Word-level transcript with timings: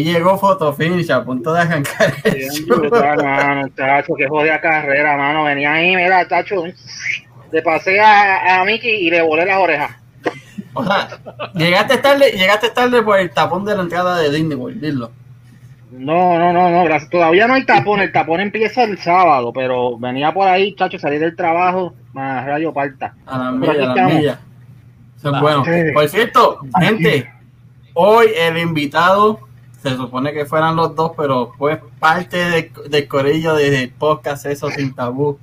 David 0.00 0.14
llegó 0.14 0.38
photo 0.38 0.72
finish 0.72 1.10
a 1.10 1.24
punto 1.24 1.52
de 1.52 1.60
arrancar. 1.60 2.14
Bien 2.24 2.66
brutal, 2.66 3.22
mano, 3.22 3.68
tacho, 3.74 4.14
que 4.16 4.28
jodida 4.28 4.60
carrera, 4.60 5.16
mano. 5.16 5.44
Venía 5.44 5.72
ahí, 5.72 5.94
mira, 5.96 6.26
tacho, 6.26 6.64
le 7.52 7.62
pasé 7.62 8.00
a, 8.00 8.60
a 8.60 8.64
Mickey 8.64 9.06
y 9.06 9.10
le 9.10 9.22
volé 9.22 9.44
las 9.44 9.58
orejas. 9.58 9.90
O 10.72 10.84
sea, 10.84 11.08
llegaste 11.54 11.98
tarde, 11.98 12.30
llegaste 12.32 12.70
tarde 12.70 13.02
por 13.02 13.18
el 13.18 13.30
tapón 13.30 13.64
de 13.64 13.74
la 13.74 13.82
entrada 13.82 14.18
de 14.18 14.30
Disney 14.30 14.56
World, 14.56 14.80
dilo. 14.80 15.10
No, 15.90 16.38
no, 16.38 16.52
no, 16.52 16.70
no, 16.70 16.84
gracias. 16.84 17.10
Todavía 17.10 17.48
no 17.48 17.54
hay 17.54 17.64
tapón, 17.66 18.00
el 18.00 18.12
tapón 18.12 18.40
empieza 18.40 18.84
el 18.84 18.96
sábado, 18.98 19.52
pero 19.52 19.98
venía 19.98 20.32
por 20.32 20.46
ahí, 20.46 20.74
chacho, 20.76 20.98
salí 20.98 21.18
del 21.18 21.34
trabajo, 21.34 21.94
más 22.12 22.46
rayo 22.46 22.72
parta. 22.72 23.14
A 23.26 23.38
la 23.38 23.50
milla, 23.50 23.92
a 23.92 23.94
la 23.94 24.08
milla. 24.08 24.40
Ah, 25.24 25.40
bueno. 25.40 25.64
Por 25.92 26.08
cierto, 26.08 26.60
gente, 26.78 27.30
hoy 27.94 28.28
el 28.38 28.56
invitado, 28.58 29.40
se 29.82 29.96
supone 29.96 30.32
que 30.32 30.44
fueran 30.46 30.76
los 30.76 30.94
dos, 30.94 31.12
pero 31.16 31.52
fue 31.56 31.80
parte 31.98 32.36
de- 32.36 32.72
del 32.88 33.08
corillo 33.08 33.54
del 33.54 33.90
podcast 33.90 34.46
Eso 34.46 34.70
Sin 34.70 34.94
Tabú. 34.94 35.38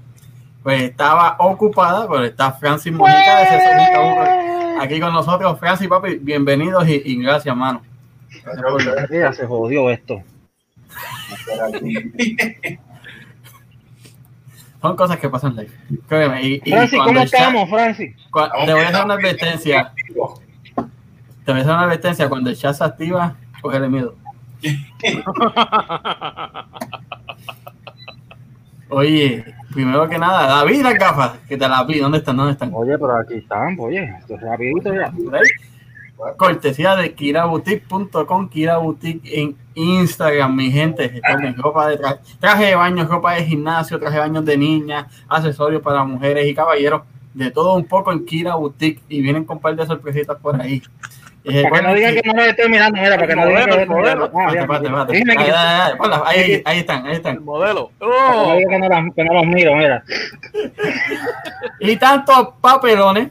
Pues 0.64 0.82
estaba 0.84 1.36
ocupada, 1.40 2.08
pero 2.08 2.24
está 2.26 2.52
Francis 2.52 2.92
Mojica 2.94 3.38
de 3.38 3.44
Eso 3.44 3.54
Sin 3.54 3.94
Tabú 3.94 4.82
aquí 4.82 5.00
con 5.00 5.14
nosotros. 5.14 5.60
Francis, 5.60 5.88
papi, 5.88 6.16
bienvenidos 6.18 6.88
y, 6.88 7.02
y 7.06 7.22
gracias, 7.24 7.56
mano. 7.56 7.82
Mira, 9.10 9.34
se 9.34 9.46
jodió 9.48 9.90
esto. 9.90 10.22
Son 14.82 14.96
cosas 14.96 15.18
que 15.18 15.28
pasan 15.30 15.56
live. 15.56 15.72
Créeme, 16.08 16.44
y, 16.44 16.62
y 16.64 16.72
Francis, 16.72 17.00
¿cómo 17.04 17.20
estamos, 17.20 17.70
Francis? 17.70 18.16
te 18.66 18.74
voy 18.74 18.82
a 18.84 18.88
hacer 18.90 19.06
una 19.06 19.14
advertencia. 19.16 19.92
Te 21.46 21.52
voy 21.52 21.60
a 21.60 21.64
hacer 21.64 21.74
una 21.74 21.82
advertencia. 21.84 22.30
Cuando 22.30 22.50
el 22.52 22.56
chat 22.58 22.76
se 22.76 22.84
activa, 22.84 23.36
cógele 23.62 23.90
miedo. 23.90 24.16
Oye, 28.90 29.44
primero 29.74 30.08
que 30.08 30.18
nada, 30.18 30.48
David, 30.48 30.82
las 30.82 30.96
gafas, 30.96 31.38
que 31.48 31.58
te 31.58 31.68
las 31.68 31.86
vi. 31.86 32.00
¿Dónde 32.00 32.20
están? 32.20 32.38
¿Dónde 32.38 32.54
están? 32.54 32.72
Oye, 32.74 32.98
pero 32.98 33.18
aquí 33.18 33.34
están, 33.36 33.76
oye, 33.80 34.16
esto 34.20 34.36
es 34.36 34.42
rapidito 34.42 34.94
ya. 34.94 35.12
Cortesía 36.38 36.96
de 36.96 37.14
kiraboutique.com, 37.14 38.50
Kira 38.50 38.78
Boutique 38.78 39.22
en 39.40 39.56
Instagram, 39.76 40.56
mi 40.56 40.72
gente. 40.72 41.08
Recuerden, 41.10 41.56
ropa 41.58 41.88
de 41.90 41.98
traje, 41.98 42.20
traje 42.40 42.66
de 42.66 42.76
baño, 42.76 43.06
ropa 43.06 43.34
de 43.34 43.44
gimnasio, 43.44 44.00
traje 44.00 44.16
de 44.16 44.22
baño 44.22 44.42
de 44.42 44.58
niñas, 44.58 45.06
accesorios 45.28 45.82
para 45.82 46.04
mujeres 46.04 46.48
y 46.48 46.56
caballeros, 46.56 47.04
de 47.36 47.52
todo 47.52 47.76
un 47.76 47.86
poco 47.86 48.12
en 48.12 48.26
Kira 48.26 48.56
Boutique 48.56 49.04
y 49.10 49.22
vienen 49.22 49.46
con 49.46 49.58
un 49.58 49.62
par 49.62 49.76
de 49.76 49.86
sorpresitas 49.86 50.38
por 50.38 50.60
ahí. 50.60 50.82
Y 51.44 51.64
Para 51.64 51.76
que 51.78 51.88
no 51.88 51.94
digan 51.94 52.14
que- 52.16 52.22
que 52.22 52.28
no 52.30 52.34
lo 52.36 52.42
estoy 52.44 52.70
mirando, 52.70 53.00
mira, 53.02 53.16
para 53.16 53.28
que 53.28 53.36
no 53.36 53.46
digan 53.48 53.70
que 53.70 53.86
modelo. 53.86 54.32
Ah, 54.36 56.24
Ahí, 56.26 56.40
ahí, 56.40 56.62
ahí, 56.66 56.80
están, 56.80 57.06
ahí 57.06 57.12
El 57.12 57.18
están. 57.18 57.44
modelo. 57.46 57.92
para 58.00 58.12
que 58.12 58.18
no 58.18 58.44
¡Oh! 58.44 58.56
digan 58.58 58.70
que 58.70 58.80
no 58.80 58.90
las- 58.90 59.16
que 59.16 59.24
no 59.24 59.34
los 59.34 59.46
miro, 59.48 59.76
mira. 59.76 60.04
Y 61.80 61.96
tantos 61.98 62.50
papelones 62.60 63.30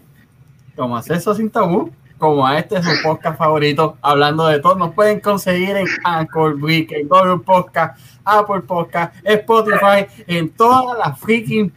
como 0.74 0.96
Acceso 0.96 1.34
Sin 1.34 1.50
Tabú, 1.50 1.92
como 2.18 2.46
a 2.46 2.58
este 2.58 2.82
su 2.82 2.90
podcast 3.02 3.36
favorito, 3.38 3.98
hablando 4.00 4.46
de 4.46 4.60
todo, 4.60 4.76
nos 4.76 4.94
pueden 4.94 5.20
conseguir 5.20 5.76
en 5.76 5.86
Anchor, 6.04 6.54
Brick, 6.58 6.92
en 6.92 7.08
Google 7.08 7.38
Podcast, 7.44 7.98
Apple 8.24 8.62
Podcast, 8.62 9.14
Spotify, 9.24 10.06
en 10.26 10.48
todas 10.50 10.96
las 10.98 11.18
freaking 11.20 11.70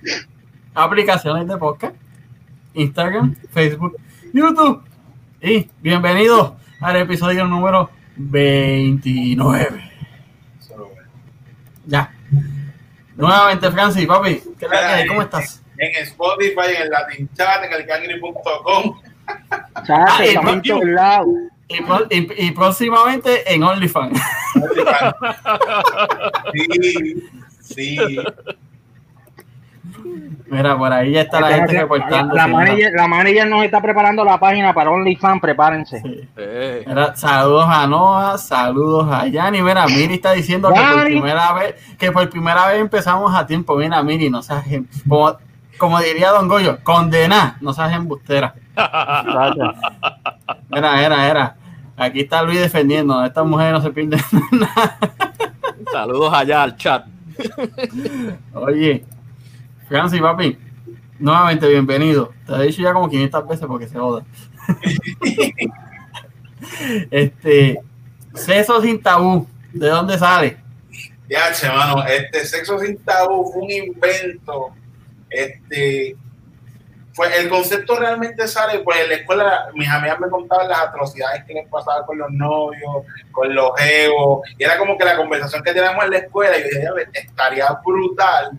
aplicaciones 0.74 1.48
de 1.48 1.58
podcast, 1.58 1.96
Instagram, 2.74 3.36
Facebook, 3.52 3.98
YouTube. 4.34 4.84
Y 5.42 5.70
bienvenidos 5.82 6.54
al 6.82 6.96
episodio 6.98 7.46
número 7.46 7.90
29. 8.18 9.92
Ya. 11.86 12.14
Nuevamente, 13.16 13.72
Francis, 13.72 14.06
papi, 14.06 14.42
¿qué 14.60 14.66
es 14.66 14.72
la 14.72 14.80
que 14.80 14.86
hay? 14.86 15.08
¿Cómo 15.08 15.22
estás? 15.22 15.64
en 15.78 16.04
Spotify, 16.04 16.76
en 16.76 16.82
el 16.84 16.90
Latin 16.90 17.30
Chat, 17.34 17.64
en 17.64 17.72
el 17.74 17.86
cangri.com. 17.86 19.02
Estamos 19.78 20.20
en 20.54 20.62
todos 20.62 20.84
lados. 20.86 21.28
Y, 21.70 21.82
pro- 21.84 22.08
y- 22.10 22.48
y 22.48 22.52
próximamente 22.52 23.54
en 23.54 23.64
OnlyFans. 23.64 24.20
Sí, 26.54 27.24
sí. 27.62 27.98
Mira, 30.50 30.78
por 30.78 30.92
ahí 30.92 31.12
ya 31.12 31.22
está 31.22 31.40
la 31.42 31.50
gente 31.50 31.80
reportando. 31.80 32.34
La 32.36 32.48
manager, 32.48 32.92
la 32.96 33.08
manager 33.08 33.48
nos 33.48 33.64
está 33.64 33.82
preparando 33.82 34.24
la 34.24 34.40
página 34.40 34.74
para 34.74 34.90
OnlyFans, 34.92 35.42
prepárense. 35.42 36.02
sí. 36.02 36.28
Eh, 36.38 36.84
Mira, 36.88 37.16
saludos 37.16 37.66
a 37.68 37.88
Noah, 37.88 38.38
saludos 38.38 39.08
a 39.12 39.28
Yanni. 39.28 39.62
Mira, 39.62 39.86
Miri 39.86 40.16
está 40.16 40.32
diciendo 40.34 40.70
que 40.74 40.80
por 40.80 41.04
primera 41.04 41.54
vez, 41.54 41.76
que 41.98 42.12
por 42.12 42.30
primera 42.30 42.68
vez 42.68 42.80
empezamos 42.82 43.34
a 43.36 43.46
tiempo. 43.46 43.76
Mira, 43.76 44.02
Miri, 44.04 44.30
no 44.30 44.42
seas 44.42 44.64
como, 45.08 45.38
como 45.78 46.00
diría 46.00 46.32
Don 46.32 46.48
Goyo, 46.48 46.80
condena, 46.84 47.58
no 47.62 47.74
seas 47.74 47.94
embustera. 47.94 48.54
Mira, 50.70 50.94
mira, 50.96 51.18
mira. 51.28 51.56
Aquí 51.98 52.22
está 52.22 52.42
Luis 52.44 52.59
defendiendo. 52.59 53.24
Estas 53.26 53.46
mujeres 53.46 53.74
no 53.74 53.82
se 53.82 53.90
pierden 53.92 54.22
nada. 54.52 54.98
saludos 55.92 56.34
allá 56.34 56.64
al 56.64 56.76
chat. 56.78 57.06
Oye, 58.54 59.04
Francis, 59.90 60.22
papi, 60.22 60.56
nuevamente 61.18 61.68
bienvenido. 61.68 62.32
Te 62.46 62.54
he 62.54 62.68
dicho 62.68 62.84
ya 62.84 62.94
como 62.94 63.10
500 63.10 63.48
veces 63.48 63.66
porque 63.66 63.88
se 63.88 63.98
joda. 63.98 64.24
este, 67.10 67.82
Sexo 68.36 68.80
sin 68.84 69.02
tabú, 69.02 69.48
¿de 69.74 69.90
dónde 69.90 70.20
sale? 70.20 70.58
Ya, 71.28 71.52
che, 71.54 71.68
mano, 71.70 72.06
este 72.06 72.46
sexo 72.46 72.80
sin 72.80 72.98
tabú 73.04 73.52
fue 73.52 73.64
un 73.64 73.72
invento. 73.72 74.70
Este 75.30 76.16
fue 77.14 77.36
el 77.38 77.50
concepto 77.50 77.98
realmente 77.98 78.48
sale, 78.48 78.80
pues 78.80 79.02
en 79.02 79.10
la 79.10 79.16
escuela 79.16 79.70
mis 79.74 79.90
amigas 79.90 80.20
me 80.20 80.30
contaban 80.30 80.70
las 80.70 80.80
atrocidades 80.80 81.44
que 81.46 81.54
les 81.54 81.68
pasaba 81.68 82.06
con 82.06 82.18
los 82.18 82.32
novios, 82.32 83.06
con 83.32 83.54
los 83.54 83.72
egos, 83.82 84.48
y 84.58 84.64
era 84.64 84.78
como 84.78 84.98
que 84.98 85.06
la 85.06 85.18
conversación 85.18 85.64
que 85.64 85.74
teníamos 85.74 86.06
en 86.06 86.12
la 86.12 86.18
escuela, 86.20 86.58
y 86.58 86.62
yo 86.62 86.68
dije, 86.70 86.84
"Ya 86.84 86.94
ves, 86.94 87.10
estaría 87.14 87.68
brutal 87.84 88.52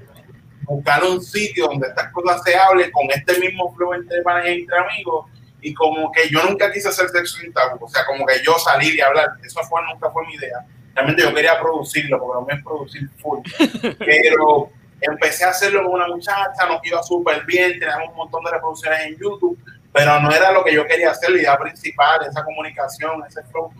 buscar 0.62 1.02
un 1.04 1.22
sitio 1.22 1.66
donde 1.66 1.88
estas 1.88 2.12
cosas 2.12 2.42
se 2.44 2.56
hablen 2.56 2.90
con 2.92 3.10
este 3.10 3.38
mismo 3.38 3.74
flow 3.74 3.94
entre 3.94 4.22
panas 4.22 4.46
y 4.48 4.60
entre 4.62 4.78
amigos, 4.78 5.26
y 5.62 5.74
como 5.74 6.10
que 6.12 6.28
yo 6.28 6.42
nunca 6.44 6.70
quise 6.72 6.88
hacer 6.88 7.08
sexo 7.10 7.38
sin 7.38 7.52
tabú, 7.52 7.84
o 7.84 7.88
sea, 7.88 8.04
como 8.06 8.24
que 8.26 8.42
yo 8.44 8.54
salir 8.58 8.94
y 8.94 9.00
hablar, 9.00 9.28
eso 9.44 9.60
fue, 9.64 9.80
nunca 9.92 10.10
fue 10.10 10.26
mi 10.26 10.34
idea. 10.34 10.64
Realmente 10.94 11.22
yo 11.22 11.34
quería 11.34 11.58
producirlo, 11.60 12.18
porque 12.18 12.40
no 12.40 12.46
me 12.46 12.54
es 12.54 12.64
producir 12.64 13.08
full, 13.20 13.40
pero 13.98 14.70
empecé 15.00 15.44
a 15.44 15.50
hacerlo 15.50 15.82
con 15.84 15.92
una 15.94 16.08
muchacha, 16.08 16.66
nos 16.68 16.84
iba 16.84 17.02
súper 17.02 17.44
bien, 17.44 17.78
teníamos 17.78 18.10
un 18.10 18.16
montón 18.16 18.44
de 18.44 18.50
reproducciones 18.52 19.00
en 19.06 19.16
YouTube, 19.18 19.58
pero 19.92 20.20
no 20.20 20.30
era 20.30 20.52
lo 20.52 20.62
que 20.64 20.72
yo 20.74 20.86
quería 20.86 21.10
hacer, 21.10 21.30
la 21.30 21.38
idea 21.38 21.58
principal, 21.58 22.20
esa 22.28 22.44
comunicación, 22.44 23.22
ese 23.28 23.42
flow, 23.44 23.72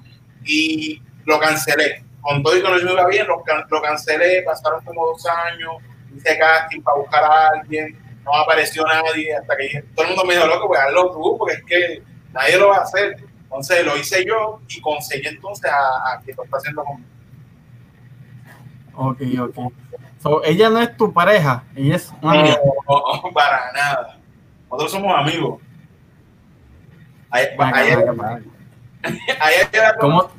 y 0.44 1.00
lo 1.25 1.38
cancelé. 1.38 2.05
Con 2.20 2.43
todo 2.43 2.56
y 2.56 2.62
que 2.62 2.69
no 2.69 2.75
me 2.76 2.93
iba 2.93 3.06
bien, 3.06 3.26
lo, 3.26 3.43
can- 3.43 3.64
lo 3.70 3.81
cancelé, 3.81 4.43
pasaron 4.43 4.84
como 4.84 5.06
dos 5.06 5.25
años, 5.26 5.72
hice 6.16 6.38
casting 6.38 6.80
para 6.82 6.98
buscar 6.98 7.24
a 7.24 7.48
alguien, 7.48 7.98
no 8.24 8.34
apareció 8.34 8.84
nadie, 8.86 9.34
hasta 9.34 9.56
que 9.56 9.62
dije- 9.64 9.84
todo 9.94 10.04
el 10.04 10.10
mundo 10.10 10.24
me 10.24 10.34
dijo, 10.34 10.46
loco, 10.46 10.68
pues 10.68 10.80
hazlo 10.80 11.10
tú, 11.12 11.36
porque 11.38 11.54
es 11.56 11.64
que 11.64 12.02
nadie 12.32 12.58
lo 12.58 12.68
va 12.68 12.78
a 12.78 12.82
hacer. 12.82 13.16
Entonces 13.44 13.84
lo 13.84 13.96
hice 13.96 14.24
yo 14.24 14.60
y 14.68 14.80
conseguí 14.80 15.26
entonces 15.26 15.70
a, 15.70 16.12
a 16.12 16.20
que 16.22 16.32
lo 16.34 16.44
está 16.44 16.56
haciendo 16.58 16.84
conmigo. 16.84 17.08
Ok, 18.94 19.20
ok. 19.40 19.72
So, 20.22 20.44
ella 20.44 20.68
no 20.68 20.78
es 20.80 20.96
tu 20.96 21.12
pareja, 21.12 21.64
ella 21.74 21.96
es 21.96 22.12
una 22.20 22.34
No, 22.34 22.40
amiga. 22.40 22.58
no, 22.88 23.30
para 23.32 23.72
nada. 23.72 24.18
Nosotros 24.70 24.92
somos 24.92 25.16
amigos. 25.18 25.60
Ayer, 27.30 27.56
ayer, 27.58 28.04
ayer 29.40 29.94
¿Cómo? 30.00 30.30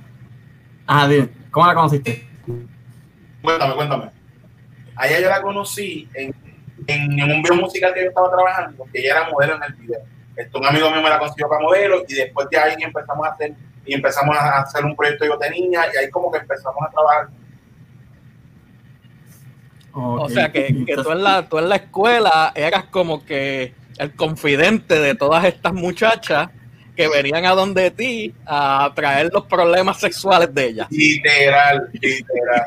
Ah, 0.85 1.07
dime, 1.07 1.29
¿cómo 1.49 1.65
la 1.67 1.73
conociste? 1.73 2.27
Cuéntame, 3.41 3.75
cuéntame. 3.75 4.11
Ayer 4.95 5.21
yo 5.21 5.29
la 5.29 5.41
conocí 5.41 6.07
en, 6.13 6.33
en, 6.87 7.19
en 7.19 7.31
un 7.31 7.41
video 7.41 7.55
musical 7.55 7.93
que 7.93 8.03
yo 8.03 8.09
estaba 8.09 8.29
trabajando, 8.29 8.85
que 8.91 8.99
ella 8.99 9.11
era 9.11 9.29
modelo 9.29 9.55
en 9.55 9.63
el 9.63 9.73
video. 9.73 9.99
Este, 10.35 10.57
un 10.57 10.65
amigo 10.65 10.89
mío 10.89 11.01
me 11.01 11.09
la 11.09 11.19
consiguió 11.19 11.49
para 11.49 11.61
modelo 11.61 12.03
y 12.07 12.13
después 12.13 12.47
de 12.49 12.57
ahí 12.57 12.75
empezamos 12.79 13.27
a 13.27 13.31
hacer 13.31 13.53
y 13.85 13.93
empezamos 13.93 14.37
a 14.37 14.59
hacer 14.61 14.85
un 14.85 14.95
proyecto 14.95 15.25
yo 15.25 15.37
de 15.37 15.49
niña 15.49 15.81
y 15.93 15.97
ahí 15.97 16.09
como 16.09 16.31
que 16.31 16.37
empezamos 16.39 16.81
a 16.87 16.91
trabajar. 16.91 17.27
O 19.93 20.29
sea 20.29 20.51
que, 20.51 20.85
que 20.85 20.95
tú, 20.95 21.11
en 21.11 21.23
la, 21.23 21.49
tú 21.49 21.57
en 21.59 21.67
la 21.67 21.75
escuela 21.75 22.51
eras 22.55 22.85
como 22.85 23.25
que 23.25 23.73
el 23.97 24.15
confidente 24.15 24.99
de 24.99 25.15
todas 25.15 25.43
estas 25.43 25.73
muchachas 25.73 26.49
que 27.01 27.07
venían 27.07 27.45
a 27.45 27.51
donde 27.51 27.89
ti 27.91 28.33
a 28.45 28.91
traer 28.93 29.31
los 29.33 29.45
problemas 29.45 29.99
sexuales 29.99 30.53
de 30.53 30.65
ellas. 30.67 30.87
Literal, 30.91 31.89
literal. 31.93 32.65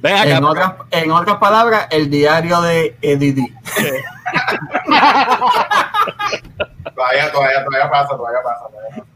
Ven 0.00 0.14
acá, 0.14 0.36
en, 0.36 0.44
otras, 0.44 0.72
en 0.90 1.10
otras 1.10 1.36
palabras, 1.36 1.86
el 1.90 2.08
diario 2.08 2.62
de 2.62 2.96
Eddie 3.02 3.34
Todavía, 6.94 7.32
todavía, 7.32 7.64
todavía 7.64 7.90
pasa, 7.90 8.16
todavía 8.16 8.40
pasa. 8.42 8.68
Todavía 8.68 8.90
pasa. 8.96 9.06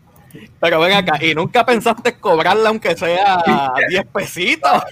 Pero 0.61 0.81
ven 0.81 0.93
acá, 0.93 1.25
¿y 1.25 1.35
nunca 1.35 1.65
pensaste 1.65 2.19
cobrarla 2.19 2.69
aunque 2.69 2.97
sea 2.97 3.43
10 3.89 4.07
pesitos? 4.07 4.83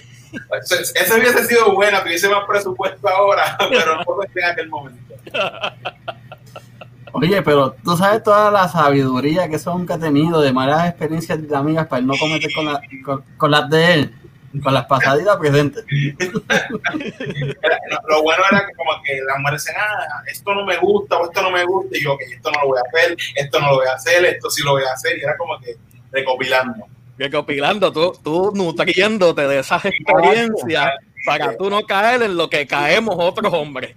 Ese 0.95 1.19
hubiese 1.19 1.45
sido 1.45 1.73
bueno, 1.73 2.01
tuviese 2.01 2.29
más 2.29 2.45
presupuesto 2.47 3.07
ahora, 3.07 3.55
pero 3.69 3.97
no 3.97 4.03
lo 4.03 4.23
en 4.23 4.45
aquel 4.45 4.69
momento. 4.69 5.15
Oye, 7.13 7.41
pero 7.43 7.75
tú 7.83 7.95
sabes 7.95 8.23
toda 8.23 8.49
la 8.51 8.67
sabiduría 8.67 9.47
que 9.47 9.59
son 9.59 9.85
que 9.85 9.93
ha 9.93 9.99
tenido 9.99 10.41
de 10.41 10.51
malas 10.51 10.89
experiencias 10.89 11.47
de 11.47 11.55
amigas 11.55 11.87
para 11.87 11.99
él 11.99 12.07
no 12.07 12.15
cometer 12.17 12.51
con, 12.53 12.65
la- 12.65 12.81
con, 13.05 13.23
con 13.37 13.51
las 13.51 13.69
de 13.69 13.93
él, 13.93 14.15
con 14.63 14.73
las 14.73 14.85
pasaditas 14.85 15.37
presentes. 15.37 15.85
Lo 18.09 18.21
bueno 18.23 18.43
era 18.51 18.65
que 18.67 18.73
como 18.75 18.91
que 19.03 19.19
las 19.25 19.37
mujeres 19.39 19.63
decían, 19.63 19.81
ah, 19.87 20.23
esto 20.29 20.53
no 20.55 20.65
me 20.65 20.77
gusta 20.77 21.17
o 21.17 21.25
esto 21.25 21.41
no 21.41 21.51
me 21.51 21.63
gusta, 21.65 21.97
y 21.97 22.03
yo, 22.03 22.17
que 22.17 22.25
esto 22.25 22.51
no 22.51 22.61
lo 22.61 22.67
voy 22.69 22.79
a 22.79 22.81
hacer, 22.87 23.17
esto 23.35 23.59
no 23.59 23.67
lo 23.69 23.75
voy 23.77 23.87
a 23.87 23.93
hacer, 23.93 24.25
esto 24.25 24.49
sí 24.49 24.63
lo 24.63 24.71
voy 24.71 24.83
a 24.83 24.93
hacer, 24.93 25.17
y 25.17 25.21
era 25.21 25.37
como 25.37 25.59
que 25.59 25.75
recopilando. 26.11 26.85
Recopilando, 27.17 27.91
tú, 27.91 28.13
tú 28.23 28.51
nutriéndote 28.55 29.47
de 29.47 29.59
esas 29.59 29.85
experiencias 29.85 30.89
para 31.25 31.55
tú 31.55 31.69
no 31.69 31.83
caer 31.83 32.23
en 32.23 32.35
lo 32.35 32.49
que 32.49 32.65
caemos 32.67 33.15
otros 33.17 33.53
hombres. 33.53 33.95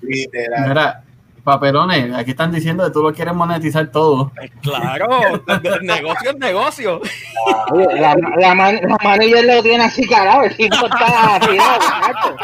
Literal. 0.00 0.68
Mira, 0.68 1.02
papelones, 1.46 2.12
aquí 2.12 2.32
están 2.32 2.50
diciendo 2.52 2.84
que 2.84 2.90
tú 2.90 3.00
lo 3.02 3.14
quieres 3.14 3.32
monetizar 3.32 3.86
todo. 3.86 4.32
Claro, 4.62 5.08
negocio 5.82 6.30
es 6.32 6.36
negocio. 6.38 7.00
Oye, 7.70 7.86
la, 8.00 8.16
la, 8.36 8.54
man- 8.54 8.80
la 8.82 8.96
manager 9.02 9.44
lo 9.44 9.62
tiene 9.62 9.84
así 9.84 10.06
cagado, 10.08 10.42
el 10.42 10.56
tipo 10.56 10.74
está 10.74 11.06
macho. 11.08 12.36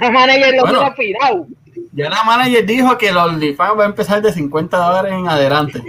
La 0.00 0.10
manager 0.10 0.54
lo 0.56 0.62
Bueno. 0.62 0.78
tiene 0.78 0.86
afilado. 0.92 1.46
Ya 1.92 2.10
la 2.10 2.22
manager 2.24 2.66
dijo 2.66 2.98
que 2.98 3.08
el 3.08 3.16
OnlyFans 3.16 3.78
va 3.78 3.84
a 3.84 3.86
empezar 3.86 4.20
de 4.20 4.30
50 4.32 4.76
dólares 4.76 5.12
en 5.14 5.28
adelante. 5.28 5.82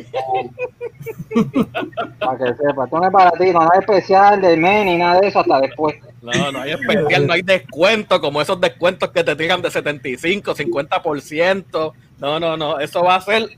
Para 2.19 2.37
que 2.37 2.55
sepa, 2.55 2.85
esto 2.85 2.99
no 2.99 3.05
es 3.05 3.11
para 3.11 3.31
ti, 3.31 3.51
no 3.51 3.63
es 3.63 3.79
especial 3.79 4.41
del 4.41 4.59
men 4.59 4.85
ni 4.85 4.97
nada 4.97 5.19
de 5.19 5.27
eso 5.27 5.39
hasta 5.39 5.59
después. 5.61 5.95
No, 6.21 6.51
no 6.51 6.61
hay 6.61 6.71
especial, 6.71 7.27
no 7.27 7.33
hay 7.33 7.41
descuento, 7.41 8.19
como 8.19 8.41
esos 8.41 8.59
descuentos 8.59 9.11
que 9.11 9.23
te 9.23 9.35
tiran 9.35 9.61
de 9.61 9.69
75, 9.71 10.55
50%. 10.55 11.93
No, 12.19 12.39
no, 12.39 12.57
no, 12.57 12.79
eso 12.79 13.03
va 13.03 13.15
a 13.15 13.21
ser 13.21 13.49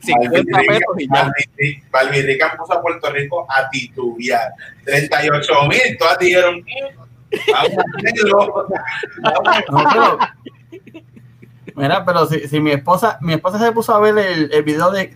50 0.00 0.58
pesos 0.60 0.82
y 0.98 1.08
ya. 1.08 1.32
Valvirrica 1.90 2.56
puso 2.56 2.74
a 2.74 2.82
Puerto 2.82 3.10
Rico 3.10 3.46
a 3.50 3.68
titubear. 3.70 4.52
38 4.84 5.52
mil, 5.68 5.98
todas 5.98 6.18
dijeron, 6.18 6.56
"Mm, 6.60 7.52
vamos 7.52 7.78
a 7.78 8.08
hacerlo. 8.08 8.66
Vamos 9.22 9.94
a 9.96 10.34
mira, 11.74 12.04
pero 12.04 12.26
si, 12.26 12.46
si 12.48 12.60
mi 12.60 12.72
esposa, 12.72 13.18
mi 13.20 13.34
esposa 13.34 13.58
se 13.58 13.72
puso 13.72 13.94
a 13.94 14.00
ver 14.00 14.16
el, 14.18 14.52
el 14.52 14.62
video 14.62 14.90
de 14.90 15.12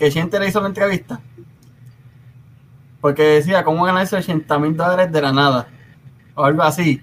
que 0.00 0.10
Chente 0.10 0.40
le 0.40 0.48
hizo 0.48 0.62
la 0.62 0.68
entrevista. 0.68 1.20
Porque 3.02 3.22
decía 3.22 3.62
cómo 3.62 3.84
ganarse 3.84 4.16
80 4.16 4.58
mil 4.58 4.74
dólares 4.74 5.12
de 5.12 5.20
la 5.20 5.30
nada. 5.30 5.68
O 6.34 6.42
algo 6.42 6.62
así. 6.62 7.02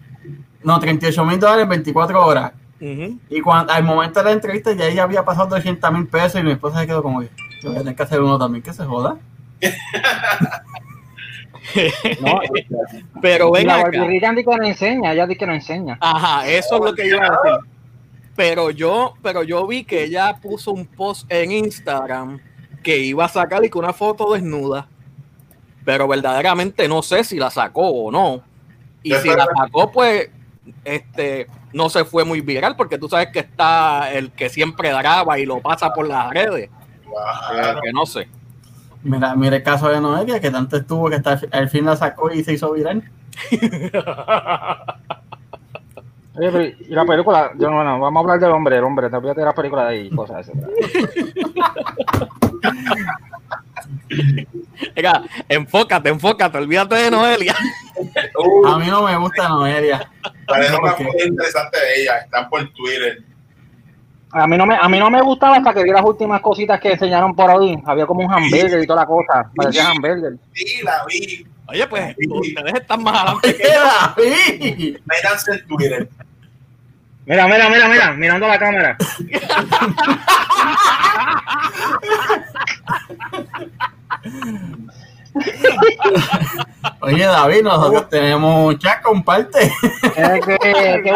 No, 0.63 0.79
38 0.79 1.23
mil 1.23 1.39
dólares 1.39 1.63
en 1.63 1.69
24 1.69 2.25
horas. 2.25 2.53
Y 2.79 3.39
cuando, 3.41 3.71
al 3.71 3.83
momento 3.83 4.19
de 4.19 4.25
la 4.25 4.31
entrevista 4.31 4.73
ya 4.73 4.85
ella 4.85 5.03
había 5.03 5.23
pasado 5.23 5.53
de 5.53 5.61
80 5.61 5.91
mil 5.91 6.07
pesos 6.07 6.41
y 6.41 6.43
mi 6.43 6.51
esposa 6.53 6.79
se 6.79 6.87
quedó 6.87 7.03
como 7.03 7.21
que 7.21 7.29
yo 7.61 7.69
voy 7.69 7.75
a 7.75 7.79
tener 7.79 7.95
que 7.95 8.03
hacer 8.03 8.19
uno 8.19 8.39
también, 8.39 8.63
que 8.63 8.73
se 8.73 8.83
joda. 8.83 9.17
No, 12.21 12.39
Pero 13.21 13.51
ven 13.51 13.67
la 13.67 13.89
dice 13.89 14.45
que 14.45 14.57
no 14.57 14.63
enseña, 14.63 15.11
ella 15.11 15.27
dice 15.27 15.37
que 15.37 15.45
no 15.45 15.53
enseña. 15.53 15.97
Ajá, 15.99 16.47
eso 16.47 16.77
es 16.77 16.81
lo 16.81 16.95
que 16.95 17.07
iba 17.07 17.17
a 17.17 17.29
decir. 17.29 17.59
Pero 18.37 18.71
yo, 18.71 19.15
pero 19.21 19.43
yo 19.43 19.67
vi 19.67 19.83
que 19.83 20.05
ella 20.05 20.37
puso 20.41 20.71
un 20.71 20.85
post 20.85 21.29
en 21.29 21.51
Instagram 21.51 22.39
que 22.87 22.99
iba 22.99 23.25
a 23.25 23.27
sacar 23.27 23.65
y 23.65 23.69
que 23.69 23.77
una 23.77 23.91
foto 23.91 24.31
desnuda. 24.31 24.87
Pero 25.83 26.07
verdaderamente 26.07 26.87
no 26.87 27.01
sé 27.01 27.25
si 27.25 27.35
la 27.35 27.49
sacó 27.49 27.81
o 27.81 28.09
no. 28.13 28.41
Y 29.03 29.13
si 29.15 29.27
la 29.27 29.45
sacó, 29.57 29.91
pues, 29.91 30.29
este, 30.85 31.47
no 31.73 31.89
se 31.89 32.05
fue 32.05 32.23
muy 32.23 32.39
viral, 32.39 32.77
porque 32.77 32.97
tú 32.97 33.09
sabes 33.09 33.27
que 33.33 33.39
está 33.39 34.13
el 34.13 34.31
que 34.31 34.47
siempre 34.47 34.87
graba 34.93 35.37
y 35.37 35.45
lo 35.45 35.59
pasa 35.59 35.93
por 35.93 36.07
las 36.07 36.29
redes. 36.29 36.69
Claro. 37.51 37.81
Que 37.81 37.91
no 37.91 38.05
sé. 38.05 38.29
Mira, 39.03 39.35
mira 39.35 39.57
el 39.57 39.63
caso 39.63 39.89
de 39.89 39.99
Noelia, 39.99 40.39
que 40.39 40.49
tanto 40.49 40.77
estuvo 40.77 41.09
que 41.09 41.15
hasta 41.15 41.41
al 41.51 41.67
fin 41.67 41.83
la 41.83 41.97
sacó 41.97 42.31
y 42.31 42.41
se 42.41 42.53
hizo 42.53 42.71
viral. 42.71 43.03
Oye, 46.37 46.51
pero, 46.51 46.63
y 46.63 46.93
la 46.93 47.03
película, 47.03 47.51
yo 47.57 47.69
no, 47.69 47.83
no, 47.83 47.99
vamos 47.99 48.21
a 48.21 48.23
hablar 48.23 48.39
del 48.39 48.51
hombre, 48.51 48.77
el 48.77 48.83
hombre, 48.85 49.09
te 49.09 49.17
olvídate 49.17 49.41
de 49.41 49.45
la 49.45 49.53
película 49.55 49.85
de 49.85 49.89
ahí, 49.89 50.09
cosas 50.09 50.47
esas. 50.47 50.63
Mira, 54.95 55.23
enfócate, 55.49 56.09
enfócate, 56.09 56.57
olvídate 56.57 56.95
de 56.95 57.11
Noelia. 57.11 57.55
Uh, 58.37 58.67
A 58.67 58.79
mí 58.79 58.87
no 58.87 59.03
me 59.03 59.15
gusta 59.17 59.47
Noelia. 59.49 60.09
parece 60.47 60.75
una 60.75 60.93
foto 60.93 61.25
interesante 61.25 61.77
de 61.79 62.01
ella, 62.01 62.17
están 62.19 62.49
por 62.49 62.67
Twitter. 62.73 63.23
A 64.31 64.45
mí 64.45 64.57
no 64.57 64.65
me, 64.65 64.75
a 64.75 64.87
mí 64.89 64.99
no 64.99 65.09
me 65.09 65.21
gustaba 65.21 65.57
hasta 65.57 65.73
que 65.73 65.83
vi 65.83 65.91
las 65.91 66.03
últimas 66.03 66.41
cositas 66.41 66.79
que 66.79 66.91
enseñaron 66.91 67.35
por 67.35 67.49
ahí. 67.49 67.75
Había 67.85 68.05
como 68.05 68.25
un 68.25 68.31
hamburger 68.31 68.83
y 68.83 68.87
toda 68.87 69.01
la 69.01 69.07
cosa, 69.07 69.49
parecía 69.55 69.89
hamburger. 69.89 70.33
Sí, 70.53 70.81
la 70.83 71.05
vi. 71.07 71.45
Oye, 71.69 71.87
pues, 71.87 72.15
ustedes 72.29 72.73
están 72.75 73.03
más 73.03 73.15
adelante 73.23 73.55
que 73.55 73.63
¡Qué 73.63 73.69
yo. 73.73 73.83
David! 74.15 74.97
Métanse 75.05 75.51
en 75.53 75.67
Twitter. 75.67 76.09
Mira, 77.27 77.45
mira, 77.45 77.69
mira, 77.69 77.87
mira, 77.89 78.13
mirando 78.13 78.47
la 78.47 78.57
cámara. 78.57 78.97
Oye, 87.01 87.25
David, 87.25 87.63
nosotros 87.63 88.09
tenemos 88.09 88.73
un 88.73 88.79
chat, 88.79 89.01
comparte. 89.01 89.71
Tienes 90.15 90.45
que, 90.45 91.03
yo, 91.05 91.13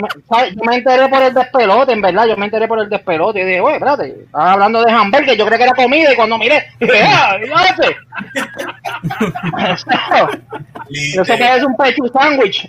me, 0.00 0.08
¿sabes? 0.28 0.54
yo 0.54 0.62
me 0.64 0.76
enteré 0.76 1.08
por 1.08 1.22
el 1.22 1.34
despelote, 1.34 1.92
en 1.92 2.00
verdad, 2.00 2.26
yo 2.26 2.36
me 2.36 2.46
enteré 2.46 2.66
por 2.66 2.78
el 2.80 2.88
despelote. 2.88 3.40
Y 3.40 3.44
dije, 3.44 3.60
oye, 3.60 3.74
espérate, 3.74 4.16
estaba 4.24 4.52
hablando 4.52 4.82
de 4.82 4.90
hamburger, 4.90 5.36
yo 5.36 5.46
creí 5.46 5.58
que 5.58 5.64
era 5.64 5.74
comida 5.74 6.12
y 6.12 6.16
cuando 6.16 6.38
miré, 6.38 6.66
dije, 6.80 7.02
¡ah! 7.02 7.36
Yo 11.14 11.24
sé 11.24 11.36
que 11.36 11.56
es 11.56 11.64
un 11.64 11.76
pecho 11.76 12.02
sándwich. 12.12 12.68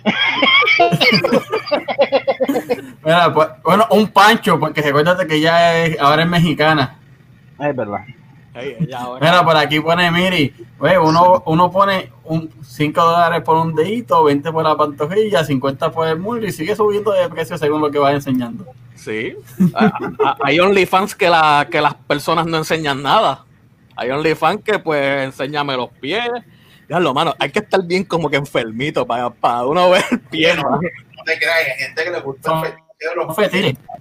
Pues, 3.02 3.48
bueno, 3.64 3.86
un 3.90 4.08
pancho, 4.08 4.58
porque 4.60 4.82
recuérdate 4.82 5.26
que 5.26 5.40
ya 5.40 5.78
es, 5.78 5.98
ahora 6.00 6.22
es 6.22 6.28
mexicana. 6.28 6.98
Es 7.58 7.74
verdad. 7.74 8.00
Mira, 9.20 9.44
por 9.44 9.56
aquí 9.56 9.80
pone 9.80 10.10
Miri, 10.10 10.54
oye, 10.78 10.98
uno, 10.98 11.42
uno 11.46 11.70
pone 11.70 12.10
un 12.24 12.50
5 12.62 13.00
dólares 13.02 13.42
por 13.42 13.56
un 13.56 13.74
dedito, 13.74 14.24
20 14.24 14.50
por 14.52 14.64
la 14.64 14.76
pantorrilla, 14.76 15.44
50 15.44 15.90
por 15.90 16.08
el 16.08 16.18
muslo 16.18 16.46
y 16.46 16.52
sigue 16.52 16.74
subiendo 16.76 17.12
de 17.12 17.28
precio 17.28 17.56
según 17.58 17.80
lo 17.80 17.90
que 17.90 17.98
vas 17.98 18.14
enseñando. 18.14 18.66
Sí. 18.94 19.36
Hay 20.42 20.58
OnlyFans 20.60 21.14
que, 21.14 21.28
la, 21.30 21.66
que 21.70 21.80
las 21.80 21.94
personas 21.94 22.46
no 22.46 22.56
enseñan 22.58 23.02
nada. 23.02 23.44
Hay 23.96 24.10
OnlyFans 24.10 24.62
que 24.62 24.78
pues 24.78 25.24
enséñame 25.24 25.76
los 25.76 25.90
pies. 26.00 26.28
Ya 26.88 26.98
lo 26.98 27.12
mano, 27.12 27.34
hay 27.38 27.50
que 27.50 27.58
estar 27.58 27.82
bien 27.84 28.04
como 28.04 28.30
que 28.30 28.36
enfermito 28.36 29.06
para, 29.06 29.28
para 29.30 29.66
uno 29.66 29.90
ver 29.90 30.04
el 30.10 30.20
pie. 30.20 30.54
no, 30.56 30.62
no 30.70 31.24
te 31.24 31.36
creas, 31.38 31.56
hay 31.58 31.84
gente 31.84 32.04
que 32.04 32.10
le 32.10 32.20
gusta 32.20 32.50
Son- 32.50 32.64
el 32.64 32.72
fetiche 32.72 33.14
los 33.14 33.36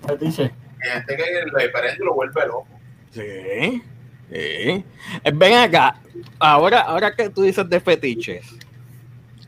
fetiche. 0.06 0.52
Hay 0.84 0.90
gente 0.92 1.16
que 1.18 1.24
lo 1.52 1.60
diferente 1.60 2.04
lo 2.04 2.14
vuelve 2.14 2.48
loco. 2.48 2.68
Sí. 3.12 3.82
Ven 4.30 5.54
acá, 5.54 5.96
ahora, 6.40 6.82
ahora 6.82 7.16
que 7.16 7.30
tú 7.30 7.44
dices 7.44 7.68
de 7.70 7.80
fetiches, 7.80 8.46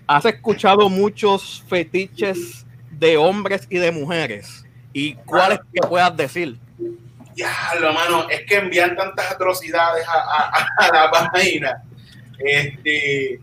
¿has 0.07 0.25
escuchado 0.25 0.89
muchos 0.89 1.63
fetiches 1.67 2.65
de 2.91 3.17
hombres 3.17 3.67
y 3.69 3.77
de 3.77 3.91
mujeres? 3.91 4.65
¿Y 4.93 5.15
cuáles 5.15 5.59
que 5.73 5.81
puedas 5.87 6.15
decir? 6.15 6.57
Ya, 7.35 7.53
lo 7.79 7.93
mano, 7.93 8.29
es 8.29 8.45
que 8.45 8.55
envían 8.57 8.95
tantas 8.95 9.31
atrocidades 9.31 10.05
a, 10.07 10.91
la 10.93 11.11
página. 11.11 11.83
Este, 12.37 13.39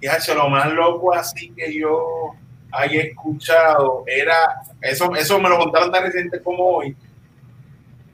ya, 0.00 0.18
lo 0.34 0.48
más 0.48 0.72
loco 0.72 1.14
así 1.14 1.50
que 1.50 1.72
yo 1.72 2.34
haya 2.70 3.02
escuchado 3.02 4.04
era, 4.06 4.62
eso, 4.80 5.14
eso 5.14 5.40
me 5.40 5.48
lo 5.48 5.58
contaron 5.58 5.90
tan 5.90 6.02
reciente 6.04 6.42
como 6.42 6.64
hoy, 6.64 6.96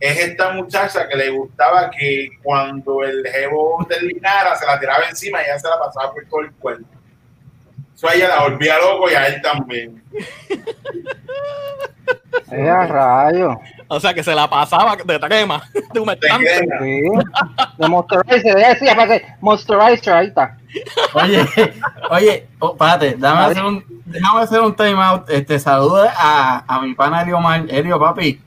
es 0.01 0.19
esta 0.19 0.53
muchacha 0.53 1.07
que 1.07 1.17
le 1.17 1.29
gustaba 1.29 1.91
que 1.91 2.31
cuando 2.43 3.05
el 3.05 3.23
jevo 3.27 3.87
terminara 3.87 4.57
se 4.57 4.65
la 4.65 4.81
tiraba 4.81 5.05
encima 5.09 5.43
y 5.43 5.45
ella 5.45 5.59
se 5.59 5.69
la 5.69 5.79
pasaba 5.79 6.13
por 6.13 6.25
todo 6.25 6.41
el 6.41 6.53
cuerpo. 6.53 6.89
Eso 7.95 8.09
a 8.09 8.15
ella 8.15 8.29
la 8.29 8.43
volvía 8.45 8.79
loco 8.79 9.11
y 9.11 9.15
a 9.15 9.27
él 9.27 9.43
también. 9.43 10.03
Es 12.51 12.69
a 12.69 12.87
rayo. 12.87 13.61
O 13.87 14.01
sea, 14.01 14.13
que 14.13 14.25
se 14.25 14.35
la 14.35 14.49
pasaba 14.51 14.97
de 14.97 15.19
trema, 15.19 15.63
de 15.73 15.83
¿Te 15.93 16.01
humectante. 16.01 16.59
Sí. 16.59 17.03
De 17.79 18.55
decía 18.55 18.97
para 18.97 19.21
que 19.21 20.11
ahí 20.11 20.27
está. 20.27 20.57
Oye, 21.15 21.47
oye, 22.11 22.49
oh, 22.59 22.77
párate, 22.77 23.15
dame 23.17 23.41
hacer 23.41 23.65
un, 23.65 23.85
déjame 24.05 24.41
hacer 24.41 24.61
un 24.61 24.75
time 24.75 25.01
out. 25.03 25.31
Este, 25.31 25.59
saluda 25.59 26.13
a, 26.17 26.65
a 26.67 26.81
mi 26.83 26.95
pana 26.95 27.23
Elio 27.23 27.39
Mar, 27.39 27.65
Elio 27.69 27.99
papi. 27.99 28.41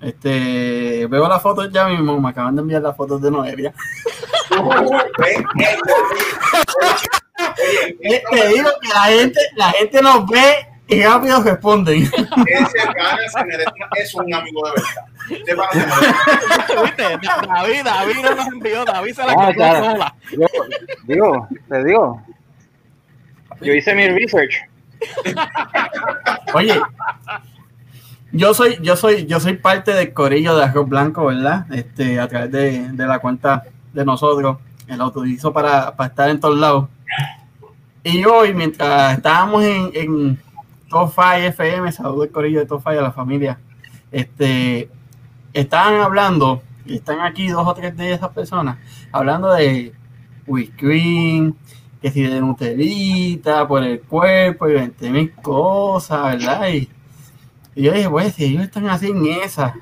Este, 0.00 1.06
veo 1.06 1.26
las 1.28 1.40
fotos 1.42 1.70
ya 1.72 1.86
mismo, 1.86 2.20
me 2.20 2.28
acaban 2.28 2.54
de 2.54 2.60
enviar 2.62 2.82
las 2.82 2.96
fotos 2.96 3.20
de 3.22 3.30
Noelia. 3.30 3.72
Te 7.56 8.48
digo 8.48 8.68
que 8.80 8.88
la 8.88 9.02
gente, 9.04 9.40
la 9.56 9.70
gente 9.72 10.00
nos 10.02 10.26
ve 10.26 10.66
y 10.88 11.02
rápido 11.02 11.42
responden. 11.42 12.02
Ese 12.02 12.86
pana 12.86 13.28
se 13.28 13.44
merece, 13.44 13.70
es 13.96 14.14
un 14.14 14.32
amigo 14.32 14.62
de 14.68 14.74
verdad. 14.74 15.04
¿Viste? 16.82 17.02
David, 17.48 17.82
David 17.84 18.16
no 18.22 18.34
nos 18.34 18.46
envió, 18.48 18.84
David 18.84 19.14
se 19.14 19.24
la 19.24 19.32
Ah, 19.36 19.52
claro. 19.52 19.84
sola. 19.84 20.14
Yo, 20.32 20.46
digo, 21.04 21.48
te 21.68 21.84
digo. 21.84 22.22
Yo 23.62 23.72
hice 23.72 23.94
mi 23.94 24.08
research. 24.08 24.54
Oye, 26.54 26.80
yo 28.36 28.54
soy, 28.54 28.78
yo 28.82 28.96
soy, 28.96 29.26
yo 29.26 29.40
soy 29.40 29.54
parte 29.54 29.92
del 29.92 30.12
corillo 30.12 30.56
de 30.56 30.64
Arroz 30.64 30.88
Blanco, 30.88 31.26
¿verdad? 31.26 31.66
Este, 31.72 32.20
a 32.20 32.28
través 32.28 32.52
de, 32.52 32.92
de 32.92 33.06
la 33.06 33.18
cuenta 33.18 33.64
de 33.92 34.04
nosotros, 34.04 34.58
el 34.86 34.98
lo 34.98 35.06
utilizo 35.06 35.52
para, 35.52 35.96
para 35.96 36.08
estar 36.08 36.30
en 36.30 36.40
todos 36.40 36.58
lados. 36.58 36.88
Y 38.04 38.24
hoy, 38.24 38.54
mientras 38.54 39.16
estábamos 39.16 39.64
en, 39.64 39.90
en 39.94 40.38
5 40.84 41.12
FM, 41.18 41.90
saludo 41.90 42.24
el 42.24 42.30
corillo 42.30 42.60
de 42.60 42.66
5 42.68 42.88
a 42.88 42.94
la 42.94 43.12
familia, 43.12 43.58
este, 44.12 44.88
estaban 45.52 46.00
hablando, 46.00 46.62
y 46.84 46.96
están 46.96 47.20
aquí 47.20 47.48
dos 47.48 47.66
o 47.66 47.74
tres 47.74 47.96
de 47.96 48.12
esas 48.12 48.30
personas, 48.30 48.78
hablando 49.10 49.52
de 49.52 49.92
whipped 50.46 51.54
que 52.00 52.10
si 52.10 52.22
de 52.22 52.40
Nutelita, 52.40 53.66
por 53.66 53.82
el 53.82 54.00
cuerpo 54.02 54.68
y 54.68 54.74
20 54.74 55.10
mil 55.10 55.32
cosas, 55.32 56.36
¿verdad? 56.36 56.68
Y, 56.68 56.88
y 57.76 57.82
yo 57.82 57.92
dije, 57.92 58.08
pues 58.08 58.34
si 58.34 58.44
ellos 58.44 58.64
están 58.64 58.88
así 58.88 59.10
en 59.10 59.26
esas, 59.26 59.74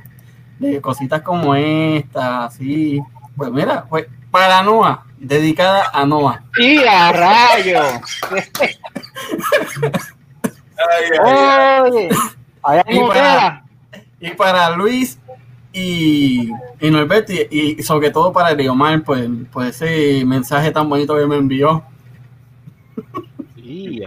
de 0.58 0.80
cositas 0.80 1.22
como 1.22 1.54
esta, 1.54 2.46
así, 2.46 3.00
pues 3.36 3.50
mira, 3.52 3.84
pues 3.88 4.06
para 4.32 4.62
Noah, 4.64 5.04
dedicada 5.16 5.90
a 5.92 6.04
Noah. 6.04 6.42
¡Y 6.58 6.78
a 6.78 7.12
rayo! 7.12 7.80
Ay, 10.76 11.04
ay, 11.24 12.08
ay. 12.64 12.82
Y 12.88 12.98
para-. 13.00 13.64
Y 14.20 14.30
para 14.30 14.70
Luis 14.70 15.18
y, 15.72 16.50
y 16.80 16.90
Norberto, 16.90 17.32
y, 17.32 17.76
y 17.78 17.82
sobre 17.82 18.10
todo 18.10 18.32
para 18.32 18.54
Leomar, 18.54 19.02
pues, 19.02 19.28
por 19.52 19.66
ese 19.66 20.24
mensaje 20.24 20.70
tan 20.70 20.88
bonito 20.88 21.16
que 21.16 21.26
me 21.26 21.36
envió. 21.36 21.84
Y 23.56 24.02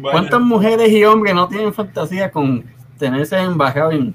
¿Cuántas 0.00 0.40
mujeres 0.40 0.90
y 0.90 1.04
hombres 1.04 1.34
no 1.34 1.48
tienen 1.48 1.72
fantasía 1.72 2.30
con 2.30 2.64
tenerse 2.98 3.38
embajado 3.38 3.92
en, 3.92 4.14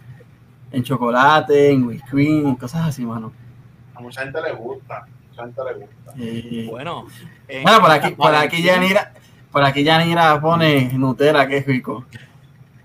en 0.71 0.83
chocolate, 0.83 1.71
en 1.71 1.85
whisky, 1.87 2.27
en 2.39 2.55
cosas 2.55 2.87
así, 2.87 3.05
mano? 3.05 3.31
A 3.95 3.99
mucha 4.01 4.21
gente 4.21 4.41
le 4.41 4.53
gusta. 4.53 5.05
Mucha 5.29 5.43
gente 5.43 5.61
le 5.65 5.73
gusta. 5.85 6.13
Eh, 6.17 6.67
Bueno, 6.69 7.05
en- 7.47 7.63
Bueno, 7.63 7.79
por 7.81 7.91
aquí, 7.91 8.11
por 8.11 8.35
aquí 8.35 8.61
Yanira, 8.63 9.13
por 9.51 9.63
aquí 9.63 9.83
Yanira 9.83 10.39
pone 10.41 10.91
Nutella, 10.93 11.47
que 11.47 11.57
es 11.57 11.65
rico. 11.65 12.05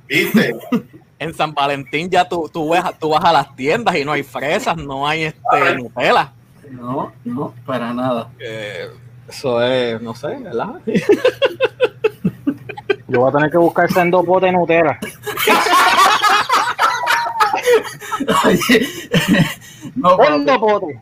¿Viste? 0.08 0.54
en 1.18 1.32
San 1.34 1.54
Valentín 1.54 2.10
ya 2.10 2.28
tú, 2.28 2.48
tú, 2.52 2.70
ves, 2.70 2.82
tú 3.00 3.08
vas 3.10 3.24
a 3.24 3.32
las 3.32 3.56
tiendas 3.56 3.96
y 3.96 4.04
no 4.04 4.12
hay 4.12 4.22
fresas, 4.22 4.76
no 4.76 5.06
hay 5.08 5.24
este 5.24 5.76
Nutella. 5.76 6.32
No, 6.70 7.12
no, 7.24 7.54
para 7.64 7.94
nada. 7.94 8.28
Eh, 8.40 8.88
eso 9.28 9.62
es, 9.62 10.00
no 10.02 10.14
sé, 10.14 10.36
¿verdad? 10.38 10.74
Yo 13.08 13.20
voy 13.20 13.28
a 13.28 13.32
tener 13.32 13.50
que 13.50 13.58
buscar 13.58 13.90
sendo 13.90 14.24
pote 14.24 14.46
de 14.46 14.52
Nutella. 14.52 14.98
no, 19.94 20.16
papi. 20.16 20.32
Sendo 20.32 20.60
pote. 20.60 21.00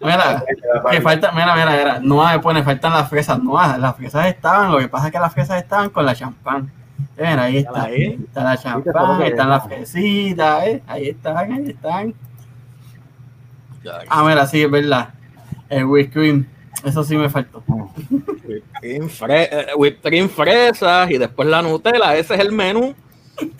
mira, 0.00 0.44
que 0.90 1.00
falta, 1.00 1.32
mira, 1.32 1.54
mira, 1.54 1.70
mira, 1.70 1.98
no 2.00 2.24
me 2.26 2.38
pone, 2.40 2.62
faltan 2.62 2.92
las 2.92 3.08
fresas, 3.08 3.42
no, 3.42 3.54
las 3.54 3.96
fresas 3.96 4.26
estaban, 4.26 4.70
lo 4.70 4.78
que 4.78 4.88
pasa 4.88 5.06
es 5.06 5.12
que 5.12 5.18
las 5.18 5.32
fresas 5.32 5.62
estaban 5.62 5.90
con 5.90 6.04
la 6.04 6.14
champán. 6.14 6.70
Mira, 7.16 7.44
ahí 7.44 7.58
está, 7.58 7.84
Ahí. 7.84 8.18
está 8.26 8.44
la 8.44 8.56
champán, 8.56 9.22
ahí 9.22 9.30
están 9.30 9.48
las 9.48 9.64
fresitas, 9.64 10.64
eh, 10.64 10.82
ahí 10.86 11.08
están, 11.08 11.52
ahí 11.52 11.70
están. 11.70 12.14
Ah, 14.08 14.24
mira, 14.24 14.46
sí, 14.46 14.62
es 14.62 14.70
verdad, 14.70 15.10
el 15.68 15.84
whipped 15.86 16.12
cream, 16.12 16.46
eso 16.84 17.04
sí 17.04 17.16
me 17.16 17.28
faltó. 17.28 17.62
Whipped 17.68 18.62
cream, 18.80 19.08
fre- 19.08 19.48
eh, 19.50 19.66
whipped 19.76 20.02
cream, 20.02 20.28
fresas 20.28 21.10
y 21.10 21.18
después 21.18 21.48
la 21.48 21.62
Nutella, 21.62 22.16
ese 22.16 22.34
es 22.34 22.40
el 22.40 22.52
menú. 22.52 22.94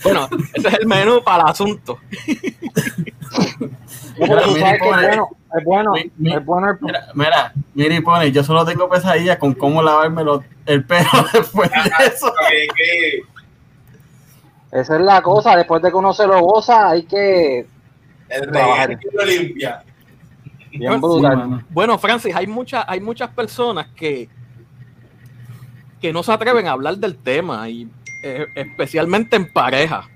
Bueno, 0.03 0.29
ese 0.55 0.69
es 0.69 0.75
el 0.75 0.87
menú 0.87 1.23
para 1.25 1.45
el 1.45 1.51
asunto. 1.51 1.99
Mira, 4.17 4.43
mira, 4.47 4.73
que 4.75 4.79
pone- 4.79 5.03
es 5.03 5.09
bueno, 5.09 5.29
es 5.59 5.65
bueno, 5.65 5.93
mi- 5.93 6.13
mi- 6.19 6.35
es 6.35 6.45
bueno 6.45 6.71
el 6.71 6.77
Mira, 6.81 7.07
mira, 7.15 7.53
mira 7.75 7.95
y 7.97 8.01
pone, 8.01 8.31
yo 8.31 8.45
solo 8.45 8.65
tengo 8.65 8.89
pesadillas 8.89 9.39
con 9.39 9.55
cómo 9.55 9.83
lavarme 9.83 10.23
el 10.67 10.85
pelo 10.85 11.09
después 11.33 11.69
de 11.71 12.07
eso. 12.07 12.33
Que- 12.49 12.69
que- 12.77 13.23
Esa 14.81 14.97
es 14.97 15.01
la 15.03 15.21
cosa, 15.23 15.57
después 15.57 15.83
de 15.83 15.91
que 15.91 15.97
uno 15.97 16.13
se 16.13 16.27
lo 16.29 16.41
goza, 16.43 16.91
hay 16.91 17.05
que. 17.05 17.67
El 18.29 18.51
Trabajar. 18.53 18.89
rey 18.91 18.99
lo 19.13 19.25
limpia. 19.25 19.83
Bien 20.79 20.93
Sí, 20.95 20.99
brutal. 21.01 21.37
mano. 21.37 21.63
Bueno, 21.71 21.99
Francis, 21.99 22.35
hay 22.35 22.47
muchas, 22.47 22.85
hay 22.89 23.01
muchas 23.01 23.31
personas 23.31 23.89
que, 23.95 24.29
que 26.01 26.13
no 26.13 26.23
se 26.23 26.33
atreven 26.33 26.67
a 26.67 26.73
hablar 26.73 26.97
del 26.99 27.17
tema, 27.17 27.69
y 27.69 27.89
eh, 28.23 28.47
especialmente 28.55 29.37
en 29.37 29.53
pareja. 29.53 30.09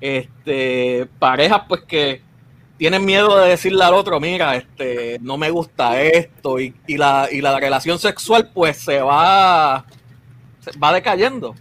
Este, 0.00 1.06
parejas 1.18 1.62
pues 1.68 1.82
que 1.82 2.22
tienen 2.76 3.04
miedo 3.04 3.38
de 3.38 3.50
decirle 3.50 3.84
al 3.84 3.94
otro, 3.94 4.18
mira, 4.20 4.56
este, 4.56 5.18
no 5.20 5.36
me 5.38 5.50
gusta 5.50 6.00
esto, 6.02 6.58
y, 6.60 6.74
y 6.86 6.96
la, 6.96 7.28
y 7.30 7.40
la 7.40 7.58
relación 7.58 7.98
sexual 7.98 8.50
pues 8.52 8.78
se 8.78 9.00
va, 9.00 9.84
se 10.60 10.76
va 10.78 10.92
decayendo. 10.92 11.54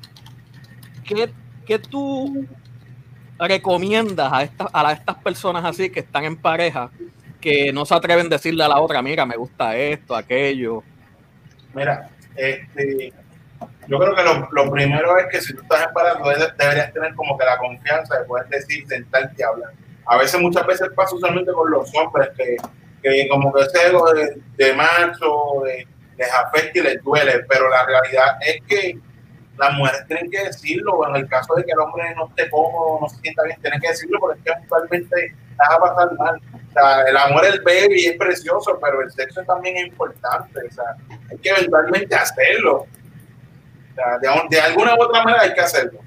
¿Qué, 1.03 1.31
qué 1.65 1.79
tú 1.79 2.47
recomiendas 3.37 4.31
a, 4.31 4.43
estas 4.43 4.67
a 4.71 4.91
estas 4.93 5.17
personas 5.17 5.65
así 5.65 5.89
que 5.89 5.99
están 5.99 6.23
en 6.23 6.37
pareja 6.37 6.89
que 7.43 7.73
no 7.73 7.85
se 7.85 7.93
atreven 7.93 8.27
a 8.27 8.29
decirle 8.29 8.63
a 8.63 8.69
la 8.69 8.79
otra, 8.79 9.01
mira, 9.01 9.25
me 9.25 9.35
gusta 9.35 9.75
esto, 9.75 10.15
aquello. 10.15 10.81
Mira, 11.73 12.09
este, 12.37 13.11
yo 13.85 13.99
creo 13.99 14.15
que 14.15 14.23
lo, 14.23 14.47
lo 14.51 14.71
primero 14.71 15.17
es 15.17 15.25
que 15.29 15.41
si 15.41 15.53
tú 15.53 15.61
estás 15.61 15.87
embarazado 15.87 16.29
deberías 16.57 16.93
tener 16.93 17.13
como 17.15 17.37
que 17.37 17.45
la 17.45 17.57
confianza 17.57 18.17
de 18.17 18.25
poder 18.25 18.47
decir, 18.47 18.87
sentarte 18.87 19.35
y 19.37 19.43
hablar. 19.43 19.71
A 20.05 20.17
veces, 20.17 20.39
muchas 20.39 20.65
veces 20.65 20.87
pasa 20.95 21.15
usualmente 21.15 21.51
con 21.51 21.69
los 21.69 21.93
hombres 21.95 22.29
que, 22.37 22.55
que 23.01 23.27
como 23.27 23.51
que 23.53 23.61
ese 23.63 23.87
ego 23.87 24.09
de, 24.13 24.41
de 24.55 24.73
macho 24.73 25.63
les 26.17 26.31
afecta 26.31 26.79
y 26.79 26.81
les 26.81 27.03
duele, 27.03 27.45
pero 27.49 27.69
la 27.69 27.85
realidad 27.85 28.37
es 28.39 28.61
que 28.65 28.97
las 29.57 29.73
mujeres 29.73 30.07
tienen 30.07 30.31
que 30.31 30.45
decirlo, 30.45 31.07
en 31.09 31.17
el 31.17 31.27
caso 31.27 31.55
de 31.55 31.63
que 31.65 31.71
el 31.71 31.79
hombre 31.79 32.15
no 32.15 32.27
esté 32.29 32.49
cómodo, 32.49 32.99
no 33.01 33.09
se 33.09 33.17
sienta 33.17 33.43
bien, 33.43 33.59
tienen 33.61 33.81
que 33.81 33.89
decirlo 33.89 34.17
porque 34.19 34.39
es 34.39 34.45
que 34.45 34.51
actualmente 34.51 35.35
vas 35.57 35.69
a 35.69 35.79
pasar 35.79 36.17
mal. 36.17 36.41
O 36.53 36.71
sea, 36.73 37.01
el 37.03 37.17
amor 37.17 37.45
es 37.45 37.63
bello 37.63 37.95
y 37.95 38.05
es 38.05 38.17
precioso, 38.17 38.79
pero 38.81 39.01
el 39.01 39.11
sexo 39.11 39.41
también 39.43 39.77
es 39.77 39.87
importante. 39.87 40.59
O 40.69 40.73
sea, 40.73 40.85
hay 41.29 41.37
que 41.37 41.49
eventualmente 41.49 42.15
hacerlo. 42.15 42.77
O 42.77 43.95
sea, 43.95 44.17
de, 44.19 44.29
de 44.49 44.61
alguna 44.61 44.95
u 44.95 45.03
otra 45.03 45.23
manera 45.23 45.43
hay 45.43 45.53
que 45.53 45.61
hacerlo. 45.61 45.99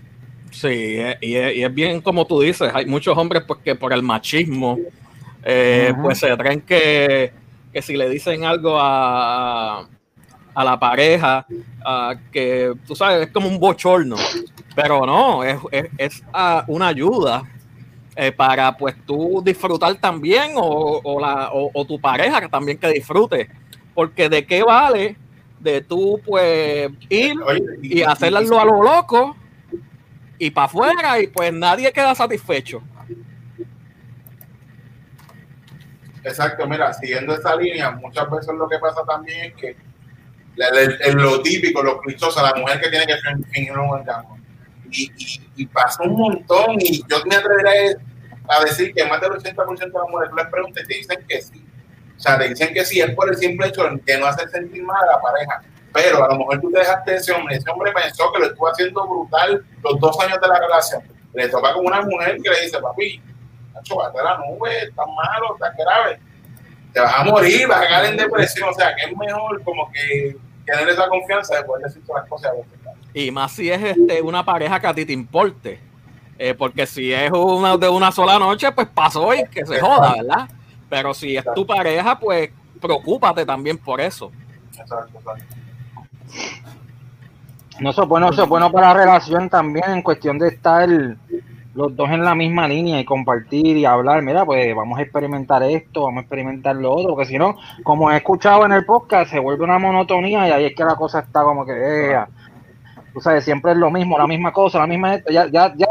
Sí, 0.51 0.97
eh, 0.99 1.19
y 1.21 1.37
es, 1.37 1.57
y 1.57 1.65
es 1.65 1.75
bien 1.75 2.01
como 2.01 2.27
tú 2.27 2.41
dices, 2.41 2.71
hay 2.73 2.87
muchos 2.87 3.17
hombres 3.17 3.43
pues 3.47 3.61
que 3.63 3.75
por 3.75 3.93
el 3.93 4.03
machismo, 4.03 4.79
eh, 5.45 5.93
pues 6.01 6.19
se 6.19 6.35
creen 6.37 6.63
que, 6.63 7.33
que 7.73 7.83
si 7.83 7.97
le 7.97 8.09
dicen 8.09 8.45
algo 8.45 8.79
a, 8.81 9.87
a 10.55 10.65
la 10.65 10.81
pareja, 10.81 11.47
ah, 11.85 12.15
que 12.33 12.73
tú 12.87 12.97
sabes, 12.97 13.27
es 13.27 13.33
como 13.33 13.49
un 13.49 13.61
bochorno, 13.61 14.17
pero 14.75 15.05
no, 15.05 15.45
es, 15.45 15.59
es, 15.71 15.87
es, 15.99 16.23
ah, 16.33 16.65
una 16.69 16.89
ayuda 16.89 17.43
eh, 18.17 18.33
para 18.33 18.77
pues 18.77 18.97
tú 19.07 19.43
disfrutar 19.45 19.95
también 19.97 20.53
o, 20.57 21.01
o 21.05 21.21
la, 21.21 21.51
o, 21.53 21.71
o 21.73 21.85
tu 21.85 22.01
pareja 22.01 22.41
que 22.41 22.49
también 22.49 22.79
que 22.79 22.89
disfrute, 22.89 23.49
porque 23.95 24.29
de 24.29 24.45
qué 24.47 24.63
vale 24.63 25.17
de 25.61 25.81
tú 25.83 26.21
pues 26.25 26.91
ir 27.09 27.35
Oye, 27.43 27.63
y 27.83 28.03
hacerlo 28.03 28.59
a 28.59 28.65
lo 28.65 28.83
loco 28.83 29.37
y 30.39 30.51
para 30.51 30.67
afuera 30.67 31.21
y 31.21 31.29
pues 31.29 31.53
nadie 31.53 31.93
queda 31.93 32.15
satisfecho. 32.15 32.83
Exacto, 36.25 36.67
mira, 36.67 36.93
siguiendo 36.93 37.35
esa 37.35 37.55
línea, 37.55 37.91
muchas 37.93 38.29
veces 38.31 38.55
lo 38.55 38.69
que 38.69 38.79
pasa 38.79 39.03
también 39.07 39.47
es 39.47 39.55
que 39.55 39.77
el- 41.01 41.15
lo 41.17 41.41
típico, 41.41 41.83
lo 41.83 42.01
clichoso, 42.01 42.43
la 42.43 42.55
mujer 42.55 42.81
que 42.81 42.89
tiene 42.89 43.07
que 43.07 43.17
fin- 43.17 43.45
fingir 43.53 43.73
un 43.79 43.91
orgasmo. 43.91 44.37
Y, 44.97 45.13
y, 45.57 45.67
pasa 45.67 46.03
un 46.05 46.17
montón, 46.17 46.77
y 46.79 47.03
yo 47.09 47.19
me 47.27 47.37
atrevería 47.37 47.97
a 48.49 48.65
decir 48.65 48.95
que 48.95 49.05
más 49.05 49.21
del 49.21 49.33
80% 49.33 49.79
de 49.79 49.87
las 49.87 50.09
mujeres 50.09 50.35
les 50.35 50.47
preguntas 50.47 50.85
y 50.85 50.87
te 50.87 50.95
dicen 50.95 51.25
que 51.29 51.43
sí. 51.43 51.67
O 52.17 52.21
sea, 52.21 52.39
te 52.39 52.49
dicen 52.49 52.73
que 52.73 52.85
sí, 52.85 53.01
es 53.01 53.15
por 53.15 53.29
el 53.29 53.37
simple 53.37 53.67
hecho 53.67 53.85
de 53.85 54.19
no 54.19 54.27
hacer 54.27 54.49
sentir 54.49 54.83
mal 54.83 55.03
a 55.03 55.17
la 55.17 55.21
pareja. 55.21 55.63
Pero 55.93 56.25
a 56.25 56.29
lo 56.29 56.39
mejor 56.39 56.61
tú 56.61 56.71
te 56.71 56.79
dejaste 56.79 57.15
ese 57.17 57.33
hombre, 57.33 57.57
ese 57.57 57.71
hombre 57.71 57.93
pensó 57.93 58.31
que 58.33 58.41
lo 58.41 58.47
estuvo 58.47 58.69
haciendo 58.69 59.07
brutal 59.07 59.65
los 59.83 60.01
dos 60.01 60.21
años 60.21 60.39
de 60.41 60.49
la 60.49 60.59
relación. 60.59 61.03
le 61.35 61.49
toca 61.49 61.73
con 61.75 61.87
una 61.87 62.03
mujer 62.03 62.37
que 62.43 62.51
le 62.51 62.61
dice, 62.63 62.79
papi, 62.81 63.21
macho, 63.75 63.97
bate 63.97 64.23
la 64.23 64.39
nube, 64.39 64.85
está 64.85 65.05
malo, 65.07 65.55
está 65.55 65.73
grave, 65.77 66.21
te 66.93 67.01
vas 67.01 67.15
a 67.15 67.25
morir, 67.25 67.67
vas 67.69 67.83
a 67.83 67.89
caer 67.89 68.11
en 68.11 68.17
depresión, 68.17 68.69
o 68.71 68.75
sea, 68.75 68.95
que 68.95 69.11
es 69.11 69.17
mejor 69.17 69.63
como 69.65 69.91
que 69.93 70.37
tener 70.65 70.89
esa 70.89 71.09
confianza 71.09 71.57
de 71.57 71.65
poder 71.65 71.85
decir 71.85 72.03
todas 72.07 72.23
las 72.23 72.31
cosas. 72.31 72.53
Y 73.17 73.31
más 73.31 73.53
si 73.53 73.71
es 73.71 73.83
este, 73.83 74.21
una 74.21 74.45
pareja 74.45 74.79
que 74.79 74.87
a 74.87 74.93
ti 74.95 75.07
te 75.07 75.13
importe. 75.15 75.81
Eh, 76.39 76.53
porque 76.53 76.85
si 76.85 77.15
es 77.15 77.33
una 77.33 77.79
de 77.79 77.89
una 77.89 78.13
sola 78.13 78.39
noche, 78.39 78.71
pues 78.73 78.89
pasó 78.89 79.33
y 79.35 79.43
que 79.49 79.65
se 79.65 79.81
joda, 79.81 80.17
¿verdad? 80.17 80.51
Pero 80.91 81.15
si 81.15 81.35
es 81.35 81.45
tu 81.55 81.67
pareja, 81.67 82.19
pues 82.19 82.51
preocúpate 82.79 83.47
también 83.47 83.79
por 83.79 84.03
eso. 84.03 84.31
Exacto, 84.79 85.19
exacto. 85.19 85.55
No, 87.81 87.89
eso 87.89 88.03
es 88.03 88.09
bueno, 88.09 88.29
eso 88.29 88.43
es 88.43 88.49
bueno 88.51 88.71
para 88.71 88.89
la 88.89 89.01
relación 89.01 89.49
también 89.49 89.91
en 89.91 90.03
cuestión 90.03 90.39
de 90.39 90.49
estar 90.49 90.87
los 90.87 91.97
dos 91.97 92.11
en 92.11 92.23
la 92.23 92.35
misma 92.35 92.69
línea 92.69 93.01
y 93.01 93.05
compartir 93.07 93.79
y 93.79 93.87
hablar, 93.87 94.21
mira, 94.21 94.45
pues 94.45 94.75
vamos 94.75 94.99
a 94.99 95.03
experimentar 95.03 95.63
esto, 95.63 96.03
vamos 96.03 96.19
a 96.19 96.21
experimentar 96.23 96.77
lo 96.77 96.93
otro, 96.93 97.15
porque 97.15 97.31
si 97.31 97.39
no, 97.39 97.57
como 97.83 98.11
he 98.11 98.17
escuchado 98.19 98.67
en 98.67 98.73
el 98.73 98.85
podcast, 98.85 99.31
se 99.31 99.39
vuelve 99.39 99.65
una 99.65 99.79
monotonía 99.79 100.49
y 100.49 100.51
ahí 100.51 100.65
es 100.67 100.75
que 100.75 100.85
la 100.85 100.97
cosa 100.97 101.21
está 101.21 101.43
como 101.43 101.65
que, 101.65 101.73
eh, 101.73 102.17
tú 103.17 103.23
sabes, 103.23 103.45
siempre 103.45 103.73
es 103.73 103.79
lo 103.79 103.91
mismo, 103.91 104.19
la 104.19 104.27
misma 104.27 104.53
cosa, 104.53 104.79
la 104.79 104.87
misma, 104.87 105.17
ya, 105.31 105.47
ya, 105.47 105.73
ya, 105.75 105.89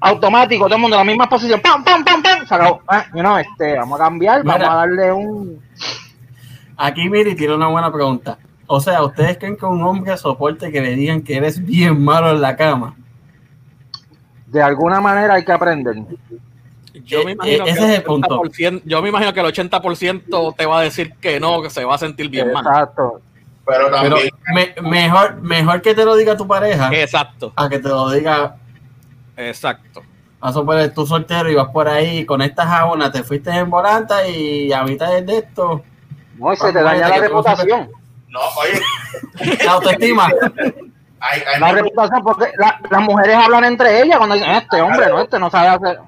automático, 0.00 0.64
todo 0.64 0.76
el 0.76 0.80
mundo 0.80 0.96
en 0.96 1.00
la 1.00 1.04
misma 1.04 1.28
posición, 1.28 1.60
pam, 1.60 1.84
pam, 1.84 2.02
pam, 2.02 2.22
pam, 2.22 2.46
se 2.46 2.54
acabó, 2.54 2.80
ah, 2.88 3.04
este, 3.42 3.76
vamos 3.76 4.00
a 4.00 4.04
cambiar, 4.04 4.42
vamos 4.42 4.66
a 4.66 4.74
darle 4.74 5.12
un... 5.12 5.62
Aquí 6.78 7.10
Miri 7.10 7.34
tiene 7.34 7.54
una 7.54 7.68
buena 7.68 7.92
pregunta. 7.92 8.38
O 8.66 8.80
sea, 8.80 9.02
¿ustedes 9.02 9.36
creen 9.36 9.58
que 9.58 9.66
un 9.66 9.82
hombre 9.82 10.16
soporte 10.16 10.72
que 10.72 10.80
le 10.80 10.96
digan 10.96 11.20
que 11.20 11.36
eres 11.36 11.62
bien 11.62 12.02
malo 12.02 12.30
en 12.30 12.40
la 12.40 12.56
cama? 12.56 12.96
De 14.46 14.62
alguna 14.62 15.02
manera 15.02 15.34
hay 15.34 15.44
que 15.44 15.52
aprender. 15.52 15.96
Yo 17.04 17.22
me 17.22 17.32
eh, 17.32 17.34
imagino, 17.34 17.66
ese 17.66 17.78
que, 17.80 17.84
es 17.84 17.98
el 17.98 18.02
punto. 18.02 18.42
yo 18.86 19.02
me 19.02 19.10
imagino 19.10 19.34
que 19.34 19.40
el 19.40 19.46
80% 19.46 20.54
te 20.56 20.64
va 20.64 20.78
a 20.80 20.82
decir 20.84 21.12
que 21.20 21.38
no, 21.38 21.60
que 21.60 21.68
se 21.68 21.84
va 21.84 21.96
a 21.96 21.98
sentir 21.98 22.30
bien 22.30 22.50
mal. 22.50 22.64
Exacto. 22.64 23.20
Pero 23.66 23.90
también. 23.90 24.30
mejor, 24.82 25.40
mejor 25.40 25.82
que 25.82 25.94
te 25.94 26.04
lo 26.04 26.16
diga 26.16 26.36
tu 26.36 26.46
pareja. 26.46 26.90
Exacto. 26.92 27.52
A 27.56 27.68
que 27.68 27.78
te 27.78 27.88
lo 27.88 28.10
diga. 28.10 28.56
Exacto. 29.36 30.02
Vas 30.40 30.56
a 30.56 30.62
poner 30.62 30.92
tú 30.92 31.06
soltero 31.06 31.50
y 31.50 31.54
vas 31.54 31.68
por 31.68 31.88
ahí 31.88 32.26
con 32.26 32.42
esta 32.42 32.66
jabona, 32.66 33.10
te 33.10 33.22
fuiste 33.22 33.50
en 33.50 33.70
volanta 33.70 34.26
y 34.28 34.72
a 34.72 34.84
mitad 34.84 35.08
de 35.22 35.38
esto. 35.38 35.82
No, 36.38 36.54
se 36.54 36.72
te 36.72 36.82
daña 36.82 37.08
la 37.08 37.18
reputación. 37.18 37.90
No, 38.28 38.40
oye. 38.58 39.56
La 39.64 39.72
autoestima. 39.72 40.30
la 41.58 41.72
reputación, 41.72 42.22
porque 42.22 42.52
las 42.58 43.00
mujeres 43.00 43.36
hablan 43.36 43.64
entre 43.64 44.02
ellas 44.02 44.18
cuando 44.18 44.34
dicen, 44.34 44.50
este 44.50 44.82
hombre, 44.82 45.08
no, 45.08 45.22
este 45.22 45.38
no 45.38 45.50
sabe 45.50 45.68
hacer. 45.68 45.98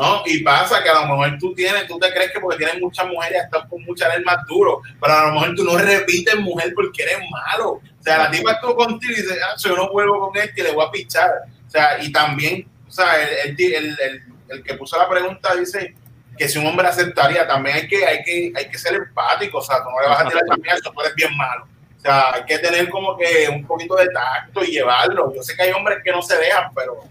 No, 0.00 0.22
y 0.24 0.42
pasa 0.42 0.82
que 0.82 0.88
a 0.88 0.94
lo 0.94 1.06
mejor 1.06 1.38
tú 1.38 1.54
tienes, 1.54 1.86
tú 1.86 1.98
te 1.98 2.10
crees 2.12 2.32
que 2.32 2.40
porque 2.40 2.58
tienes 2.58 2.80
muchas 2.80 3.06
mujeres 3.06 3.44
estás 3.44 3.68
con 3.68 3.82
muchas 3.84 4.12
eres 4.12 4.24
más 4.24 4.38
duro, 4.46 4.80
pero 5.00 5.12
a 5.12 5.26
lo 5.26 5.32
mejor 5.32 5.54
tú 5.54 5.64
no 5.64 5.76
repites 5.76 6.36
mujer 6.36 6.72
porque 6.74 7.02
eres 7.02 7.18
malo. 7.30 7.72
O 7.72 8.02
sea, 8.02 8.18
la 8.18 8.30
tipa 8.30 8.52
estuvo 8.52 8.76
contigo 8.76 9.12
y 9.12 9.22
dice, 9.22 9.38
ah, 9.42 9.54
yo 9.58 9.76
no 9.76 9.90
vuelvo 9.90 10.28
con 10.28 10.36
este 10.36 10.60
y 10.60 10.64
le 10.64 10.72
voy 10.72 10.86
a 10.86 10.90
pichar. 10.90 11.30
O 11.66 11.70
sea, 11.70 12.02
y 12.02 12.10
también, 12.10 12.66
o 12.88 12.90
sea, 12.90 13.22
el, 13.22 13.56
el, 13.58 13.98
el, 14.00 14.22
el 14.48 14.62
que 14.62 14.74
puso 14.74 14.96
la 14.96 15.08
pregunta 15.08 15.54
dice, 15.54 15.94
que 16.40 16.48
si 16.48 16.58
un 16.58 16.66
hombre 16.66 16.88
aceptaría, 16.88 17.46
también 17.46 17.76
hay 17.76 17.86
que, 17.86 18.06
hay 18.06 18.22
que, 18.22 18.52
hay 18.56 18.68
que 18.70 18.78
ser 18.78 18.94
empático, 18.94 19.58
o 19.58 19.62
sea, 19.62 19.82
tú 19.82 19.90
no 19.90 20.00
le 20.00 20.08
vas 20.08 20.20
a 20.20 20.28
tirar 20.28 20.42
también 20.46 20.74
esto, 20.74 20.90
tú 20.90 21.00
eres 21.02 21.14
bien 21.14 21.36
malo. 21.36 21.66
O 21.98 22.00
sea, 22.00 22.32
hay 22.34 22.44
que 22.46 22.58
tener 22.58 22.88
como 22.88 23.14
que 23.18 23.46
un 23.50 23.66
poquito 23.66 23.94
de 23.96 24.08
tacto 24.08 24.64
y 24.64 24.68
llevarlo. 24.68 25.34
Yo 25.34 25.42
sé 25.42 25.54
que 25.54 25.64
hay 25.64 25.72
hombres 25.72 25.98
que 26.02 26.10
no 26.10 26.22
se 26.22 26.38
dejan, 26.38 26.72
pero 26.74 27.04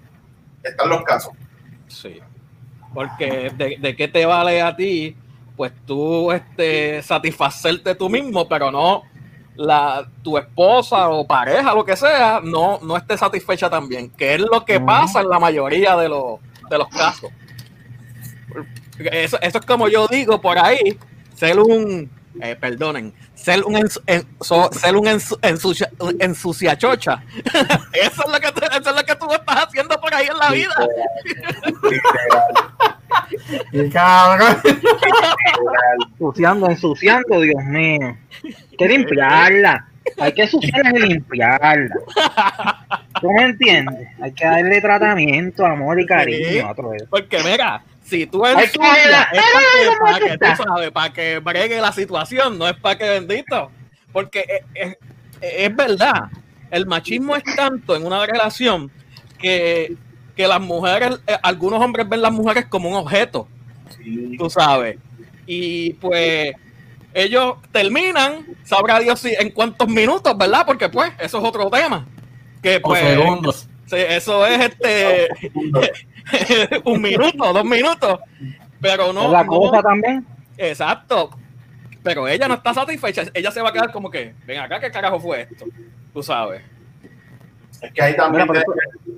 están 0.64 0.90
los 0.90 1.04
casos. 1.04 1.34
Sí. 1.88 2.20
Porque 2.94 3.52
de, 3.56 3.78
de 3.80 3.96
qué 3.96 4.08
te 4.08 4.26
vale 4.26 4.62
a 4.62 4.76
ti, 4.76 5.16
pues 5.56 5.74
tú 5.86 6.32
este, 6.32 7.02
satisfacerte 7.04 7.96
tú 7.96 8.10
mismo, 8.10 8.48
pero 8.48 8.72
no 8.72 9.04
la, 9.60 10.10
tu 10.24 10.38
esposa 10.38 11.10
o 11.10 11.28
pareja, 11.28 11.74
lo 11.74 11.84
que 11.84 11.98
sea, 11.98 12.40
no, 12.42 12.80
no 12.82 12.96
esté 12.96 13.18
satisfecha 13.18 13.70
también, 13.70 14.10
que 14.12 14.36
es 14.36 14.40
lo 14.40 14.64
que 14.64 14.80
pasa 14.80 15.20
en 15.20 15.28
la 15.28 15.38
mayoría 15.38 15.98
de 15.98 16.08
los, 16.08 16.40
de 16.70 16.78
los 16.78 16.88
casos. 16.88 17.30
Eso, 18.98 19.38
eso 19.42 19.58
es 19.58 19.66
como 19.66 19.90
yo 19.90 20.08
digo 20.08 20.40
por 20.40 20.58
ahí, 20.58 20.98
ser 21.36 21.60
un, 21.60 22.10
eh, 22.42 22.56
perdonen, 22.56 23.14
ser 23.36 23.66
un, 23.66 23.76
en, 23.76 23.90
ser 24.72 24.96
un 24.96 25.08
ensucia, 25.42 25.92
ensuciachocha. 26.20 27.22
eso, 27.94 28.24
es 28.26 28.32
lo 28.32 28.40
que 28.40 28.48
eso 28.48 28.90
es 28.90 28.96
lo 28.96 29.04
que 29.04 29.16
tú 29.16 29.34
estás 29.34 29.66
haciendo 29.68 30.00
por 30.00 30.14
ahí 30.14 30.28
en 30.28 30.38
la 30.38 30.52
vida. 30.52 30.76
ensuciando, 36.20 36.70
ensuciando, 36.70 37.42
Dios 37.42 37.64
mío. 37.66 38.18
Hay 38.44 38.78
que 38.78 38.88
limpiarla. 38.88 39.88
Hay 40.18 40.34
que 40.34 40.44
ensuciarla 40.44 41.00
y 41.00 41.10
limpiarla. 41.10 41.96
¿Tú 43.22 43.32
me 43.32 43.44
entiendes? 43.44 44.08
Hay 44.22 44.32
que 44.32 44.46
darle 44.46 44.82
tratamiento, 44.82 45.66
amor 45.66 46.00
y 46.00 46.06
cariño. 46.06 46.74
Porque 47.10 47.40
mira, 47.44 47.84
si 48.04 48.26
tú 48.26 48.46
eres 48.46 48.72
suya, 48.72 49.30
es 49.32 49.42
para 50.00 50.20
que, 50.20 50.38
tú 50.38 50.64
sabes, 50.64 50.92
para 50.92 51.14
que 51.14 51.40
bregue 51.40 51.82
la 51.82 51.92
situación, 51.92 52.58
no 52.58 52.68
es 52.68 52.76
para 52.78 52.98
que 52.98 53.10
bendito. 53.10 53.72
Porque 54.12 54.64
es, 54.74 54.98
es, 55.42 55.76
verdad, 55.76 56.30
el 56.72 56.88
machismo 56.88 57.36
es 57.36 57.44
tanto 57.56 57.96
en 57.96 58.06
una 58.06 58.26
relación 58.26 58.92
que, 59.38 59.96
que 60.40 60.48
las 60.48 60.62
mujeres, 60.62 61.20
eh, 61.28 61.36
algunos 61.44 61.82
hombres 61.82 62.08
ven 62.08 62.22
las 62.22 62.32
mujeres 62.32 62.66
como 62.68 62.88
un 62.88 62.96
objeto, 62.96 63.46
tú 64.38 64.50
sabes. 64.50 64.98
Y 65.46 65.96
pues 65.96 66.54
ellos 67.14 67.58
terminan, 67.74 68.46
sabrá 68.64 69.02
Dios 69.02 69.20
si 69.20 69.34
en 69.38 69.50
cuántos 69.50 69.90
minutos, 69.90 70.38
¿verdad? 70.38 70.64
Porque 70.66 70.88
pues 70.88 71.12
eso 71.20 71.40
es 71.40 71.44
otro 71.44 71.70
tema. 71.70 72.08
Que 72.64 72.80
pues, 72.80 73.02
segundos. 73.02 73.68
Eso 73.92 74.46
es 74.46 74.62
este 74.62 75.28
un 76.86 77.02
minuto, 77.02 77.52
dos 77.52 77.66
minutos. 77.66 78.20
Pero 78.80 79.12
no. 79.12 79.30
La 79.30 79.46
cosa 79.46 79.82
también. 79.82 80.26
Exacto. 80.58 81.32
Pero 82.02 82.30
ella 82.30 82.48
no 82.48 82.54
está 82.54 82.74
satisfecha. 82.74 83.24
Ella 83.34 83.52
se 83.52 83.62
va 83.62 83.72
a 83.72 83.74
quedar 83.74 83.92
como 83.92 84.10
que, 84.10 84.34
ven 84.48 84.60
acá, 84.60 84.80
¿qué 84.80 84.90
carajo 84.90 85.20
fue 85.20 85.42
esto? 85.42 85.66
Tú 86.14 86.24
sabes. 86.24 86.62
Es 87.82 87.94
que 87.94 88.02
ahí 88.02 88.16
también 88.16 88.48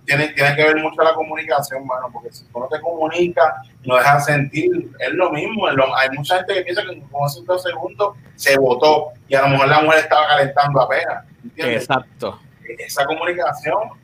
tiene, 0.06 0.28
tiene, 0.30 0.56
que 0.56 0.64
ver 0.64 0.78
mucho 0.78 1.02
la 1.02 1.14
comunicación, 1.14 1.86
mano, 1.86 2.10
porque 2.14 2.32
si 2.32 2.46
tú 2.46 2.60
no 2.60 2.68
te 2.68 2.80
comunicas, 2.80 3.54
no 3.84 3.96
dejas 3.96 4.26
sentir, 4.26 4.92
es 5.00 5.14
lo 5.14 5.32
mismo. 5.32 5.68
hay 5.68 6.10
mucha 6.12 6.38
gente 6.38 6.54
que 6.56 6.62
piensa 6.62 6.82
que 6.84 7.02
con 7.12 7.28
esos 7.28 7.46
dos 7.46 7.64
segundos 7.64 8.16
se 8.36 8.58
votó 8.58 9.10
y 9.28 9.36
a 9.36 9.42
lo 9.42 9.50
mejor 9.50 9.68
la 9.68 9.82
mujer 9.82 10.00
estaba 10.00 10.28
calentando 10.28 10.82
apenas. 10.82 11.26
Exacto. 11.58 12.40
Esa 12.78 13.06
comunicación 13.06 14.02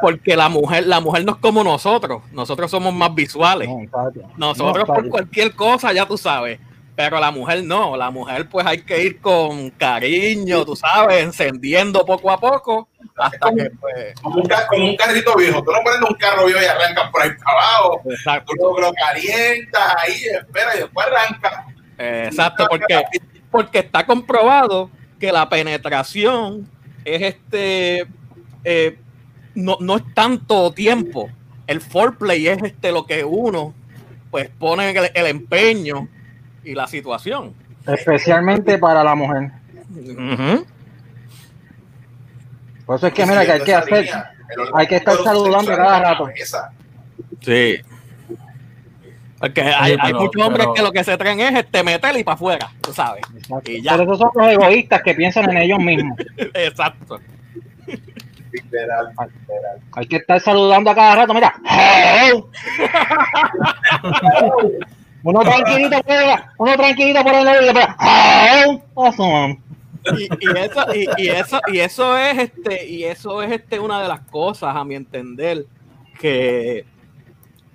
porque, 0.00 0.36
la 0.36 0.48
mujer, 0.48 0.86
la 0.86 1.00
mujer 1.00 1.24
no 1.24 1.32
es 1.32 1.38
como 1.38 1.64
nosotros, 1.64 2.22
nosotros 2.32 2.70
somos 2.70 2.94
más 2.94 3.14
visuales. 3.14 3.68
nosotros 4.36 4.84
por 4.84 5.08
cualquier 5.08 5.54
cosa, 5.54 5.92
ya 5.92 6.06
tú 6.06 6.16
sabes. 6.16 6.58
Pero 7.00 7.18
la 7.18 7.30
mujer 7.30 7.64
no, 7.64 7.96
la 7.96 8.10
mujer 8.10 8.46
pues 8.46 8.66
hay 8.66 8.82
que 8.82 9.02
ir 9.02 9.20
con 9.22 9.70
cariño, 9.70 10.66
tú 10.66 10.76
sabes, 10.76 11.22
encendiendo 11.22 12.04
poco 12.04 12.30
a 12.30 12.38
poco 12.38 12.90
hasta 13.16 13.48
que 13.56 13.70
pues... 13.80 14.20
Como 14.20 14.42
un, 14.42 14.96
carrito 14.96 15.34
viejo, 15.34 15.62
tú 15.62 15.72
no 15.72 15.78
prendes 15.82 16.10
un 16.10 16.16
carro 16.16 16.44
viejo 16.44 16.60
y 16.60 16.66
arrancas 16.66 17.10
por 17.10 17.22
ahí 17.22 17.30
para 17.42 17.58
abajo, 17.58 18.02
Exacto. 18.04 18.52
tú 18.54 18.80
lo, 18.82 18.92
calientas 18.92 19.94
ahí, 19.96 20.24
espera 20.24 20.76
y 20.76 20.80
después 20.80 21.06
arranca. 21.06 21.66
Exacto, 21.96 22.66
porque, 22.68 23.02
porque 23.50 23.78
está 23.78 24.04
comprobado 24.04 24.90
que 25.18 25.32
la 25.32 25.48
penetración 25.48 26.68
es 27.06 27.22
este 27.22 28.06
eh, 28.62 28.98
no, 29.54 29.78
no 29.80 29.96
es 29.96 30.02
tanto 30.12 30.70
tiempo. 30.72 31.30
El 31.66 31.80
foreplay 31.80 32.46
es 32.46 32.62
este 32.62 32.92
lo 32.92 33.06
que 33.06 33.24
uno 33.24 33.72
pues 34.30 34.50
pone 34.50 34.90
el, 34.90 35.26
empeño 35.26 36.08
y 36.64 36.74
la 36.74 36.86
situación. 36.86 37.54
Especialmente 37.86 38.78
para 38.78 39.02
la 39.02 39.14
mujer. 39.14 39.50
Por 42.86 42.96
eso 42.96 43.06
es 43.06 43.14
que, 43.14 43.26
mira, 43.26 43.44
que 43.44 43.52
hay 43.52 43.62
que 43.62 43.74
hacer, 43.74 44.08
hay 44.74 44.86
que 44.86 44.96
estar 44.96 45.16
saludando 45.22 45.74
cada 45.74 46.00
rato. 46.00 46.28
Sí. 47.40 47.76
Porque 49.38 49.62
hay, 49.62 49.96
hay 49.98 50.12
muchos 50.12 50.42
hombres 50.42 50.66
que 50.74 50.82
lo 50.82 50.92
que 50.92 51.02
se 51.02 51.16
traen 51.16 51.40
es 51.40 51.54
este 51.54 51.82
meter 51.82 52.14
y 52.18 52.24
para 52.24 52.34
afuera, 52.34 52.70
tú 52.82 52.92
sabes. 52.92 53.22
Y 53.64 53.80
ya. 53.80 53.92
Pero 53.92 54.02
esos 54.02 54.18
son 54.18 54.30
los 54.34 54.48
egoístas 54.48 55.00
que 55.02 55.14
piensan 55.14 55.50
en 55.50 55.56
ellos 55.56 55.78
mismos. 55.78 56.18
Exacto. 56.36 57.18
Hay 59.92 60.06
que 60.06 60.16
estar 60.16 60.40
saludando 60.40 60.90
a 60.90 60.94
cada 60.94 61.16
rato, 61.16 61.32
mira. 61.32 61.54
uno 65.22 65.40
tranquilito 65.40 66.00
por 66.02 66.14
el, 66.14 66.30
uno 66.58 66.76
tranquilito 66.76 67.22
por 67.22 67.34
el 67.34 67.48
y, 70.16 70.22
y, 70.40 70.58
eso, 70.58 70.86
y, 70.94 71.22
y, 71.22 71.28
eso, 71.28 71.60
y 71.70 71.78
eso 71.78 72.16
es 72.16 72.38
este, 72.38 72.86
y 72.86 73.04
eso 73.04 73.42
es 73.42 73.52
este 73.52 73.78
una 73.78 74.00
de 74.00 74.08
las 74.08 74.20
cosas, 74.20 74.74
a 74.74 74.82
mi 74.84 74.94
entender, 74.94 75.66
que 76.18 76.86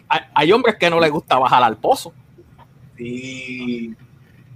hay, 0.10 0.22
hay 0.34 0.52
hombres 0.52 0.76
que 0.76 0.90
no 0.90 1.00
les 1.00 1.12
gusta 1.12 1.38
bajar 1.38 1.64
al 1.64 1.78
pozo. 1.78 2.14
Y 2.98 3.94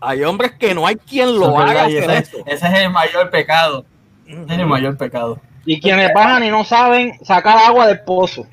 Hay 0.01 0.23
hombres 0.23 0.53
que 0.53 0.73
no 0.73 0.87
hay 0.87 0.95
quien 0.95 1.37
lo 1.37 1.53
verdad, 1.53 1.69
haga 1.69 1.89
y 1.89 1.97
hacer 1.97 2.11
ese, 2.11 2.43
es 2.45 2.63
el 2.63 2.89
mayor 2.89 3.29
pecado. 3.29 3.85
Ese 4.25 4.41
es 4.41 4.59
el 4.59 4.65
mayor 4.65 4.97
pecado. 4.97 5.39
Y 5.65 5.79
quienes 5.79 6.13
bajan 6.13 6.43
y 6.43 6.49
no 6.49 6.63
saben 6.63 7.13
sacar 7.23 7.57
agua 7.57 7.87
del 7.87 7.99
pozo. 8.01 8.47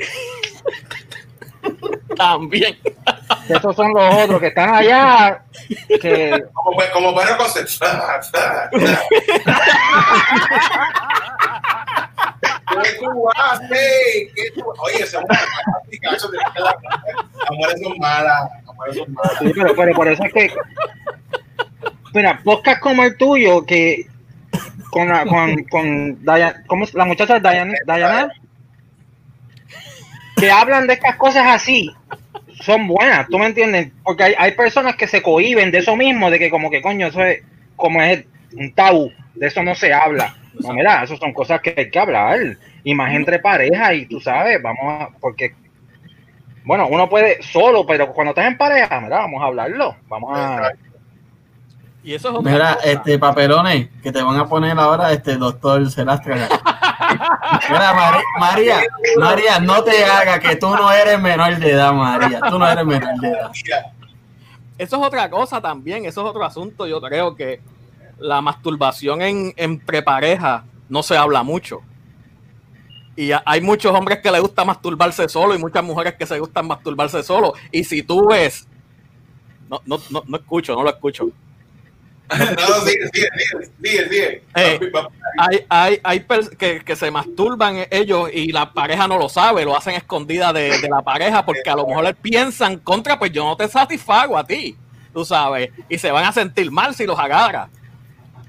También. 2.17 2.77
Esos 3.49 3.75
son 3.77 3.93
los 3.93 4.15
otros 4.15 4.41
que 4.41 4.47
están 4.49 4.75
allá. 4.75 5.43
Que 6.01 6.45
como, 6.53 6.77
como 6.93 7.15
perro 7.15 7.37
con. 7.39 8.71
¿Qué 12.83 12.99
tú 12.99 13.29
haces? 13.35 14.33
¿Qué 14.35 14.51
tú- 14.55 14.65
Oye, 14.79 15.03
esa 15.03 15.19
es 15.19 15.25
una 15.25 15.41
Las 16.53 17.51
mujeres 17.51 17.81
son 17.83 17.99
malas, 17.99 18.51
son 18.95 19.13
malas. 19.13 19.39
Sí, 19.41 19.53
pero, 19.55 19.75
pero 19.75 19.95
por 19.95 20.09
eso 20.09 20.25
es 20.25 20.33
que. 20.33 20.53
Mira, 22.13 22.41
podcast 22.45 22.81
como 22.81 23.03
el 23.05 23.17
tuyo, 23.17 23.65
que 23.67 24.07
con 24.91 25.09
la, 25.09 25.25
con, 25.27 25.65
con 25.65 26.23
Diana, 26.25 26.63
¿cómo 26.67 26.85
es? 26.85 26.95
la 26.95 27.05
muchacha 27.05 27.39
Diana, 27.41 27.75
Diana, 27.85 28.29
que 30.37 30.51
hablan 30.51 30.87
de 30.87 30.95
estas 30.95 31.17
cosas 31.17 31.45
así, 31.47 31.95
son 32.61 32.87
buenas, 32.87 33.29
¿tú 33.29 33.39
me 33.39 33.47
entiendes? 33.47 33.93
Porque 34.03 34.25
hay, 34.25 34.35
hay 34.39 34.53
personas 34.53 34.97
que 34.97 35.07
se 35.07 35.23
cohiben 35.23 35.71
de 35.71 35.79
eso 35.79 35.97
mismo, 35.97 36.31
de 36.31 36.39
que 36.39 36.51
como 36.51 36.71
que 36.71 36.83
coño, 36.83 37.09
eso 37.09 37.23
es 37.23 37.43
como 37.77 38.01
es 38.03 38.25
un 38.55 38.73
tabú, 38.73 39.13
de 39.35 39.47
eso 39.47 39.63
no 39.63 39.75
se 39.75 39.93
habla. 39.93 40.37
No, 40.61 40.73
mira, 40.73 41.05
eso 41.05 41.17
son 41.19 41.35
cosas 41.35 41.61
que 41.61 41.75
hay 41.77 41.91
que 41.91 41.99
hablar, 41.99 42.39
y 42.83 42.95
más 42.95 43.15
entre 43.15 43.39
parejas, 43.39 43.95
y 43.95 44.07
tú 44.07 44.21
sabes, 44.21 44.63
vamos 44.63 45.03
a, 45.03 45.09
porque 45.21 45.55
bueno, 46.67 46.89
uno 46.89 47.09
puede 47.09 47.41
solo, 47.45 47.87
pero 47.87 48.13
cuando 48.13 48.31
estás 48.31 48.49
en 48.49 48.59
pareja, 48.59 49.01
mira, 49.01 49.19
vamos 49.19 49.41
a 49.41 49.47
hablarlo. 49.47 49.95
Vamos 50.09 50.37
a. 50.37 50.73
Y 52.03 52.15
eso 52.15 52.37
es 52.37 52.45
Mira, 52.45 52.75
cosa. 52.75 52.91
este 52.91 53.19
papelones 53.21 53.89
que 54.03 54.11
te 54.11 54.21
van 54.21 54.37
a 54.37 54.47
poner 54.47 54.77
ahora, 54.77 55.13
este 55.13 55.37
doctor 55.37 55.89
Celastra. 55.89 56.49
Mira, 57.71 58.21
María, 58.39 58.81
María, 59.19 59.59
no 59.61 59.83
te 59.83 60.05
haga 60.05 60.39
que 60.39 60.57
tú 60.57 60.69
no 60.69 60.91
eres 60.93 61.21
menor 61.21 61.59
de 61.59 61.71
edad, 61.71 61.93
María. 61.93 62.41
Tú 62.41 62.59
no 62.59 62.69
eres 62.69 62.85
menor 62.85 63.21
de 63.21 63.29
edad. 63.29 63.51
Eso 64.79 64.97
es 64.97 65.03
otra 65.03 65.31
cosa 65.31 65.61
también, 65.61 66.05
eso 66.05 66.21
es 66.23 66.27
otro 66.27 66.45
asunto. 66.45 66.87
Yo 66.87 67.01
creo 67.01 67.35
que 67.35 67.61
la 68.19 68.41
masturbación 68.41 69.23
en, 69.23 69.53
entre 69.57 70.03
pareja 70.03 70.65
no 70.89 71.03
se 71.03 71.17
habla 71.17 71.43
mucho. 71.43 71.83
Y 73.17 73.31
hay 73.45 73.61
muchos 73.63 73.95
hombres 73.95 74.21
que 74.21 74.31
les 74.31 74.43
gusta 74.43 74.65
masturbarse 74.65 75.27
solo 75.29 75.55
y 75.55 75.59
muchas 75.59 75.83
mujeres 75.83 76.15
que 76.15 76.27
se 76.27 76.39
gustan 76.39 76.67
masturbarse 76.67 77.23
solo. 77.23 77.55
Y 77.73 77.83
si 77.83 78.03
tú 78.03 78.29
ves, 78.29 78.69
no, 79.71 79.81
no, 79.87 79.99
no, 80.11 80.23
no 80.27 80.37
escucho, 80.37 80.75
no 80.75 80.83
lo 80.83 80.91
escucho. 80.91 81.31
No, 82.29 82.87
sigue, 82.87 83.09
sigue, 83.13 83.29
sigue, 83.83 84.09
sigue. 84.09 84.43
Eh. 84.57 84.81
Hay, 85.39 85.67
hay, 85.69 86.01
hay 86.03 86.27
que, 86.59 86.83
que 86.85 86.97
se 86.97 87.11
masturban 87.11 87.87
ellos 87.91 88.31
y 88.33 88.53
la 88.53 88.73
pareja 88.73 89.07
no 89.07 89.19
lo 89.19 89.29
sabe, 89.29 89.65
lo 89.65 89.77
hacen 89.77 89.95
escondida 89.95 90.53
de, 90.53 90.79
de 90.81 90.89
la 90.89 91.03
pareja 91.03 91.45
porque 91.45 91.71
a 91.71 91.77
lo 91.77 91.87
mejor 91.87 92.05
les 92.05 92.17
piensan 92.17 92.79
contra, 92.79 93.19
pues 93.19 93.31
yo 93.33 93.45
no 93.45 93.57
te 93.57 93.69
satisfago 93.69 94.37
a 94.37 94.45
ti, 94.45 94.77
tú 95.13 95.25
sabes, 95.25 95.71
y 95.89 95.99
se 95.99 96.11
van 96.11 96.25
a 96.25 96.33
sentir 96.33 96.71
mal 96.71 96.95
si 96.95 97.07
los 97.07 97.19
agarra. 97.19 97.69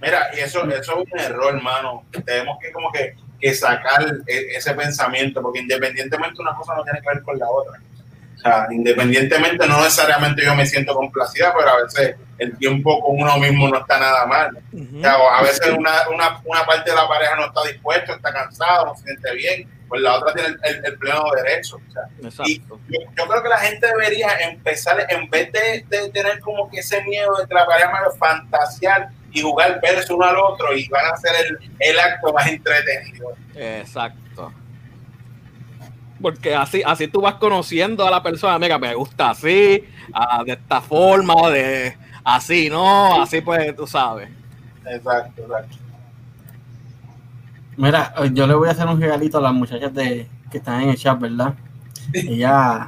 Mira, 0.01 0.27
y 0.35 0.39
eso, 0.39 0.63
eso 0.69 1.01
es 1.01 1.11
un 1.11 1.19
error, 1.19 1.55
hermano. 1.55 2.03
Tenemos 2.25 2.57
que 2.61 2.71
como 2.71 2.91
que, 2.91 3.15
que 3.39 3.53
sacar 3.53 4.05
e- 4.27 4.55
ese 4.55 4.73
pensamiento, 4.75 5.41
porque 5.41 5.59
independientemente 5.59 6.41
una 6.41 6.55
cosa 6.55 6.75
no 6.75 6.83
tiene 6.83 7.01
que 7.01 7.09
ver 7.09 7.23
con 7.23 7.37
la 7.37 7.49
otra. 7.49 7.79
O 8.37 8.39
sea, 8.39 8.67
independientemente, 8.71 9.67
no 9.67 9.77
necesariamente 9.81 10.45
yo 10.45 10.55
me 10.55 10.65
siento 10.65 10.93
complacida, 10.93 11.53
pero 11.57 11.69
a 11.71 11.83
veces 11.83 12.15
el 12.37 12.55
tiempo 12.57 13.01
con 13.01 13.19
uno 13.19 13.37
mismo 13.37 13.67
no 13.67 13.79
está 13.79 13.99
nada 13.99 14.25
mal. 14.27 14.55
O 14.99 15.01
sea, 15.01 15.13
a 15.13 15.41
veces 15.41 15.69
una, 15.75 16.07
una, 16.13 16.39
una 16.45 16.65
parte 16.65 16.91
de 16.91 16.95
la 16.95 17.07
pareja 17.07 17.35
no 17.35 17.47
está 17.47 17.63
dispuesta, 17.63 18.13
está 18.13 18.31
cansado, 18.31 18.85
no 18.85 18.95
se 18.95 19.03
siente 19.05 19.33
bien, 19.35 19.69
pues 19.89 20.01
la 20.01 20.15
otra 20.17 20.33
tiene 20.33 20.49
el, 20.49 20.59
el- 20.75 20.85
el 20.85 20.97
pleno 20.99 21.23
derecho. 21.35 21.77
O 21.77 21.91
sea, 21.91 22.03
y 22.45 22.59
yo, 22.89 22.99
yo 23.17 23.27
creo 23.27 23.41
que 23.41 23.49
la 23.49 23.57
gente 23.57 23.87
debería 23.87 24.29
empezar, 24.41 25.03
en 25.09 25.27
vez 25.31 25.51
de, 25.51 25.83
de 25.89 26.09
tener 26.11 26.39
como 26.41 26.69
que 26.69 26.79
ese 26.79 27.01
miedo 27.05 27.35
de 27.37 27.47
que 27.47 27.53
la 27.55 27.65
pareja 27.65 27.89
más 27.89 28.17
fantasear 28.19 29.09
y 29.31 29.41
jugar 29.41 29.79
verse 29.81 30.13
uno 30.13 30.25
al 30.25 30.37
otro 30.37 30.73
y 30.75 30.87
van 30.89 31.05
a 31.07 31.09
hacer 31.09 31.31
el, 31.43 31.57
el 31.79 31.99
acto 31.99 32.31
más 32.33 32.47
entretenido. 32.47 33.35
Exacto. 33.55 34.19
Porque 36.21 36.55
así, 36.55 36.81
así 36.85 37.07
tú 37.07 37.21
vas 37.21 37.35
conociendo 37.35 38.05
a 38.07 38.11
la 38.11 38.23
persona, 38.23 38.57
mira, 38.57 38.79
me 38.79 38.93
gusta 38.95 39.31
así, 39.31 39.83
ah, 40.13 40.43
de 40.45 40.53
esta 40.53 40.81
forma, 40.81 41.49
de 41.49 41.95
así, 42.23 42.69
¿no? 42.69 43.21
Así 43.21 43.41
pues, 43.41 43.75
tú 43.75 43.85
sabes. 43.85 44.29
Exacto, 44.85 45.43
exacto. 45.43 45.77
Mira, 47.75 48.13
yo 48.33 48.47
le 48.47 48.55
voy 48.55 48.67
a 48.67 48.71
hacer 48.71 48.87
un 48.87 48.99
regalito 48.99 49.37
a 49.37 49.41
las 49.41 49.53
muchachas 49.53 49.93
de, 49.93 50.27
que 50.49 50.57
están 50.57 50.81
en 50.81 50.89
el 50.89 50.97
chat, 50.97 51.19
¿verdad? 51.19 51.53
Ellas 52.13 52.87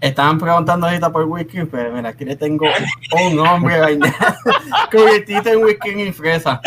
estaban 0.00 0.38
preguntando 0.38 0.86
ahorita 0.86 1.10
por 1.10 1.24
whisky, 1.24 1.64
pero 1.64 1.92
mira, 1.92 2.10
aquí 2.10 2.24
le 2.24 2.36
tengo 2.36 2.66
un 3.12 3.38
hombre 3.38 3.98
cubiertito 4.90 5.50
en 5.50 5.62
whisky 5.62 5.90
y 5.90 6.12
fresa. 6.12 6.60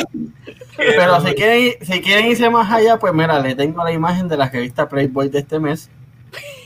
Pero 0.77 1.21
si 1.21 1.33
quieren, 1.33 1.73
si 1.81 2.01
quieren 2.01 2.27
irse 2.27 2.49
más 2.49 2.71
allá, 2.71 2.97
pues 2.97 3.13
mira, 3.13 3.39
le 3.39 3.55
tengo 3.55 3.83
la 3.83 3.91
imagen 3.91 4.27
de 4.27 4.37
la 4.37 4.49
revista 4.49 4.87
Playboy 4.87 5.29
de 5.29 5.39
este 5.39 5.59
mes. 5.59 5.89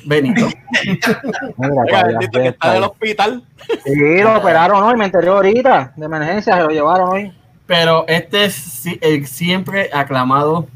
Benito. 0.06 0.48
Mira, 1.58 2.04
bendito 2.06 2.40
que 2.40 2.48
está 2.48 2.74
del 2.74 2.84
hospital. 2.84 3.44
Sí, 3.84 4.22
lo 4.22 4.38
operaron 4.38 4.82
hoy, 4.82 4.96
me 4.96 5.06
enteré 5.06 5.28
ahorita, 5.28 5.92
de 5.98 6.06
emergencia, 6.06 6.56
se 6.56 6.62
lo 6.62 6.70
llevaron 6.70 7.10
hoy. 7.10 7.34
Pero 7.66 8.06
este 8.08 8.46
es 8.46 8.86
el 9.02 9.28
siempre 9.28 9.90
aclamado 9.92 10.68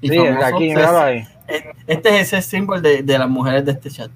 y 0.00 0.08
Sí, 0.08 0.16
el 0.16 0.22
de 0.22 0.28
famoso 0.32 0.56
aquí, 0.56 0.68
míralo 0.74 0.98
ahí. 1.00 1.24
Este 1.86 2.08
es 2.08 2.32
ese 2.32 2.42
símbolo 2.42 2.80
de, 2.80 3.04
de 3.04 3.18
las 3.18 3.28
mujeres 3.28 3.64
de 3.64 3.70
este 3.70 3.90
chat. 3.90 4.10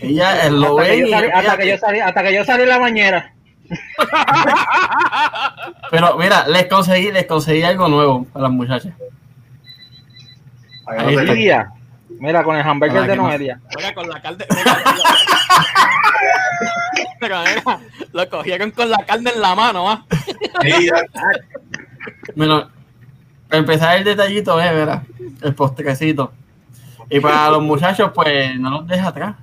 Ella 0.00 0.46
eh, 0.46 0.50
lo 0.50 0.78
Hasta 0.78 0.90
que, 0.90 0.98
y 0.98 1.12
hasta, 1.12 1.56
que 1.56 1.68
yo 1.68 1.78
salí, 1.78 2.00
hasta 2.00 2.22
que 2.22 2.34
yo 2.34 2.44
salí 2.44 2.62
en 2.62 2.68
la 2.68 2.78
bañera. 2.78 3.34
Pero 5.90 6.18
mira, 6.18 6.46
les 6.48 6.66
conseguí, 6.66 7.12
les 7.12 7.26
conseguí 7.26 7.62
algo 7.62 7.88
nuevo 7.88 8.26
a 8.34 8.40
las 8.40 8.50
muchachas. 8.50 8.92
Ahí 10.86 11.14
está. 11.14 11.32
Día. 11.32 11.70
Mira, 12.20 12.44
con 12.44 12.56
el 12.56 12.62
hamburger 12.62 13.06
de 13.06 13.16
Noelia. 13.16 13.60
Mira, 13.76 13.94
con 13.94 14.08
la 14.08 14.20
carne. 14.20 14.44
Mira, 17.20 17.44
lo 18.12 18.28
cogieron 18.28 18.70
con 18.70 18.90
la 18.90 18.98
carne 18.98 19.30
en 19.34 19.40
la 19.40 19.54
mano, 19.54 19.90
¿ah? 19.90 20.04
Bueno, 22.36 22.70
para 23.48 23.58
empezar 23.58 23.96
el 23.96 24.04
detallito, 24.04 24.60
eh, 24.60 24.72
verá, 24.72 25.02
el 25.42 25.54
postrecito. 25.54 26.32
Y 27.10 27.20
para 27.20 27.50
los 27.50 27.62
muchachos, 27.62 28.12
pues 28.14 28.58
no 28.58 28.70
los 28.70 28.86
deja 28.86 29.08
atrás. 29.08 29.34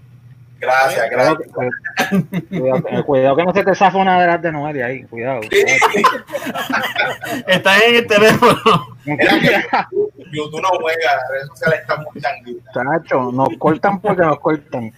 Gracias, 0.62 1.10
Cuidado, 1.10 1.38
gracias. 1.38 2.46
cuidado, 2.50 3.06
cuidado 3.06 3.36
que 3.36 3.44
no 3.44 3.54
se 3.54 3.64
te 3.64 3.76
zafa 3.76 3.98
una 3.98 4.22
de 4.22 4.28
las 4.28 4.42
de 4.42 4.52
Noelia 4.52 4.86
ahí, 4.86 5.04
cuidado. 5.04 5.42
Están 7.48 7.82
en 7.88 7.96
el 7.96 8.08
teléfono. 8.08 8.98
YouTube 10.32 10.62
no 10.62 10.70
juega, 10.80 11.16
las 11.16 11.30
redes 11.30 11.48
sociales 11.48 11.80
están 11.82 12.04
muy 12.04 12.22
changuitas. 12.22 12.74
Chacho, 12.74 13.32
nos 13.32 13.50
cortan 13.58 14.00
porque 14.00 14.22
nos 14.22 14.40
cortan. 14.40 14.94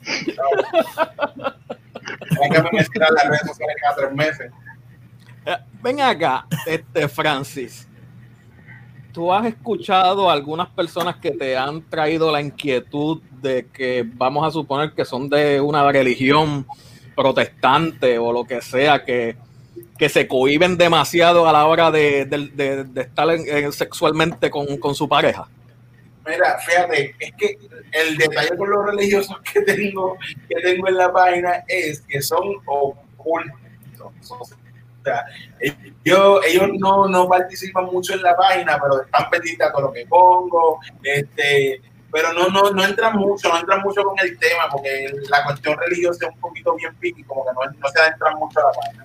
Hay 2.42 2.50
que 2.50 2.62
mencionar 2.72 3.12
las 3.12 3.26
redes 3.26 3.48
sociales 3.48 3.76
cada 3.82 3.96
tres 3.96 4.12
meses. 4.12 4.52
Eh, 5.46 5.58
Ven 5.82 6.02
acá, 6.02 6.46
este 6.66 7.08
Francis. 7.08 7.88
¿Tú 9.14 9.32
has 9.32 9.46
escuchado 9.46 10.30
a 10.30 10.34
algunas 10.34 10.68
personas 10.70 11.18
que 11.18 11.32
te 11.32 11.56
han 11.56 11.88
traído 11.88 12.32
la 12.32 12.42
inquietud 12.42 13.22
de 13.42 13.68
que 13.72 14.04
vamos 14.16 14.46
a 14.48 14.50
suponer 14.52 14.94
que 14.94 15.06
son 15.06 15.30
de 15.30 15.62
una 15.62 15.90
religión 15.92 16.66
protestante 17.16 18.18
o 18.18 18.34
lo 18.34 18.44
que 18.44 18.60
sea, 18.62 19.06
que, 19.06 19.36
que 20.00 20.10
se 20.10 20.28
cohiben 20.28 20.78
demasiado 20.78 21.48
a 21.48 21.54
la 21.54 21.68
hora 21.68 21.92
de, 21.92 22.26
de- 22.26 23.02
estar 23.02 23.30
en- 23.30 23.48
en- 23.48 23.72
sexualmente 23.72 24.50
con, 24.50 24.78
con 24.78 24.96
su 24.96 25.08
pareja? 25.08 25.48
Mira, 26.26 26.58
fíjate, 26.66 27.16
es 27.20 27.34
que 27.38 27.58
el 27.92 28.18
detalle 28.18 28.58
con 28.58 28.70
los 28.70 28.84
religiosos 28.86 29.38
que 29.42 29.62
tengo, 29.62 30.18
que 30.50 30.56
tengo 30.62 30.88
en 30.88 30.96
la 30.98 31.14
página 31.14 31.64
es 31.68 32.02
que 32.02 32.20
son 32.22 32.42
ocultos. 32.66 33.52
O 35.04 35.06
sea, 35.06 35.26
ellos, 36.46 36.70
no, 36.80 37.08
no 37.08 37.28
participan 37.28 37.86
mucho 37.86 38.14
en 38.14 38.22
la 38.22 38.36
página, 38.38 38.80
pero 38.82 39.02
están 39.02 39.30
pendientes 39.30 39.68
a 39.68 39.72
todo 39.72 39.82
lo 39.88 39.92
que 39.92 40.06
pongo, 40.06 40.80
este, 41.04 41.82
pero 42.10 42.32
no, 42.32 42.48
no, 42.48 42.72
no 42.72 42.86
entran 42.86 43.18
mucho, 43.18 43.50
no 43.50 43.60
entran 43.60 43.82
mucho 43.82 44.02
con 44.04 44.18
el 44.20 44.38
tema, 44.40 44.70
porque 44.72 45.14
la 45.30 45.44
cuestión 45.44 45.78
religiosa 45.78 46.28
es 46.28 46.34
un 46.34 46.40
poquito 46.40 46.76
bien 46.76 46.96
piqui, 47.02 47.24
como 47.24 47.44
que 47.44 47.52
no, 47.54 47.80
no 47.80 47.88
se 47.90 48.00
adentran 48.00 48.38
mucho 48.38 48.60
a 48.60 48.64
la 48.64 48.72
página. 48.72 49.04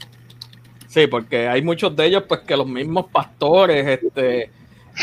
Sí, 0.87 1.07
porque 1.09 1.49
hay 1.49 1.63
muchos 1.63 1.97
de 1.97 2.07
ellos, 2.07 2.23
pues 2.29 2.41
que 2.41 2.57
los 2.57 2.67
mismos 2.67 3.07
pastores 3.11 4.01
este, 4.01 4.51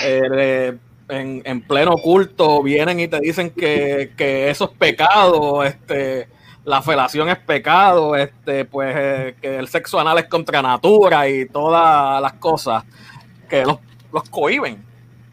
eh, 0.04 0.78
en, 1.10 1.42
en 1.44 1.62
pleno 1.62 1.98
culto 1.98 2.64
vienen 2.64 3.02
y 3.02 3.08
te 3.10 3.20
dicen 3.20 3.50
que, 3.50 4.14
que 4.16 4.50
eso 4.50 4.66
es 4.72 4.78
pecado, 4.78 5.64
este, 5.64 6.30
la 6.66 6.82
felación 6.82 7.30
es 7.30 7.38
pecado, 7.38 8.16
este, 8.16 8.66
pues 8.66 8.94
eh, 8.98 9.36
que 9.42 9.58
el 9.58 9.68
sexo 9.68 10.00
anal 10.00 10.18
es 10.18 10.26
contra 10.26 10.62
natura 10.62 11.30
y 11.30 11.46
todas 11.46 12.22
las 12.22 12.34
cosas 12.34 12.84
que 13.48 13.64
los, 13.64 13.78
los 14.12 14.28
cohiben. 14.30 14.84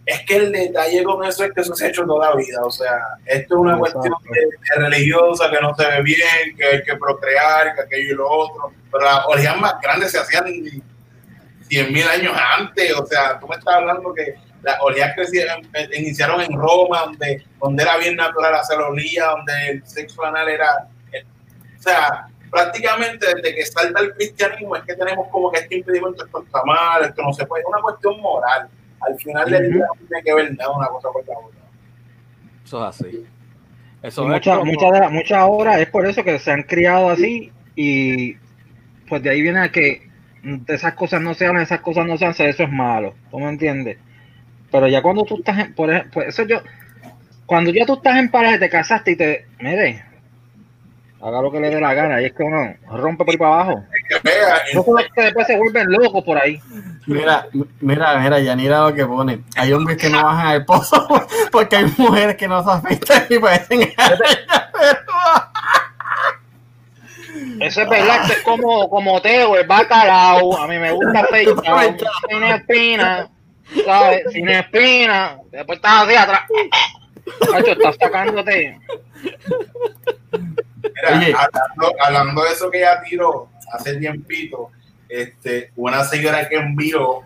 Es 0.05 0.21
que 0.27 0.37
el 0.37 0.53
detalle 0.53 1.05
con 1.05 1.25
eso 1.25 1.45
es 1.45 1.53
que 1.53 1.61
eso 1.61 1.75
se 1.75 1.87
ha 1.87 1.88
hecho 1.88 2.05
toda 2.05 2.31
la 2.31 2.37
vida. 2.37 2.61
O 2.64 2.71
sea, 2.71 2.99
esto 3.25 3.55
es 3.55 3.61
una 3.61 3.79
cuestión 3.79 4.12
de, 4.31 4.40
de 4.40 4.88
religiosa 4.88 5.49
que 5.51 5.61
no 5.61 5.75
se 5.75 5.87
ve 5.87 6.03
bien, 6.03 6.57
que 6.57 6.64
hay 6.64 6.83
que 6.83 6.97
procrear, 6.97 7.75
que 7.75 7.83
aquello 7.83 8.12
y 8.12 8.16
lo 8.16 8.29
otro. 8.29 8.73
Pero 8.90 9.05
las 9.05 9.25
orgías 9.27 9.57
más 9.59 9.75
grandes 9.81 10.11
se 10.11 10.18
hacían 10.18 10.45
100 11.68 11.92
mil 11.92 12.07
años 12.09 12.37
antes. 12.59 12.92
O 12.95 13.07
sea, 13.07 13.38
tú 13.38 13.47
me 13.47 13.55
estás 13.55 13.77
hablando 13.77 14.12
que 14.12 14.35
las 14.62 14.77
orgías 14.81 15.14
crecieron, 15.14 15.64
eh, 15.73 15.88
iniciaron 15.95 16.40
en 16.40 16.53
Roma, 16.53 17.03
donde, 17.07 17.45
donde 17.61 17.83
era 17.83 17.97
bien 17.97 18.16
natural 18.16 18.55
hacer 18.55 18.79
orgías, 18.79 19.27
donde 19.29 19.68
el 19.71 19.87
sexo 19.87 20.25
anal 20.25 20.49
era. 20.49 20.88
O 21.83 21.88
sea, 21.90 22.27
prácticamente 22.51 23.27
desde 23.35 23.55
que 23.57 23.66
salta 23.66 24.01
el 24.01 24.14
cristianismo 24.14 24.77
es 24.77 24.83
que 24.85 24.95
tenemos 24.95 25.27
como 25.31 25.51
que 25.51 25.59
este 25.61 25.79
impedimento, 25.79 26.25
esto 26.25 26.42
está 26.45 26.62
mal, 26.64 27.03
esto 27.05 27.23
no 27.23 27.33
se 27.33 27.45
puede. 27.47 27.62
Es 27.62 27.68
una 27.68 27.83
cuestión 27.83 28.21
moral. 28.21 28.68
Al 29.01 29.18
final 29.18 29.51
del 29.51 29.73
día 29.73 29.85
no 29.87 30.07
tiene 30.07 30.23
que 30.23 30.35
ver 30.35 30.57
nada 30.57 30.71
una 30.71 30.87
cosa 30.88 31.09
con 31.12 31.23
la 31.27 31.38
otra. 31.38 31.59
Eso 32.64 32.88
es 32.88 33.01
así. 33.01 33.27
Eso 34.03 34.25
muchas 34.29 34.59
como- 34.59 34.71
muchas 34.73 34.92
de 34.92 35.01
las- 35.01 35.11
muchas 35.12 35.38
ahora 35.38 35.81
es 35.81 35.88
por 35.88 36.07
eso 36.07 36.23
que 36.23 36.38
se 36.38 36.53
han 36.53 36.62
criado 36.62 37.11
así 37.11 37.51
y 37.75 38.37
pues 39.09 39.23
de 39.23 39.31
ahí 39.31 39.42
viene 39.42 39.61
a 39.61 39.73
que 39.73 40.09
de 40.42 40.75
esas 40.75 40.95
cosas 40.95 41.21
no 41.21 41.35
se 41.35 41.47
hagan, 41.47 41.62
esas 41.62 41.81
cosas 41.81 42.07
no 42.07 42.16
se 42.16 42.27
hacen, 42.27 42.49
eso 42.49 42.62
es 42.64 42.71
malo, 42.71 43.14
¿tú 43.31 43.38
me 43.38 43.49
entiendes? 43.49 43.99
Pero 44.71 44.88
ya 44.88 45.03
cuando 45.03 45.25
tú 45.25 45.37
estás 45.38 45.59
en, 45.59 45.75
por 45.75 45.90
ej- 45.92 46.07
pues 46.12 46.29
eso 46.29 46.45
yo, 46.45 46.61
cuando 47.47 47.71
ya 47.73 47.85
tú 47.87 47.95
estás 47.95 48.16
en 48.18 48.31
pareja, 48.31 48.59
te 48.59 48.68
casaste 48.71 49.12
y 49.12 49.16
te, 49.16 49.47
mire, 49.61 50.05
haga 51.23 51.41
lo 51.41 51.53
que 51.53 51.61
le 51.61 51.71
dé 51.71 51.81
la 51.81 51.95
gana, 51.95 52.21
y 52.21 52.27
es 52.27 52.33
que 52.33 52.43
uno 52.43 52.75
rompe 52.91 53.25
por 53.25 53.33
ahí 53.33 53.39
para 53.39 53.55
abajo. 53.55 53.85
No 54.75 54.83
son 54.83 54.95
los 54.97 55.05
que 55.15 55.23
después 55.23 55.47
se 55.47 55.57
vuelven 55.57 55.87
locos 55.91 56.25
por 56.25 56.37
ahí. 56.37 56.61
Mira, 57.07 57.47
mira, 57.81 58.19
mira, 58.19 58.41
Yanira 58.41 58.89
lo 58.89 58.95
que 58.95 59.07
pone. 59.07 59.41
Hay 59.57 59.73
hombres 59.73 59.97
que 59.99 60.11
no 60.11 60.23
bajan 60.23 60.47
al 60.49 60.65
pozo 60.65 61.07
porque 61.53 61.77
hay 61.77 61.87
mujeres 61.97 62.37
que 62.37 62.49
no 62.49 62.63
se 62.65 62.71
afeitan 62.71 63.27
y 63.31 63.39
parecen. 63.39 63.93
Eso 67.61 67.83
es 67.83 67.89
verdad 67.89 68.27
que 68.27 68.33
es 68.33 68.43
como, 68.43 68.89
como 68.91 69.23
Teo, 69.23 69.57
el 69.57 69.67
bacalao. 69.67 70.59
A 70.59 70.67
mí 70.67 70.79
me 70.79 70.91
gusta 70.91 71.21
afeitar, 71.21 71.87
sin 72.29 72.43
espina, 72.43 73.31
¿sabes? 73.85 74.25
Sin 74.33 74.49
espina. 74.49 75.39
Después 75.53 75.77
estás 75.77 76.03
así 76.03 76.17
atrás. 76.17 76.43
Cacho, 77.53 77.73
estás 77.73 77.97
sacándote. 78.01 78.77
Mira, 80.83 81.18
Oye. 81.18 81.35
hablando, 81.37 81.95
hablando 82.05 82.42
de 82.45 82.51
eso 82.53 82.71
que 82.71 82.79
ella 82.79 83.03
tiró 83.03 83.49
hace 83.73 83.97
tiempito, 83.97 84.71
este, 85.09 85.71
una 85.77 86.05
señora 86.05 86.49
que 86.49 86.57
envió 86.57 87.21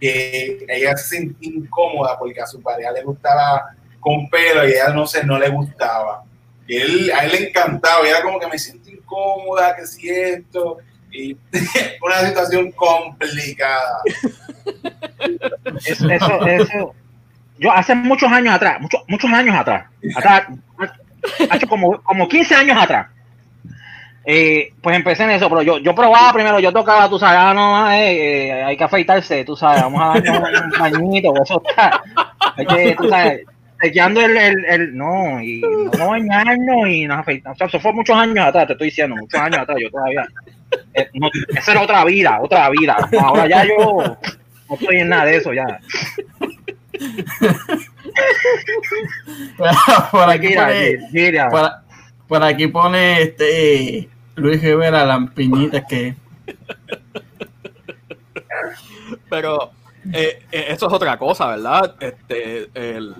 que 0.00 0.64
ella 0.68 0.96
se 0.96 1.16
sentía 1.16 1.50
incómoda 1.52 2.16
porque 2.18 2.40
a 2.40 2.46
su 2.46 2.62
pareja 2.62 2.92
le 2.92 3.02
gustaba 3.02 3.74
con 4.00 4.28
pelo 4.30 4.62
y 4.66 4.72
a 4.72 4.84
ella 4.84 4.88
no 4.94 5.06
sé, 5.06 5.24
no 5.24 5.38
le 5.38 5.48
gustaba. 5.48 6.22
Y 6.68 6.76
él, 6.76 7.12
a 7.12 7.24
él 7.24 7.32
le 7.32 7.48
encantaba, 7.48 8.06
y 8.06 8.10
era 8.10 8.22
como 8.22 8.38
que 8.38 8.46
me 8.46 8.58
siento 8.58 8.90
incómoda, 8.90 9.74
que 9.74 9.86
si 9.86 10.08
esto, 10.10 10.78
y 11.10 11.36
una 12.02 12.20
situación 12.28 12.70
complicada. 12.72 14.02
Es- 15.84 16.00
eso, 16.00 16.46
eso. 16.46 16.94
Yo 17.58 17.72
hace 17.72 17.94
muchos 17.94 18.30
años 18.30 18.54
atrás, 18.54 18.80
muchos, 18.80 19.02
muchos 19.08 19.30
años 19.32 19.56
atrás, 19.56 19.86
atrás, 20.14 20.44
hace 21.50 21.66
como, 21.66 22.00
como 22.02 22.28
15 22.28 22.54
años 22.54 22.76
atrás, 22.80 23.08
eh, 24.24 24.72
pues 24.82 24.96
empecé 24.96 25.24
en 25.24 25.30
eso, 25.30 25.48
pero 25.48 25.62
yo, 25.62 25.78
yo 25.78 25.94
probaba 25.94 26.32
primero, 26.32 26.60
yo 26.60 26.72
tocaba, 26.72 27.08
tú 27.08 27.18
sabes, 27.18 27.38
ah, 27.40 27.54
no, 27.54 27.90
eh, 27.92 28.48
eh, 28.48 28.62
hay 28.64 28.76
que 28.76 28.84
afeitarse, 28.84 29.44
tú 29.44 29.56
sabes, 29.56 29.82
vamos 29.82 30.02
a 30.02 30.20
darnos 30.20 30.62
un 30.64 30.70
bañito, 30.78 31.32
eso 31.42 31.62
está, 31.66 32.02
hay 32.56 32.66
que, 32.66 32.96
tú 33.00 33.08
sabes, 33.08 33.40
chequeando 33.82 34.20
el, 34.20 34.36
el, 34.36 34.64
el- 34.66 34.96
no, 34.96 35.40
y 35.40 35.62
no 35.96 36.08
bañarnos 36.08 36.88
y 36.88 37.06
nos 37.06 37.20
afeitamos, 37.20 37.56
o 37.56 37.58
sea, 37.58 37.66
eso 37.68 37.80
fue 37.80 37.92
muchos 37.94 38.16
años 38.16 38.44
atrás, 38.46 38.66
te 38.66 38.72
estoy 38.74 38.88
diciendo, 38.88 39.16
muchos 39.16 39.40
años 39.40 39.60
atrás, 39.60 39.78
yo 39.80 39.90
todavía, 39.90 40.26
eh, 40.92 41.08
no, 41.14 41.30
esa 41.56 41.72
era 41.72 41.82
otra 41.82 42.04
vida, 42.04 42.38
otra 42.42 42.68
vida, 42.70 42.96
ahora 43.20 43.46
ya 43.48 43.64
yo 43.64 43.76
no 44.68 44.74
estoy 44.74 44.96
en 44.98 45.08
nada 45.08 45.24
de 45.24 45.36
eso, 45.38 45.54
ya. 45.54 45.80
por 50.10 50.30
aquí 50.30 50.48
Mira, 50.48 50.66
pone, 50.66 50.98
mira. 51.12 51.48
por, 51.50 51.70
por 52.28 52.42
aquí 52.42 52.66
pone 52.68 53.22
este 53.22 54.08
Luis 54.36 54.62
Rivera 54.62 55.04
lampiñitas 55.04 55.82
que 55.88 56.14
Pero 59.30 59.70
eh, 60.12 60.42
eh, 60.52 60.66
eso 60.68 60.86
es 60.86 60.92
otra 60.92 61.18
cosa, 61.18 61.48
¿verdad? 61.48 61.94
Este, 62.00 62.68
el- 62.74 63.14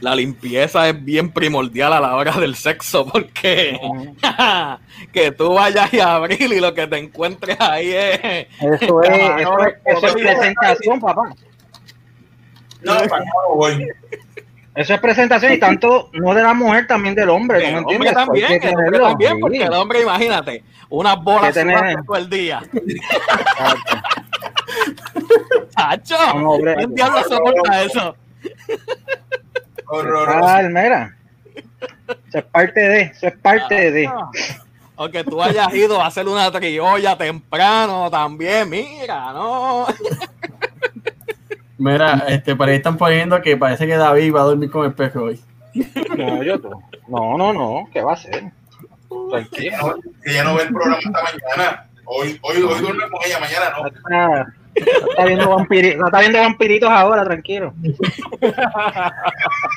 la 0.00 0.14
limpieza 0.14 0.88
es 0.88 1.04
bien 1.04 1.32
primordial 1.32 1.92
a 1.92 2.00
la 2.00 2.14
hora 2.14 2.30
del 2.38 2.54
sexo 2.54 3.04
porque 3.04 3.76
que 5.12 5.32
tú 5.32 5.54
vayas 5.54 5.92
a 5.94 6.14
abrir 6.14 6.40
y 6.52 6.60
lo 6.60 6.72
que 6.72 6.86
te 6.86 6.98
encuentres 6.98 7.56
ahí 7.60 7.90
es... 7.94 8.46
Eso 8.60 9.02
es, 9.02 9.10
eso 9.40 9.58
es, 9.58 9.74
eso 9.84 10.06
es 10.06 10.14
presentación, 10.14 11.00
papá. 11.00 11.34
No, 12.82 12.94
para 12.94 13.04
acá 13.04 13.24
no 13.48 13.54
voy. 13.54 13.88
Eso 14.74 14.94
es 14.94 15.00
presentación 15.00 15.52
y 15.52 15.58
tanto 15.58 16.08
no 16.12 16.34
de 16.34 16.42
la 16.42 16.54
mujer, 16.54 16.86
también 16.86 17.14
del 17.16 17.30
hombre, 17.30 17.72
¿no 17.72 17.78
El 17.78 17.84
hombre 17.96 18.12
también, 18.12 18.52
el 18.52 18.58
hombre 18.58 18.70
tenerlo, 18.70 19.08
también, 19.08 19.34
sí. 19.34 19.40
porque 19.40 19.62
el 19.64 19.72
hombre, 19.72 20.02
imagínate, 20.02 20.62
unas 20.88 21.22
bolas 21.22 21.52
todo 22.06 22.16
el 22.16 22.30
día. 22.30 22.62
¡Chacho! 25.76 26.16
¿Quién 26.76 26.94
diablos 26.94 27.26
soporta 27.28 27.82
eso? 27.82 28.16
Horroroso. 29.86 30.46
Ah, 30.46 30.62
mira. 30.62 31.16
Eso 32.28 32.38
es 32.38 32.44
parte 32.44 32.80
de, 32.80 33.00
eso 33.00 33.26
es 33.26 33.36
parte 33.38 33.90
de. 33.90 34.10
O 34.96 35.08
que 35.08 35.24
tú 35.24 35.42
hayas 35.42 35.72
ido 35.74 36.00
a 36.00 36.06
hacer 36.06 36.28
una 36.28 36.50
triolla 36.50 37.16
temprano 37.16 38.10
también, 38.10 38.68
mira, 38.68 39.32
¿no? 39.32 39.86
Mira, 41.78 42.24
este 42.28 42.54
por 42.54 42.68
ahí 42.68 42.76
están 42.76 42.96
poniendo 42.96 43.40
que 43.40 43.56
parece 43.56 43.86
que 43.86 43.96
David 43.96 44.34
va 44.34 44.40
a 44.40 44.44
dormir 44.44 44.70
con 44.70 44.84
el 44.84 44.92
peje 44.92 45.18
hoy. 45.18 45.40
No, 46.16 46.42
yo 46.42 46.58
no. 46.58 46.82
No, 47.08 47.38
no, 47.38 47.52
no. 47.52 47.88
¿Qué 47.92 48.02
va 48.02 48.12
a 48.12 48.14
hacer? 48.14 48.52
Tranquilo. 49.30 49.66
ella 49.66 49.78
no, 49.78 49.94
ella 50.24 50.44
no 50.44 50.54
ve 50.54 50.62
el 50.62 50.68
programa 50.68 50.98
esta 50.98 51.22
mañana. 51.22 51.88
Hoy, 52.04 52.38
hoy, 52.42 52.62
hoy 52.62 52.80
duerme 52.80 53.04
con 53.10 53.20
ella, 53.26 53.38
mañana 53.40 53.70
no. 53.76 53.86
Está, 53.86 54.54
está 54.74 55.24
viendo 55.24 55.50
vampiritos, 55.50 56.06
está 56.06 56.20
viendo 56.20 56.38
vampiritos 56.38 56.90
ahora, 56.90 57.24
tranquilo. 57.24 57.74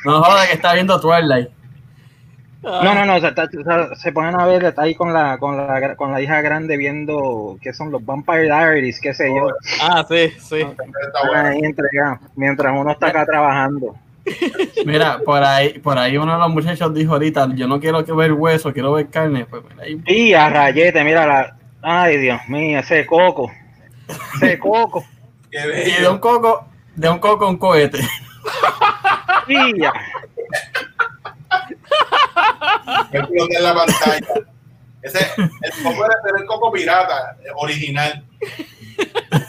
No 0.05 0.23
joda 0.23 0.47
que 0.47 0.53
está 0.53 0.73
viendo 0.73 0.99
Twilight. 0.99 1.49
No, 2.63 2.93
no, 2.93 3.05
no, 3.05 3.19
se, 3.19 3.27
está- 3.29 3.47
se- 3.49 3.95
se 3.95 4.11
ponen 4.11 4.39
a 4.39 4.45
ver, 4.45 4.63
está 4.63 4.83
ahí 4.83 4.93
con 4.93 5.11
la, 5.11 5.37
con 5.39 5.57
la, 5.57 5.95
con 5.95 6.11
la 6.11 6.21
hija 6.21 6.41
grande 6.41 6.77
viendo 6.77 7.57
qué 7.61 7.73
son 7.73 7.91
los 7.91 8.05
Vampire 8.05 8.43
Diaries, 8.43 8.99
qué 8.99 9.13
sé 9.15 9.29
yo. 9.35 9.49
Ah, 9.81 10.05
sí, 10.07 10.29
sí. 10.39 10.57
Está 10.59 11.27
bueno. 11.27 11.49
Ahí 11.49 11.59
entregado, 11.63 12.19
mientras 12.35 12.73
uno 12.77 12.91
está 12.91 13.07
acá 13.07 13.25
trabajando. 13.25 13.95
Mira, 14.85 15.17
por 15.25 15.43
ahí, 15.43 15.79
por 15.79 15.97
ahí 15.97 16.15
uno 16.17 16.33
de 16.33 16.37
los 16.39 16.49
muchachos 16.51 16.93
dijo 16.93 17.13
ahorita, 17.13 17.49
yo 17.55 17.67
no 17.67 17.79
quiero 17.79 18.05
que 18.05 18.13
ver 18.13 18.33
hueso, 18.33 18.71
quiero 18.71 18.93
ver 18.93 19.09
carne. 19.09 19.45
Pues 19.45 19.63
mira, 19.67 19.83
ahí 19.83 20.01
Y 20.05 20.33
a 20.33 20.47
rayete, 20.49 21.03
mira 21.03 21.25
la. 21.25 21.55
Ay, 21.81 22.17
Dios 22.17 22.39
mío, 22.47 22.79
ese 22.79 23.07
coco. 23.07 23.51
Ese 24.35 24.59
coco. 24.59 25.03
Qué 25.49 25.59
Y 25.97 26.01
de 26.03 26.07
un 26.07 26.19
coco, 26.19 26.67
de 26.95 27.09
un 27.09 27.17
coco 27.17 27.49
un 27.49 27.57
cohete. 27.57 27.99
Y 29.47 29.81
ya. 29.81 29.91
en 33.11 33.63
la 33.63 33.73
pantalla. 33.73 34.27
Ese, 35.01 35.19
el 35.37 35.83
coco 35.83 36.05
era 36.05 36.15
el 36.39 36.45
coco 36.45 36.71
pirata, 36.71 37.37
eh, 37.43 37.49
original. 37.55 38.23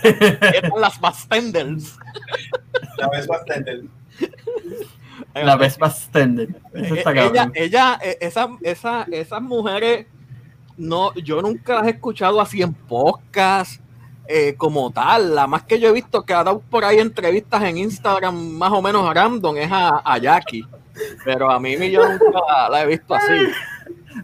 Están 0.02 0.80
las 0.80 0.98
bastenders. 1.00 1.98
La 2.96 3.08
vez 3.08 3.26
bastante. 3.26 3.82
La 5.34 5.56
vez 5.56 5.78
Eh, 6.74 7.04
ella, 7.06 7.50
ella, 7.54 7.98
eh, 8.02 8.18
esa, 8.20 8.48
esa, 8.62 9.06
esas 9.10 9.42
mujeres, 9.42 10.06
no, 10.76 11.14
yo 11.14 11.42
nunca 11.42 11.74
las 11.74 11.86
he 11.86 11.90
escuchado 11.90 12.40
así 12.40 12.62
en 12.62 12.72
podcast 12.72 13.80
eh, 14.28 14.54
como 14.56 14.90
tal. 14.90 15.34
La 15.34 15.46
más 15.46 15.64
que 15.64 15.78
yo 15.78 15.88
he 15.88 15.92
visto 15.92 16.22
que 16.22 16.32
ha 16.32 16.44
dado 16.44 16.60
por 16.60 16.84
ahí 16.84 16.98
entrevistas 16.98 17.62
en 17.64 17.78
Instagram 17.78 18.34
más 18.34 18.72
o 18.72 18.80
menos 18.80 19.12
random 19.14 19.56
es 19.56 19.70
a, 19.70 20.02
a 20.04 20.18
Jackie. 20.18 20.64
Pero 21.24 21.50
a 21.50 21.58
mí 21.58 21.90
yo 21.90 22.08
nunca 22.08 22.24
la, 22.48 22.68
la 22.68 22.82
he 22.82 22.86
visto 22.86 23.14
así. 23.14 23.34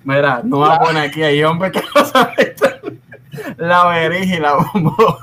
Mira, 0.04 0.42
no 0.44 0.60
va 0.60 0.74
a 0.74 0.80
poner 0.80 1.08
aquí, 1.08 1.22
hay 1.22 1.42
hombres 1.42 1.72
que 1.72 1.82
no 1.94 2.04
saben 2.04 2.54
la 3.56 3.86
verija 3.86 4.36
y 4.36 4.40
la 4.40 4.54
bombo. 4.54 5.18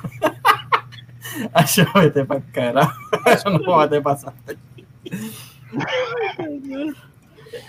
Acho, 1.54 1.86
vete 1.94 2.24
para 2.26 2.42
carajo. 2.52 2.94
Eso 3.26 3.50
no 3.50 3.72
va 3.72 3.84
a 3.84 3.90
te 3.90 4.02
pasar. 4.02 4.34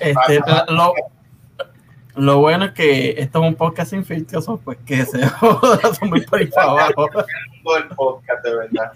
Este, 0.01 0.41
lo, 0.69 0.95
lo 2.15 2.39
bueno 2.39 2.67
es 2.67 2.73
que 2.73 3.15
esto 3.19 3.43
es 3.43 3.49
un 3.49 3.55
podcast 3.57 3.91
sin 3.91 4.05
filtros, 4.05 4.47
pues 4.65 4.79
que 4.87 5.05
se 5.05 5.27
joda, 5.29 5.95
son 5.95 6.11
muy 6.11 6.21
por 6.23 6.39
ahí 6.39 6.47
para 6.47 6.71
abajo. 6.71 7.09
Todo 7.63 7.77
el 7.77 7.89
podcast, 7.89 8.45
de 8.45 8.57
verdad. 8.57 8.93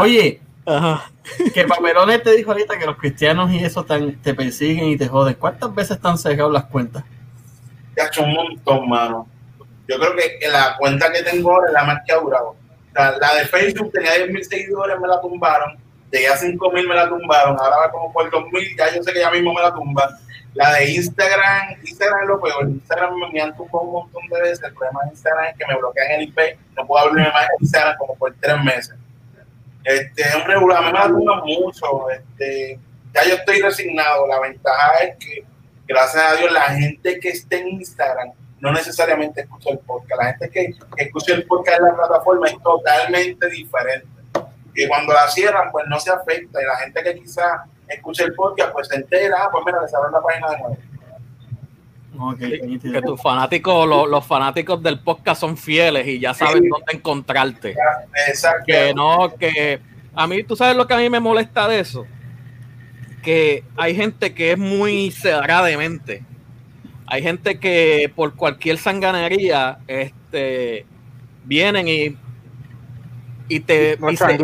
Oye, 0.00 0.40
Ajá. 0.64 1.10
que 1.54 1.64
Papelones 1.64 2.22
te 2.22 2.36
dijo 2.36 2.52
ahorita 2.52 2.78
que 2.78 2.86
los 2.86 2.96
cristianos 2.96 3.50
y 3.50 3.64
eso 3.64 3.84
tan, 3.84 4.20
te 4.22 4.34
persiguen 4.34 4.86
y 4.86 4.96
te 4.96 5.08
joden. 5.08 5.34
¿Cuántas 5.34 5.74
veces 5.74 5.96
están 5.96 6.18
cerrados 6.18 6.52
las 6.52 6.64
cuentas? 6.66 7.04
Ya 7.96 8.04
ha 8.04 8.06
hecho 8.06 8.22
un 8.22 8.34
montón, 8.34 8.88
mano. 8.88 9.28
Yo 9.88 9.98
creo 9.98 10.14
que 10.16 10.48
la 10.48 10.76
cuenta 10.78 11.12
que 11.12 11.22
tengo 11.22 11.52
ahora 11.52 11.66
es 11.68 11.72
la 11.72 11.84
más 11.84 11.98
que 12.06 12.12
ha 12.12 12.18
durado. 12.18 12.56
Sea, 12.94 13.18
la 13.18 13.34
de 13.34 13.46
Facebook 13.46 13.90
tenía 13.92 14.12
10.000 14.16 14.42
seguidores, 14.42 15.00
me 15.00 15.08
la 15.08 15.20
tumbaron. 15.20 15.76
Llegué 16.10 16.28
a 16.28 16.36
5.000, 16.36 16.88
me 16.88 16.94
la 16.94 17.08
tumbaron. 17.08 17.56
Ahora 17.58 17.76
va 17.76 17.90
como 17.90 18.12
por 18.12 18.30
2.000, 18.30 18.78
ya 18.78 18.94
yo 18.94 19.02
sé 19.02 19.12
que 19.12 19.20
ya 19.20 19.30
mismo 19.30 19.52
me 19.52 19.62
la 19.62 19.72
tumban. 19.72 20.10
La 20.54 20.74
de 20.74 20.90
Instagram, 20.92 21.76
Instagram 21.82 22.22
es 22.22 22.28
lo 22.28 22.40
peor. 22.40 22.68
Instagram 22.68 23.14
me, 23.16 23.32
me 23.32 23.40
han 23.40 23.56
tumbado 23.56 23.84
un 23.84 23.92
montón 23.92 24.22
de 24.28 24.40
veces. 24.42 24.62
El 24.62 24.74
problema 24.74 25.00
de 25.04 25.10
Instagram 25.10 25.44
es 25.46 25.56
que 25.56 25.66
me 25.66 25.76
bloquean 25.76 26.10
el 26.12 26.22
IP. 26.22 26.38
No 26.76 26.86
puedo 26.86 27.06
abrirme 27.06 27.32
más 27.32 27.46
Instagram 27.60 27.96
como 27.96 28.14
por 28.16 28.34
tres 28.38 28.62
meses. 28.62 28.94
Este, 29.84 30.22
es 30.22 30.36
mí 30.36 30.42
me 30.46 31.08
tumban 31.08 31.40
mucho. 31.44 32.10
Este, 32.10 32.78
ya 33.14 33.24
yo 33.24 33.34
estoy 33.34 33.60
resignado. 33.60 34.26
La 34.26 34.40
ventaja 34.40 34.98
es 34.98 35.16
que, 35.16 35.44
gracias 35.86 36.22
a 36.22 36.36
Dios, 36.36 36.52
la 36.52 36.62
gente 36.62 37.18
que 37.20 37.28
esté 37.30 37.60
en 37.60 37.68
Instagram 37.68 38.32
no 38.60 38.72
necesariamente 38.72 39.42
escucha 39.42 39.70
el 39.70 39.78
podcast. 39.80 40.22
La 40.22 40.28
gente 40.28 40.50
que, 40.50 40.74
escucha 40.96 41.34
el 41.34 41.44
podcast 41.46 41.78
en 41.80 41.84
la 41.86 41.96
plataforma 41.96 42.46
es 42.46 42.62
totalmente 42.62 43.48
diferente. 43.48 44.06
Y 44.74 44.86
cuando 44.86 45.12
la 45.12 45.28
cierran, 45.28 45.70
pues 45.70 45.86
no 45.88 45.98
se 45.98 46.10
afecta. 46.10 46.62
Y 46.62 46.66
la 46.66 46.76
gente 46.76 47.02
que 47.02 47.14
quizá 47.16 47.64
escucha 47.88 48.24
el 48.24 48.34
podcast, 48.34 48.72
pues 48.72 48.88
se 48.88 48.96
entera, 48.96 49.44
ah, 49.44 49.48
pues 49.50 49.64
mira, 49.66 49.82
le 49.82 49.88
cerraron 49.88 50.12
la 50.12 50.22
página 50.22 50.50
de 50.50 50.58
nuevo. 50.58 50.78
Que 52.38 53.00
tus 53.04 53.20
fanáticos, 53.20 53.88
lo- 53.88 54.06
los, 54.06 54.24
fanáticos 54.26 54.82
del 54.82 55.00
podcast 55.00 55.40
son 55.40 55.56
fieles 55.56 56.06
y 56.06 56.20
ya 56.20 56.34
saben 56.34 56.62
Sí. 56.62 56.68
dónde 56.68 56.92
encontrarte. 56.92 57.74
Exacto. 58.28 58.64
Que 58.66 58.92
no, 58.94 59.34
que 59.38 59.80
a 60.14 60.26
mí, 60.26 60.42
tú 60.44 60.54
sabes 60.54 60.76
lo 60.76 60.86
que 60.86 60.94
a 60.94 60.98
mí 60.98 61.08
me 61.08 61.20
molesta 61.20 61.66
de 61.68 61.80
eso. 61.80 62.06
Que 63.22 63.64
hay 63.76 63.94
gente 63.94 64.34
que 64.34 64.52
es 64.52 64.58
muy 64.58 65.10
cerrada 65.10 65.66
de 65.68 65.76
mente. 65.76 66.22
Hay 67.06 67.22
gente 67.22 67.58
que 67.58 68.10
por 68.14 68.34
cualquier 68.34 68.78
sanganería 68.78 69.78
este, 69.86 70.86
vienen 71.44 71.88
y, 71.88 72.16
y 73.48 73.60
te 73.60 73.96
Los 73.96 74.12
y 74.14 74.16
se, 74.16 74.38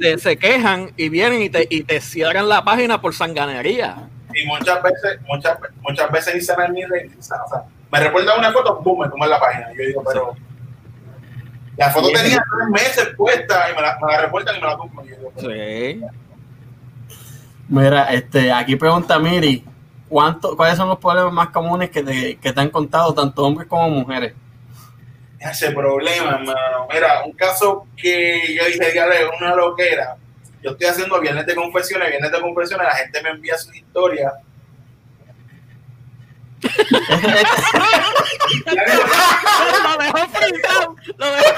se- 0.00 0.18
se 0.18 0.36
quejan 0.36 0.90
y 0.96 1.08
vienen 1.08 1.42
y 1.42 1.50
te, 1.50 1.66
y 1.70 1.82
te 1.82 2.00
cierran 2.00 2.48
la 2.48 2.62
página 2.64 3.00
por 3.00 3.14
sanganería. 3.14 4.08
Y 4.34 4.46
muchas 4.46 4.82
veces, 4.82 5.20
muchas, 5.26 5.58
muchas 5.82 6.10
veces 6.10 6.34
Instagram 6.36 6.72
ni 6.72 6.84
revisa. 6.84 7.42
O 7.44 7.48
sea, 7.48 7.62
me 7.90 8.00
recuerda 8.00 8.38
una 8.38 8.52
foto, 8.52 8.80
boom, 8.82 9.00
me 9.00 9.08
tumba 9.08 9.26
la 9.26 9.40
página. 9.40 9.68
Yo 9.72 9.82
digo, 9.86 10.02
pero 10.06 10.34
la 11.76 11.90
foto 11.90 12.08
Sí. 12.08 12.14
tenía 12.14 12.42
tres 12.56 12.68
meses 12.70 13.08
puesta 13.16 13.70
y 13.70 13.74
me 13.74 13.82
la, 13.82 13.98
me 14.04 14.12
la 14.12 14.20
reportan 14.22 14.56
y 14.56 14.60
me 14.60 14.66
la 14.66 14.76
tumban. 14.76 15.06
Yo 15.06 15.16
digo, 15.16 15.32
pero- 15.34 15.50
Sí. 15.50 16.02
Mira, 17.68 18.12
este, 18.12 18.52
aquí 18.52 18.76
pregunta 18.76 19.18
Miri, 19.18 19.64
¿cuánto, 20.08 20.56
¿cuáles 20.56 20.76
son 20.76 20.88
los 20.88 20.98
problemas 20.98 21.32
más 21.32 21.48
comunes 21.50 21.90
que 21.90 22.02
te, 22.02 22.36
que 22.36 22.52
te 22.52 22.60
han 22.60 22.70
contado 22.70 23.14
tanto 23.14 23.44
hombres 23.44 23.68
como 23.68 23.88
mujeres? 23.88 24.34
ese 25.38 25.70
problema, 25.70 26.32
hermano. 26.32 26.86
Mira, 26.92 27.24
un 27.24 27.32
caso 27.32 27.86
que 27.96 28.42
yo 28.54 28.62
dije, 28.66 28.92
ya 28.94 29.06
es 29.06 29.26
una 29.40 29.54
loquera. 29.54 30.16
Yo 30.62 30.72
estoy 30.72 30.86
haciendo 30.86 31.18
viernes 31.20 31.46
de 31.46 31.54
confesiones, 31.54 32.10
viernes 32.10 32.32
de 32.32 32.40
confesiones, 32.40 32.86
la 32.86 32.94
gente 32.94 33.22
me 33.22 33.30
envía 33.30 33.56
su 33.56 33.72
historia. 33.72 34.32
lo 36.62 36.68
dejó 39.98 40.28
frisado, 40.28 40.94
lo 41.16 41.26
dejó 41.26 41.50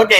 ok, 0.00 0.12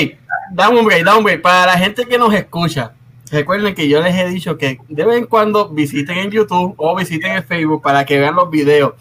dame 0.52 0.78
un 0.78 0.86
break, 0.86 1.04
dame 1.04 1.18
un 1.18 1.24
break. 1.24 1.42
Para 1.42 1.66
la 1.66 1.76
gente 1.78 2.06
que 2.06 2.16
nos 2.18 2.32
escucha, 2.32 2.92
recuerden 3.30 3.74
que 3.74 3.88
yo 3.88 4.00
les 4.00 4.14
he 4.14 4.28
dicho 4.28 4.56
que 4.56 4.78
de 4.88 5.04
vez 5.04 5.18
en 5.18 5.26
cuando 5.26 5.68
visiten 5.68 6.18
en 6.18 6.30
YouTube 6.30 6.74
o 6.76 6.94
visiten 6.94 7.32
en 7.32 7.42
Facebook 7.44 7.82
para 7.82 8.04
que 8.04 8.20
vean 8.20 8.36
los 8.36 8.48
videos. 8.50 8.92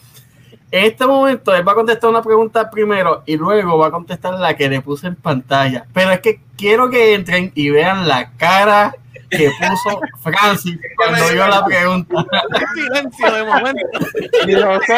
En 0.73 0.86
este 0.86 1.05
momento 1.05 1.53
él 1.53 1.67
va 1.67 1.73
a 1.73 1.75
contestar 1.75 2.09
una 2.09 2.23
pregunta 2.23 2.71
primero 2.71 3.21
y 3.27 3.38
luego 3.38 3.77
va 3.77 3.89
a 3.89 3.91
contestar 3.91 4.33
la 4.39 4.57
que 4.57 4.67
le 4.67 4.81
puse 4.81 5.05
en 5.05 5.15
pantalla. 5.15 5.86
Pero 5.93 6.09
es 6.09 6.19
que 6.19 6.39
quiero 6.57 6.89
que 6.89 7.13
entren 7.13 7.51
y 7.53 7.69
vean 7.69 8.07
la 8.07 8.31
cara 8.38 8.95
que 9.29 9.51
puso 9.51 10.01
Francis 10.23 10.79
cuando 10.95 11.29
vio 11.31 11.47
la 11.47 11.63
pregunta. 11.63 12.25
silencio 12.73 13.31
de 13.31 13.43
momento. 13.43 13.88
Y. 14.47 14.53
Ahora 14.55 14.89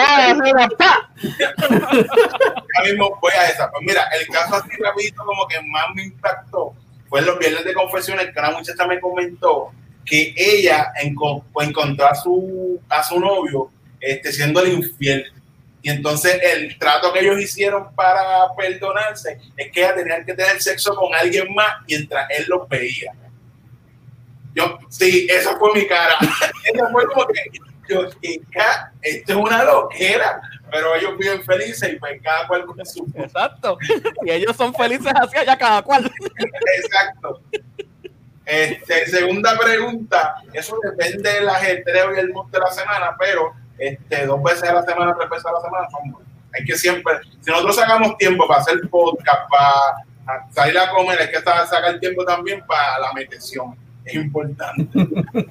mismo 2.86 3.20
voy 3.22 3.34
a 3.38 3.50
esa. 3.50 3.70
Pues 3.70 3.84
mira, 3.86 4.08
el 4.18 4.28
caso 4.34 4.56
así 4.56 4.70
rapidito 4.82 5.26
como 5.26 5.46
que 5.46 5.62
más 5.62 5.88
me 5.94 6.04
impactó 6.06 6.74
fue 7.10 7.20
en 7.20 7.26
los 7.26 7.38
viernes 7.38 7.66
de 7.66 7.74
confesiones 7.74 8.32
que 8.34 8.40
una 8.40 8.52
muchacha 8.52 8.88
me 8.88 9.02
comentó 9.02 9.72
que 10.06 10.34
ella 10.38 10.94
pues, 11.52 11.68
encontró 11.68 12.08
a 12.08 12.16
su, 12.16 12.80
a 12.88 13.04
su 13.04 13.20
novio 13.20 13.72
este, 14.00 14.32
siendo 14.32 14.62
el 14.62 14.72
infiel. 14.72 15.34
Y 15.86 15.92
entonces 15.92 16.40
el 16.42 16.80
trato 16.80 17.14
que 17.14 17.20
ellos 17.20 17.40
hicieron 17.40 17.94
para 17.94 18.56
perdonarse 18.58 19.38
es 19.56 19.72
que 19.72 19.82
ella 19.82 19.94
tenía 19.94 20.26
que 20.26 20.34
tener 20.34 20.60
sexo 20.60 20.96
con 20.96 21.14
alguien 21.14 21.54
más 21.54 21.76
mientras 21.88 22.28
él 22.32 22.46
los 22.48 22.68
veía. 22.68 23.14
Yo, 24.56 24.80
sí, 24.90 25.28
esa 25.30 25.56
fue 25.60 25.76
mi 25.76 25.86
cara. 25.86 26.18
Esa 26.74 26.90
fue 26.90 27.06
como 27.06 27.28
que, 27.28 27.44
yo, 27.88 28.10
esto 29.04 29.32
es 29.32 29.36
una 29.36 29.64
loquera, 29.64 30.42
pero 30.72 30.96
ellos 30.96 31.20
viven 31.20 31.44
felices 31.44 31.94
y 31.94 31.98
pues 31.98 32.20
cada 32.24 32.48
cual 32.48 32.66
con 32.66 32.84
su. 32.84 33.06
Exacto. 33.14 33.78
Y 34.24 34.32
ellos 34.32 34.56
son 34.56 34.74
felices 34.74 35.14
así 35.22 35.38
allá 35.38 35.56
cada 35.56 35.84
cual. 35.84 36.12
Exacto. 36.78 37.44
Este, 38.44 39.06
segunda 39.06 39.56
pregunta, 39.60 40.38
eso 40.52 40.80
depende 40.82 41.32
del 41.32 41.48
ajetreo 41.48 42.16
y 42.16 42.20
el 42.22 42.34
mood 42.34 42.50
de 42.50 42.58
la 42.58 42.72
semana, 42.72 43.16
pero 43.20 43.54
este, 43.78 44.26
dos 44.26 44.42
veces 44.44 44.64
a 44.64 44.74
la 44.74 44.84
semana, 44.84 45.16
tres 45.18 45.30
veces 45.30 45.46
a 45.46 45.52
la 45.52 45.62
semana 45.62 45.88
son 45.90 46.12
buenas. 46.12 46.32
Hay 46.58 46.64
que 46.66 46.78
siempre, 46.78 47.14
si 47.42 47.52
nosotros 47.52 47.76
sacamos 47.76 48.18
tiempo 48.18 48.48
para 48.48 48.62
hacer 48.62 48.80
podcast, 48.90 49.50
para 49.50 50.48
salir 50.52 50.78
a 50.78 50.90
comer, 50.90 51.20
hay 51.20 51.30
que 51.30 51.42
sa- 51.42 51.66
sacar 51.68 52.00
tiempo 52.00 52.24
también 52.26 52.64
para 52.66 53.00
la 53.00 53.14
meditación. 53.14 53.76
Es 54.06 54.14
importante. 54.16 54.88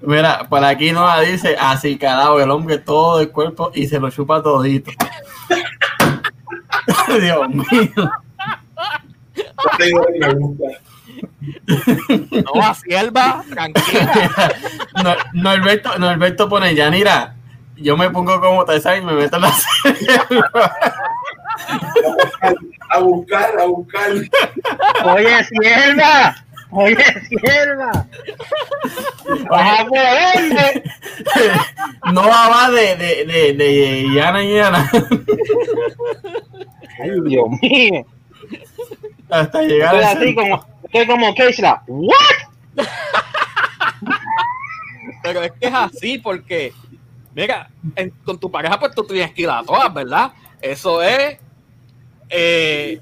Mira, 0.00 0.48
por 0.48 0.64
aquí 0.64 0.90
nos 0.90 1.20
dice 1.20 1.54
así 1.60 1.98
carajo 1.98 2.40
el 2.40 2.50
hombre 2.50 2.78
todo 2.78 3.20
el 3.20 3.30
cuerpo 3.30 3.70
y 3.74 3.86
se 3.86 4.00
lo 4.00 4.10
chupa 4.10 4.42
todito. 4.42 4.90
Dios 7.20 7.48
mío. 7.48 8.10
Me 9.78 10.32
gusta. 10.34 10.66
No, 12.30 12.62
a 12.62 12.74
sierva, 12.74 13.44
tranquila. 13.50 14.12
No, 15.02 15.14
Norberto, 15.32 15.98
Norberto 15.98 16.48
pone, 16.48 16.74
Yanira, 16.74 17.34
yo 17.76 17.96
me 17.96 18.10
pongo 18.10 18.40
como 18.40 18.64
sabes 18.66 19.02
y 19.02 19.04
me 19.04 19.12
meto 19.14 19.36
en 19.36 19.42
la 19.42 19.52
A 22.90 22.98
buscar, 22.98 23.58
a 23.58 23.64
buscar. 23.64 24.10
Oye, 25.04 25.44
sierva. 25.44 26.36
Oye, 26.70 26.96
sierva. 27.28 28.06
Por 29.48 29.90
dónde. 29.90 30.82
No 32.12 32.22
va 32.28 32.70
de, 32.70 32.96
de, 32.96 33.24
de, 33.24 33.52
de 33.54 34.14
Yana 34.14 34.42
y 34.42 34.54
Yana 34.54 34.90
Ay, 37.00 37.10
Dios 37.24 37.46
mío. 37.62 38.04
hasta 39.30 39.62
llegar 39.62 39.94
Estoy 39.94 40.04
a 40.04 40.10
así 40.12 40.34
como, 40.34 40.66
estoy 40.92 41.06
como. 41.06 41.34
¿What? 41.86 42.16
Pero 45.22 45.42
es 45.42 45.52
que 45.52 45.66
es 45.66 45.74
así 45.74 46.18
porque, 46.18 46.72
mira, 47.34 47.70
con 48.24 48.38
tu 48.38 48.50
pareja 48.50 48.78
pues 48.78 48.94
tú 48.94 49.04
tienes 49.04 49.32
que 49.32 49.42
ir 49.42 49.50
a 49.50 49.62
todas, 49.62 49.92
¿verdad? 49.94 50.32
Eso 50.60 51.02
es, 51.02 51.38
eh, 52.28 53.00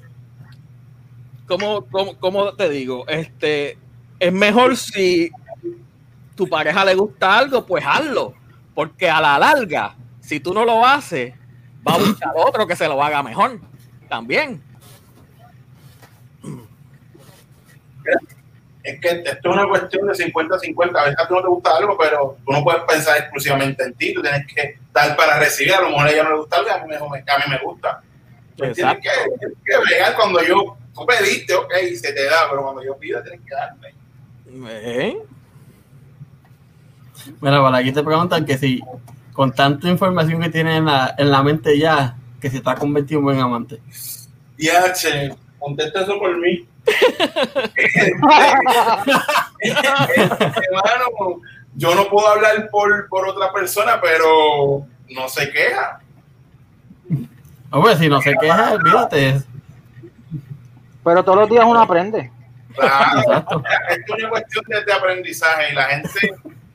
¿cómo, 1.47 1.85
cómo, 1.85 2.17
cómo 2.17 2.53
te 2.53 2.69
digo? 2.69 3.07
Este, 3.07 3.77
es 4.19 4.31
mejor 4.31 4.77
si 4.77 5.31
tu 6.35 6.47
pareja 6.47 6.85
le 6.85 6.95
gusta 6.95 7.37
algo, 7.37 7.65
pues 7.65 7.83
hazlo. 7.85 8.33
Porque 8.73 9.09
a 9.09 9.19
la 9.19 9.37
larga, 9.37 9.95
si 10.21 10.39
tú 10.39 10.53
no 10.53 10.63
lo 10.63 10.85
haces, 10.85 11.33
va 11.87 11.95
a 11.95 11.97
buscar 11.97 12.31
otro 12.35 12.67
que 12.67 12.75
se 12.75 12.87
lo 12.87 13.01
haga 13.03 13.21
mejor. 13.23 13.59
También. 14.07 14.61
Es 18.83 18.99
que 18.99 19.09
esto 19.09 19.29
es 19.31 19.45
una 19.45 19.67
cuestión 19.67 20.07
de 20.07 20.13
50-50. 20.13 20.97
A 20.97 21.03
veces 21.03 21.19
a 21.19 21.27
tú 21.27 21.35
no 21.35 21.41
te 21.41 21.47
gusta 21.47 21.77
algo, 21.77 21.97
pero 21.97 22.37
tú 22.43 22.51
no 22.51 22.63
puedes 22.63 22.81
pensar 22.83 23.17
exclusivamente 23.17 23.83
en 23.83 23.93
ti. 23.93 24.13
Tú 24.13 24.21
tienes 24.21 24.45
que 24.47 24.79
dar 24.91 25.15
para 25.15 25.39
recibir. 25.39 25.73
A 25.73 25.81
lo 25.81 25.89
mejor 25.89 26.07
a 26.07 26.11
ella 26.11 26.23
no 26.23 26.31
le 26.31 26.37
gusta 26.37 26.57
algo, 26.57 26.71
a 26.71 26.79
mí 26.79 26.87
me, 26.87 26.95
a 26.95 26.99
mí 26.99 27.43
me 27.49 27.57
gusta. 27.63 28.01
Pues 28.57 28.73
tienes 28.73 28.95
que, 28.95 29.09
tienes 29.39 29.57
que 29.63 29.77
bregar 29.77 30.15
cuando 30.15 30.43
yo, 30.43 30.77
tú 30.93 31.05
pediste, 31.05 31.53
ok, 31.53 31.73
se 31.95 32.13
te 32.13 32.25
da, 32.25 32.49
pero 32.49 32.63
cuando 32.63 32.83
yo 32.83 32.97
pido 32.97 33.21
tienes 33.21 33.41
que 33.41 33.55
darme. 33.55 33.93
¿Eh? 34.69 35.17
Bueno, 37.39 37.63
para 37.63 37.77
aquí 37.77 37.91
te 37.91 38.03
preguntan 38.03 38.45
que 38.45 38.57
si 38.57 38.81
con 39.33 39.53
tanta 39.53 39.87
información 39.87 40.41
que 40.41 40.49
tiene 40.49 40.77
en 40.77 40.85
la, 40.85 41.15
en 41.17 41.31
la 41.31 41.41
mente 41.43 41.77
ya, 41.77 42.15
que 42.39 42.49
se 42.49 42.57
está 42.57 42.75
convertido 42.75 43.19
en 43.19 43.25
buen 43.25 43.39
amante. 43.39 43.79
Ya, 44.57 44.91
che, 44.93 45.33
contesta 45.61 46.01
eso 46.01 46.19
por 46.19 46.37
mí. 46.37 46.67
Hermano, 49.61 51.41
yo 51.75 51.95
no 51.95 52.07
puedo 52.09 52.27
hablar 52.27 52.69
por, 52.69 53.07
por 53.07 53.27
otra 53.29 53.51
persona, 53.53 53.99
pero 54.01 54.85
no 55.09 55.29
se 55.29 55.49
queja. 55.51 55.99
Hombre, 57.71 57.95
si 57.97 58.09
no 58.09 58.21
se 58.21 58.33
queja, 58.35 58.73
olvídate. 58.73 59.41
Pero 61.03 61.23
todos 61.23 61.39
los 61.39 61.49
días 61.49 61.65
uno 61.65 61.81
aprende. 61.81 62.31
Claro, 62.75 63.19
es 63.89 63.99
una 64.17 64.29
cuestión 64.29 64.63
de, 64.67 64.83
de 64.85 64.93
aprendizaje 64.93 65.71
y 65.71 65.75
la 65.75 65.83
gente, 65.85 66.09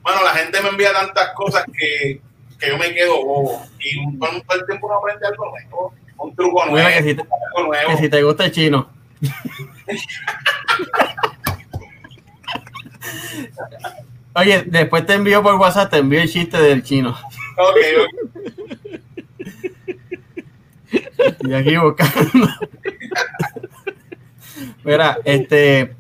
bueno, 0.03 0.23
la 0.23 0.31
gente 0.31 0.61
me 0.63 0.69
envía 0.71 0.93
tantas 0.93 1.31
cosas 1.33 1.65
que, 1.73 2.21
que 2.59 2.69
yo 2.69 2.77
me 2.79 2.93
quedo 2.93 3.25
bobo. 3.25 3.63
Y 3.81 3.99
un- 3.99 4.19
con 4.19 4.41
todo 4.43 4.59
el 4.61 4.67
tiempo 4.67 4.87
uno 4.89 4.97
aprende 4.97 5.27
algo 5.27 5.51
nuevo, 5.51 5.95
un 6.19 6.35
truco 6.35 6.67
nuevo, 6.67 6.89
que 6.89 7.03
si 7.03 7.15
te, 7.15 7.23
nuevo. 7.23 7.89
que 7.89 7.97
si 7.97 8.09
te 8.09 8.23
gusta 8.23 8.45
el 8.47 8.53
chino. 8.53 8.89
Oye, 14.35 14.65
después 14.67 15.07
te 15.07 15.15
envío 15.15 15.43
por 15.43 15.55
WhatsApp, 15.55 15.91
te 15.91 15.99
envío 15.99 16.21
el 16.21 16.31
chiste 16.31 16.59
del 16.59 16.83
chino. 16.83 17.17
Ok, 17.59 17.77
ok. 18.01 18.09
Y 21.41 21.55
aquí 21.55 21.77
buscando. 21.77 22.49
Mira, 24.85 25.19
este, 25.25 25.95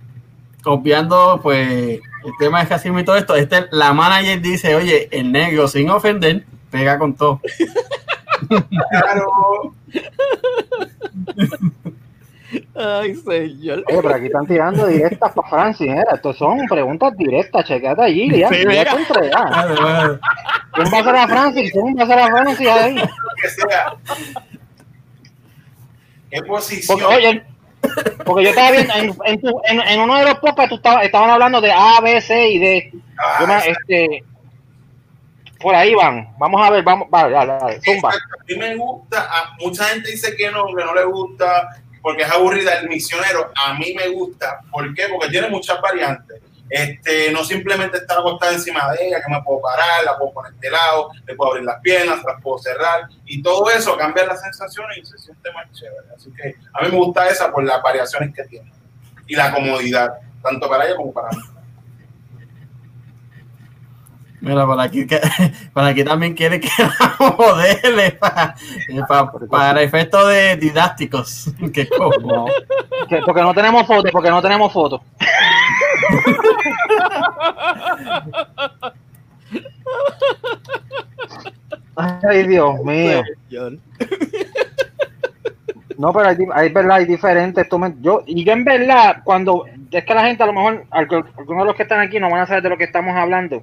copiando 0.62 1.41
pues 1.43 2.01
el 2.27 2.33
tema 2.39 2.61
de 2.61 2.69
Casimiro 2.69 3.01
y 3.01 3.05
todo 3.05 3.17
esto, 3.17 3.37
este, 3.37 3.67
la 3.71 3.93
manager 3.93 4.41
dice, 4.41 4.75
oye, 4.75 5.09
el 5.11 5.33
negro 5.33 5.69
sin 5.69 5.91
ofender, 5.91 6.45
pega 6.71 6.99
con 6.99 7.14
todo. 7.14 7.41
Claro. 8.91 9.75
Ay, 12.78 13.14
señor. 13.16 13.82
Oye, 13.88 13.99
pero 14.03 14.14
aquí 14.14 14.26
están 14.26 14.47
tirando 14.47 14.86
directas 14.86 15.32
para 15.32 15.49
Francis, 15.49 15.88
¿eh? 15.88 16.05
Estos 16.12 16.36
son 16.38 16.59
preguntas 16.68 17.16
directas, 17.16 17.64
chequete 17.66 18.01
allí, 18.03 18.28
Lian. 18.30 18.53
Sí, 18.53 18.62
ya 18.62 18.68
mira. 18.68 18.94
te 18.94 19.01
entregas. 19.01 19.51
Vale, 19.51 19.80
vale. 19.80 20.18
¿Quién 20.72 20.88
va 20.92 20.99
a 20.99 21.05
ser 21.05 21.16
a 21.16 21.28
Francis? 21.28 21.72
¿Quién 21.72 21.97
va 21.99 22.03
a 22.03 22.07
ser 22.07 22.18
a 22.18 22.26
Francis 22.28 22.68
ahí? 22.68 22.94
lo 22.94 23.07
que 23.42 23.49
sea. 23.49 23.94
¿Qué 26.30 26.42
posición? 26.42 26.99
Porque, 27.01 27.16
oye, 27.16 27.44
porque 28.24 28.44
yo 28.44 28.51
estaba 28.51 28.70
viendo, 28.72 28.94
en, 28.94 29.16
en, 29.24 29.40
tu- 29.40 29.61
en, 29.68 29.80
en 29.80 30.01
uno 30.01 30.16
de 30.16 30.24
los 30.24 30.34
podcasts 30.34 30.68
tú 30.70 30.74
estabas, 30.76 31.05
estaban 31.05 31.30
hablando 31.30 31.61
de 31.61 31.72
A, 31.72 32.01
B, 32.03 32.20
C 32.20 32.51
y 32.51 32.59
D. 32.59 32.92
Ah, 33.18 33.36
Yo 33.40 33.47
me- 33.47 33.70
este, 33.70 34.24
por 35.67 35.75
ahí 35.75 35.93
van. 35.97 36.33
Vamos 36.39 36.64
a 36.64 36.71
ver, 36.71 36.85
vamos, 36.85 37.11
vale, 37.11 37.33
dale, 37.35 37.55
dale, 37.55 37.81
zumba. 37.81 38.11
Exacto. 38.11 38.37
A 38.41 38.45
mí 38.47 38.55
me 38.57 38.77
gusta, 38.77 39.29
a- 39.29 39.57
mucha 39.59 39.85
gente 39.87 40.12
dice 40.12 40.37
que 40.37 40.49
no, 40.49 40.64
que 40.69 40.85
no 40.85 40.95
le 40.95 41.05
gusta, 41.07 41.71
porque 42.01 42.23
es 42.23 42.31
aburrida 42.31 42.75
el 42.79 42.89
misionero. 42.89 43.51
A 43.67 43.75
mí 43.75 43.93
me 43.99 44.07
gusta. 44.11 44.61
¿Por 44.71 44.95
qué? 44.95 45.09
Porque 45.09 45.29
tiene 45.29 45.49
muchas 45.49 45.81
variantes. 45.81 46.41
Este, 46.71 47.33
no 47.33 47.43
simplemente 47.43 47.97
estar 47.97 48.17
acostada 48.17 48.53
encima 48.53 48.93
de 48.93 49.09
ella, 49.09 49.21
que 49.21 49.29
me 49.33 49.43
puedo 49.43 49.61
parar, 49.61 50.05
la 50.05 50.17
puedo 50.17 50.35
poner 50.35 50.53
de 50.53 50.71
lado, 50.71 51.11
le 51.27 51.35
puedo 51.35 51.51
abrir 51.51 51.64
las 51.64 51.81
piernas, 51.81 52.23
las 52.25 52.41
puedo 52.41 52.59
cerrar, 52.59 53.09
y 53.25 53.43
todo 53.43 53.69
eso 53.69 53.97
cambia 53.97 54.25
las 54.25 54.41
sensaciones 54.43 54.99
y 54.99 55.05
se 55.05 55.19
siente 55.19 55.51
más 55.53 55.69
chévere. 55.73 56.07
Así 56.14 56.31
que 56.33 56.55
a 56.75 56.83
mí 56.85 56.93
me 56.93 56.97
gusta 56.97 57.29
esa 57.29 57.51
por 57.51 57.64
las 57.64 57.83
variaciones 57.83 58.33
que 58.33 58.45
tiene 58.45 58.71
y 59.27 59.35
la 59.35 59.53
comodidad, 59.53 60.11
tanto 60.45 60.69
para 60.69 60.87
ella 60.87 60.95
como 60.95 61.12
para 61.12 61.31
mí. 61.31 61.39
Mira, 64.47 64.64
por 64.64 64.80
aquí, 64.80 65.07
que- 65.07 65.20
por 65.74 65.82
aquí 65.82 66.05
también 66.05 66.34
quiere 66.34 66.61
que 66.61 66.68
la 66.78 67.16
modele 67.36 68.12
para, 68.12 68.55
para 69.51 69.82
efectos 69.82 70.28
de 70.28 70.57
didácticos. 70.57 71.51
Que 71.72 71.88
como. 71.88 72.16
No, 72.20 72.44
que- 73.09 73.22
porque 73.24 73.42
no 73.42 73.53
tenemos 73.55 73.86
fotos, 73.86 74.11
porque 74.12 74.30
no 74.30 74.40
tenemos 74.40 74.72
fotos. 74.72 75.01
Ay, 81.97 82.47
Dios 82.47 82.74
mío. 82.84 83.22
No, 85.99 86.12
pero 86.12 86.28
hay, 86.28 86.36
hay 86.53 86.68
verdad, 86.70 86.97
hay 86.97 87.07
diferentes. 87.07 87.66
tú 87.68 87.78
me- 87.78 87.94
yo, 88.01 88.22
y 88.26 88.44
yo 88.44 88.53
en 88.53 88.64
verdad, 88.64 89.22
cuando 89.24 89.64
es 89.90 90.05
que 90.05 90.14
la 90.14 90.26
gente 90.26 90.42
a 90.42 90.47
lo 90.47 90.53
mejor, 90.53 90.84
algu- 90.90 91.26
algunos 91.38 91.62
de 91.62 91.66
los 91.66 91.74
que 91.74 91.84
están 91.84 92.01
aquí 92.01 92.20
no 92.20 92.28
van 92.30 92.40
a 92.40 92.47
saber 92.47 92.62
de 92.62 92.68
lo 92.68 92.76
que 92.76 92.84
estamos 92.84 93.16
hablando. 93.16 93.62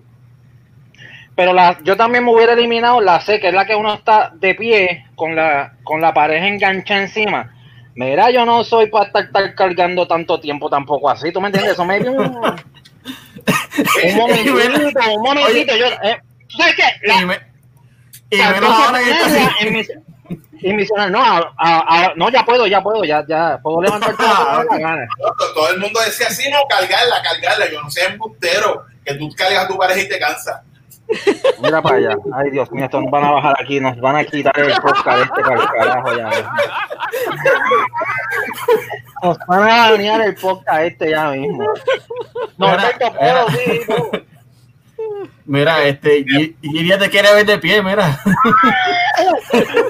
Pero 1.36 1.52
la, 1.54 1.80
yo 1.84 1.98
también 1.98 2.24
me 2.24 2.32
hubiera 2.32 2.54
eliminado 2.54 3.02
la 3.02 3.20
C, 3.22 3.40
que 3.40 3.48
es 3.48 3.54
la 3.54 3.66
que 3.66 3.76
uno 3.76 3.94
está 3.96 4.32
de 4.36 4.54
pie 4.56 5.06
con 5.16 5.36
la, 5.36 5.74
con 5.84 6.00
la 6.00 6.14
pareja 6.14 6.48
enganchada 6.48 7.02
encima. 7.02 7.52
Mira, 7.96 8.30
yo 8.32 8.46
no 8.46 8.64
soy 8.64 8.88
para 8.88 9.06
estar, 9.06 9.24
estar 9.26 9.56
cargando 9.56 10.08
tanto 10.08 10.40
tiempo 10.40 10.70
tampoco 10.70 11.10
así, 11.10 11.32
¿tú 11.32 11.42
me 11.42 11.48
entiendes? 11.48 11.74
Eso 11.74 11.86
me 11.86 12.00
dio 12.00 12.12
un, 12.12 12.26
un 14.04 14.16
momentito, 14.16 15.00
un 15.16 15.22
momentito. 15.24 15.76
Yo, 15.76 15.88
eh, 16.04 16.18
¿Sabes 16.58 16.76
qué? 16.76 16.84
La- 17.08 17.22
Y, 17.22 17.26
me- 17.26 17.40
y 18.32 19.68
en 19.68 19.74
mis- 19.74 19.92
en 20.62 20.76
misionar, 20.76 21.12
no, 21.12 21.22
a- 21.24 21.54
a- 21.58 22.06
a- 22.06 22.14
no, 22.16 22.30
ya 22.30 22.44
puedo, 22.46 22.66
ya 22.68 22.82
puedo, 22.82 23.04
ya, 23.04 23.24
ya 23.28 23.60
puedo 23.62 23.82
levantar 23.82 24.16
todo 24.16 24.64
me. 24.72 25.08
Todo, 25.54 25.70
el 25.72 25.80
mundo 25.80 26.00
decía 26.02 26.28
así, 26.28 26.50
no, 26.50 26.60
cargarla, 26.70 27.22
cargarla. 27.24 27.70
Yo 27.72 27.82
no 27.82 27.90
sé, 27.92 28.06
embustero, 28.06 28.86
que 29.06 29.14
tú 29.16 29.30
cargas 29.36 29.66
a 29.66 29.68
tu 29.68 29.78
pareja 29.78 30.00
y 30.02 30.10
te 30.10 30.18
cansa. 30.20 30.64
Mira 31.62 31.82
para 31.82 31.98
allá. 31.98 32.16
Ay, 32.34 32.50
Dios 32.52 32.72
mío, 32.72 32.86
estos 32.86 33.02
nos 33.02 33.12
van 33.12 33.24
a 33.26 33.32
bajar 33.32 33.56
aquí, 33.60 33.80
nos 33.80 34.00
van 34.00 34.16
a 34.16 34.24
quitar 34.24 34.58
el 34.60 34.74
podcast 34.82 35.20
este 35.24 35.42
para 35.42 35.62
el 35.62 35.68
carajo 35.68 36.18
ya. 36.18 36.30
Nos 39.22 39.38
van 39.48 39.70
a 39.70 39.92
banear 39.92 40.22
el 40.22 40.36
podcast 40.36 40.82
este 40.84 41.10
ya 41.12 41.30
mismo. 41.32 41.64
No, 42.58 42.68
Mira, 42.68 42.74
Alberto, 42.74 43.14
puedo, 43.14 43.50
sí, 43.50 43.82
puedo. 43.86 44.12
Mira, 45.46 45.84
este, 45.84 46.24
Gi- 46.24 46.56
Giria 46.62 46.98
te 46.98 47.10
quiere 47.10 47.34
ver 47.34 47.46
de 47.46 47.58
pie, 47.60 47.82
mira. 47.84 48.18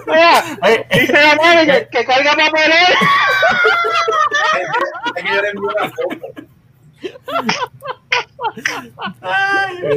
Mira, 0.08 0.44
dice 0.92 1.14
la 1.14 1.36
manager 1.36 1.88
que 1.90 2.06
carga 2.06 2.32
papelera. 2.36 2.88
Es 5.16 5.24
que 5.24 5.30
yo 5.36 5.42
le 5.42 5.50
envío 5.50 5.70
una 5.78 5.90
foto. 5.92 6.44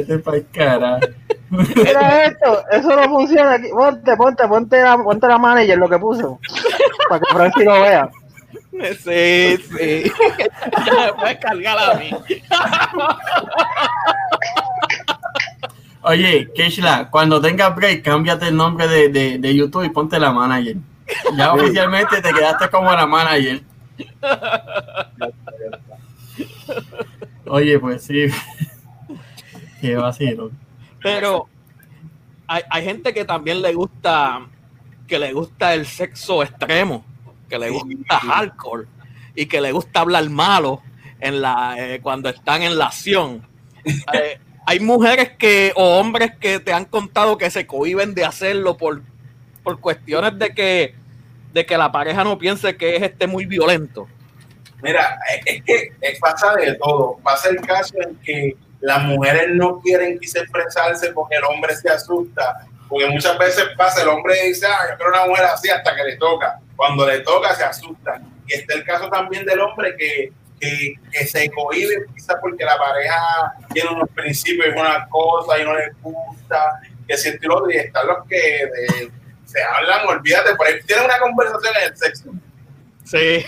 Vete 0.07 0.19
pa'l 0.19 0.45
carajo. 0.51 1.07
Mira 1.49 2.25
esto, 2.25 2.63
eso 2.71 2.95
no 2.95 3.09
funciona 3.09 3.53
aquí. 3.53 3.69
Ponte, 3.69 4.15
ponte, 4.15 4.47
ponte 4.47 4.81
la, 4.81 4.97
ponte 4.97 5.27
la 5.27 5.37
manager 5.37 5.77
lo 5.77 5.89
que 5.89 5.99
puso. 5.99 6.39
Para 7.09 7.19
que 7.19 7.33
Francis 7.33 7.65
lo 7.65 7.81
vea. 7.81 8.09
Sí, 9.03 9.57
sí. 9.57 10.11
ya 10.85 10.93
me 11.05 11.13
puedes 11.13 11.39
cargar 11.39 11.77
a 11.79 11.95
mí. 11.95 12.11
Oye, 16.03 16.51
Keishla, 16.53 17.09
cuando 17.09 17.41
tengas 17.41 17.75
break, 17.75 18.03
cámbiate 18.03 18.47
el 18.47 18.55
nombre 18.55 18.87
de, 18.87 19.09
de, 19.09 19.39
de 19.39 19.55
YouTube 19.55 19.83
y 19.83 19.89
ponte 19.89 20.19
la 20.19 20.31
manager. 20.31 20.77
Ya 21.35 21.53
oficialmente 21.53 22.21
te 22.21 22.33
quedaste 22.33 22.69
como 22.69 22.91
la 22.91 23.07
manager. 23.07 23.61
Oye, 27.47 27.79
pues 27.79 28.03
sí. 28.03 28.27
Qué 29.81 29.95
vacilo. 29.95 30.51
Pero 31.01 31.47
hay, 32.47 32.63
hay 32.69 32.83
gente 32.83 33.13
que 33.13 33.25
también 33.25 33.61
le 33.61 33.73
gusta 33.73 34.45
que 35.07 35.19
le 35.19 35.31
gusta 35.31 35.73
el 35.73 35.85
sexo 35.85 36.43
extremo, 36.43 37.05
que 37.49 37.57
le 37.57 37.69
gusta 37.69 38.19
hardcore 38.19 38.87
y 39.35 39.45
que 39.45 39.61
le 39.61 39.71
gusta 39.71 40.01
hablar 40.01 40.29
malo 40.29 40.81
en 41.19 41.41
la 41.41 41.75
eh, 41.77 41.99
cuando 42.01 42.29
están 42.29 42.63
en 42.63 42.77
la 42.77 42.85
acción. 42.87 43.45
Eh, 44.13 44.37
hay 44.65 44.81
mujeres 44.81 45.31
que 45.39 45.71
o 45.77 45.97
hombres 45.97 46.33
que 46.41 46.59
te 46.59 46.73
han 46.73 46.83
contado 46.83 47.37
que 47.37 47.49
se 47.49 47.65
cohiben 47.65 48.13
de 48.13 48.25
hacerlo 48.25 48.75
por, 48.75 49.01
por 49.63 49.79
cuestiones 49.79 50.37
de 50.37 50.53
que 50.53 50.93
de 51.53 51.65
que 51.65 51.77
la 51.77 51.89
pareja 51.89 52.25
no 52.25 52.37
piense 52.37 52.75
que 52.75 52.97
es 52.97 53.03
este 53.03 53.27
muy 53.27 53.45
violento. 53.45 54.09
Mira, 54.83 55.17
es 55.45 55.63
que 55.63 55.93
es- 56.01 56.19
pasa 56.19 56.53
de 56.55 56.75
todo. 56.75 57.17
Pasa 57.23 57.47
el 57.49 57.61
caso 57.61 57.95
en 58.01 58.15
que 58.17 58.57
las 58.81 59.01
mujeres 59.03 59.49
no 59.49 59.79
quieren 59.81 60.19
quise 60.19 60.39
expresarse 60.39 61.11
porque 61.13 61.35
el 61.35 61.43
hombre 61.45 61.75
se 61.75 61.89
asusta. 61.89 62.65
Porque 62.89 63.07
muchas 63.07 63.37
veces 63.37 63.65
pasa, 63.77 64.01
el 64.01 64.07
hombre 64.07 64.35
dice, 64.47 64.65
ah, 64.65 64.87
yo 64.91 64.95
quiero 64.97 65.11
una 65.11 65.25
mujer 65.25 65.45
así 65.45 65.69
hasta 65.69 65.93
que 65.95 66.03
le 66.03 66.15
toca. 66.17 66.59
Cuando 66.75 67.05
le 67.05 67.19
toca, 67.19 67.53
se 67.55 67.63
asusta. 67.63 68.21
Y 68.47 68.53
está 68.53 68.75
el 68.75 68.85
caso 68.85 69.09
también 69.09 69.45
del 69.45 69.59
hombre 69.59 69.93
que, 69.97 70.31
que, 70.59 70.93
que 71.11 71.25
se 71.27 71.49
cohibe 71.51 72.05
quizás 72.15 72.37
porque 72.39 72.63
la 72.63 72.77
pareja 72.77 73.53
tiene 73.73 73.89
unos 73.89 74.09
principios 74.11 74.67
y 74.73 74.79
una 74.79 75.05
cosa 75.09 75.59
y 75.59 75.65
no 75.65 75.75
le 75.75 75.91
gusta, 76.01 76.79
que 77.05 77.17
si 77.17 77.29
esto 77.29 77.45
y 77.45 77.47
lo 77.49 77.57
otro. 77.57 77.71
Y 77.71 77.77
están 77.77 78.07
los 78.07 78.25
que 78.27 78.37
de- 78.37 79.11
se 79.45 79.61
hablan, 79.63 80.05
olvídate, 80.07 80.55
por 80.55 80.67
ahí 80.67 80.75
tienen 80.85 81.05
una 81.05 81.17
conversación 81.19 81.73
en 81.81 81.91
el 81.91 81.97
sexo. 81.97 82.31
Sí. 83.09 83.45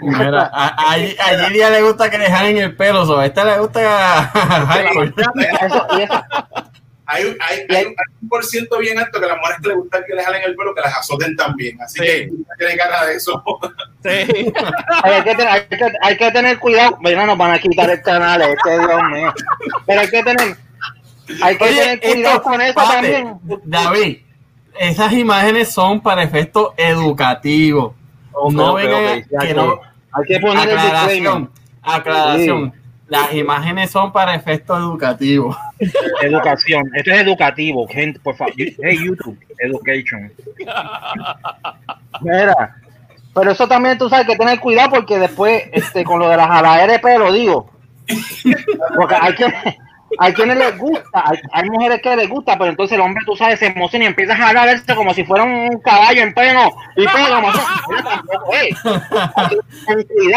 Mira, 0.00 0.50
a, 0.52 0.66
a, 0.68 0.94
a 0.94 0.98
Gilia 1.46 1.70
le 1.70 1.82
gusta 1.82 2.10
que 2.10 2.18
le 2.18 2.26
jalen 2.30 2.58
el 2.58 2.74
pelo, 2.76 3.06
so, 3.06 3.18
a 3.18 3.26
esta 3.26 3.44
le 3.44 3.58
gusta. 3.58 4.32
Eso, 5.62 5.86
y 5.98 6.02
eso, 6.02 6.26
Hay, 7.06 7.24
un- 7.24 7.36
hay, 7.40 7.58
hay, 7.68 7.84
un- 7.84 7.94
hay 7.98 8.14
un 8.22 8.28
por 8.28 8.44
ciento 8.44 8.78
bien 8.78 8.98
alto 8.98 9.18
que 9.20 9.26
a 9.26 9.28
las 9.28 9.36
mujeres 9.38 9.58
que 9.62 9.68
les 9.68 9.76
gusta 9.76 10.04
que 10.04 10.14
les 10.14 10.24
jalen 10.24 10.42
el 10.44 10.56
pelo, 10.56 10.74
que 10.74 10.80
las 10.80 10.96
azoten 10.98 11.36
también. 11.36 11.80
Así 11.82 11.98
Sí. 11.98 12.04
que 12.06 12.30
tiene 12.58 12.76
cara 12.76 13.04
de 13.06 13.14
eso. 13.16 13.42
Sí. 14.02 14.08
hay, 15.04 15.22
que 15.22 15.34
tener, 15.34 15.48
hay, 15.48 15.60
que, 15.66 15.92
hay 16.02 16.16
que 16.16 16.30
tener 16.32 16.58
cuidado. 16.58 16.98
Bueno, 17.00 17.26
nos 17.26 17.38
van 17.38 17.52
a 17.52 17.58
quitar 17.58 17.90
el 17.90 18.02
canal, 18.02 18.42
este 18.42 18.70
Dios 18.78 19.02
mío. 19.12 19.32
Pero 19.86 20.00
hay 20.00 20.08
que 20.08 20.22
tener, 20.22 20.56
hay 21.42 21.56
que 21.58 21.64
tener 21.66 22.00
cuidado 22.00 22.36
esto- 22.36 22.42
con 22.42 22.60
eso 22.60 22.74
también. 22.74 23.38
David, 23.64 24.18
esas 24.80 25.12
imágenes 25.12 25.70
son 25.70 26.00
para 26.00 26.22
efectos 26.22 26.72
no 28.50 28.70
Ok, 28.72 28.76
vengan 28.76 29.04
ok, 29.04 29.10
a- 29.10 29.16
ya 29.30 29.38
que 29.40 29.46
que- 29.48 29.54
no. 29.54 29.80
Hay 30.14 30.24
que 30.26 30.40
poner 30.40 30.68
el 30.68 30.76
disclaimer. 30.76 31.28
Aclaración, 31.30 31.50
aclaración. 31.82 32.72
Las 33.08 33.34
imágenes 33.34 33.90
son 33.90 34.10
para 34.12 34.34
efectos 34.34 34.78
educativos. 34.78 35.56
Educación, 36.22 36.84
esto 36.94 37.10
es 37.10 37.20
educativo, 37.20 37.86
gente, 37.88 38.18
por 38.20 38.34
favor. 38.36 38.54
Hey, 38.56 38.98
YouTube, 39.04 39.38
education. 39.58 40.32
Mira, 42.20 42.76
pero 43.34 43.50
eso 43.52 43.66
también 43.66 43.98
tú 43.98 44.08
sabes 44.08 44.26
que 44.26 44.36
tener 44.36 44.60
cuidado 44.60 44.90
porque 44.90 45.18
después, 45.18 45.64
este, 45.72 46.04
con 46.04 46.18
lo 46.20 46.28
de 46.28 46.36
las 46.36 46.46
jaladeras 46.48 46.92
de 46.92 46.98
pelo, 46.98 47.32
digo, 47.32 47.70
porque 48.96 49.14
hay 49.20 49.34
que, 49.34 49.46
hay 50.18 50.32
quienes 50.34 50.56
les 50.56 50.78
gusta, 50.78 51.24
hay, 51.24 51.38
hay 51.52 51.70
mujeres 51.70 52.00
que 52.02 52.16
les 52.16 52.28
gusta, 52.28 52.58
pero 52.58 52.70
entonces 52.70 52.96
el 52.96 53.00
hombre, 53.00 53.22
tú 53.24 53.36
sabes, 53.36 53.58
se 53.58 53.66
emociona 53.66 54.04
y 54.04 54.08
empieza 54.08 54.32
a 54.34 54.36
jalarse 54.36 54.94
como 54.94 55.14
si 55.14 55.24
fuera 55.24 55.44
un 55.44 55.80
caballo 55.80 56.22
en 56.22 56.34
pelo 56.34 56.70
y 56.96 57.06
pelo, 57.06 57.40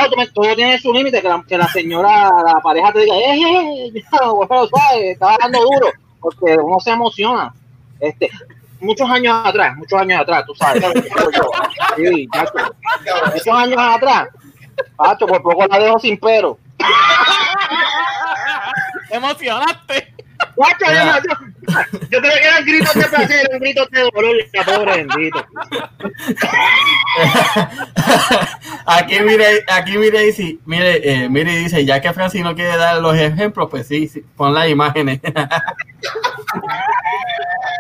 como 0.10 0.26
todo 0.34 0.56
tiene 0.56 0.78
su 0.80 0.94
límite, 0.94 1.22
que 1.48 1.58
la, 1.58 1.68
señora, 1.68 2.30
la 2.46 2.60
pareja 2.62 2.92
te 2.94 3.00
diga, 3.00 3.16
eh, 3.16 3.40
eh, 3.40 3.92
eh, 3.96 4.04
ya, 4.12 4.26
bueno, 4.30 4.68
suave, 4.68 5.12
está 5.12 5.38
dando 5.42 5.60
duro, 5.60 5.92
porque 6.20 6.56
uno 6.56 6.80
se 6.80 6.92
emociona. 6.92 7.54
Este, 8.00 8.30
muchos 8.80 9.10
años 9.10 9.46
atrás, 9.46 9.76
muchos 9.76 10.00
años 10.00 10.22
atrás, 10.22 10.46
tú 10.46 10.56
sabes. 10.56 10.84
Muchos 13.34 13.56
años 13.56 13.78
atrás, 13.78 14.28
Pacho, 14.96 15.26
por 15.28 15.42
poco 15.42 15.66
la 15.68 15.80
dejo 15.80 16.00
sin 16.00 16.18
pero. 16.18 16.58
Te 19.16 19.20
emocionaste. 19.20 20.14
Guacho, 20.58 20.88
yo, 20.88 20.94
yo, 21.24 21.32
yo 22.12 22.20
creo 22.20 22.34
que 22.34 22.48
eran 22.48 22.66
gritos 22.66 22.94
de 22.94 23.06
placer, 23.06 23.48
eran 23.48 23.62
gritos 23.62 23.90
de 23.90 24.02
dolor, 24.02 24.36
pobre 24.66 25.06
bendito. 25.06 25.38
aquí 28.86 29.22
mire, 29.22 29.64
aquí 29.70 29.98
mire, 29.98 30.20
dice, 30.20 30.58
mire, 30.66 31.00
eh, 31.10 31.30
mire, 31.30 31.56
dice, 31.56 31.86
ya 31.86 32.02
que 32.02 32.12
Francis 32.12 32.44
no 32.44 32.56
quiere 32.56 32.76
dar 32.76 33.02
los 33.02 33.16
ejemplos, 33.16 33.70
pues 33.72 33.88
sí, 33.88 34.10
sí, 34.10 34.22
pon 34.36 34.54
las 34.54 34.68
imágenes. 34.68 35.22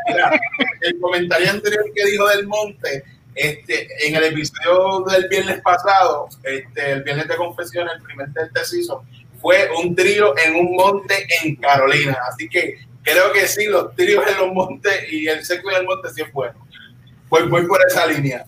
Mira, 0.07 0.39
el 0.83 0.97
comentario 1.01 1.51
anterior 1.51 1.83
que 1.93 2.05
dijo 2.05 2.29
del 2.29 2.47
monte, 2.47 3.03
este, 3.35 4.07
en 4.07 4.15
el 4.15 4.23
episodio 4.23 5.01
del 5.01 5.27
viernes 5.27 5.59
pasado, 5.59 6.29
este, 6.43 6.93
el 6.93 7.03
viernes 7.03 7.27
de 7.27 7.35
confesión, 7.35 7.89
el 7.93 8.01
primer 8.01 8.29
del 8.29 8.53
teciso, 8.53 9.03
fue 9.45 9.69
un 9.79 9.95
trío 9.95 10.33
en 10.43 10.55
un 10.55 10.75
monte 10.75 11.27
en 11.43 11.55
Carolina. 11.57 12.17
Así 12.27 12.49
que 12.49 12.79
creo 13.03 13.31
que 13.31 13.45
sí, 13.45 13.67
los 13.67 13.95
tríos 13.95 14.25
en 14.27 14.39
los 14.39 14.51
montes 14.51 14.91
y 15.11 15.27
el 15.27 15.45
sexo 15.45 15.69
en 15.69 15.81
el 15.81 15.85
monte 15.85 16.09
sí 16.15 16.23
es 16.23 16.33
bueno. 16.33 16.55
Voy, 17.29 17.47
voy 17.47 17.67
por 17.67 17.79
esa 17.87 18.07
línea. 18.07 18.43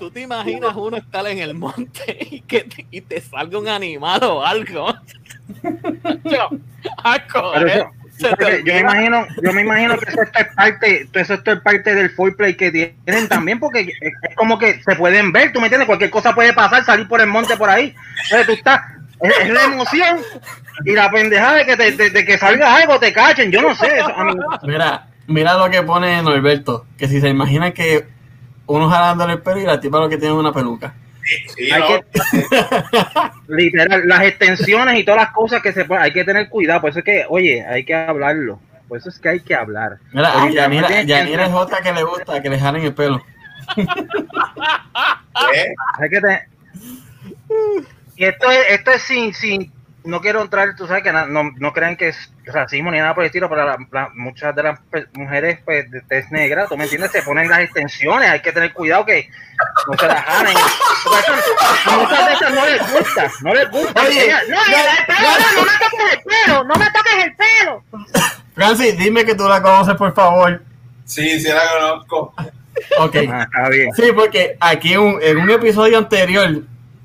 ¿Tú 0.00 0.10
te 0.10 0.22
imaginas 0.22 0.74
uno 0.74 0.96
estar 0.96 1.24
en 1.28 1.38
el 1.38 1.54
monte 1.54 2.18
y 2.28 2.40
que 2.40 2.64
te, 2.64 2.84
y 2.90 3.00
te 3.02 3.20
salga 3.20 3.56
un 3.56 3.68
animal 3.68 4.24
o 4.24 4.44
algo? 4.44 4.92
Yo, 6.24 6.48
te 8.36 8.62
yo 8.64 8.74
me 8.74 8.80
imagino, 8.80 9.26
yo 9.42 9.52
me 9.52 9.62
imagino 9.62 9.98
que 9.98 10.10
eso 10.10 10.22
es 10.22 10.54
parte, 10.54 11.08
eso 11.12 11.34
es 11.34 11.60
parte 11.60 11.94
del 11.94 12.10
foreplay 12.10 12.56
que 12.56 12.70
tienen 12.70 13.28
también, 13.28 13.58
porque 13.58 13.80
es, 13.80 13.88
es 14.00 14.36
como 14.36 14.58
que 14.58 14.82
se 14.82 14.96
pueden 14.96 15.32
ver, 15.32 15.52
tú 15.52 15.60
me 15.60 15.66
entiendes, 15.66 15.86
cualquier 15.86 16.10
cosa 16.10 16.34
puede 16.34 16.52
pasar, 16.52 16.84
salir 16.84 17.08
por 17.08 17.20
el 17.20 17.28
monte 17.28 17.56
por 17.56 17.70
ahí. 17.70 17.94
Entonces 18.24 18.46
tú 18.46 18.52
estás, 18.52 18.80
es, 19.22 19.38
es 19.40 19.50
la 19.50 19.64
emoción 19.64 20.18
y 20.84 20.92
la 20.94 21.10
pendejada 21.10 21.54
de 21.58 21.66
que, 21.66 21.76
te- 21.76 21.92
de, 21.92 22.10
de 22.10 22.24
que 22.24 22.38
salga 22.38 22.74
algo, 22.76 22.98
te 22.98 23.12
cachen, 23.12 23.50
yo 23.50 23.62
no 23.62 23.74
sé. 23.74 23.98
eso 23.98 24.08
a 24.14 24.24
mí- 24.24 24.34
mira, 24.64 25.06
mira 25.26 25.54
lo 25.54 25.70
que 25.70 25.82
pone 25.82 26.20
Norberto, 26.22 26.86
que 26.98 27.08
si 27.08 27.20
se 27.20 27.28
imagina 27.28 27.72
que 27.72 28.06
uno 28.66 28.88
jalándole 28.88 29.34
el 29.34 29.42
pelo 29.42 29.60
y 29.60 29.64
la 29.66 29.80
tipa 29.80 29.98
lo 29.98 30.08
que 30.08 30.16
tiene 30.18 30.34
es 30.34 30.40
una 30.40 30.52
peluca. 30.52 30.94
Sí, 31.56 31.70
hay 31.70 31.80
¿no? 31.80 31.86
que, 31.86 32.04
literal, 33.48 34.02
las 34.08 34.22
extensiones 34.22 34.98
y 34.98 35.04
todas 35.04 35.20
las 35.22 35.32
cosas 35.32 35.62
que 35.62 35.72
se 35.72 35.84
pueden, 35.84 36.02
hay 36.02 36.12
que 36.12 36.24
tener 36.24 36.48
cuidado, 36.48 36.80
por 36.80 36.90
eso 36.90 36.98
es 36.98 37.04
que, 37.04 37.24
oye, 37.28 37.64
hay 37.64 37.84
que 37.84 37.94
hablarlo, 37.94 38.58
por 38.88 38.98
eso 38.98 39.08
es 39.08 39.20
que 39.20 39.28
hay 39.28 39.40
que 39.40 39.54
hablar. 39.54 39.98
Mira, 40.12 40.42
Oye, 40.42 40.54
Yanira, 41.06 41.46
es 41.46 41.52
otra 41.54 41.80
que 41.80 41.92
le 41.92 42.02
gusta 42.02 42.42
que 42.42 42.50
le 42.50 42.58
jalen 42.58 42.82
el 42.82 42.92
pelo. 42.94 43.22
¿Eh? 43.76 45.74
Hay 45.98 46.10
que 46.10 46.20
tener. 46.20 46.42
Y 48.22 48.24
esto 48.24 48.48
es, 48.52 48.58
esto 48.68 48.92
es 48.92 49.02
sin, 49.02 49.34
sin, 49.34 49.72
no 50.04 50.20
quiero 50.20 50.40
entrar, 50.42 50.76
tú 50.76 50.86
sabes 50.86 51.02
que 51.02 51.10
na- 51.12 51.26
no, 51.26 51.50
no 51.56 51.72
crean 51.72 51.96
que 51.96 52.06
es 52.10 52.32
racismo 52.44 52.92
ni 52.92 52.98
nada 52.98 53.16
por 53.16 53.24
el 53.24 53.26
estilo, 53.26 53.48
pero 53.48 53.64
la- 53.66 53.76
la- 53.90 54.10
muchas 54.14 54.54
de 54.54 54.62
las 54.62 54.78
mujeres 55.14 55.58
pues, 55.64 55.90
de 55.90 56.02
tez 56.02 56.30
negra, 56.30 56.68
tú 56.68 56.76
me 56.76 56.84
entiendes, 56.84 57.10
se 57.10 57.22
ponen 57.22 57.48
las 57.48 57.58
extensiones, 57.62 58.30
hay 58.30 58.38
que 58.40 58.52
tener 58.52 58.72
cuidado 58.74 59.04
que 59.06 59.28
no 59.88 59.98
se 59.98 60.06
las 60.06 60.24
a 60.24 61.96
muchas 61.98 62.26
de 62.28 62.32
esas 62.32 62.54
no 62.54 62.64
les 62.64 62.92
gusta, 62.92 63.30
no 63.42 63.54
les 63.54 63.70
gusta. 63.72 64.02
Oye, 64.02 64.24
Ellas, 64.24 64.42
no, 64.48 64.56
el 64.60 65.06
pelo, 65.06 65.34
no, 65.34 65.64
no 65.64 65.64
me 65.64 65.78
toques 65.80 66.12
el 66.12 66.22
pelo, 66.22 66.64
no 66.64 66.74
me 66.76 66.90
toques 66.92 67.24
el 67.24 67.34
pelo. 67.34 67.84
Francis, 68.54 68.96
dime 68.98 69.24
que 69.24 69.34
tú 69.34 69.48
la 69.48 69.60
conoces, 69.60 69.96
por 69.96 70.14
favor. 70.14 70.62
Sí, 71.06 71.40
sí 71.40 71.48
la 71.48 71.62
conozco. 71.72 72.34
Ok. 73.00 73.16
Ah, 73.30 73.42
está 73.50 73.68
bien. 73.68 73.92
Sí, 73.94 74.12
porque 74.14 74.56
aquí 74.60 74.96
un- 74.96 75.18
en 75.20 75.38
un 75.38 75.50
episodio 75.50 75.98
anterior 75.98 76.62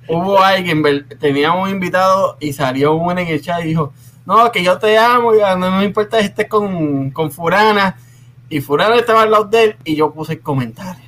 hubo 0.07 0.39
alguien, 0.41 0.81
ver- 0.81 1.05
tenía 1.19 1.51
un 1.53 1.69
invitado 1.69 2.37
y 2.39 2.53
salió 2.53 2.93
uno 2.95 3.19
en 3.19 3.27
el 3.27 3.41
chat 3.41 3.61
y 3.61 3.67
dijo, 3.69 3.93
no, 4.25 4.51
que 4.51 4.63
yo 4.63 4.77
te 4.77 4.97
amo, 4.97 5.33
y 5.33 5.39
no 5.39 5.71
me 5.71 5.85
importa 5.85 6.19
si 6.19 6.25
estés 6.25 6.47
con, 6.47 7.11
con 7.11 7.31
Furana. 7.31 7.97
Y 8.49 8.61
Furana 8.61 8.95
estaba 8.95 9.23
al 9.23 9.31
lado 9.31 9.45
de 9.45 9.63
él 9.63 9.75
y 9.83 9.95
yo 9.95 10.11
puse 10.13 10.33
el 10.33 10.41
comentario. 10.41 11.03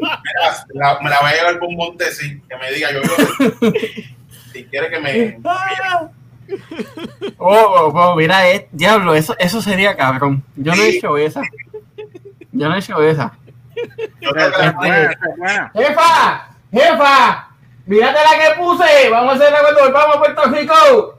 Mira, 0.00 0.66
la- 0.74 1.00
me 1.00 1.10
la 1.10 1.20
voy 1.20 1.30
a 1.30 1.34
llevar 1.34 1.58
por 1.58 1.68
un 1.68 1.76
monte, 1.76 2.10
sí, 2.12 2.40
que 2.48 2.56
me 2.56 2.72
diga, 2.72 2.88
yo 2.92 3.00
que- 3.02 4.14
si 4.52 4.64
quiere 4.64 4.90
que 4.90 4.98
me... 5.00 5.38
Oh, 7.38 7.46
oh, 7.48 7.92
oh, 7.94 8.16
mira, 8.16 8.48
eh, 8.50 8.68
diablo, 8.72 9.14
eso, 9.14 9.34
eso 9.38 9.62
sería 9.62 9.96
cabrón. 9.96 10.42
Yo 10.56 10.74
no 10.74 10.82
he 10.82 10.88
hecho 10.96 11.16
esa. 11.16 11.40
Yo 12.52 12.68
no 12.68 12.74
he 12.74 12.78
hecho 12.78 13.02
esa. 13.02 13.32
Yo 14.20 14.30
creo 14.30 14.50
que 14.50 14.56
Esa 14.56 14.58
la- 14.58 14.66
es 14.66 14.74
buena, 14.74 14.96
esa 15.02 15.12
es 15.30 15.36
buena. 15.38 15.70
¡Jefa! 15.74 16.48
¡Jefa! 16.72 17.48
¡Mírate 17.86 18.18
la 18.22 18.38
que 18.54 18.60
puse! 18.60 19.10
¡Vamos 19.10 19.32
a 19.32 19.36
hacerla 19.36 19.60
cuando 19.60 19.80
volvamos 19.82 20.16
a 20.16 20.18
Puerto 20.20 20.42
Rico! 20.46 21.18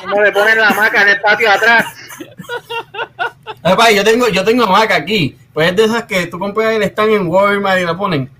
Como 0.00 0.20
le 0.22 0.32
ponen 0.32 0.58
la 0.60 0.70
maca 0.70 1.02
en 1.02 1.08
el 1.08 1.20
patio 1.20 1.48
de 1.48 1.54
atrás. 1.54 1.86
Jefa, 3.64 3.90
yo 3.90 4.04
tengo, 4.04 4.28
yo 4.28 4.44
tengo 4.44 4.66
maca 4.66 4.96
aquí. 4.96 5.38
Pues 5.52 5.70
es 5.70 5.76
de 5.76 5.84
esas 5.84 6.04
que 6.04 6.26
tú 6.26 6.38
compras 6.38 6.72
el 6.74 6.82
stand 6.82 7.12
en 7.12 7.26
Walmart 7.28 7.80
y 7.80 7.84
la 7.84 7.96
ponen. 7.96 8.30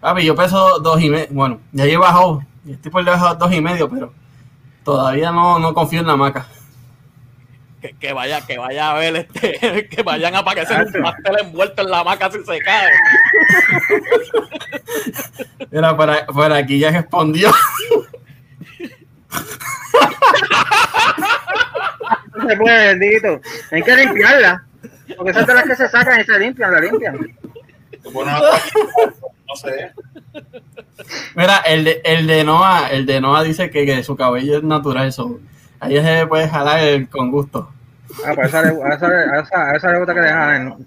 Papi, 0.00 0.24
yo 0.24 0.34
peso 0.34 0.78
dos 0.80 1.00
y 1.00 1.10
medio. 1.10 1.28
Bueno, 1.30 1.60
ya 1.72 1.84
he 1.84 1.96
bajado. 1.96 2.42
Estoy 2.68 2.90
por 2.90 3.04
debajo 3.04 3.30
de 3.30 3.36
dos 3.38 3.52
y 3.52 3.60
medio, 3.60 3.88
pero 3.88 4.12
todavía 4.84 5.30
no, 5.30 5.58
no 5.58 5.74
confío 5.74 6.00
en 6.00 6.06
la 6.06 6.16
maca. 6.16 6.46
Que, 7.84 7.92
que 7.98 8.12
vaya, 8.14 8.40
que 8.46 8.56
vaya 8.56 8.92
a 8.92 8.94
ver 8.94 9.14
este, 9.14 9.88
que 9.90 10.02
vayan 10.02 10.34
a 10.34 10.38
aparecer 10.38 10.86
un 10.86 11.02
pastel 11.02 11.36
envuelto 11.38 11.82
en 11.82 11.90
la 11.90 11.98
hamaca 11.98 12.30
si 12.30 12.42
se 12.42 12.58
cae. 12.60 12.90
Mira, 15.70 15.94
para, 15.94 16.24
para 16.26 16.56
aquí 16.56 16.78
ya 16.78 16.90
respondió. 16.90 17.50
No 22.34 22.48
se 22.48 22.56
puede, 22.56 22.86
bendito. 22.94 23.40
Hay 23.70 23.82
que 23.82 23.96
limpiarla. 23.96 24.64
Porque 25.16 25.30
esas 25.32 25.46
de 25.46 25.54
las 25.54 25.64
que 25.64 25.76
se 25.76 25.88
sacan 25.88 26.20
y 26.20 26.24
se 26.24 26.38
limpian, 26.38 26.72
la 26.72 26.80
limpian. 26.80 27.18
No 29.46 29.56
sé. 29.56 29.92
Mira, 31.34 31.58
el 31.66 31.84
de, 31.84 32.00
el 32.02 32.26
de 32.26 32.44
Noah, 32.44 32.88
el 32.92 33.04
de 33.04 33.20
Noah 33.20 33.42
dice 33.42 33.68
que, 33.70 33.84
que 33.84 34.02
su 34.02 34.16
cabello 34.16 34.56
es 34.56 34.62
natural, 34.62 35.12
so, 35.12 35.38
ahí 35.80 36.02
se 36.02 36.26
puede 36.26 36.48
jalar 36.48 36.80
el- 36.80 37.10
con 37.10 37.30
gusto. 37.30 37.73
Ah, 38.24 38.32
pues 38.34 38.54
a 38.54 38.60
esa, 38.60 38.68
esa, 38.94 39.06
a 39.06 39.40
esa, 39.40 39.70
a 39.70 39.76
esa 39.76 39.92
le 39.92 39.98
gusta 39.98 40.14
que 40.14 40.20
le 40.20 40.28
jalen. 40.28 40.86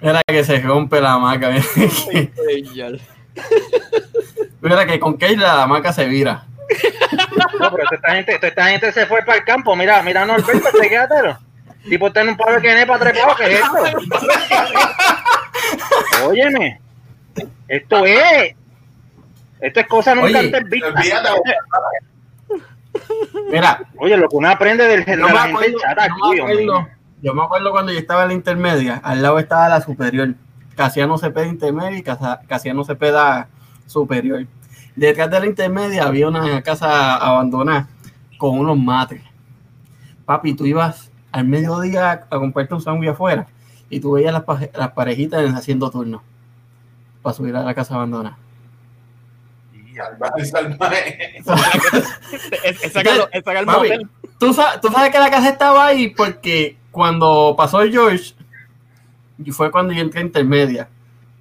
Mira 0.00 0.22
que 0.26 0.44
se 0.44 0.60
rompe 0.60 1.00
la 1.00 1.18
maca. 1.18 1.50
mira. 4.62 4.86
Que 4.86 5.00
con 5.00 5.16
Keila 5.18 5.56
la 5.56 5.66
maca 5.66 5.92
se 5.92 6.06
vira. 6.06 6.44
No, 7.58 7.70
pero 7.72 7.84
esta 7.90 8.12
gente, 8.12 8.38
esta 8.40 8.66
gente 8.68 8.92
se 8.92 9.06
fue 9.06 9.22
para 9.22 9.38
el 9.38 9.44
campo. 9.44 9.74
Mira, 9.76 10.02
mira, 10.02 10.24
Norberto, 10.24 10.68
te 10.80 10.88
quédatelo. 10.88 11.38
Tipo, 11.88 12.08
está 12.08 12.20
en 12.20 12.30
un 12.30 12.36
palo 12.36 12.60
que 12.60 12.86
para 12.86 12.98
trepado, 12.98 13.36
¿qué 13.36 13.54
es 13.54 13.60
esto? 13.60 13.78
Óyeme, 16.26 16.80
esto 17.68 18.04
es. 18.04 18.54
Esto 19.60 19.80
es 19.80 19.86
cosa 19.86 20.14
nunca 20.14 20.38
antes 20.38 20.64
vista. 20.68 20.94
Mira, 23.50 23.82
Oye, 23.98 24.16
lo 24.16 24.28
que 24.28 24.36
uno 24.36 24.48
aprende 24.48 24.84
del 24.86 25.04
de 25.04 25.16
yo 25.16 25.26
me 25.26 25.32
la 25.32 25.40
gente 25.42 25.54
acuerdo, 25.56 25.78
chata 25.80 26.08
yo 26.08 26.14
me 26.34 26.40
acuerdo- 26.42 26.88
yo 27.22 27.34
me 27.34 27.42
acuerdo 27.42 27.70
cuando 27.70 27.92
yo 27.92 27.98
estaba 27.98 28.22
en 28.22 28.28
la 28.28 28.34
intermedia, 28.34 29.00
al 29.04 29.22
lado 29.22 29.38
estaba 29.38 29.68
la 29.68 29.80
superior. 29.80 30.34
Casiano 30.74 31.18
Cepeda 31.18 31.46
intermedia 31.46 31.98
y 31.98 32.02
Casiano 32.02 32.84
Cepeda 32.84 33.48
superior. 33.86 34.46
Detrás 34.96 35.30
de 35.30 35.40
la 35.40 35.46
intermedia 35.46 36.04
había 36.04 36.28
una 36.28 36.62
casa 36.62 37.16
abandonada 37.16 37.88
con 38.38 38.58
unos 38.58 38.78
matres. 38.78 39.22
Papi, 40.24 40.54
tú 40.54 40.64
ibas 40.66 41.10
al 41.32 41.46
mediodía 41.46 42.12
a 42.30 42.38
comprarte 42.38 42.74
un 42.74 42.80
sándwich 42.80 43.10
afuera 43.10 43.46
y 43.90 44.00
tú 44.00 44.12
veías 44.12 44.32
las, 44.32 44.44
las 44.74 44.90
parejitas 44.92 45.52
haciendo 45.54 45.90
turno 45.90 46.22
para 47.22 47.34
subir 47.34 47.54
a 47.56 47.62
la 47.62 47.74
casa 47.74 47.94
abandonada. 47.96 48.38
tú, 54.38 54.54
sabes, 54.54 55.10
que 55.10 55.18
la 55.18 55.30
casa 55.30 55.48
estaba 55.48 55.86
ahí 55.86 56.08
porque 56.08 56.76
cuando 56.90 57.54
pasó 57.56 57.82
el 57.82 57.92
George, 57.92 58.34
y 59.38 59.50
fue 59.50 59.70
cuando 59.70 59.92
yo 59.92 60.02
entré 60.02 60.20
a 60.20 60.24
intermedia, 60.24 60.88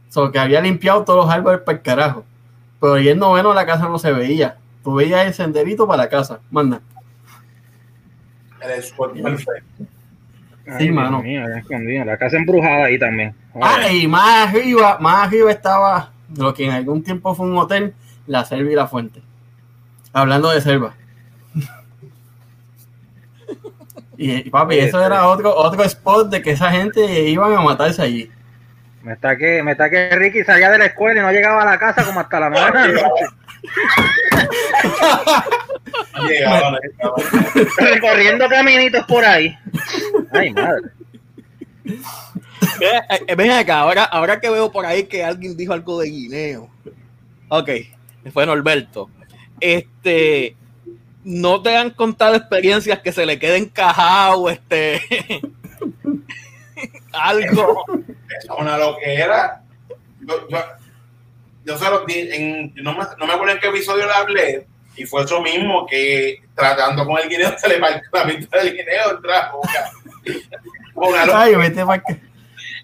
so, 0.09 0.31
que 0.31 0.39
había 0.39 0.61
limpiado 0.61 1.03
todos 1.03 1.25
los 1.25 1.33
árboles 1.33 1.61
para 1.61 1.77
el 1.77 1.83
carajo. 1.83 2.25
Pero 2.79 2.97
el 2.97 3.19
noveno 3.19 3.53
la 3.53 3.65
casa 3.65 3.89
no 3.89 3.99
se 3.99 4.13
veía. 4.13 4.57
Tú 4.83 4.95
veías 4.95 5.27
el 5.27 5.33
senderito 5.33 5.85
para 5.85 6.03
la 6.03 6.09
casa. 6.09 6.39
Manda. 6.49 6.79
Perfecto. 8.59 9.83
Ay, 10.65 10.85
Dios 10.85 10.95
mano. 10.95 11.21
La 12.05 12.17
casa 12.17 12.37
embrujada 12.37 12.85
ahí 12.85 12.97
también. 12.97 13.35
Ah, 13.61 13.91
y 13.91 14.07
más 14.07 14.47
arriba, 14.47 14.97
más 14.99 15.27
arriba 15.27 15.51
estaba 15.51 16.13
lo 16.35 16.53
que 16.53 16.65
en 16.65 16.71
algún 16.71 17.03
tiempo 17.03 17.33
fue 17.33 17.47
un 17.47 17.57
hotel, 17.57 17.93
la 18.29 18.45
Selva 18.45 18.71
y 18.71 18.75
la 18.75 18.87
Fuente. 18.87 19.21
Hablando 20.13 20.51
de 20.51 20.61
selva. 20.61 20.93
Y, 24.17 24.33
y, 24.33 24.49
papi, 24.49 24.75
Oye, 24.75 24.85
eso 24.85 25.03
era 25.03 25.27
otro, 25.27 25.55
otro 25.55 25.83
spot 25.83 26.29
de 26.29 26.41
que 26.41 26.51
esa 26.51 26.69
gente 26.71 27.29
iban 27.29 27.53
a 27.53 27.61
matarse 27.61 28.01
allí. 28.01 28.31
Me 29.01 29.13
está 29.13 29.35
que, 29.35 29.63
me 29.63 29.71
está 29.71 29.89
que 29.89 30.09
Ricky 30.15 30.43
salía 30.43 30.69
de 30.69 30.77
la 30.77 30.85
escuela 30.87 31.21
y 31.21 31.23
no 31.23 31.31
llegaba 31.31 31.63
a 31.63 31.65
la 31.65 31.79
casa 31.79 32.03
como 32.03 32.19
hasta 32.19 32.39
la 32.39 32.49
nueve 32.51 32.79
de 32.79 32.93
la 32.93 33.01
noche. 33.01 33.25
Llegaba. 36.27 36.79
Recorriendo 37.77 38.49
caminitos 38.49 39.05
por 39.05 39.25
ahí. 39.25 39.57
Ay, 40.31 40.53
madre. 40.53 40.91
Eh, 43.27 43.35
Ven 43.35 43.51
acá, 43.51 43.79
ahora, 43.79 44.03
ahora 44.03 44.39
que 44.39 44.49
veo 44.49 44.71
por 44.71 44.85
ahí 44.85 45.03
que 45.03 45.23
alguien 45.23 45.57
dijo 45.57 45.73
algo 45.73 46.01
de 46.01 46.09
guineo. 46.09 46.69
Ok, 47.47 47.69
fue 48.29 48.45
Norberto. 48.45 49.09
Este, 49.59 50.55
no 51.23 51.61
te 51.61 51.75
han 51.75 51.89
contado 51.91 52.35
experiencias 52.35 52.99
que 52.99 53.11
se 53.11 53.25
le 53.25 53.37
quede 53.39 53.57
encajado, 53.57 54.49
este, 54.49 55.01
algo. 57.13 57.85
Es 58.37 58.47
una 58.57 58.77
loquera. 58.77 59.61
Yo, 60.21 60.47
yo, 60.49 60.57
yo 61.65 61.77
se 61.77 61.89
los 61.89 62.05
di, 62.05 62.13
en, 62.31 62.73
no, 62.75 62.93
me, 62.93 63.03
no 63.17 63.27
me 63.27 63.33
acuerdo 63.33 63.53
en 63.55 63.59
qué 63.59 63.67
episodio 63.67 64.05
le 64.05 64.13
hablé, 64.13 64.67
y 64.95 65.05
fue 65.05 65.23
eso 65.23 65.41
mismo, 65.41 65.85
que 65.87 66.41
tratando 66.55 67.05
con 67.05 67.19
el 67.19 67.29
guineo 67.29 67.53
se 67.57 67.67
le 67.69 67.77
partió 67.79 68.01
la 68.13 68.25
mitad 68.25 68.59
del 68.61 68.75
guineo 68.75 69.11
entra. 69.15 69.51
Una 70.95 71.25
lo- 71.25 71.35
Ay, 71.35 71.55
vete 71.55 71.85
pa' 71.85 71.99
que- 71.99 72.21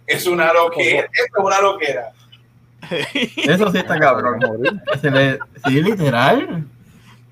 es 0.08 0.26
una 0.28 0.54
loquera, 0.54 1.02
esto 1.12 1.38
es 1.40 1.44
una 1.44 1.60
loquera. 1.62 2.12
Eso 3.38 3.72
sí 3.72 3.78
está 3.78 4.00
cabrón. 4.00 4.40
Se 5.02 5.12
le- 5.12 5.40
sí, 5.66 5.82
literal. 5.82 6.66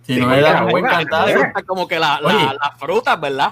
Si 0.04 0.16
Sí, 0.16 0.20
no 0.22 0.30
le 0.30 0.42
da 0.42 0.66
un 0.66 0.72
buen. 0.72 0.86
Está 0.86 1.64
como 1.66 1.88
que 1.88 1.98
la- 2.00 2.20
la- 2.22 2.28
Oye. 2.28 2.46
las 2.62 2.78
frutas, 2.80 3.20
¿verdad? 3.22 3.52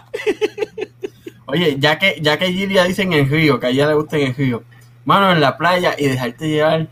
Oye, 1.45 1.76
ya 1.80 1.97
que, 1.99 2.18
ya 2.22 2.38
que 2.38 2.47
Gilia 2.52 2.84
dice 2.86 3.02
en 3.04 3.14
el 3.14 3.30
río, 3.30 3.60
que 3.60 3.68
a 3.68 3.70
ella 3.70 3.88
le 3.88 3.93
gusta 3.95 4.18
en 4.18 4.28
el 4.28 4.36
río, 4.36 4.64
mano, 5.06 5.32
en 5.32 5.41
la 5.41 5.58
playa 5.58 5.95
y 5.97 6.08
dejarte 6.08 6.47
llevar 6.47 6.88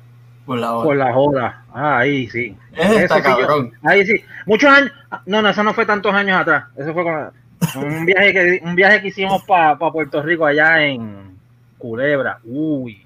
por 0.45 0.57
la 0.59 0.71
Por 0.73 0.87
hora. 0.95 1.05
la 1.05 1.13
joda. 1.13 1.63
Ah, 1.73 1.99
ahí 1.99 2.27
sí. 2.27 2.57
Está 2.73 2.93
Eso 3.03 3.15
sí, 3.15 3.21
yo- 3.21 3.23
cabrón. 3.23 3.71
Ahí 3.83 4.05
sí. 4.05 4.23
Muchos 4.45 4.69
años. 4.69 4.91
No, 5.25 5.41
no, 5.41 5.49
eso 5.49 5.63
no 5.63 5.73
fue 5.73 5.85
tantos 5.85 6.13
años 6.13 6.37
atrás. 6.39 6.65
Eso 6.77 6.93
fue 6.93 7.03
con 7.03 7.31
un 7.85 8.05
viaje 8.05 8.33
que 8.33 8.61
un 8.63 8.75
viaje 8.75 9.01
que 9.01 9.07
hicimos 9.09 9.43
para 9.43 9.77
Puerto 9.77 10.21
Rico 10.23 10.45
allá 10.45 10.81
en 10.83 11.37
Culebra. 11.77 12.39
Uy. 12.43 13.05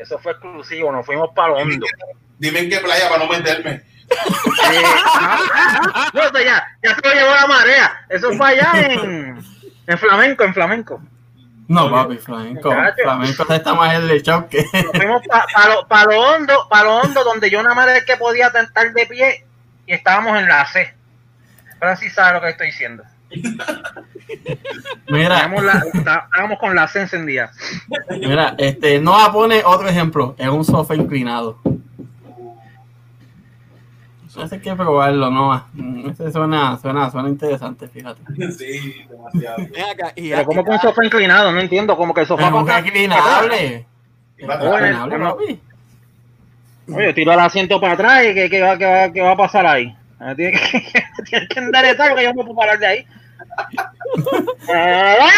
Eso 0.00 0.18
fue 0.18 0.32
exclusivo. 0.32 0.90
Nos 0.90 1.04
fuimos 1.04 1.30
para 1.34 1.52
Hondo. 1.52 1.86
Dime 2.38 2.60
en 2.60 2.70
qué 2.70 2.80
playa 2.80 3.08
para 3.08 3.24
no 3.24 3.30
meterme. 3.30 3.72
Eh, 3.72 3.84
no, 6.14 6.22
eso 6.22 6.40
ya, 6.40 6.66
ya 6.82 6.94
se 6.94 7.08
lo 7.08 7.14
llevó 7.14 7.34
la 7.34 7.46
marea. 7.46 8.06
Eso 8.08 8.32
fue 8.32 8.48
allá 8.48 8.72
en, 8.80 9.38
en 9.86 9.98
Flamenco, 9.98 10.44
en 10.44 10.54
Flamenco. 10.54 11.02
No, 11.68 11.88
papi, 11.88 12.18
flamenco. 12.18 12.74
Flamenco 13.00 13.54
está 13.54 13.74
más 13.74 13.94
el 13.94 14.08
de 14.08 14.20
shock 14.20 14.48
que. 14.48 14.64
Nos 14.72 14.92
fuimos 14.92 15.22
para 15.28 15.74
lo, 15.74 15.86
pa 15.86 16.04
lo 16.04 16.20
hondo, 16.20 16.66
para 16.68 16.84
lo 16.84 16.96
hondo, 16.96 17.22
donde 17.22 17.48
yo 17.48 17.62
nada 17.62 17.76
más 17.76 17.86
era 17.86 17.98
el 17.98 18.04
que 18.04 18.16
podía 18.16 18.50
tentar 18.50 18.92
de 18.92 19.06
pie 19.06 19.46
y 19.86 19.92
estábamos 19.92 20.36
en 20.36 20.48
la 20.48 20.66
C. 20.66 20.92
Ahora 21.80 21.94
sí 21.94 22.10
sabes 22.10 22.32
lo 22.32 22.40
que 22.40 22.50
estoy 22.50 22.66
diciendo. 22.68 23.04
Mira, 25.08 25.36
Estábamos, 25.36 25.64
la- 25.64 25.82
está- 25.92 26.24
estábamos 26.26 26.58
con 26.58 26.74
la 26.74 26.88
C 26.88 27.00
encendida. 27.02 27.50
mira, 28.20 28.54
este, 28.58 29.00
Noah 29.00 29.32
pone 29.32 29.62
otro 29.64 29.88
ejemplo, 29.88 30.34
es 30.38 30.48
un 30.48 30.64
sofá 30.64 30.94
inclinado. 30.94 31.58
Ese 34.42 34.54
hay 34.54 34.60
que 34.60 34.74
probarlo, 34.74 35.28
Noah. 35.30 35.66
Mm, 35.74 36.10
Ese 36.10 36.30
suena, 36.32 36.78
suena, 36.80 37.10
suena 37.10 37.28
interesante, 37.28 37.88
fíjate. 37.88 38.20
Sí, 38.56 39.04
demasiado. 39.08 39.56
Pero 40.14 40.44
como 40.46 40.64
que 40.64 40.70
un 40.70 40.78
sofá 40.78 41.04
inclinado, 41.04 41.52
no 41.52 41.60
entiendo, 41.60 41.96
como 41.96 42.14
que 42.14 42.22
el 42.22 42.26
sofá 42.26 42.48
Es 42.48 42.86
inclinable. 42.86 43.86
Inclinable. 44.38 45.60
Oye, 46.92 47.12
tiro 47.12 47.32
el 47.32 47.40
asiento 47.40 47.80
para 47.80 47.92
atrás 47.94 48.24
y 48.24 48.34
¿qué, 48.34 48.48
qué 48.50 48.60
va, 48.62 48.76
qué 48.78 48.84
va- 48.86 49.12
qué 49.12 49.20
va 49.20 49.32
a 49.32 49.36
pasar 49.36 49.66
ahí? 49.66 49.94
Ah, 50.18 50.34
Tiene 50.34 50.52
que, 50.58 50.82
tiene 51.28 51.46
que 51.48 51.58
enderezar 51.60 52.08
porque 52.10 52.24
yo 52.24 52.30
no 52.30 52.36
me 52.36 52.44
puedo 52.44 52.56
parar 52.56 52.78
de 52.78 52.86
ahí. 52.86 53.06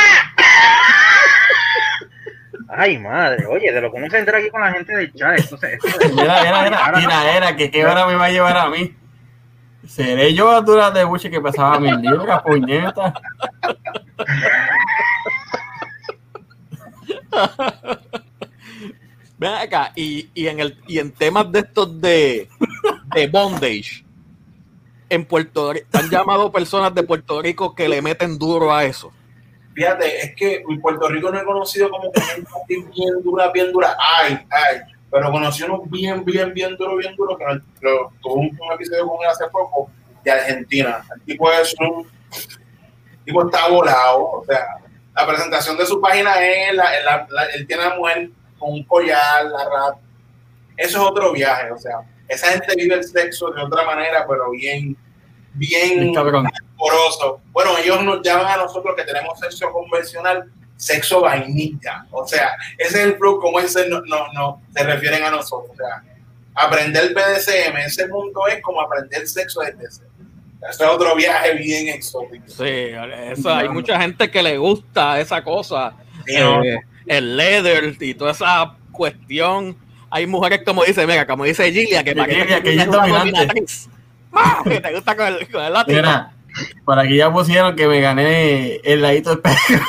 Ay, 2.75 2.99
madre, 2.99 3.45
oye, 3.47 3.70
de 3.70 3.81
lo 3.83 3.93
que 3.93 3.99
uno 3.99 4.09
se 4.09 4.18
entra 4.18 4.39
aquí 4.39 4.49
con 4.49 4.62
la 4.62 4.73
gente 4.73 4.97
del 4.97 5.12
chat, 5.12 5.39
entonces, 5.39 5.79
Mira, 6.14 6.43
mira, 6.43 6.62
mira, 6.64 6.93
mira, 6.97 7.37
era 7.37 7.55
que 7.55 7.70
qué 7.70 7.85
hora 7.85 8.07
me 8.07 8.14
va 8.14 8.25
a 8.27 8.31
llevar 8.31 8.57
a 8.57 8.70
mí. 8.70 8.97
Seré 9.87 10.33
yo 10.33 10.51
a 10.51 10.62
duras 10.62 10.95
de 10.95 11.05
buche 11.05 11.31
que 11.31 11.41
pasaba 11.41 11.79
mis 11.79 11.95
libras, 11.97 12.41
puñetas. 12.43 13.12
ven 19.39 19.55
acá, 19.55 19.93
y, 19.97 20.31
y 20.35 20.47
en 20.47 20.61
el 20.61 20.79
y 20.87 20.99
en 20.99 21.12
temas 21.12 21.51
de 21.51 21.59
estos 21.61 22.01
de, 22.01 22.49
de 23.14 23.27
bondage, 23.27 24.05
en 25.14 25.24
Puerto 25.24 25.72
Rico, 25.72 25.86
han 25.92 26.08
llamado 26.10 26.50
personas 26.52 26.94
de 26.94 27.02
Puerto 27.02 27.40
Rico 27.42 27.74
que 27.74 27.88
le 27.88 28.00
meten 28.02 28.38
duro 28.38 28.72
a 28.74 28.84
eso. 28.84 29.12
Fíjate, 29.74 30.20
es 30.20 30.34
que 30.36 30.62
en 30.68 30.80
Puerto 30.80 31.08
Rico 31.08 31.30
no 31.30 31.40
he 31.40 31.44
conocido 31.44 31.88
como 31.90 32.10
gente 32.12 32.90
bien 32.94 33.22
dura, 33.22 33.50
bien 33.50 33.72
dura. 33.72 33.96
Ay, 33.98 34.38
ay. 34.50 34.80
Pero 35.10 35.30
conocí 35.30 35.62
unos 35.62 35.88
bien, 35.90 36.24
bien, 36.24 36.52
bien 36.54 36.76
duro, 36.76 36.96
bien 36.96 37.14
duro. 37.16 37.36
Que 37.36 37.44
tuve 37.80 38.32
un, 38.34 38.58
un 38.60 38.72
episodio 38.72 39.06
con 39.06 39.22
él 39.22 39.28
hace 39.30 39.46
poco 39.48 39.90
de 40.24 40.30
Argentina. 40.30 41.04
El 41.14 41.20
tipo 41.22 41.50
es 41.52 41.74
un. 41.80 42.06
tipo 43.24 43.44
está 43.46 43.68
volado. 43.68 44.24
O 44.24 44.44
sea, 44.46 44.66
la 45.14 45.26
presentación 45.26 45.76
de 45.76 45.86
su 45.86 46.00
página 46.00 46.34
es. 46.44 46.74
La- 46.74 46.90
la- 47.28 47.44
él 47.54 47.66
tiene 47.66 47.82
a 47.84 47.88
la 47.90 47.96
mujer 47.96 48.30
con 48.58 48.72
un 48.72 48.84
collar, 48.84 49.44
la 49.46 49.64
rap. 49.64 49.98
Eso 50.76 50.98
es 51.02 51.04
otro 51.10 51.32
viaje. 51.32 51.70
O 51.72 51.78
sea, 51.78 51.96
esa 52.28 52.48
gente 52.48 52.74
vive 52.76 52.94
el 52.96 53.04
sexo 53.04 53.50
de 53.50 53.62
otra 53.62 53.84
manera, 53.84 54.24
pero 54.28 54.50
bien. 54.50 54.96
Bien 55.55 56.12
poroso. 56.76 57.40
Bueno, 57.53 57.76
ellos 57.78 58.03
nos 58.03 58.22
llaman 58.22 58.46
a 58.46 58.57
nosotros 58.57 58.94
que 58.96 59.05
tenemos 59.05 59.38
sexo 59.38 59.70
convencional, 59.70 60.50
sexo 60.76 61.20
vainilla. 61.20 62.07
O 62.11 62.26
sea, 62.26 62.53
ese 62.78 63.00
es 63.00 63.07
el 63.07 63.16
flow 63.16 63.38
como 63.38 63.61
ese 63.61 63.88
no, 63.88 64.00
no, 64.03 64.32
no 64.32 64.62
se 64.74 64.82
refieren 64.82 65.22
a 65.22 65.30
nosotros. 65.30 65.70
O 65.72 65.76
sea, 65.76 66.03
aprender 66.55 67.14
BDSM, 67.14 67.76
ese 67.86 68.09
mundo 68.09 68.46
es 68.48 68.61
como 68.62 68.80
aprender 68.80 69.26
sexo 69.28 69.61
desde 69.61 69.86
cero. 69.90 70.09
Eso 70.70 70.84
es 70.84 70.90
otro 70.90 71.16
viaje 71.16 71.55
bien 71.55 71.88
exótico. 71.88 72.44
Sí, 72.46 72.92
eso, 73.32 73.53
hay 73.53 73.68
mucha 73.68 74.00
gente 74.00 74.30
que 74.30 74.42
le 74.42 74.59
gusta 74.59 75.20
esa 75.20 75.42
cosa. 75.42 75.92
Sí, 76.24 76.36
¿no? 76.38 76.62
eh, 76.62 76.80
el 77.07 77.36
leather 77.36 77.96
y 78.00 78.14
toda 78.14 78.30
esa 78.30 78.76
cuestión. 78.92 79.76
hay 80.09 80.26
mujeres 80.26 80.62
como 80.64 80.84
dice, 80.84 81.07
mira, 81.07 81.26
como 81.26 81.44
dice 81.44 81.72
Gilia, 81.72 82.05
que 82.05 82.14
parece 82.14 82.42
Gilia, 82.42 82.62
que 82.62 82.68
es 82.68 82.74
ella 82.74 82.82
es 82.82 82.88
una 82.88 83.07
dominante. 83.09 83.64
¡Ah! 84.33 84.62
Que 84.64 84.80
te 84.80 84.93
gusta 84.95 85.16
con 85.16 85.26
el, 85.26 85.49
con 85.51 85.62
el 85.64 85.72
látigo. 85.72 85.97
Mira, 85.97 86.33
por 86.85 86.99
aquí 86.99 87.16
ya 87.16 87.33
pusieron 87.33 87.74
que 87.76 87.87
me 87.87 88.01
gané 88.01 88.76
el 88.85 89.03
ladito 89.03 89.37
del. 89.37 89.80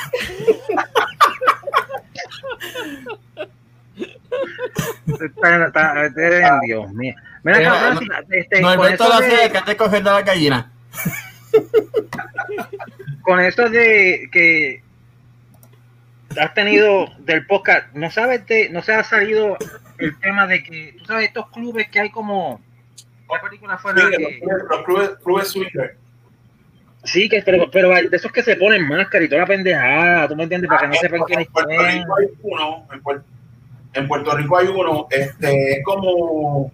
Está- 5.08 5.66
está- 5.68 6.06
está- 6.06 6.60
Dios 6.66 6.92
mío. 6.94 7.14
Mira, 7.44 7.58
Mira, 7.60 7.72
cabrón, 7.72 8.10
este, 8.30 8.62
No, 8.62 8.76
con, 8.76 8.86
hacía 8.94 9.40
de, 9.44 9.52
que 9.52 9.58
antes 9.58 9.76
coger 9.76 10.04
de 10.04 10.10
la 10.10 10.22
gallina. 10.22 10.72
con 13.22 13.40
eso 13.42 13.70
de 13.70 14.30
que 14.32 14.82
has 16.40 16.54
tenido 16.54 17.08
del 17.20 17.46
podcast, 17.46 17.94
no 17.94 18.10
sabes 18.10 18.46
de, 18.48 18.70
no 18.70 18.82
se 18.82 18.94
ha 18.94 19.04
salido 19.04 19.58
el 20.00 20.18
tema 20.20 20.48
de 20.48 20.64
que, 20.64 20.96
tú 21.00 21.06
sabes, 21.06 21.28
estos 21.28 21.50
clubes 21.52 21.90
que 21.90 22.00
hay 22.00 22.10
como, 22.10 22.60
¿cuál 23.40 23.50
película 23.50 23.78
fue 23.78 23.94
la 23.94 24.02
Sí, 24.02 24.08
que? 24.18 24.40
los, 24.42 24.64
los 24.70 24.84
clubes, 24.84 25.10
clubes 25.24 25.48
swinger. 25.50 25.98
Sí, 27.04 27.28
que, 27.28 27.42
pero, 27.42 27.70
pero 27.70 27.94
hay 27.94 28.08
de 28.08 28.16
esos 28.16 28.32
que 28.32 28.42
se 28.44 28.56
ponen 28.56 28.88
máscara 28.88 29.26
y 29.26 29.28
toda 29.28 29.42
la 29.42 29.48
pendejada, 29.48 30.26
¿tú 30.28 30.36
me 30.38 30.44
entiendes? 30.44 30.70
Para 30.70 30.82
que 30.82 30.88
no 30.88 30.94
En 30.94 31.00
sepan 31.00 31.22
quién 31.24 31.40
es 31.42 31.48
Puerto 31.50 31.70
quién. 31.70 32.02
Rico 32.02 32.16
hay 32.18 32.28
uno, 32.44 32.88
en 32.94 33.02
Puerto, 33.02 33.26
en 33.94 34.08
Puerto 34.08 34.38
Rico 34.38 34.58
hay 34.58 34.68
uno, 34.68 35.08
este, 35.10 35.72
es 35.74 35.84
como, 35.84 36.72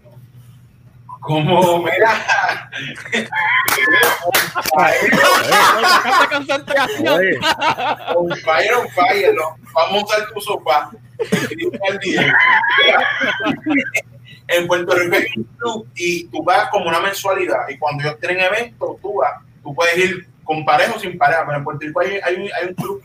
como, 1.21 1.83
mira, 1.83 2.69
on 8.15 8.29
fire, 8.37 8.75
on 8.75 8.87
fire, 8.89 9.33
no, 9.33 9.55
vamos 9.73 10.03
a 10.03 10.05
usar 10.05 10.27
tu 10.31 10.41
sofá. 10.41 10.91
En 14.51 14.65
Puerto 14.65 14.95
Rico 14.95 15.15
hay 15.15 15.25
un 15.37 15.43
club 15.43 15.87
y 15.95 16.27
tú 16.27 16.43
vas 16.43 16.69
como 16.69 16.87
una 16.87 16.99
mensualidad 16.99 17.69
y 17.69 17.77
cuando 17.77 18.03
ellos 18.03 18.19
tienen 18.19 18.39
eventos, 18.39 18.99
tú 18.99 19.15
vas, 19.15 19.41
tú 19.61 19.75
puedes 19.75 19.95
ir 19.97 20.27
con 20.43 20.65
pareja 20.65 20.93
o 20.95 20.99
sin 20.99 21.17
pareja, 21.19 21.43
pero 21.45 21.59
en 21.59 21.63
Puerto 21.63 21.85
Rico 21.85 21.99
hay, 21.99 22.19
hay, 22.23 22.49
hay 22.49 22.67
un 22.69 22.73
club 22.73 23.03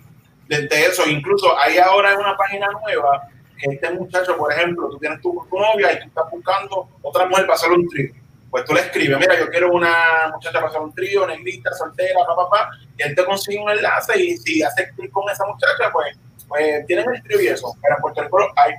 de, 0.48 0.66
de 0.66 0.86
eso, 0.86 1.06
incluso 1.06 1.58
hay 1.58 1.76
ahora 1.76 2.18
una 2.18 2.34
página 2.36 2.66
nueva 2.82 3.28
que 3.58 3.70
este 3.70 3.90
muchacho, 3.90 4.36
por 4.36 4.52
ejemplo, 4.52 4.88
tú 4.88 4.98
tienes 4.98 5.20
tu, 5.20 5.32
tu 5.50 5.58
novia 5.58 5.92
y 5.92 6.00
tú 6.00 6.08
estás 6.08 6.30
buscando 6.30 6.88
otra 7.02 7.26
mujer 7.26 7.44
para 7.44 7.56
hacer 7.56 7.70
un 7.70 7.88
trío. 7.88 8.12
Pues 8.50 8.64
tú 8.64 8.72
le 8.72 8.80
escribes, 8.80 9.18
mira, 9.18 9.38
yo 9.38 9.50
quiero 9.50 9.72
una 9.72 10.30
muchacha 10.32 10.58
para 10.58 10.68
hacer 10.68 10.80
un 10.80 10.94
trío, 10.94 11.26
negrita, 11.26 11.72
soltera, 11.72 12.20
papá, 12.26 12.48
papá, 12.48 12.70
y 12.96 13.02
él 13.02 13.14
te 13.14 13.24
consigue 13.24 13.58
un 13.58 13.68
enlace 13.68 14.18
y 14.18 14.36
si 14.36 14.62
haces 14.62 14.92
clic 14.92 15.10
con 15.10 15.28
esa 15.28 15.44
muchacha, 15.44 15.90
pues, 15.92 16.16
pues 16.46 16.86
tienen 16.86 17.12
el 17.12 17.22
trío 17.24 17.40
y 17.40 17.48
eso. 17.48 17.74
Pero 17.82 17.96
en 17.96 18.00
Puerto 18.00 18.22
Rico 18.22 18.38
hay. 18.56 18.74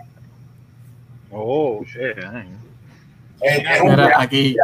Oh, 1.31 1.83
shit. 1.87 2.17
aquí. 4.17 4.55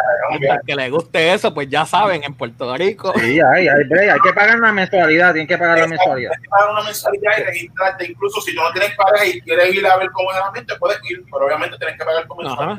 Al 0.49 0.61
que 0.65 0.75
le 0.75 0.89
guste 0.89 1.33
eso, 1.33 1.53
pues 1.53 1.69
ya 1.69 1.85
saben, 1.85 2.23
en 2.23 2.33
Puerto 2.33 2.75
Rico. 2.77 3.13
Sí, 3.19 3.39
hay, 3.39 3.67
hay, 3.67 3.83
hay 4.09 4.19
que 4.19 4.33
pagar 4.33 4.59
la 4.59 4.71
mensualidad, 4.71 5.33
tienen 5.33 5.47
que 5.47 5.57
pagar 5.57 5.79
la 5.79 5.87
mensualidad. 5.87 6.31
Tienes 6.31 6.43
que 6.43 6.49
pagar 6.49 6.71
una 6.71 6.83
mensualidad 6.83 7.31
y 7.37 7.43
registrarte. 7.43 8.05
Incluso 8.11 8.41
si 8.41 8.55
tú 8.55 8.61
no 8.61 8.71
tienes 8.71 8.95
pareja 8.95 9.25
y 9.25 9.41
quieres 9.41 9.75
ir 9.75 9.85
a 9.85 9.97
ver 9.97 10.09
cómo 10.11 10.31
es 10.31 10.37
el 10.37 10.43
ambiente, 10.43 10.75
puedes 10.79 10.99
ir, 11.09 11.23
pero 11.31 11.45
obviamente 11.45 11.77
tienes 11.77 11.97
que 11.97 12.05
pagar 12.05 12.27
tu 12.27 12.35
mensualidad. 12.35 12.77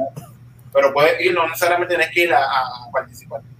Pero 0.72 0.92
puedes 0.94 1.20
ir, 1.20 1.34
no 1.34 1.46
necesariamente 1.46 1.94
tienes 1.94 2.14
que 2.14 2.22
ir 2.22 2.32
a, 2.34 2.42
a 2.42 2.90
participar. 2.92 3.42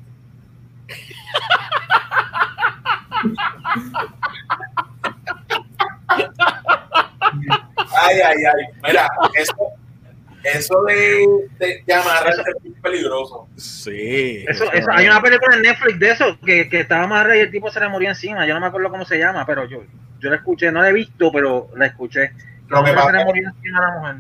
Ay, 7.95 8.21
ay, 8.21 8.37
ay. 8.45 8.65
Mira, 8.83 9.09
eso, 9.35 9.55
eso 10.45 10.83
de, 10.83 11.27
de, 11.59 11.83
de 11.87 11.95
amarrarse 11.95 12.41
es 12.41 12.65
muy 12.65 12.73
peligroso. 12.81 13.49
Sí. 13.57 14.45
Eso, 14.49 14.71
eso, 14.73 14.91
hay 14.91 15.07
una 15.07 15.21
película 15.23 15.57
en 15.57 15.63
Netflix 15.63 15.99
de 15.99 16.11
eso 16.11 16.39
que, 16.45 16.69
que 16.69 16.81
estaba 16.81 17.05
amarrado 17.05 17.35
y 17.37 17.41
el 17.41 17.51
tipo 17.51 17.71
se 17.71 17.81
le 17.81 17.89
murió 17.89 18.09
encima. 18.09 18.47
Yo 18.47 18.55
no 18.55 18.61
me 18.61 18.67
acuerdo 18.67 18.91
cómo 18.91 19.05
se 19.05 19.19
llama, 19.19 19.45
pero 19.47 19.65
yo, 19.67 19.83
yo 20.21 20.31
la 20.31 20.37
escuché, 20.37 20.71
no 20.73 20.83
la 20.83 20.89
he 20.91 20.93
visto, 20.93 21.31
pero 21.33 21.69
la 21.77 21.87
escuché. 21.87 22.33
Lo 22.69 22.83
que 22.83 22.91
se 22.91 22.97
le 22.97 23.03
pasa 23.03 23.25
murió 23.25 23.49
encima 23.49 23.79
a 23.79 23.81
la 23.95 23.99
mujer. 24.01 24.17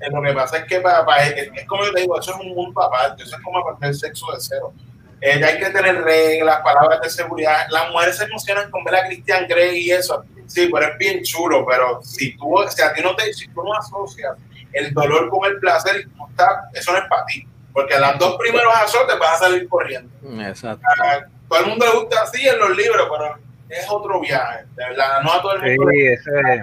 Eh, 0.00 0.10
Lo 0.10 0.22
que 0.22 0.32
pasa 0.32 0.56
es 0.58 0.64
que 0.64 0.80
para, 0.80 1.04
para- 1.04 1.24
es, 1.26 1.50
es 1.54 1.66
como 1.66 1.84
yo 1.84 1.92
te 1.92 2.00
digo, 2.00 2.18
eso 2.18 2.30
es 2.32 2.40
un 2.40 2.54
mundo 2.54 2.82
aparte, 2.82 3.22
eso 3.22 3.36
es 3.36 3.42
como 3.42 3.58
aprender 3.58 3.94
sexo 3.94 4.26
de 4.32 4.38
cero. 4.40 4.72
Eh, 5.20 5.42
hay 5.44 5.58
que 5.58 5.70
tener 5.70 6.00
reglas, 6.02 6.60
palabras 6.62 7.00
de 7.02 7.10
seguridad. 7.10 7.66
Las 7.70 7.90
mujeres 7.90 8.16
se 8.16 8.24
emocionan 8.24 8.70
con 8.70 8.84
ver 8.84 8.94
a 8.94 9.06
Christian 9.06 9.46
Grey 9.48 9.78
y 9.80 9.90
eso. 9.90 10.24
Sí, 10.46 10.70
pero 10.72 10.86
es 10.92 10.96
bien 10.98 11.22
chulo, 11.24 11.66
pero 11.68 12.00
si 12.02 12.36
tú, 12.36 12.54
si 12.68 12.80
a 12.80 12.92
ti 12.94 13.02
no 13.02 13.14
te, 13.16 13.32
si 13.34 13.46
tú 13.48 13.62
no 13.64 13.74
asocias 13.74 14.32
el 14.72 14.92
dolor 14.94 15.28
con 15.28 15.44
el 15.50 15.58
placer, 15.58 16.00
y 16.00 16.04
tú 16.08 16.26
estás- 16.28 16.64
eso 16.74 16.92
no 16.92 16.98
es 16.98 17.04
para 17.08 17.24
ti. 17.26 17.46
Porque 17.72 17.94
a 17.94 18.00
las 18.00 18.18
dos 18.18 18.36
primeros 18.38 18.74
azotes 18.74 19.18
vas 19.18 19.34
a 19.40 19.44
salir 19.46 19.68
corriendo. 19.68 20.10
Exacto. 20.42 20.82
A 21.00 21.20
todo 21.48 21.60
el 21.60 21.66
mundo 21.66 21.86
le 21.86 21.98
gusta 22.00 22.22
así 22.22 22.46
en 22.48 22.58
los 22.58 22.76
libros, 22.76 23.08
pero 23.10 23.38
es 23.68 23.86
otro 23.88 24.20
viaje. 24.20 24.64
De 24.74 24.84
verdad, 24.88 25.20
no 25.22 25.32
a 25.32 25.40
todo 25.42 25.52
el 25.54 25.60
Sí, 25.62 25.76
mundo. 25.76 25.90
le- 25.92 26.12
eso 26.14 26.30
es, 26.36 26.60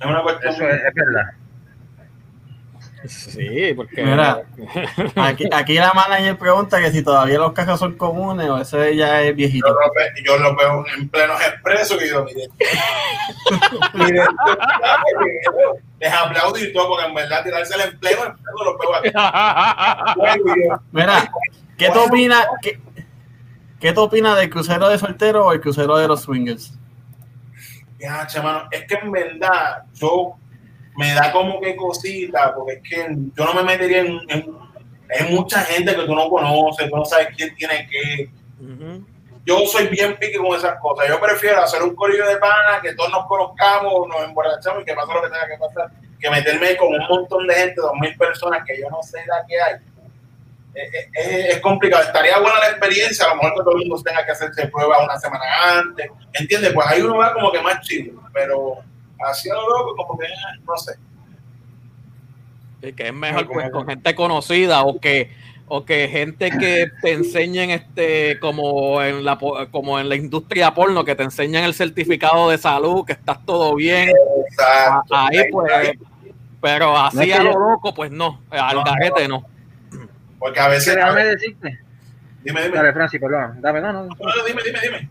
Es 0.00 0.06
una 0.06 0.22
cuestión. 0.22 0.52
eso 0.54 0.68
es, 0.68 0.84
es 0.84 0.94
verdad. 0.94 1.30
Sí, 3.06 3.72
porque. 3.76 4.02
Mira. 4.02 4.42
aquí, 5.16 5.48
aquí 5.52 5.74
la 5.74 5.92
manager 5.92 6.36
pregunta 6.36 6.80
que 6.80 6.90
si 6.90 7.02
todavía 7.02 7.38
los 7.38 7.52
cajas 7.52 7.78
son 7.78 7.96
comunes 7.96 8.48
o 8.50 8.58
ese 8.58 8.96
ya 8.96 9.22
es 9.22 9.28
Yo 9.30 9.34
viejito. 9.36 9.68
lo, 9.68 9.74
ve- 9.94 10.22
yo 10.24 10.36
lo 10.38 10.56
veo 10.56 10.84
en 10.96 11.08
plenos 11.08 11.40
expresos 11.40 12.02
y 12.02 12.08
yo, 12.08 12.24
mire, 12.24 12.48
mire, 13.94 14.22
les 16.00 16.12
aplaudo 16.12 16.58
y 16.58 16.72
todo, 16.72 16.88
porque 16.88 17.06
en 17.06 17.14
verdad 17.14 17.44
tirarse 17.44 17.74
el 17.74 17.80
empleo, 17.92 18.24
en 18.26 18.32
pleno 18.36 18.64
lo 18.64 18.78
veo 18.78 18.94
aquí. 18.96 19.10
Mira, 20.92 21.30
¿qué 21.76 21.90
tú 21.90 22.00
opinas? 22.00 22.46
¿Qué, 22.62 22.80
qué 23.80 23.92
tú 23.92 24.02
opinas 24.02 24.36
del 24.36 24.50
crucero 24.50 24.88
de 24.88 24.98
soltero 24.98 25.46
o 25.46 25.52
el 25.52 25.60
crucero 25.60 25.96
de 25.98 26.08
los 26.08 26.22
swingers? 26.22 26.72
Ya, 27.98 28.26
chamano, 28.26 28.68
es 28.70 28.84
que 28.86 28.94
en 28.94 29.10
verdad 29.10 29.82
yo 29.94 30.36
me 30.98 31.14
da 31.14 31.30
como 31.32 31.60
que 31.60 31.76
cosita, 31.76 32.52
porque 32.54 32.72
es 32.74 32.82
que 32.82 33.06
yo 33.36 33.44
no 33.44 33.54
me 33.54 33.62
metería 33.62 34.00
en, 34.00 34.18
en, 34.28 34.56
en 35.10 35.34
mucha 35.34 35.60
gente 35.60 35.94
que 35.94 36.02
tú 36.02 36.14
no 36.14 36.28
conoces, 36.28 36.90
tú 36.90 36.96
no 36.96 37.04
sabes 37.04 37.28
quién 37.36 37.54
tiene 37.54 37.88
qué. 37.90 38.30
Yo 39.44 39.60
soy 39.66 39.86
bien 39.86 40.16
pique 40.18 40.36
con 40.38 40.54
esas 40.56 40.78
cosas. 40.80 41.08
Yo 41.08 41.18
prefiero 41.20 41.62
hacer 41.62 41.82
un 41.82 41.94
corillo 41.94 42.26
de 42.26 42.36
pana, 42.36 42.80
que 42.82 42.94
todos 42.94 43.10
nos 43.10 43.26
conozcamos, 43.26 44.06
nos 44.08 44.22
emborrachamos 44.24 44.82
y 44.82 44.84
que 44.84 44.94
pase 44.94 45.14
lo 45.14 45.22
que 45.22 45.28
tenga 45.30 45.46
que 45.48 45.56
pasar, 45.58 45.90
que 46.20 46.30
meterme 46.30 46.76
con 46.76 46.88
un 46.88 47.06
montón 47.08 47.46
de 47.46 47.54
gente, 47.54 47.74
dos 47.80 47.92
mil 48.00 48.14
personas 48.18 48.62
que 48.66 48.78
yo 48.80 48.90
no 48.90 49.00
sé 49.02 49.18
la 49.26 49.44
que 49.46 49.58
hay. 49.60 49.74
Es, 50.74 51.08
es- 51.14 51.54
es 51.54 51.60
complicado. 51.60 52.02
Estaría 52.02 52.38
buena 52.40 52.58
la 52.58 52.68
experiencia, 52.70 53.24
a 53.24 53.28
lo 53.30 53.36
mejor 53.36 53.52
que 53.54 53.60
todo 53.60 53.72
el 53.72 53.78
mundo 53.88 54.02
tenga 54.02 54.24
que 54.26 54.32
hacerse 54.32 54.66
pruebas 54.68 54.98
una 55.02 55.16
semana 55.18 55.44
antes. 55.78 56.10
¿Entiendes? 56.34 56.72
Pues 56.74 56.86
ahí 56.86 57.00
uno 57.00 57.16
va 57.16 57.32
como 57.32 57.50
que 57.50 57.60
más 57.62 57.80
chido, 57.86 58.20
pero 58.34 58.78
así 59.20 59.50
a 59.50 59.54
lo 59.54 59.68
loco, 59.68 59.96
como 59.96 60.18
que 60.18 60.26
no 60.66 60.76
sé. 60.76 60.94
Y 62.82 62.92
que 62.92 63.08
es 63.08 63.14
mejor 63.14 63.48
pues 63.48 63.70
con 63.70 63.86
gente 63.86 64.14
conocida 64.14 64.82
o 64.82 65.00
que 65.00 65.32
o 65.66 65.84
que 65.84 66.08
gente 66.08 66.50
que 66.50 66.90
te 67.02 67.12
enseñen 67.12 67.70
este 67.70 68.38
como 68.40 69.02
en 69.02 69.24
la 69.24 69.36
como 69.70 69.98
en 69.98 70.08
la 70.08 70.14
industria 70.16 70.72
porno 70.74 71.04
que 71.04 71.14
te 71.14 71.24
enseñan 71.24 71.64
el 71.64 71.74
certificado 71.74 72.48
de 72.50 72.56
salud 72.56 73.04
que 73.04 73.12
estás 73.12 73.44
todo 73.44 73.74
bien 73.74 74.10
Exacto. 74.48 75.14
A- 75.14 75.26
ahí 75.28 75.40
pues 75.50 75.92
pero 76.60 76.92
No 76.92 76.98
así 76.98 77.18
es 77.20 77.26
que 77.26 77.34
a 77.34 77.42
lo 77.42 77.52
yo- 77.52 77.58
loco 77.58 77.92
pues 77.94 78.10
no 78.10 78.40
al 78.50 78.76
No, 78.76 78.84
garete 78.84 79.28
no 79.28 79.44
Porque 80.38 80.60
a 80.60 80.68
veces. 80.68 80.94
Déjame 80.94 81.24
decirte. 81.24 81.80
Dime, 82.44 82.62
dime. 82.62 82.76
Dale, 82.76 82.92
Francis, 82.92 83.20
perdón. 83.20 83.60
Dame, 83.60 83.80
no, 83.80 83.92
no. 83.92 84.04
No, 84.04 84.08
no, 84.14 84.44
dime, 84.46 84.62
dime, 84.64 84.78
dime. 84.80 85.08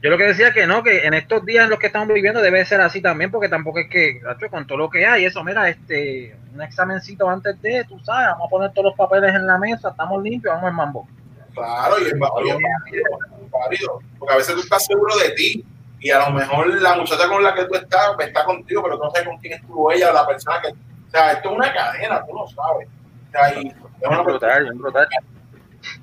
Yo 0.00 0.10
lo 0.10 0.18
que 0.18 0.24
decía 0.24 0.52
que 0.52 0.66
no, 0.66 0.82
que 0.84 1.06
en 1.06 1.14
estos 1.14 1.44
días 1.44 1.64
en 1.64 1.70
los 1.70 1.78
que 1.78 1.88
estamos 1.88 2.08
viviendo 2.14 2.40
debe 2.40 2.64
ser 2.64 2.80
así 2.80 3.02
también, 3.02 3.32
porque 3.32 3.48
tampoco 3.48 3.80
es 3.80 3.88
que, 3.90 4.20
con 4.48 4.66
todo 4.66 4.78
lo 4.78 4.90
que 4.90 5.04
hay, 5.04 5.24
eso, 5.24 5.42
mira, 5.42 5.68
este, 5.68 6.36
un 6.54 6.62
examencito 6.62 7.28
antes 7.28 7.60
de, 7.60 7.84
tú 7.84 7.98
sabes, 8.00 8.28
vamos 8.28 8.46
a 8.46 8.50
poner 8.50 8.72
todos 8.72 8.86
los 8.86 8.94
papeles 8.94 9.34
en 9.34 9.46
la 9.46 9.58
mesa, 9.58 9.88
estamos 9.90 10.22
limpios, 10.22 10.54
vamos 10.54 10.68
al 10.68 10.74
mambo. 10.74 11.08
Claro, 11.52 11.96
y 12.00 12.06
es 12.06 12.18
válido, 12.18 12.58
es 12.58 13.50
válido. 13.50 14.00
Porque 14.18 14.34
a 14.34 14.36
veces 14.36 14.54
tú 14.54 14.60
estás 14.60 14.86
seguro 14.86 15.16
de 15.16 15.30
ti 15.30 15.64
y 16.00 16.10
a 16.10 16.20
lo 16.20 16.30
mejor 16.30 16.68
la 16.80 16.94
muchacha 16.94 17.28
con 17.28 17.42
la 17.42 17.54
que 17.54 17.64
tú 17.64 17.74
estás 17.74 18.12
pues, 18.14 18.28
está 18.28 18.44
contigo, 18.44 18.82
pero 18.84 18.98
tú 18.98 19.04
no 19.04 19.10
sabes 19.10 19.26
con 19.26 19.38
quién 19.38 19.54
estuvo 19.54 19.90
ella 19.90 20.10
o 20.10 20.14
la 20.14 20.26
persona 20.26 20.60
que. 20.60 20.68
O 20.68 21.10
sea, 21.10 21.32
esto 21.32 21.50
es 21.50 21.56
una 21.56 21.72
cadena, 21.72 22.24
tú 22.24 22.34
no 22.34 22.46
sabes. 22.46 22.86
O 22.86 23.30
sea, 23.32 23.60
y 23.60 23.68
es 23.68 23.74
una 24.08 24.18
Es 24.18 24.24
brutal, 24.24 24.66
es 24.66 24.78
brutal. 24.78 25.08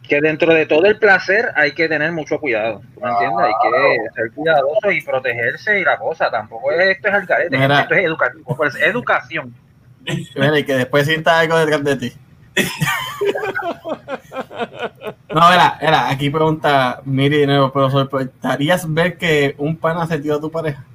Que 0.07 0.21
dentro 0.21 0.53
de 0.53 0.65
todo 0.65 0.85
el 0.85 0.97
placer 0.97 1.49
hay 1.55 1.73
que 1.73 1.87
tener 1.87 2.11
mucho 2.11 2.39
cuidado, 2.39 2.81
¿tú 2.93 3.01
me 3.01 3.09
entiendes? 3.11 3.45
Hay 3.45 3.53
que 3.61 4.13
ser 4.15 4.31
cuidadoso 4.31 4.91
y 4.91 5.01
protegerse 5.01 5.79
y 5.79 5.83
la 5.83 5.97
cosa, 5.97 6.31
tampoco 6.31 6.71
es 6.71 6.97
esto 6.97 7.07
es 7.09 7.13
al 7.13 7.27
Mira. 7.51 7.81
esto 7.81 7.95
es 7.95 8.05
educativo, 8.05 8.55
pues 8.55 8.75
educación. 8.75 9.53
Mira, 10.35 10.59
y 10.59 10.63
que 10.63 10.75
después 10.75 11.05
sienta 11.05 11.39
algo 11.39 11.57
detrás 11.57 11.83
de 11.83 11.95
ti. 11.97 12.13
No, 15.33 15.51
era, 15.51 15.77
era, 15.81 16.09
aquí 16.09 16.29
pregunta 16.29 17.01
Miri 17.03 17.39
de 17.39 17.47
nuevo, 17.47 17.71
pero 17.73 17.89
¿soportarías 17.89 18.91
ver 18.93 19.17
que 19.17 19.55
un 19.57 19.75
pana 19.75 20.07
se 20.07 20.19
tiró 20.19 20.35
a 20.35 20.39
tu 20.39 20.49
pareja? 20.49 20.85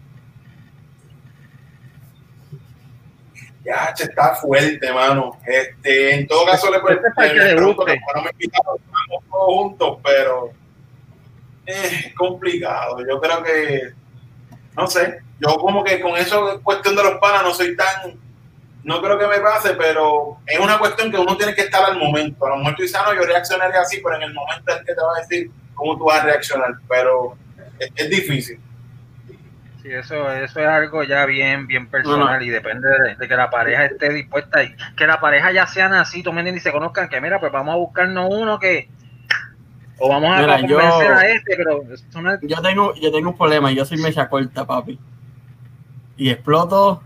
Ya, 3.70 3.94
está 3.96 4.34
fuerte, 4.34 4.92
mano. 4.92 5.38
Este, 5.46 6.16
en 6.16 6.26
todo 6.26 6.44
caso, 6.44 6.68
le, 6.72 6.78
Este 6.78 7.54
pregunto 7.54 7.84
que 7.84 8.00
no 8.16 8.22
me 8.22 8.30
invitaron, 8.30 8.76
estamos 8.78 9.24
todos 9.30 9.46
juntos, 9.46 9.98
pero 10.02 10.50
es 11.66 12.12
complicado. 12.16 12.98
Yo 13.08 13.20
creo 13.20 13.44
que, 13.44 13.92
no 14.76 14.88
sé, 14.88 15.20
yo 15.38 15.56
como 15.58 15.84
que 15.84 16.00
con 16.00 16.16
eso, 16.16 16.60
cuestión 16.64 16.96
de 16.96 17.04
los 17.04 17.20
panas, 17.20 17.44
no 17.44 17.54
soy 17.54 17.76
tan, 17.76 18.18
no 18.82 19.00
creo 19.00 19.16
que 19.16 19.28
me 19.28 19.38
pase, 19.38 19.74
pero 19.74 20.38
es 20.46 20.58
una 20.58 20.76
cuestión 20.76 21.12
que 21.12 21.18
uno 21.18 21.36
tiene 21.36 21.54
que 21.54 21.62
estar 21.62 21.84
al 21.84 21.96
momento. 21.96 22.44
A 22.46 22.50
lo 22.50 22.56
mejor 22.56 22.74
tú 22.74 22.82
dices, 22.82 22.98
ah, 23.00 23.04
no, 23.06 23.14
yo 23.14 23.24
reaccionaría 23.24 23.82
así, 23.82 24.00
pero 24.02 24.16
en 24.16 24.22
el 24.22 24.34
momento 24.34 24.72
es 24.72 24.78
que 24.78 24.94
te 24.94 25.00
va 25.00 25.16
a 25.16 25.20
decir 25.20 25.48
cómo 25.74 25.96
tú 25.96 26.06
vas 26.06 26.22
a 26.22 26.24
reaccionar, 26.24 26.72
pero 26.88 27.36
es, 27.78 27.88
es 27.94 28.10
difícil. 28.10 28.60
Sí, 29.82 29.88
eso, 29.90 30.30
eso 30.32 30.60
es 30.60 30.66
algo 30.66 31.02
ya 31.04 31.24
bien, 31.26 31.66
bien 31.66 31.86
personal 31.88 32.18
No, 32.18 32.36
no. 32.36 32.42
y 32.42 32.50
depende 32.50 32.86
de, 32.88 33.14
de 33.16 33.28
que 33.28 33.34
la 33.36 33.48
pareja 33.48 33.86
esté 33.86 34.10
dispuesta 34.12 34.62
y 34.62 34.74
que 34.96 35.06
la 35.06 35.20
pareja 35.20 35.52
ya 35.52 35.66
sean 35.66 35.94
así, 35.94 36.22
tú 36.22 36.32
me 36.32 36.40
entiendes, 36.40 36.62
y 36.62 36.64
se 36.64 36.72
conozcan 36.72 37.08
que 37.08 37.20
mira, 37.20 37.40
pues 37.40 37.50
vamos 37.50 37.72
a 37.72 37.78
buscarnos 37.78 38.28
uno 38.30 38.58
que 38.58 38.88
o 39.98 40.08
vamos 40.08 40.30
a, 40.36 40.40
Mira, 40.40 40.54
a 40.56 40.60
convencer 40.60 41.08
yo- 41.08 41.14
a 41.14 41.26
este, 41.26 41.56
pero 41.56 41.82
eso 41.92 42.22
no 42.22 42.32
es- 42.34 42.40
Yo 42.42 42.60
tengo, 42.62 42.94
yo 42.94 43.10
tengo 43.12 43.30
un 43.30 43.38
problema, 43.38 43.70
yo 43.72 43.84
soy 43.84 43.98
mecha 43.98 44.28
corta, 44.28 44.66
papi. 44.66 44.98
Y 46.16 46.28
exploto 46.30 47.02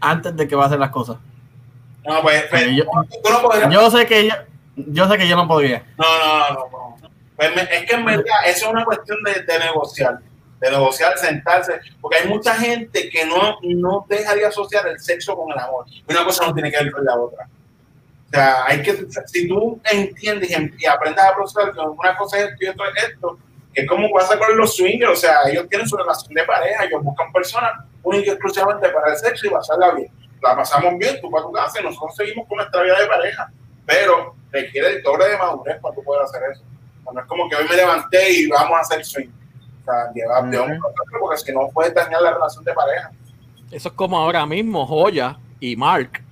antes 0.00 0.36
de 0.36 0.48
que 0.48 0.56
va 0.56 0.64
a 0.64 0.66
hacer 0.66 0.78
las 0.80 0.90
cosas. 0.90 1.18
No, 2.04 2.20
pues, 2.22 2.44
pues, 2.50 2.66
Yo- 2.74 2.84
tú 2.84 3.30
no 3.30 3.42
podrías 3.42 3.70
Yo 3.72 3.90
sé 3.90 4.06
que 4.06 4.26
yo, 4.28 4.34
yo 4.76 5.08
sé 5.08 5.18
que 5.18 5.28
yo 5.28 5.36
no 5.36 5.46
podría. 5.46 5.84
No, 5.98 6.04
no, 6.18 6.38
no, 6.54 6.70
no. 7.00 7.10
Pues 7.36 7.54
me- 7.54 7.62
es 7.62 7.84
que 7.88 7.94
en 7.94 8.04
verdad 8.04 8.24
eso 8.46 8.66
es 8.66 8.72
una 8.72 8.84
cuestión 8.84 9.18
de, 9.24 9.42
de 9.42 9.58
negociar, 9.60 10.18
de 10.62 10.70
negociar, 10.70 11.18
sentarse, 11.18 11.80
porque 12.00 12.18
hay 12.18 12.28
mucha 12.28 12.54
gente 12.54 13.10
que 13.10 13.26
no, 13.26 13.58
no 13.62 14.06
deja 14.08 14.32
de 14.36 14.46
asociar 14.46 14.86
el 14.86 15.00
sexo 15.00 15.36
con 15.36 15.50
el 15.50 15.58
amor. 15.58 15.86
Una 16.08 16.24
cosa 16.24 16.46
no 16.46 16.54
tiene 16.54 16.70
que 16.70 16.84
ver 16.84 16.92
con 16.92 17.04
la 17.04 17.16
otra. 17.16 17.48
O 18.26 18.30
sea, 18.30 18.64
hay 18.66 18.80
que, 18.80 18.96
si 19.26 19.48
tú 19.48 19.80
entiendes 19.90 20.50
y, 20.50 20.86
aprendes 20.86 21.24
a 21.24 21.34
procesar 21.34 21.72
que 21.72 21.80
una 21.80 22.16
cosa 22.16 22.38
es 22.38 22.44
esto 22.44 22.64
y 22.64 22.68
otra 22.68 22.86
es 22.96 23.04
esto, 23.08 23.38
que 23.74 23.82
es 23.82 23.88
como 23.88 24.08
pasa 24.12 24.38
con 24.38 24.56
los 24.56 24.76
swingers, 24.76 25.12
o 25.12 25.16
sea, 25.16 25.38
ellos 25.50 25.68
tienen 25.68 25.88
su 25.88 25.96
relación 25.96 26.32
de 26.32 26.44
pareja, 26.44 26.84
ellos 26.84 27.02
buscan 27.02 27.32
personas 27.32 27.72
única 28.04 28.28
y 28.28 28.30
exclusivamente 28.30 28.88
para 28.90 29.10
el 29.10 29.16
sexo 29.16 29.48
y 29.48 29.50
pasarla 29.50 29.94
bien. 29.94 30.12
La 30.40 30.54
pasamos 30.54 30.96
bien, 30.96 31.20
tú 31.20 31.28
para 31.28 31.44
tu 31.44 31.50
casa 31.50 31.80
y 31.80 31.84
nosotros 31.84 32.14
seguimos 32.14 32.46
con 32.46 32.58
nuestra 32.58 32.82
vida 32.82 33.00
de 33.00 33.06
pareja, 33.08 33.50
pero 33.84 34.36
requiere 34.52 34.90
el 34.90 35.02
doble 35.02 35.28
de 35.28 35.38
madurez 35.38 35.80
para 35.80 35.92
tú 35.92 36.04
poder 36.04 36.22
hacer 36.22 36.40
eso. 36.52 36.62
No 37.12 37.20
es 37.20 37.26
como 37.26 37.48
que 37.48 37.56
hoy 37.56 37.66
me 37.68 37.74
levanté 37.74 38.30
y 38.30 38.46
vamos 38.46 38.78
a 38.78 38.80
hacer 38.82 39.04
swing. 39.04 39.41
O 39.82 39.84
sea, 39.84 40.12
llevar 40.14 40.48
de 40.50 40.58
un 40.60 40.70
Ujú. 40.72 40.80
proceso 40.80 41.16
porque 41.20 41.36
si 41.38 41.52
no 41.52 41.68
puedes 41.72 41.94
dañar 41.94 42.22
la 42.22 42.32
relación 42.34 42.64
de 42.64 42.72
pareja. 42.72 43.10
Eso 43.70 43.88
es 43.88 43.94
como 43.94 44.16
ahora 44.18 44.46
mismo, 44.46 44.86
Joya 44.86 45.38
y 45.60 45.76
Mark. 45.76 46.22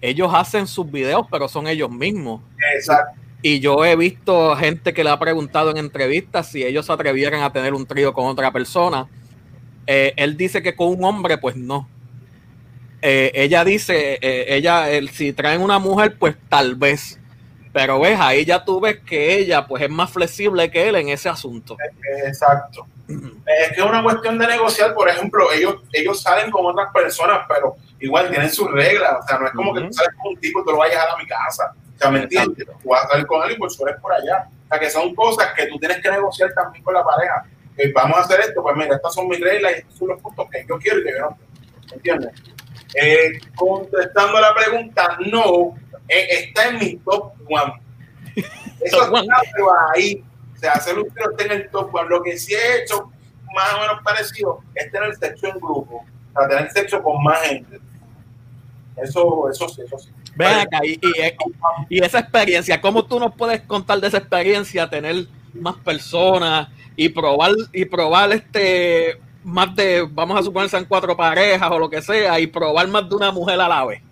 Ellos 0.00 0.30
hacen 0.34 0.66
sus 0.66 0.90
videos, 0.90 1.26
pero 1.30 1.46
son 1.46 1.66
ellos 1.68 1.90
mismos. 1.90 2.40
Exacto. 2.74 3.18
Y 3.42 3.60
yo 3.60 3.84
he 3.84 3.96
visto 3.96 4.54
gente 4.56 4.92
que 4.92 5.04
le 5.04 5.10
ha 5.10 5.18
preguntado 5.18 5.70
en 5.70 5.76
entrevistas 5.78 6.48
si 6.48 6.62
ellos 6.64 6.86
se 6.86 6.92
atrevieran 6.92 7.42
a 7.42 7.52
tener 7.52 7.74
un 7.74 7.86
trío 7.86 8.12
con 8.12 8.26
otra 8.26 8.50
persona. 8.50 9.06
Eh, 9.86 10.12
él 10.16 10.36
dice 10.36 10.62
que 10.62 10.74
con 10.74 10.88
un 10.88 11.04
hombre, 11.04 11.38
pues 11.38 11.56
no. 11.56 11.88
Eh, 13.02 13.30
ella 13.34 13.64
dice, 13.64 14.18
eh, 14.20 14.46
ella, 14.56 14.90
el- 14.90 15.08
si 15.10 15.32
traen 15.32 15.60
una 15.62 15.78
mujer, 15.78 16.16
pues 16.18 16.36
tal 16.48 16.74
vez. 16.74 17.19
Pero 17.72 18.00
ves, 18.00 18.18
ahí 18.18 18.44
ya 18.44 18.64
tú 18.64 18.80
ves 18.80 18.98
que 19.00 19.34
ella, 19.34 19.66
pues 19.66 19.82
es 19.82 19.90
más 19.90 20.10
flexible 20.10 20.70
que 20.70 20.88
él 20.88 20.96
en 20.96 21.08
ese 21.08 21.28
asunto. 21.28 21.76
Exacto. 22.26 22.86
Es 23.08 23.72
que 23.72 23.80
es 23.80 23.86
una 23.86 24.02
cuestión 24.02 24.38
de 24.38 24.46
negociar, 24.46 24.94
por 24.94 25.08
ejemplo, 25.08 25.52
ellos, 25.52 25.76
ellos 25.92 26.20
salen 26.20 26.50
con 26.50 26.66
otras 26.66 26.92
personas, 26.92 27.40
pero 27.48 27.76
igual 28.00 28.28
tienen 28.30 28.50
sus 28.50 28.70
reglas. 28.70 29.16
O 29.22 29.26
sea, 29.26 29.38
no 29.38 29.46
es 29.46 29.52
como 29.52 29.74
que 29.74 29.80
tú 29.82 29.92
sales 29.92 30.14
con 30.16 30.32
un 30.32 30.40
tipo 30.40 30.60
y 30.60 30.64
tú 30.64 30.70
lo 30.70 30.78
vayas 30.78 30.98
a 30.98 31.12
a 31.12 31.16
mi 31.16 31.26
casa. 31.26 31.72
O 31.94 31.98
sea, 31.98 32.10
¿me 32.10 32.22
entiendes? 32.22 32.66
Tú 32.82 32.88
vas 32.88 33.04
a 33.04 33.08
salir 33.08 33.26
con 33.26 33.42
él 33.44 33.52
y 33.52 33.58
por 33.58 33.70
suerte 33.70 34.00
por 34.00 34.12
allá. 34.12 34.48
O 34.64 34.68
sea, 34.68 34.78
que 34.78 34.90
son 34.90 35.14
cosas 35.14 35.52
que 35.54 35.66
tú 35.66 35.78
tienes 35.78 36.00
que 36.00 36.10
negociar 36.10 36.52
también 36.54 36.82
con 36.84 36.94
la 36.94 37.04
pareja. 37.04 37.44
Que 37.76 37.92
vamos 37.92 38.18
a 38.18 38.20
hacer 38.22 38.40
esto, 38.40 38.62
pues 38.62 38.76
mira, 38.76 38.96
estas 38.96 39.14
son 39.14 39.28
mis 39.28 39.40
reglas 39.40 39.72
y 39.72 39.78
estos 39.80 39.98
son 39.98 40.08
los 40.08 40.20
puntos 40.20 40.48
que 40.50 40.64
yo 40.68 40.78
quiero 40.78 41.00
y 41.00 41.04
que 41.04 41.12
yo 41.12 41.20
no. 41.20 41.38
¿Me 41.88 41.96
entiendes? 41.96 42.32
Eh, 42.94 43.38
contestando 43.54 44.40
la 44.40 44.54
pregunta, 44.54 45.16
no, 45.26 45.74
eh, 45.76 45.89
está 46.18 46.68
en 46.68 46.78
mi 46.78 46.96
top 46.96 47.32
one. 47.48 47.72
Eso 48.80 49.02
está 49.04 49.36
pero 49.54 49.68
ahí. 49.94 50.24
O 50.54 50.58
sea, 50.58 50.72
hacer 50.72 50.98
un 50.98 51.08
tiro 51.10 51.30
está 51.30 51.44
en 51.44 51.52
el 51.52 51.70
top 51.70 51.94
one. 51.94 52.08
Lo 52.08 52.22
que 52.22 52.36
sí 52.38 52.52
he 52.54 52.82
hecho, 52.82 53.10
más 53.54 53.74
o 53.74 53.80
menos 53.80 54.02
parecido, 54.04 54.60
es 54.74 54.90
tener 54.92 55.14
sexo 55.16 55.46
en 55.48 55.56
grupo. 55.58 56.04
O 56.34 56.38
sea, 56.38 56.48
tener 56.48 56.70
sexo 56.70 57.02
con 57.02 57.22
más 57.22 57.40
gente. 57.42 57.80
Eso, 59.02 59.48
eso 59.50 59.68
sí, 59.68 59.82
eso 59.86 59.98
sí. 59.98 60.10
Ven 60.36 60.48
acá, 60.60 60.80
y, 60.84 60.92
y- 60.92 61.96
y 61.96 62.04
esa 62.04 62.20
experiencia, 62.20 62.80
¿cómo 62.80 63.04
tú 63.04 63.18
nos 63.18 63.34
puedes 63.34 63.60
contar 63.62 63.98
de 64.00 64.08
esa 64.08 64.18
experiencia, 64.18 64.88
tener 64.88 65.26
más 65.54 65.76
personas 65.76 66.68
y 66.96 67.08
probar, 67.08 67.52
y 67.72 67.84
probar 67.84 68.32
este 68.32 69.18
más 69.42 69.74
de, 69.74 70.06
vamos 70.10 70.38
a 70.38 70.42
suponer 70.42 70.68
sean 70.68 70.84
cuatro 70.84 71.16
parejas 71.16 71.70
o 71.70 71.78
lo 71.78 71.88
que 71.90 72.02
sea, 72.02 72.38
y 72.38 72.46
probar 72.46 72.86
más 72.88 73.08
de 73.08 73.14
una 73.16 73.32
mujer 73.32 73.60
a 73.60 73.68
la 73.68 73.84
vez? 73.86 74.02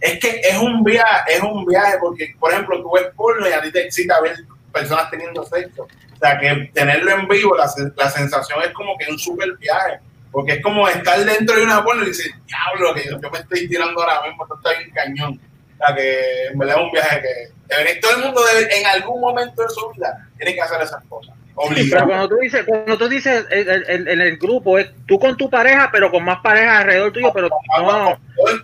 Es 0.00 0.18
que 0.18 0.40
es 0.42 0.58
un 0.58 0.82
viaje, 0.82 1.34
es 1.34 1.42
un 1.42 1.64
viaje, 1.66 1.98
porque, 2.00 2.34
por 2.38 2.52
ejemplo, 2.52 2.80
tú 2.82 2.92
ves 2.92 3.06
porno 3.14 3.48
y 3.48 3.52
a 3.52 3.60
ti 3.60 3.70
te 3.70 3.84
excita 3.84 4.20
ver 4.20 4.36
personas 4.72 5.10
teniendo 5.10 5.44
sexo. 5.44 5.82
O 5.82 6.16
sea, 6.16 6.38
que 6.38 6.70
tenerlo 6.72 7.10
en 7.12 7.28
vivo, 7.28 7.56
la, 7.56 7.70
la 7.96 8.10
sensación 8.10 8.62
es 8.62 8.70
como 8.70 8.96
que 8.98 9.10
un 9.10 9.18
super 9.18 9.56
viaje. 9.58 10.00
Porque 10.30 10.52
es 10.52 10.62
como 10.62 10.88
estar 10.88 11.18
dentro 11.24 11.56
de 11.56 11.64
una 11.64 11.82
porno 11.82 12.04
y 12.04 12.08
dices, 12.08 12.32
diablo, 12.46 12.94
que 12.94 13.08
yo, 13.10 13.30
me 13.30 13.38
estoy 13.38 13.68
tirando 13.68 14.00
ahora 14.00 14.26
mismo, 14.26 14.44
esto 14.44 14.56
está 14.56 14.78
bien 14.78 14.90
cañón. 14.90 15.40
O 15.74 15.84
sea, 15.84 15.94
que 15.94 16.46
en 16.52 16.58
verdad 16.58 16.76
es 16.78 16.82
un 16.84 16.92
viaje 16.92 17.22
que 17.22 17.94
todo 18.00 18.16
el 18.16 18.24
mundo 18.24 18.40
debe, 18.44 18.78
en 18.78 18.86
algún 18.86 19.20
momento 19.20 19.62
de 19.62 19.68
su 19.68 19.90
vida 19.90 20.28
tiene 20.36 20.54
que 20.54 20.60
hacer 20.60 20.80
esas 20.82 21.02
cosas. 21.04 21.34
Pero 21.68 22.06
cuando 22.06 22.28
tú 22.28 22.36
dices, 22.36 22.64
cuando 22.66 22.96
tú 22.98 23.08
dices 23.08 23.46
el, 23.50 23.68
el- 23.68 24.08
el- 24.08 24.20
el 24.20 24.36
grupo, 24.38 24.78
es 24.78 24.90
tú 25.06 25.18
con 25.18 25.36
tu 25.36 25.50
pareja, 25.50 25.88
pero 25.92 26.10
con 26.10 26.24
más 26.24 26.38
parejas 26.40 26.78
alrededor 26.80 27.12
tuyo, 27.12 27.32
pero 27.32 27.48
no, 27.78 28.18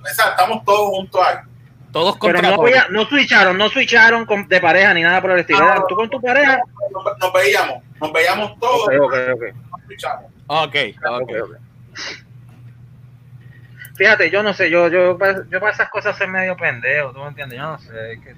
estamos 0.08 0.64
todos 0.64 0.90
juntos 0.90 1.20
ahí. 1.26 1.36
Todos 1.92 2.16
pero 2.20 2.34
contra 2.34 2.50
no, 2.50 2.56
todos. 2.56 2.72
a- 2.74 2.88
no 2.90 3.04
switcharon, 3.06 3.56
no 3.58 3.68
switcharon 3.68 4.26
con- 4.26 4.48
de 4.48 4.60
pareja 4.60 4.92
ni 4.94 5.02
nada 5.02 5.20
por 5.22 5.30
el 5.32 5.40
estilo. 5.40 5.58
Era 5.64 5.84
tú 5.88 5.94
con 5.94 6.10
tu 6.10 6.20
pareja. 6.20 6.58
Nos, 6.92 7.04
nos 7.18 7.32
veíamos, 7.32 7.82
nos 8.00 8.12
veíamos 8.12 8.58
todos, 8.60 8.82
Ok, 8.88 8.92
ok, 9.00 9.14
ok. 9.34 9.42
nos 9.70 9.80
escuchamos. 9.82 10.24
Ok, 10.46 10.74
ok. 11.02 11.22
Ok, 11.22 11.30
ok. 11.42 11.56
Fíjate, 13.96 14.30
yo 14.30 14.42
no 14.42 14.52
sé, 14.52 14.68
yo, 14.70 14.88
yo, 14.88 15.16
pa- 15.16 15.44
yo 15.48 15.58
para 15.58 15.72
esas 15.72 15.88
cosas 15.88 16.18
soy 16.18 16.26
medio 16.26 16.54
pendejo, 16.56 17.12
¿tú 17.12 17.20
me 17.20 17.28
entiendes? 17.28 17.58
Yo 17.58 17.64
no 17.64 17.78
sé. 17.78 18.12
es 18.12 18.20
que- 18.20 18.34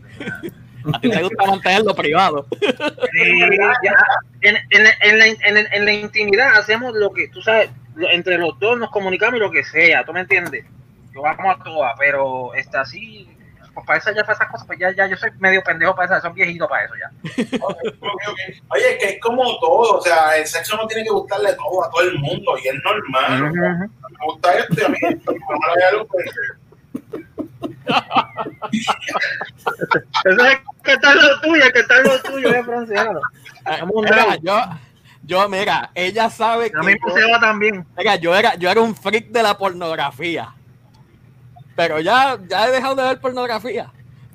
A 0.93 1.01
ti 1.01 1.11
te 1.11 1.22
gusta 1.22 1.47
mantenerlo 1.47 1.95
privado. 1.95 2.47
Sí, 3.12 3.57
ya, 3.83 3.97
en, 4.43 4.57
en, 4.57 4.87
en 5.01 5.18
la, 5.18 5.26
en, 5.26 5.72
en 5.72 5.85
la 5.85 5.93
intimidad 5.93 6.57
hacemos 6.57 6.95
lo 6.95 7.12
que, 7.12 7.29
tú 7.29 7.43
sabes, 7.43 7.70
entre 8.12 8.39
los 8.39 8.59
dos 8.59 8.79
nos 8.79 8.91
comunicamos 8.91 9.37
y 9.37 9.41
lo 9.41 9.51
que 9.51 9.64
sea, 9.64 10.05
¿tú 10.05 10.12
me 10.12 10.20
entiendes? 10.20 10.64
Yo 11.14 11.22
vamos 11.22 11.57
a 11.59 11.62
todas, 11.64 11.95
pero 11.99 12.55
está 12.55 12.83
así, 12.83 13.29
pues 13.74 13.87
para 13.87 13.99
esas 13.99 14.14
ya 14.14 14.22
para 14.22 14.35
esas 14.35 14.49
cosas, 14.49 14.66
pues 14.66 14.79
ya, 14.79 14.91
ya 14.93 15.07
yo 15.07 15.16
soy 15.16 15.31
medio 15.39 15.62
pendejo 15.62 15.95
para 15.95 16.07
esas, 16.07 16.22
son 16.22 16.35
viejitos 16.35 16.68
para 16.68 16.85
eso 16.85 16.95
ya. 16.97 17.11
Ok, 17.61 17.76
ok, 18.01 18.22
ok. 18.29 18.39
Oye, 18.70 18.91
es 18.93 18.97
que 18.99 19.09
es 19.14 19.20
como 19.20 19.45
todo, 19.59 19.99
o 19.99 20.01
sea, 20.01 20.37
el 20.37 20.47
sexo 20.47 20.76
no 20.76 20.87
tiene 20.87 21.05
que 21.05 21.11
gustarle 21.11 21.55
todo 21.55 21.85
a 21.85 21.91
todo 21.91 22.03
el 22.03 22.18
mundo 22.18 22.57
y 22.62 22.68
es 22.68 22.74
normal. 22.85 23.53
sea, 23.53 23.72
Ujú. 23.72 23.93
Me 24.11 24.26
gusta 24.26 24.55
esto 24.59 24.74
y 24.81 24.85
a 24.85 24.89
mí 24.89 24.99
esto, 25.01 25.33
no 25.33 25.72
hay 25.76 25.83
algo 25.93 26.07
pues, 26.07 26.26
Eso 30.24 30.45
es 30.47 30.59
que 30.82 30.93
está 30.93 31.14
lo 31.14 31.41
tuyo, 31.41 31.64
que 31.72 31.80
está 31.80 32.01
lo 32.03 32.22
tuyo, 32.22 32.64
franciano. 32.64 33.20
Mira, 33.95 34.16
lado. 34.16 34.39
yo, 34.43 34.61
yo, 35.22 35.49
mira, 35.49 35.91
ella 35.95 36.30
sabe 36.30 36.66
A 36.66 36.70
que 36.70 36.86
mí 36.86 36.93
yo- 37.01 37.14
me 37.14 37.20
se 37.20 37.30
va 37.30 37.41
también. 37.41 37.86
Mira, 37.97 38.16
yo 38.16 38.34
era, 38.34 38.55
yo 38.57 38.70
era 38.70 38.80
un 38.80 38.95
freak 38.95 39.28
de 39.28 39.43
la 39.43 39.57
pornografía. 39.57 40.55
Pero 41.76 42.01
ya, 42.01 42.39
ya 42.49 42.66
he 42.68 42.72
dejado 42.72 42.97
de 42.97 43.03
ver 43.05 43.20
pornografía. 43.20 43.91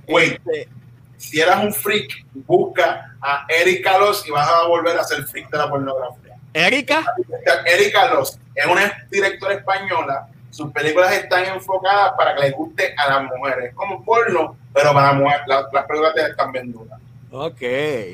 Wait. 0.08 0.34
Este, 0.34 0.70
si 1.18 1.40
eras 1.40 1.64
un 1.64 1.74
freak, 1.74 2.26
busca 2.34 3.16
a 3.22 3.46
Erika 3.50 3.98
Los 3.98 4.26
y 4.28 4.32
vas 4.32 4.48
a 4.48 4.68
volver 4.68 4.98
a 4.98 5.04
ser 5.04 5.24
freak 5.26 5.50
de 5.50 5.58
la 5.58 5.70
pornografía. 5.70 6.36
Erika, 6.54 7.04
Erika 7.66 8.14
Los 8.14 8.38
es 8.56 8.66
una 8.66 8.94
directora 9.10 9.56
española. 9.56 10.28
Sus 10.54 10.72
películas 10.72 11.12
están 11.14 11.46
enfocadas 11.46 12.14
para 12.16 12.36
que 12.36 12.42
le 12.44 12.52
guste 12.52 12.94
a 12.96 13.10
las 13.10 13.24
mujeres. 13.24 13.70
Es 13.70 13.74
como 13.76 14.04
porno, 14.06 14.56
pero 14.74 14.94
para 14.94 15.14
mujeres. 15.14 15.42
La- 15.48 15.68
las 15.74 15.86
películas 15.86 16.14
están 16.16 16.52
bien 16.52 16.72
duras. 16.72 17.00
ok. 17.32 17.62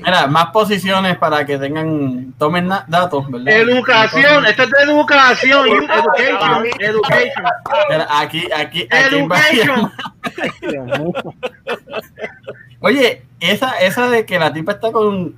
Mira, 0.01 0.25
más 0.27 0.45
posiciones 0.51 1.17
para 1.17 1.45
que 1.45 1.57
tengan, 1.57 2.33
tomen 2.37 2.69
datos, 2.87 3.29
¿verdad? 3.29 3.47
Educación, 3.53 4.45
esto 4.45 4.63
es 4.63 4.69
de 4.71 4.81
educación, 4.83 5.67
you- 5.67 5.83
education, 5.83 6.65
education. 6.79 7.45
Mira, 7.89 8.07
aquí, 8.09 8.47
aquí, 8.55 8.87
aquí 8.89 9.15
Education. 9.15 9.91
Oye, 12.81 13.23
esa, 13.41 13.77
esa 13.79 14.09
de 14.09 14.25
que 14.25 14.39
la 14.39 14.53
tipa 14.53 14.71
está 14.73 14.91
con, 14.93 15.35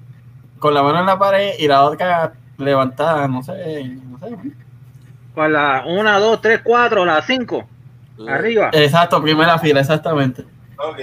con 0.60 0.74
la 0.76 0.84
mano 0.84 1.00
en 1.00 1.06
la 1.08 1.18
pared 1.18 1.54
y 1.58 1.68
la 1.68 1.84
otra 1.84 2.34
levantada, 2.60 3.28
no 3.28 3.42
sé, 3.42 3.86
no 3.86 4.20
sé. 4.20 4.36
Con 5.34 5.54
la 5.54 5.84
1, 5.86 6.20
2, 6.20 6.42
3, 6.42 6.62
4, 6.64 7.06
la 7.06 7.22
5. 7.22 7.70
Arriba. 8.28 8.70
Exacto, 8.74 9.22
primera 9.22 9.58
fila, 9.60 9.80
exactamente. 9.80 10.44
Ok. 10.78 11.00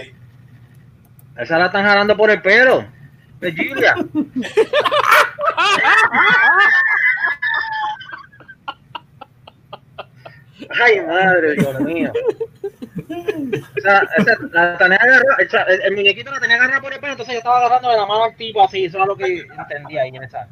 Esa 1.36 1.58
la 1.58 1.66
están 1.66 1.84
jalando 1.84 2.16
por 2.16 2.30
el 2.30 2.42
pelo. 2.42 2.84
De 3.40 3.52
Gilia. 3.52 3.94
Ay, 10.82 11.00
madre, 11.06 11.54
Dios 11.54 11.80
mío. 11.80 12.12
Esa, 13.76 14.02
esa, 14.16 14.36
la 14.52 14.76
tenía 14.76 14.96
agarrada, 14.96 15.36
esa- 15.38 15.62
el, 15.62 15.80
el 15.82 15.94
muñequito 15.94 16.30
la 16.32 16.40
tenía 16.40 16.56
agarrada 16.56 16.80
por 16.80 16.92
el 16.92 16.98
pelo, 17.00 17.12
entonces 17.12 17.34
yo 17.34 17.38
estaba 17.38 17.58
agarrando 17.58 17.90
de 17.90 17.96
la 17.96 18.06
mano 18.06 18.24
al 18.24 18.34
tipo 18.36 18.64
así, 18.64 18.84
eso 18.86 19.00
es 19.00 19.06
lo 19.06 19.16
que 19.16 19.46
entendía 19.56 20.02
ahí 20.02 20.08
en 20.14 20.22
esa. 20.24 20.48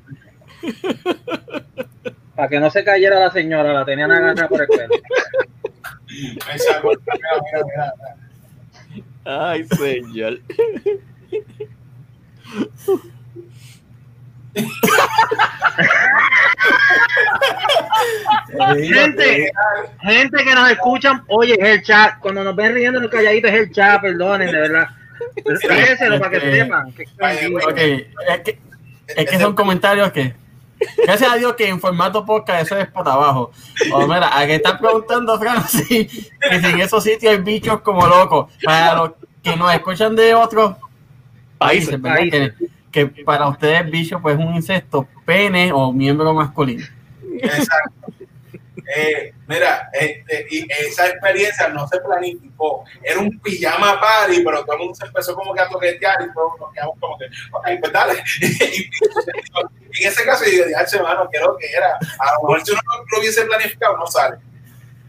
Para 2.37 2.49
que 2.49 2.61
no 2.61 2.71
se 2.71 2.85
cayera 2.85 3.19
la 3.19 3.31
señora, 3.31 3.73
la 3.73 3.85
tenían 3.85 4.13
agarrada 4.13 4.49
por 4.49 4.61
el 4.61 4.69
pelo. 4.69 4.95
Ay, 9.25 9.65
señor. 9.65 10.39
Gente, 18.77 19.51
gente 20.03 20.45
que 20.45 20.55
nos 20.55 20.71
escuchan, 20.71 21.23
oye, 21.29 21.57
es 21.59 21.69
el 21.69 21.83
chat. 21.83 22.19
Cuando 22.21 22.45
nos 22.45 22.55
ven 22.55 22.75
riendo 22.75 22.99
en 22.99 23.05
el 23.05 23.11
calladito, 23.11 23.49
es 23.49 23.55
el 23.55 23.73
chat, 23.73 24.01
perdonen, 24.01 24.51
de 24.51 24.61
verdad. 24.61 24.89
Díselo 25.45 26.19
para 26.19 26.31
que 26.31 26.41
sepan. 26.41 26.93
Que, 26.93 27.03
es 27.03 28.41
que, 28.41 28.59
es 29.09 29.31
que 29.31 29.39
son 29.39 29.55
comentarios 29.55 30.13
que. 30.13 30.35
Gracias 31.05 31.33
a 31.33 31.37
Dios 31.37 31.55
que 31.55 31.69
en 31.69 31.81
formato 31.81 32.25
podcast 32.25 32.67
eso 32.67 32.79
es 32.79 32.89
para 32.89 33.13
abajo. 33.13 33.51
O 33.93 34.07
mira, 34.07 34.39
a 34.39 34.47
que 34.47 34.57
están 34.57 34.79
preguntando, 34.79 35.39
Francis, 35.39 35.89
que 36.51 36.61
si 36.61 36.67
en 36.67 36.81
esos 36.81 37.03
sitios 37.03 37.33
hay 37.33 37.39
bichos 37.39 37.81
como 37.81 38.07
locos. 38.07 38.53
Para 38.65 38.95
los 38.95 39.13
que 39.43 39.57
nos 39.57 39.73
escuchan 39.73 40.15
de 40.17 40.35
otros 40.35 40.77
países, 41.59 42.01
¿verdad? 42.01 42.19
países. 42.19 42.53
Que, 42.91 43.11
que 43.11 43.25
para 43.25 43.49
ustedes 43.49 43.91
bicho 43.91 44.21
pues 44.21 44.39
es 44.39 44.45
un 44.45 44.55
insecto, 44.55 45.07
pene 45.25 45.73
o 45.73 45.93
miembro 45.93 46.33
masculino. 46.35 46.85
Exacto. 47.41 48.13
Eh, 48.95 49.33
mira, 49.47 49.89
este, 49.93 50.47
y 50.51 50.67
esa 50.87 51.09
experiencia 51.09 51.69
no 51.69 51.87
se 51.89 51.99
planificó. 52.01 52.85
Era 53.03 53.21
un 53.21 53.39
pijama 53.41 54.01
party, 54.01 54.43
pero 54.45 54.65
todo 54.65 54.75
el 54.75 54.79
mundo 54.81 54.95
se 54.95 55.07
empezó 55.07 55.35
como 55.35 55.55
que 55.55 55.61
a 55.61 55.69
toquetear 55.69 56.23
y 56.23 56.33
todos 56.33 56.59
nos 56.61 56.73
quedamos 56.73 56.97
como 57.01 57.19
que, 57.19 57.25
ok, 57.53 57.69
pues 57.81 57.93
dale. 57.93 58.23
y 58.41 60.03
en 60.05 60.09
ese 60.09 60.25
caso, 60.25 60.45
yo 60.45 60.65
dije, 60.65 60.75
"Ay, 60.77 60.87
hermano, 60.93 61.29
creo 61.31 61.57
que 61.57 61.67
era. 61.71 61.95
A 61.95 62.33
lo 62.35 62.49
mejor 62.49 62.65
si 62.65 62.73
uno 62.73 62.81
lo 63.11 63.19
hubiese 63.19 63.45
planificado, 63.45 63.97
no 63.97 64.07
sale. 64.07 64.37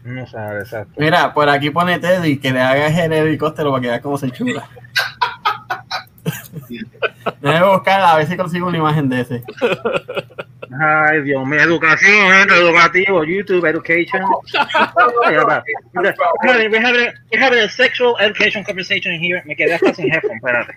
No 0.04 0.26
sabe, 0.26 0.60
exacto. 0.60 0.94
Mira, 0.96 1.34
por 1.34 1.48
aquí 1.48 1.70
pone 1.70 1.98
Teddy 1.98 2.38
que 2.38 2.52
le 2.52 2.60
haga 2.60 3.04
el 3.04 3.12
helicóptero 3.12 3.70
para 3.70 3.82
que 3.82 3.88
vea 3.88 4.00
cómo 4.00 4.16
se 4.16 4.30
chula. 4.30 4.68
Debe 7.40 7.66
buscar 7.66 8.00
a 8.00 8.16
ver 8.16 8.26
si 8.26 8.36
consigo 8.36 8.68
una 8.68 8.78
imagen 8.78 9.08
de 9.08 9.20
ese. 9.20 9.42
Ay, 10.80 11.22
Dios 11.22 11.46
mío, 11.46 11.60
educación, 11.60 12.30
gente, 12.30 12.54
educativo, 12.54 13.24
YouTube, 13.24 13.64
education. 13.66 14.22
Having, 16.42 16.70
we're 16.70 16.80
having, 16.80 17.08
we're 17.32 17.40
having 17.42 17.60
a 17.60 17.68
sexual 17.68 18.16
education 18.20 18.62
conversation 18.64 19.18
here. 19.18 19.42
Me 19.46 19.56
quedé 19.56 19.74
hasta 19.74 19.94
sin 19.94 20.10
headphone, 20.12 20.36
espérate. 20.36 20.74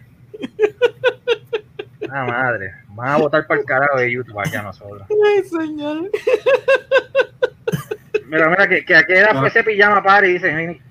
Ah, 2.10 2.26
madre. 2.26 2.74
Van 2.90 3.10
a 3.10 3.18
votar 3.18 3.46
para 3.48 3.60
el 3.60 3.66
carajo 3.66 3.98
de 3.98 4.12
YouTube 4.12 4.38
allá 4.40 4.62
nosotros. 4.62 5.04
Ay, 5.10 5.44
señor. 5.44 6.10
Mira, 8.28 8.50
mira, 8.50 8.68
que, 8.68 8.86
que 8.86 8.96
a 8.96 9.04
qué 9.04 9.20
edad 9.20 9.34
No. 9.34 9.40
fue 9.42 9.50
ese 9.50 9.64
pijama 9.64 10.02
party, 10.04 10.34
dicen. 10.34 10.82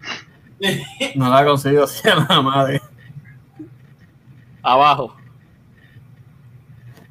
No 1.14 1.30
la 1.30 1.44
consigo 1.44 1.84
así 1.84 2.06
a 2.08 2.16
la 2.16 2.42
madre. 2.42 2.80
Abajo. 4.62 5.16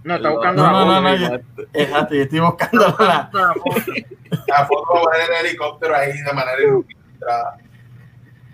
No, 0.03 0.15
está 0.15 0.29
buscando 0.29 0.63
No, 0.63 0.71
no, 0.85 1.01
la 1.01 1.01
no, 1.17 1.17
foto. 1.29 1.43
no, 1.57 1.63
Exacto, 1.73 2.15
yo 2.15 2.21
estoy 2.23 2.39
buscando 2.39 2.95
la. 2.99 3.29
La 3.33 3.53
foto. 3.53 3.91
La 4.47 4.65
foto 4.67 4.93
va 4.93 4.99
a 4.99 5.03
poner 5.05 5.21
el 5.39 5.45
helicóptero 5.47 5.95
ahí 5.95 6.11
de 6.13 6.33
manera 6.33 6.61
ilustrada. 6.61 7.57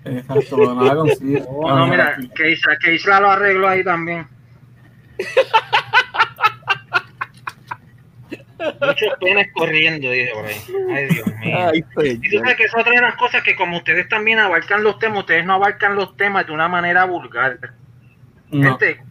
Exacto, 0.05 0.57
no 0.73 0.85
la 0.85 0.95
consigo. 0.95 1.45
Oh, 1.49 1.69
no, 1.75 1.87
mira, 1.87 2.17
que 2.33 2.51
Isla, 2.51 2.77
que 2.81 2.93
Isla 2.95 3.19
lo 3.19 3.29
arregló 3.31 3.67
ahí 3.67 3.83
también. 3.83 4.25
Muchos 8.81 9.13
penes 9.19 9.47
corriendo, 9.53 10.09
dice 10.09 10.31
por 10.33 10.45
ahí. 10.45 10.55
Ay, 10.95 11.07
Dios 11.07 11.27
mío. 11.27 11.57
Ay, 11.71 11.85
Y 12.21 12.29
tú 12.29 12.37
sabes 12.39 12.55
que 12.55 12.63
es 12.63 12.75
otra 12.75 12.91
de 12.93 13.01
las 13.01 13.15
cosas 13.15 13.43
que 13.43 13.55
como 13.55 13.77
ustedes 13.77 14.07
también 14.09 14.39
abarcan 14.39 14.83
los 14.83 14.97
temas, 14.97 15.19
ustedes 15.19 15.45
no 15.45 15.53
abarcan 15.55 15.95
los 15.95 16.15
temas 16.17 16.47
de 16.47 16.53
una 16.53 16.67
manera 16.67 17.03
vulgar. 17.05 17.59
No. 18.49 18.77
Gente 18.77 19.03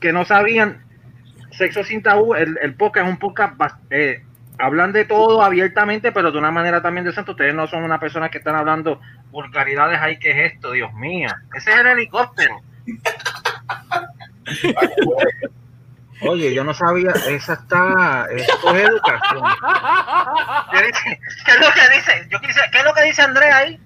que 0.00 0.12
no 0.12 0.24
sabían, 0.24 0.83
Sexo 1.56 1.84
Sin 1.84 2.02
Tabú, 2.02 2.34
el, 2.34 2.58
el 2.62 2.74
podcast 2.74 3.06
es 3.06 3.12
un 3.12 3.18
podcast, 3.18 3.54
eh, 3.90 4.22
hablan 4.58 4.92
de 4.92 5.04
todo 5.04 5.42
abiertamente, 5.42 6.12
pero 6.12 6.30
de 6.32 6.38
una 6.38 6.50
manera 6.50 6.82
también 6.82 7.04
decente. 7.04 7.30
Ustedes 7.32 7.54
no 7.54 7.66
son 7.66 7.84
una 7.84 7.98
persona 8.00 8.28
que 8.28 8.38
están 8.38 8.56
hablando 8.56 9.00
vulgaridades 9.30 10.00
ahí, 10.00 10.18
que 10.18 10.30
es 10.30 10.52
esto? 10.52 10.72
Dios 10.72 10.92
mío. 10.94 11.28
Ese 11.54 11.72
es 11.72 11.78
el 11.78 11.86
helicóptero. 11.86 12.56
Oye, 16.26 16.54
yo 16.54 16.64
no 16.64 16.72
sabía, 16.72 17.10
esa 17.28 17.54
está, 17.54 18.26
esto 18.34 18.74
es 18.74 18.88
educación. 18.88 19.42
¿Qué, 20.70 20.86
dice? 20.86 21.20
¿Qué 21.44 21.50
es 21.50 21.60
lo 21.60 21.66
que 21.74 21.94
dice? 21.96 22.28
Yo 22.30 22.40
quise, 22.40 22.60
¿Qué 22.72 22.78
es 22.78 22.84
lo 22.84 22.94
que 22.94 23.02
dice 23.02 23.22
Andrea 23.22 23.56
ahí? 23.58 23.80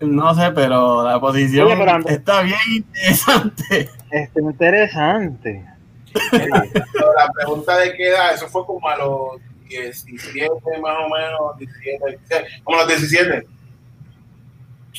No 0.00 0.34
sé, 0.34 0.52
pero 0.52 1.04
la 1.06 1.20
posición 1.20 1.66
Oye, 1.66 1.76
pero 1.76 1.90
Andrés- 1.92 2.18
está 2.18 2.42
bien 2.42 2.58
interesante. 2.70 3.90
Está 4.14 4.40
interesante. 4.40 5.66
La 6.12 7.32
pregunta 7.34 7.76
de 7.78 7.94
qué 7.94 8.10
edad, 8.10 8.32
eso 8.32 8.46
fue 8.46 8.64
como 8.64 8.88
a 8.88 8.96
los 8.96 9.40
17 9.68 10.48
más 10.80 10.96
o 11.04 11.08
menos, 11.08 11.58
17, 11.58 12.18
16, 12.28 12.62
como 12.62 12.78
a 12.78 12.82
los 12.82 12.88
17. 12.90 13.48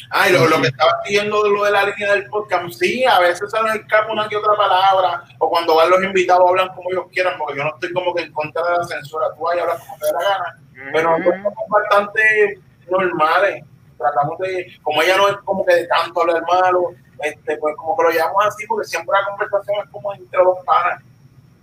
Ah, 0.09 0.27
y 0.27 0.33
lo, 0.33 0.45
lo 0.47 0.61
que 0.61 0.67
estaba 0.67 0.91
diciendo 1.05 1.43
de 1.43 1.49
lo 1.49 1.63
de 1.63 1.71
la 1.71 1.85
línea 1.85 2.11
del 2.11 2.25
podcast, 2.25 2.77
sí, 2.77 3.05
a 3.05 3.21
veces 3.21 3.49
se 3.49 3.61
nos 3.61 3.73
escapa 3.75 4.11
una 4.11 4.27
que 4.27 4.35
otra 4.35 4.53
palabra, 4.57 5.23
o 5.39 5.49
cuando 5.49 5.77
van 5.77 5.91
los 5.91 6.03
invitados 6.03 6.49
hablan 6.49 6.67
como 6.75 6.91
ellos 6.91 7.05
quieran, 7.13 7.37
porque 7.37 7.57
yo 7.57 7.63
no 7.63 7.69
estoy 7.69 7.93
como 7.93 8.13
que 8.13 8.23
en 8.23 8.33
contra 8.33 8.63
de 8.63 8.77
la 8.79 8.83
censura, 8.83 9.27
tú 9.37 9.45
y 9.55 9.59
hablas 9.59 9.79
como 9.79 9.97
te 9.97 10.07
dé 10.07 10.11
la 10.11 10.29
gana, 10.29 10.91
pero 10.91 11.17
nosotros 11.17 11.35
somos 11.41 11.69
bastante 11.69 12.59
normales, 12.91 13.63
tratamos 13.97 14.37
de, 14.39 14.77
como 14.83 15.01
ella 15.01 15.15
no 15.15 15.29
es 15.29 15.37
como 15.37 15.65
que 15.65 15.73
de 15.73 15.87
tanto 15.87 16.19
hablar 16.19 16.43
malo, 16.51 16.93
este, 17.21 17.57
pues 17.57 17.75
como 17.75 17.97
que 17.97 18.03
lo 18.03 18.09
llevamos 18.11 18.45
así, 18.47 18.65
porque 18.67 18.87
siempre 18.87 19.15
la 19.19 19.27
conversación 19.29 19.75
es 19.83 19.89
como 19.89 20.13
entre 20.13 20.39
panas. 20.65 21.03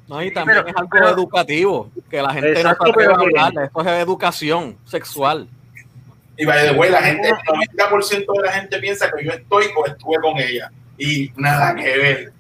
No, 0.09 0.23
y 0.23 0.33
también 0.33 0.59
Pero- 0.59 0.69
es 0.69 0.77
algo 0.77 0.91
pero- 0.91 1.09
educativo, 1.09 1.91
que 2.11 2.21
la 2.23 2.33
gente 2.33 2.53
Exacto, 2.53 2.87
no 2.87 2.93
pero- 2.93 3.15
hablar. 3.21 3.53
Esto 3.65 3.81
es 3.81 3.87
educación 3.87 4.77
sexual. 4.85 5.49
Y 6.37 6.45
by 6.45 6.69
the 6.69 6.75
way, 6.79 6.91
la 6.91 7.03
gente, 7.03 7.29
el 7.29 7.35
90% 7.37 8.33
de 8.33 8.43
la 8.43 8.53
gente 8.53 8.79
piensa 8.79 9.11
que 9.11 9.25
yo 9.25 9.33
estoy 9.33 9.67
o 9.77 9.87
estuve 9.87 10.17
con 10.21 10.39
ella. 10.39 10.71
Y 10.99 11.31
nada 11.37 11.75
que 11.75 11.83
ver. 11.99 12.33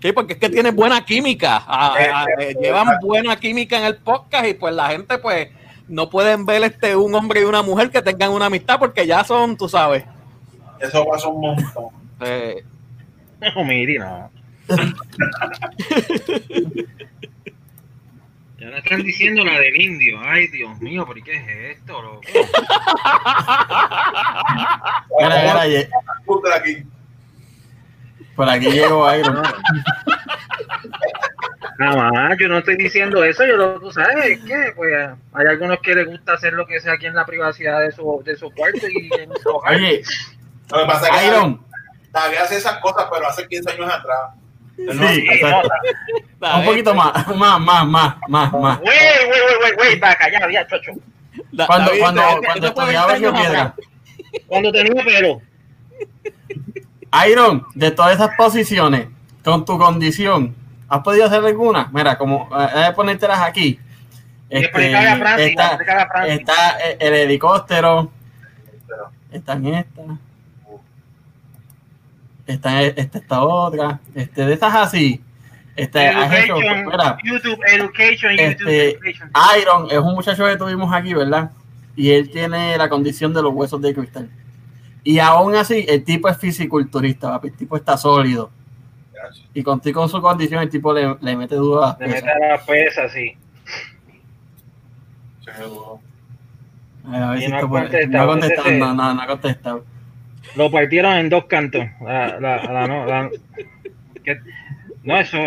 Sí, 0.00 0.12
porque 0.12 0.34
es 0.34 0.38
que 0.38 0.48
tiene 0.48 0.70
buena 0.70 1.04
química. 1.04 1.62
Ah, 1.66 1.94
ah, 2.14 2.26
eh, 2.38 2.54
llevan 2.60 2.98
buena 3.02 3.36
química 3.36 3.76
en 3.78 3.84
el 3.84 3.96
podcast 3.96 4.46
y 4.46 4.54
pues 4.54 4.74
la 4.74 4.88
gente 4.88 5.18
pues 5.18 5.48
no 5.88 6.08
pueden 6.08 6.46
ver 6.46 6.62
este 6.62 6.94
un 6.96 7.14
hombre 7.14 7.40
y 7.40 7.44
una 7.44 7.62
mujer 7.62 7.90
que 7.90 8.00
tengan 8.00 8.30
una 8.30 8.46
amistad 8.46 8.78
porque 8.78 9.06
ya 9.06 9.24
son, 9.24 9.56
tú 9.56 9.68
sabes. 9.68 10.04
Eso 10.78 11.04
pasa 11.04 11.28
un 11.28 11.40
montón. 11.40 11.99
Eh, 12.20 12.64
No, 13.40 13.64
mire, 13.64 13.98
no. 13.98 14.30
Ya 18.58 18.68
le 18.68 18.78
están 18.78 19.02
diciendo 19.02 19.42
la 19.42 19.58
del 19.58 19.80
indio. 19.80 20.20
Ay, 20.22 20.46
Dios 20.48 20.78
mío, 20.80 21.06
¿por 21.06 21.22
qué 21.22 21.36
es 21.36 21.78
esto, 21.78 22.02
loco? 22.02 22.20
Mira, 25.18 25.42
mira, 25.42 25.62
aquí. 26.56 26.84
por 28.36 28.48
aquí 28.48 28.70
llegó 28.70 29.14
Iron. 29.14 29.42
Nada 31.78 32.10
más, 32.12 32.36
yo 32.38 32.48
no 32.48 32.58
estoy 32.58 32.76
diciendo 32.76 33.24
eso, 33.24 33.46
yo 33.46 33.56
lo 33.56 33.80
tú 33.80 33.90
sabes 33.90 34.38
que 34.40 34.72
pues 34.76 35.08
hay 35.32 35.46
algunos 35.46 35.78
que 35.80 35.94
les 35.94 36.06
gusta 36.06 36.34
hacer 36.34 36.52
lo 36.52 36.66
que 36.66 36.80
sea 36.80 36.92
aquí 36.92 37.06
en 37.06 37.14
la 37.14 37.24
privacidad 37.24 37.80
de 37.80 37.92
su, 37.92 38.22
de 38.22 38.36
su 38.36 38.50
cuarto 38.50 38.86
y 38.86 39.10
en 39.18 39.30
su 39.42 39.48
hogar. 39.48 39.76
Oye, 39.76 40.02
Lo 40.70 40.80
que 40.80 40.84
pasa 40.84 41.08
es 41.08 41.18
que 41.18 41.26
Iron, 41.28 41.64
David 42.12 42.36
hace 42.38 42.56
esas 42.56 42.78
cosas, 42.78 43.06
pero 43.12 43.26
hace 43.28 43.46
15 43.46 43.70
años 43.72 43.92
atrás. 43.92 44.30
sí, 44.76 44.84
Sí, 45.14 45.26
exacto. 45.30 45.68
no, 46.40 46.56
un 46.60 46.64
poquito 46.64 46.94
más, 46.94 47.26
más, 47.36 47.60
más, 47.60 47.86
más, 47.86 48.14
más, 48.28 48.52
más. 48.52 48.78
Wait, 48.80 48.88
wait, 48.88 49.30
wait, 49.30 49.58
wait, 49.62 49.80
wait, 49.80 50.00
back 50.00 50.20
allá, 50.22 50.50
ya, 50.50 50.66
chocho. 50.66 50.92
Da- 51.52 51.66
Cuando, 51.66 51.86
David, 51.90 52.00
cuando, 52.00 52.22
este- 52.22 52.46
cuando 52.46 52.66
estudiaba 52.66 53.14
en 53.16 53.22
20 53.22 53.28
Río 53.28 53.28
años 53.30 53.40
Piedra. 53.40 53.74
Cuando 54.46 54.72
tenía 54.72 55.04
pelo. 55.04 55.40
Iron, 57.28 57.66
de 57.74 57.90
todas 57.90 58.14
esas 58.14 58.30
posiciones, 58.36 59.08
con 59.44 59.64
tu 59.64 59.76
condición, 59.78 60.54
¿has 60.88 61.00
podido 61.02 61.26
hacer 61.26 61.44
alguna? 61.44 61.88
Mira, 61.92 62.16
como 62.16 62.48
eh, 62.56 62.80
de 62.86 62.92
ponértelas 62.92 63.40
aquí. 63.40 63.78
Este, 64.48 64.94
a 64.96 65.36
está, 65.40 65.78
a 66.14 66.26
está 66.28 66.78
el 66.98 67.14
helicóptero, 67.14 68.10
Pero, 68.86 69.10
está 69.32 69.52
en 69.54 69.66
esta. 69.74 70.02
Está 72.52 72.82
esta, 72.82 73.18
esta 73.18 73.42
otra. 73.42 74.00
Este, 74.14 74.44
de 74.46 74.52
estas 74.54 74.74
así. 74.74 75.22
Este, 75.76 76.08
has 76.08 76.32
hecho, 76.34 76.56
Education, 76.56 76.86
mira, 76.86 77.16
YouTube 77.24 77.58
Education, 77.66 78.32
YouTube 78.32 78.68
Este, 78.68 78.88
Education. 78.90 79.30
Iron 79.60 79.86
es 79.90 79.98
un 79.98 80.14
muchacho 80.14 80.44
que 80.44 80.56
tuvimos 80.56 80.92
aquí, 80.92 81.14
¿verdad? 81.14 81.52
Y 81.96 82.10
él 82.10 82.30
tiene 82.30 82.76
la 82.76 82.88
condición 82.88 83.32
de 83.32 83.42
los 83.42 83.52
huesos 83.54 83.80
de 83.80 83.94
cristal. 83.94 84.28
Y 85.04 85.18
aún 85.18 85.54
así, 85.54 85.86
el 85.88 86.04
tipo 86.04 86.28
es 86.28 86.36
fisiculturista, 86.38 87.30
papi. 87.30 87.48
El 87.48 87.56
tipo 87.56 87.76
está 87.76 87.96
sólido. 87.96 88.50
gracias. 89.14 89.46
Y 89.54 89.62
contigo 89.62 90.00
con 90.00 90.08
su 90.10 90.20
condición, 90.20 90.60
el 90.62 90.68
tipo 90.68 90.92
le, 90.92 91.16
le 91.20 91.36
mete 91.36 91.54
duro 91.54 91.82
a 91.84 91.88
las 91.88 92.00
Le 92.00 92.06
pesas. 92.06 92.22
mete 92.24 92.44
a 92.44 92.48
la 92.48 92.64
pesa, 92.64 93.08
sí. 93.08 93.36
A 97.12 97.30
ver 97.30 97.38
Y 97.38 97.42
si 97.42 97.48
no 97.48 97.56
ha 97.56 97.60
contestado, 97.60 98.08
no 98.08 98.22
ha 98.22 98.26
contestado, 98.26 98.68
ese- 98.68 98.78
no, 98.78 98.94
no, 98.94 99.14
no 99.14 99.22
ha 99.22 99.26
contestado. 99.26 99.84
Lo 100.56 100.70
partieron 100.70 101.12
en 101.14 101.28
dos 101.28 101.44
cantos. 101.46 101.84
La, 102.00 102.38
la, 102.40 102.62
la, 102.64 102.86
no, 102.86 103.04
la- 103.06 103.30
¿qué? 104.24 104.40
no, 105.04 105.18
eso, 105.18 105.38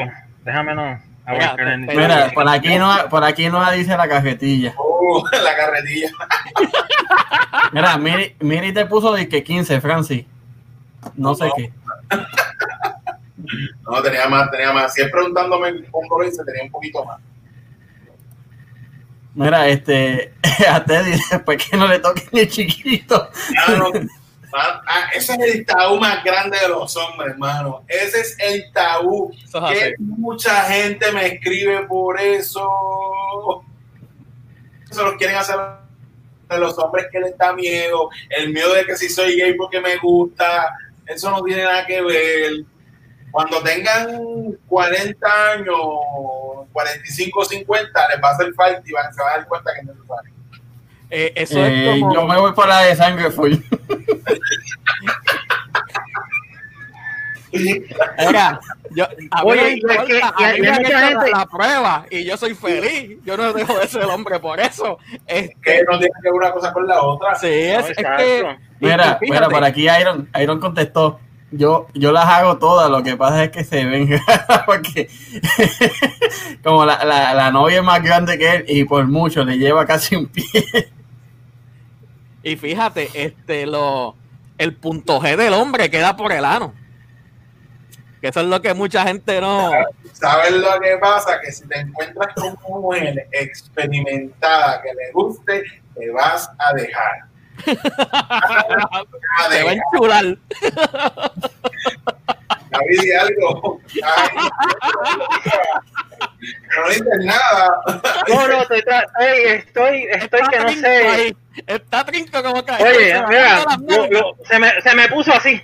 déjame 0.44 0.76
no. 0.76 0.92
el- 1.28 1.86
Pero- 1.86 2.00
Mira, 2.02 2.32
por 2.34 2.48
aquí 2.50 2.76
no, 2.78 2.96
por 3.10 3.24
aquí 3.24 3.50
no 3.50 3.72
dice 3.72 3.96
la 3.98 4.08
cajetilla. 4.08 4.74
Uh, 4.78 5.24
la 5.44 5.56
carretilla. 5.56 6.10
Mira, 7.72 7.98
Miri, 7.98 8.36
Miri 8.40 8.74
te 8.74 8.86
puso 8.86 9.14
de 9.14 9.28
que 9.28 9.44
15, 9.44 9.82
Francis. 9.82 10.26
No 11.16 11.36
sé 11.36 11.46
No. 11.46 11.54
qué. 11.58 11.72
No, 13.90 14.02
tenía 14.02 14.28
más, 14.30 14.50
tenía 14.52 14.72
más. 14.72 14.94
Si 14.94 15.02
es 15.02 15.12
preguntándome 15.12 15.84
cómo 15.92 16.20
lo 16.20 16.28
hice, 16.28 16.44
tenía 16.46 16.64
un 16.64 16.72
poquito 16.72 17.04
más. 17.06 17.20
Mira, 19.36 19.68
este, 19.68 20.34
a 20.70 20.84
Teddy, 20.84 21.12
después 21.32 21.68
que 21.70 21.76
no 21.78 21.88
le 21.88 22.00
toquen 22.00 22.28
el 22.34 22.50
chiquito. 22.50 23.30
Mano, 23.68 23.92
ah, 24.56 24.82
ah, 24.88 25.10
ese 25.14 25.34
es 25.34 25.56
el 25.56 25.66
tabú 25.66 26.00
más 26.00 26.24
grande 26.24 26.58
de 26.60 26.70
los 26.70 26.96
hombres, 26.98 27.32
hermano. 27.32 27.84
Ese 27.88 28.22
es 28.22 28.38
el 28.40 28.72
tabú. 28.72 29.32
Eso 29.44 29.68
es 29.70 29.80
Que 29.80 29.96
mucha 30.00 30.64
gente 30.64 31.12
me 31.12 31.28
escribe 31.28 31.86
por 31.88 32.20
eso. 32.20 33.64
Se 34.90 35.02
los 35.02 35.14
quieren 35.16 35.38
hacer 35.38 35.58
de 36.50 36.60
los 36.60 36.78
hombres 36.78 37.08
que 37.12 37.20
les 37.20 37.38
da 37.38 37.54
miedo. 37.54 38.10
El 38.30 38.54
miedo 38.54 38.74
de 38.74 38.86
que 38.86 38.96
si 38.96 39.10
soy 39.10 39.36
gay 39.36 39.54
porque 39.56 39.80
me 39.80 39.98
gusta. 39.98 40.74
Eso 41.06 41.32
no 41.32 41.44
tiene 41.44 41.64
nada 41.64 41.86
que 41.86 42.02
ver. 42.02 42.52
Cuando 43.32 43.62
tengan 43.64 44.58
40 44.68 45.52
años, 45.54 45.76
45 46.72 47.40
o 47.40 47.46
50, 47.46 48.10
les 48.10 48.24
va 48.24 48.30
a 48.30 48.32
hacer 48.34 48.54
falta 48.54 48.82
y 48.86 48.92
van, 48.92 49.14
se 49.14 49.22
van 49.22 49.34
a 49.34 49.38
dar 49.38 49.48
cuenta 49.48 49.74
que 49.74 49.80
es 49.80 49.86
necesario. 49.86 50.33
Eh, 51.16 51.32
eso 51.36 51.60
Eh, 51.60 51.94
es 51.94 52.00
como. 52.02 52.14
yo 52.16 52.26
me 52.28 52.38
voy 52.40 52.54
por 52.54 52.68
la 52.68 52.80
de 52.82 52.96
sangre 52.96 53.30
full. 53.30 53.54
Mira, 57.52 58.60
yo, 58.96 59.06
a 59.30 59.44
mí 59.44 59.52
Oye, 59.52 59.62
no 59.62 59.64
me 59.64 59.70
y 59.70 59.74
es 59.74 59.78
importa, 59.78 60.06
que- 60.08 60.22
a 60.46 60.54
mí 60.54 60.60
me 60.62 60.70
han 60.70 60.86
hecho 60.86 60.98
gente- 60.98 61.32
la 61.32 61.46
prueba 61.46 62.06
y 62.10 62.24
yo 62.26 62.36
soy 62.38 62.56
feliz. 62.56 63.18
Yo 63.24 63.38
no 63.38 63.54
dejo 63.54 63.78
de 63.78 63.88
ser 63.88 64.06
hombre 64.06 64.40
por 64.40 64.60
eso. 64.60 64.98
Este, 65.28 65.56
Que 65.62 65.84
no 65.84 66.00
tiene 66.00 66.14
que 66.22 66.30
ver 66.30 66.34
una 66.34 66.52
cosa 66.52 66.74
con 66.74 66.88
la 66.88 67.02
otra. 67.04 67.36
sí, 67.36 67.46
No, 67.46 67.52
es, 67.80 67.86
es 67.90 67.98
exacto. 68.00 68.24
que. 68.24 68.58
Mira, 68.80 69.20
y 69.22 69.30
mira, 69.32 69.50
por 69.50 69.64
aquí 69.64 69.88
Iron, 69.88 70.28
Iron 70.42 70.60
contestó. 70.60 71.20
Yo, 71.52 71.86
yo 71.94 72.12
las 72.12 72.26
hago 72.26 72.58
todas, 72.58 72.90
lo 72.90 73.04
que 73.04 73.16
pasa 73.16 73.44
es 73.44 73.52
que 73.52 73.64
se 73.64 73.86
ven, 73.86 74.10
porque 74.66 75.08
como 76.64 76.84
la, 76.84 77.06
la, 77.06 77.36
la 77.36 77.52
novia 77.52 77.78
es 77.78 77.84
más 77.84 78.02
grande 78.02 78.40
que 78.40 78.56
él 78.56 78.66
y 78.68 78.84
por 78.86 79.06
mucho 79.06 79.44
le 79.46 79.60
lleva 79.60 79.86
casi 79.86 80.16
un 80.16 80.26
pie. 80.26 80.44
Y 82.44 82.58
fíjate, 82.58 83.10
este, 83.14 83.66
lo, 83.66 84.16
el 84.58 84.76
punto 84.76 85.22
G 85.22 85.36
del 85.38 85.54
hombre 85.54 85.90
queda 85.90 86.16
por 86.16 86.32
el 86.34 86.44
ano. 86.44 86.74
Que 88.22 88.28
eso 88.28 88.42
es 88.42 88.48
lo 88.48 88.62
que 88.62 88.74
mucha 88.74 89.04
gente 89.04 89.42
no. 89.42 89.72
¿Sabes 90.14 90.52
lo 90.52 90.80
que 90.80 90.98
pasa? 90.98 91.40
Que 91.42 91.52
si 91.52 91.68
te 91.68 91.80
encuentras 91.80 92.34
con 92.36 92.56
una 92.66 92.80
mujer 92.80 93.28
experimentada 93.32 94.82
que 94.82 94.90
le 94.94 95.12
guste, 95.12 95.64
te 95.96 96.10
vas 96.12 96.50
a 96.58 96.74
dejar. 96.74 97.26
A 98.12 99.50
Se 99.50 99.64
va 99.64 99.70
a 99.70 99.74
enchular. 99.74 100.38
David, 102.70 103.12
algo. 103.20 103.80
Ay, 104.04 104.30
no 106.78 106.90
dices 106.90 107.06
nada. 107.22 107.70
No, 108.28 108.48
no, 108.48 108.62
estoy, 108.62 108.80
estoy, 108.80 109.44
estoy, 109.48 110.08
estoy 110.12 110.42
que 110.52 110.60
no 110.60 110.70
sé. 110.70 111.08
ahí, 111.08 111.38
Está 111.68 112.04
trinco 112.06 112.42
como 112.44 112.64
cae. 112.66 112.84
Oye, 112.84 113.22
mira, 113.30 113.64
yo- 113.88 114.08
yo- 114.10 114.36
se, 114.46 114.60
me, 114.60 114.82
se 114.82 114.96
me 114.96 115.08
puso 115.10 115.32
así. 115.34 115.62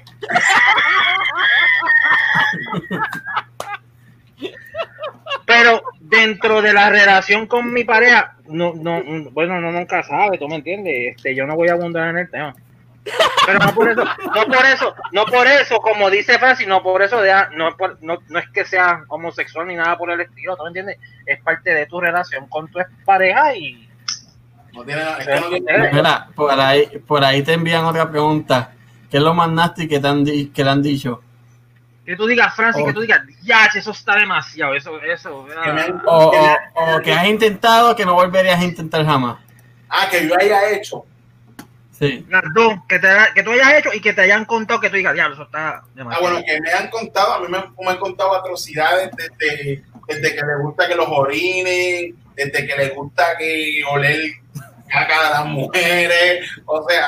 Pero 5.46 5.82
dentro 6.00 6.62
de 6.62 6.74
la 6.74 6.90
relación 6.90 7.48
con 7.48 7.74
mi 7.74 7.84
pareja, 7.84 8.36
no, 8.48 8.74
no, 8.76 9.02
bueno, 9.32 9.60
no 9.60 9.72
nunca 9.72 10.04
sabe, 10.04 10.38
tú 10.38 10.48
me 10.48 10.56
entiendes, 10.56 11.16
este, 11.16 11.36
yo 11.36 11.46
no 11.48 11.56
voy 11.56 11.70
a 11.70 11.74
abundar 11.74 12.10
en 12.10 12.18
el 12.20 12.30
tema. 12.30 12.56
Pero 13.46 13.60
no 13.60 13.74
por 13.74 13.90
eso, 13.90 14.04
no 14.36 14.46
por 14.46 14.66
eso, 14.66 14.96
no 15.12 15.26
por 15.26 15.48
eso, 15.48 15.78
como 15.80 16.10
dice 16.10 16.38
Francis, 16.40 16.68
no 16.68 16.82
por 16.84 17.02
eso, 17.02 17.22
de, 17.22 17.34
no, 17.56 17.76
por- 17.78 17.98
no, 18.02 18.18
no 18.28 18.40
es 18.40 18.50
que 18.50 18.66
sea 18.66 19.04
homosexual 19.08 19.68
ni 19.68 19.76
nada 19.76 19.98
por 19.98 20.12
el 20.12 20.22
estilo, 20.22 20.56
¿tú 20.56 20.64
me 20.64 20.70
entiendes? 20.70 20.98
Es 21.26 21.42
parte 21.42 21.74
de 21.74 21.86
tu 21.86 22.00
relación 22.00 22.48
con 22.48 22.68
tu 22.70 22.80
pareja 23.06 23.56
y 23.56 23.90
No 24.74 24.84
tiene, 24.84 25.02
es 25.20 25.28
que 25.28 25.40
no 25.40 25.50
tiene- 25.50 25.92
Mira, 25.94 26.28
por 26.36 26.52
ahí, 26.60 26.86
por 27.08 27.24
ahí 27.24 27.42
te 27.42 27.54
envían 27.54 27.86
otra 27.86 28.10
pregunta. 28.10 28.72
¿Qué 29.10 29.18
es 29.18 29.24
lo 29.24 29.34
más 29.34 29.50
nasty 29.50 29.88
que 29.88 30.00
te 30.00 30.08
han, 30.08 30.24
di- 30.24 30.50
que 30.50 30.64
le 30.64 30.70
han 30.70 30.82
dicho? 30.84 31.24
que 32.06 32.16
tú 32.16 32.26
digas, 32.26 32.56
Francis, 32.56 32.82
Oh. 32.84 32.88
que 32.88 32.94
tú 32.94 33.02
digas, 33.02 33.22
ya, 33.44 33.66
eso 33.68 33.92
está 33.92 34.16
demasiado, 34.16 34.74
eso, 34.74 35.00
eso. 35.00 35.46
ah". 35.64 36.02
O, 36.08 36.32
o- 36.32 36.96
o 36.96 37.02
que 37.02 37.14
has 37.14 37.28
intentado 37.28 37.96
que 37.96 38.04
no 38.04 38.16
volverías 38.16 38.60
a 38.60 38.64
intentar 38.64 39.06
jamás. 39.06 39.38
Ah, 39.88 40.08
que 40.10 40.28
yo 40.28 40.34
haya 40.40 40.72
hecho. 40.72 41.06
Sí. 42.00 42.26
Las 42.30 42.44
dos, 42.56 42.74
que, 42.88 42.98
te, 42.98 43.08
que 43.36 43.44
tú 43.44 43.52
hayas 43.52 43.74
hecho 43.74 43.90
y 43.94 44.00
que 44.00 44.14
te 44.14 44.22
hayan 44.22 44.46
contado 44.46 44.80
que 44.80 44.90
tú 44.90 44.96
digas, 44.96 45.14
diablo, 45.14 45.36
eso 45.36 45.44
está 45.44 45.70
Ah, 45.70 45.84
demasiado. 45.94 46.24
bueno, 46.32 46.46
que 46.46 46.62
me 46.62 46.72
han 46.72 46.90
contado, 46.90 47.34
a 47.34 47.40
mí 47.42 47.48
me, 47.50 47.60
me 47.60 47.92
han 47.92 47.98
contado 47.98 48.36
atrocidades 48.36 49.10
desde, 49.18 49.84
desde 50.08 50.36
que 50.36 50.42
les 50.46 50.60
gusta 50.62 50.88
que 50.88 50.96
los 50.96 51.08
orinen, 51.10 52.16
desde 52.36 52.66
que 52.68 52.76
les 52.78 52.96
gusta 52.96 53.38
que 53.38 53.82
oler 53.92 54.18
caca 54.88 55.24
de 55.24 55.30
las 55.32 55.46
mujeres, 55.46 56.50
o 56.66 56.88
sea, 56.90 57.06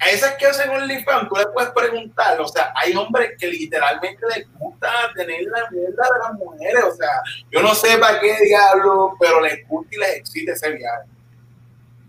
a 0.00 0.08
esas 0.08 0.32
que 0.36 0.46
hacen 0.46 0.70
OnlyFans, 0.70 1.28
tú 1.28 1.36
le 1.36 1.46
puedes 1.48 1.70
preguntar, 1.72 2.40
o 2.40 2.48
sea, 2.48 2.72
hay 2.74 2.94
hombres 2.96 3.32
que 3.38 3.46
literalmente 3.48 4.22
les 4.34 4.50
gusta 4.54 4.88
tener 5.14 5.42
la 5.42 5.70
mierda 5.70 6.02
de 6.14 6.18
las 6.24 6.32
mujeres, 6.38 6.84
o 6.84 6.96
sea, 6.96 7.10
yo 7.50 7.60
no 7.60 7.74
sé 7.74 7.98
para 7.98 8.18
qué 8.18 8.34
diablo, 8.42 9.14
pero 9.20 9.40
les 9.42 9.68
gusta 9.68 9.94
y 9.94 9.98
les 9.98 10.16
excita 10.16 10.52
ese 10.54 10.70
viaje. 10.70 11.04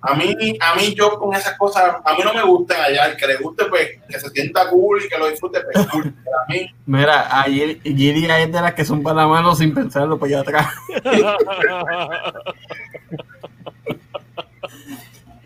A 0.03 0.15
mí, 0.15 0.35
a 0.59 0.75
mí 0.75 0.95
yo 0.95 1.17
con 1.19 1.35
esas 1.35 1.55
cosas, 1.57 1.95
a 2.03 2.13
mí 2.13 2.19
no 2.23 2.33
me 2.33 2.41
gustan 2.43 2.81
allá, 2.81 3.05
el 3.05 3.17
que 3.17 3.27
le 3.27 3.37
guste, 3.37 3.65
pues, 3.65 3.99
que 4.09 4.19
se 4.19 4.29
sienta 4.31 4.67
cool 4.69 4.99
y 5.03 5.07
que 5.07 5.17
lo 5.17 5.29
disfrute, 5.29 5.61
pues, 5.61 5.85
cool. 5.91 6.11
Pero 6.23 6.37
a 6.39 6.45
mí, 6.51 6.73
Mira, 6.87 7.41
ayer 7.41 7.79
Giri 7.83 8.25
es 8.25 8.51
de 8.51 8.61
las 8.61 8.73
que 8.73 8.83
son 8.83 9.03
para 9.03 9.17
la 9.17 9.27
mano 9.27 9.53
sin 9.55 9.73
pensarlo 9.73 10.17
para 10.17 10.29
allá 10.29 10.39
atrás. 10.41 10.67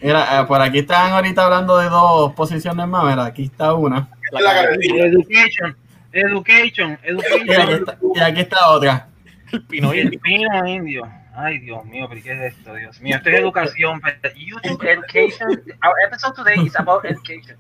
Mira, 0.02 0.40
eh, 0.42 0.46
por 0.46 0.62
aquí 0.62 0.80
están 0.80 1.12
ahorita 1.14 1.44
hablando 1.46 1.78
de 1.78 1.90
dos 1.90 2.34
posiciones 2.34 2.88
más. 2.88 3.04
Mira, 3.04 3.26
aquí 3.26 3.44
está 3.46 3.74
una. 3.74 4.08
la 4.32 4.54
carretilla. 4.54 5.06
Education, 5.06 5.76
education, 6.12 7.00
Y 7.04 7.12
aquí 7.12 7.52
education. 7.52 7.74
está, 7.80 7.98
y 8.14 8.20
aquí 8.20 8.42
está 8.42 8.70
otra. 8.70 9.08
El 9.52 9.64
pino 9.64 9.94
Y 9.94 10.00
el 10.00 10.20
pino 10.20 10.68
indio. 10.68 11.04
Ay, 11.38 11.60
Dios 11.60 11.84
mío, 11.86 12.06
pero 12.10 12.22
¿qué 12.24 12.32
es 12.32 12.54
esto, 12.56 12.74
Dios 12.76 13.00
mío? 13.02 13.18
Esto 13.18 13.30
es 13.30 13.40
educación. 13.40 14.00
pero 14.02 14.36
YouTube 14.36 14.84
education. 14.88 15.50
Our 15.84 15.94
episode 16.08 16.34
today 16.36 16.66
is 16.66 16.76
about 16.78 17.04
education. 17.06 17.58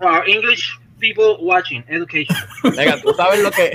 Our 0.00 0.28
English 0.28 0.78
people 0.98 1.36
watching, 1.40 1.82
education. 1.88 2.36
Venga, 2.76 3.00
tú 3.00 3.14
sabes 3.14 3.40
lo 3.42 3.50
que. 3.50 3.74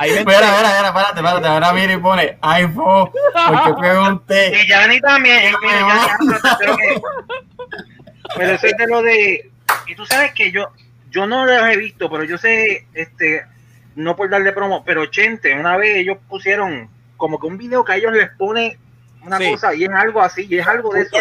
Gente. 0.00 0.18
Espera, 0.20 0.46
espera, 0.46 0.68
espera, 0.68 0.88
espérate, 0.88 1.20
espérate. 1.20 1.48
Ahora 1.48 1.72
mira 1.72 1.92
y 1.92 1.96
pone 1.96 2.38
iPhone. 2.42 3.10
Porque 3.48 3.80
pregunté. 3.80 4.62
Y 4.62 4.68
Yanni 4.68 5.00
también, 5.00 5.36
eh, 5.38 5.52
mira, 5.60 5.80
Yanni, 5.80 6.34
pero, 6.58 6.76
que- 6.76 7.00
pero 8.36 8.52
eso 8.52 8.66
es 8.66 8.76
de 8.76 8.86
lo 8.86 9.02
de. 9.02 9.50
Y 9.86 9.94
tú 9.94 10.06
sabes 10.06 10.32
que 10.32 10.50
yo, 10.52 10.68
yo 11.10 11.26
no 11.26 11.44
los 11.46 11.62
he 11.68 11.76
visto, 11.76 12.08
pero 12.10 12.22
yo 12.24 12.38
sé, 12.38 12.86
este, 12.94 13.44
no 13.96 14.14
por 14.16 14.28
darle 14.30 14.52
promo, 14.52 14.84
pero 14.84 15.06
Chente, 15.06 15.54
una 15.54 15.76
vez 15.76 15.96
ellos 15.96 16.18
pusieron 16.28 16.88
como 17.20 17.38
que 17.38 17.46
un 17.46 17.56
video 17.56 17.84
que 17.84 17.92
a 17.92 17.96
ellos 17.96 18.12
les 18.12 18.30
pone 18.30 18.76
una 19.22 19.38
Sí. 19.38 19.50
cosa 19.52 19.72
y 19.74 19.84
es 19.84 19.90
algo 19.90 20.20
así, 20.22 20.46
y 20.50 20.58
es 20.58 20.66
algo 20.66 20.92
de 20.92 21.02
eso. 21.02 21.16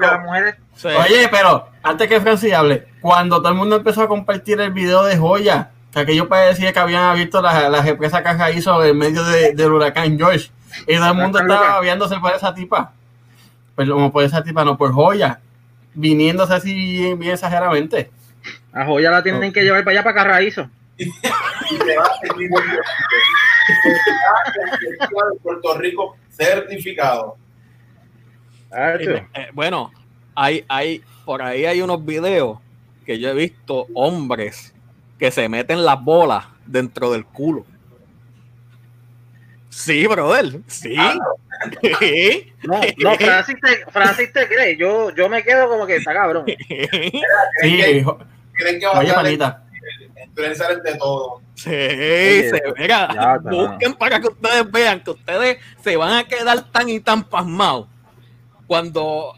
las 0.00 0.20
mujeres, 0.22 0.54
Sí. 0.76 0.88
Oye, 0.88 1.28
pero 1.30 1.68
antes 1.82 2.08
que 2.08 2.20
Francis 2.20 2.52
hable, 2.54 2.86
cuando 3.00 3.38
todo 3.38 3.48
el 3.50 3.54
mundo 3.54 3.76
empezó 3.76 4.02
a 4.02 4.08
compartir 4.08 4.60
el 4.60 4.70
video 4.72 5.04
de 5.04 5.16
Joya, 5.16 5.70
que 5.92 6.00
aquello 6.00 6.28
parecía 6.28 6.72
que 6.72 6.78
habían 6.80 7.04
abierto 7.04 7.40
la, 7.42 7.68
la 7.68 7.82
represa 7.82 8.22
Caja 8.22 8.50
hizo 8.50 8.82
en 8.84 8.96
medio 8.98 9.22
de- 9.24 9.52
del 9.54 9.72
huracán 9.72 10.16
George. 10.18 10.50
Y 10.88 10.96
todo 10.96 11.06
el 11.08 11.14
mundo 11.14 11.38
estaba 11.38 11.80
viéndose 11.80 12.16
por 12.18 12.32
esa 12.34 12.52
tipa. 12.54 12.92
Pues 13.76 13.88
como 13.88 14.10
por 14.12 14.24
esa 14.24 14.42
tipa, 14.42 14.64
no 14.64 14.76
por 14.76 14.92
joya. 14.92 15.38
Viniéndose 15.94 16.54
así 16.54 16.74
bien, 16.74 17.18
bien 17.18 17.32
exageradamente. 17.34 18.10
A 18.72 18.84
Joya 18.84 19.10
la 19.12 19.22
tienen 19.22 19.52
que 19.52 19.62
llevar 19.62 19.84
para 19.84 19.92
allá, 19.98 20.02
para 20.04 20.14
Carraízo. 20.16 20.68
De 23.68 25.38
Puerto 25.42 25.78
Rico 25.78 26.16
certificado. 26.30 27.36
Eh, 28.76 29.26
bueno, 29.52 29.92
hay, 30.34 30.64
hay, 30.68 31.02
por 31.24 31.42
ahí 31.42 31.64
hay 31.64 31.80
unos 31.80 32.04
videos 32.04 32.58
que 33.06 33.18
yo 33.18 33.28
he 33.30 33.34
visto 33.34 33.86
hombres 33.94 34.74
que 35.18 35.30
se 35.30 35.48
meten 35.48 35.84
las 35.84 36.02
bolas 36.02 36.44
dentro 36.66 37.12
del 37.12 37.24
culo. 37.24 37.64
Sí, 39.70 40.06
brother. 40.06 40.60
Sí. 40.66 40.96
Sí. 41.98 42.52
No, 42.64 42.80
no, 42.98 43.14
Francis 43.16 43.56
te, 43.60 43.90
Francis 43.90 44.32
te 44.32 44.46
cree. 44.48 44.76
Yo, 44.76 45.10
yo 45.14 45.28
me 45.28 45.42
quedo 45.42 45.68
como 45.68 45.86
que 45.86 45.96
está 45.96 46.12
cabrón. 46.12 46.44
Sí, 46.46 46.88
¿Creen 47.60 48.04
jo- 48.04 48.18
que, 48.18 48.24
creen 48.54 48.80
que 48.80 48.86
oye, 48.86 49.10
a 49.10 49.62
panita. 50.34 50.52
influenciar 50.72 50.82
de 50.82 50.94
todo? 50.98 51.40
Sí, 51.54 51.70
se, 51.70 52.62
mira, 52.76 53.08
ya 53.14 53.38
busquen 53.38 53.94
para 53.94 54.20
que 54.20 54.26
ustedes 54.28 54.70
vean 54.72 55.00
que 55.02 55.10
ustedes 55.10 55.58
se 55.82 55.96
van 55.96 56.12
a 56.14 56.24
quedar 56.24 56.64
tan 56.72 56.88
y 56.88 56.98
tan 57.00 57.22
pasmados 57.24 57.86
cuando, 58.66 59.34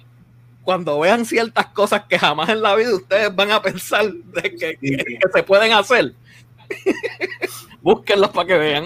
cuando 0.62 0.98
vean 1.01 1.24
ciertas 1.27 1.66
cosas 1.66 2.05
que 2.09 2.18
jamás 2.18 2.48
en 2.48 2.62
la 2.62 2.74
vida 2.74 2.94
ustedes 2.94 3.35
van 3.35 3.51
a 3.51 3.60
pensar 3.60 4.06
de 4.10 4.43
que, 4.43 4.77
que- 4.77 4.97
que 4.97 5.28
se 5.32 5.43
pueden 5.43 5.73
hacer. 5.73 6.12
Búsquenlos 7.82 8.31
para 8.31 8.47
que 8.48 8.55
vean. 8.59 8.85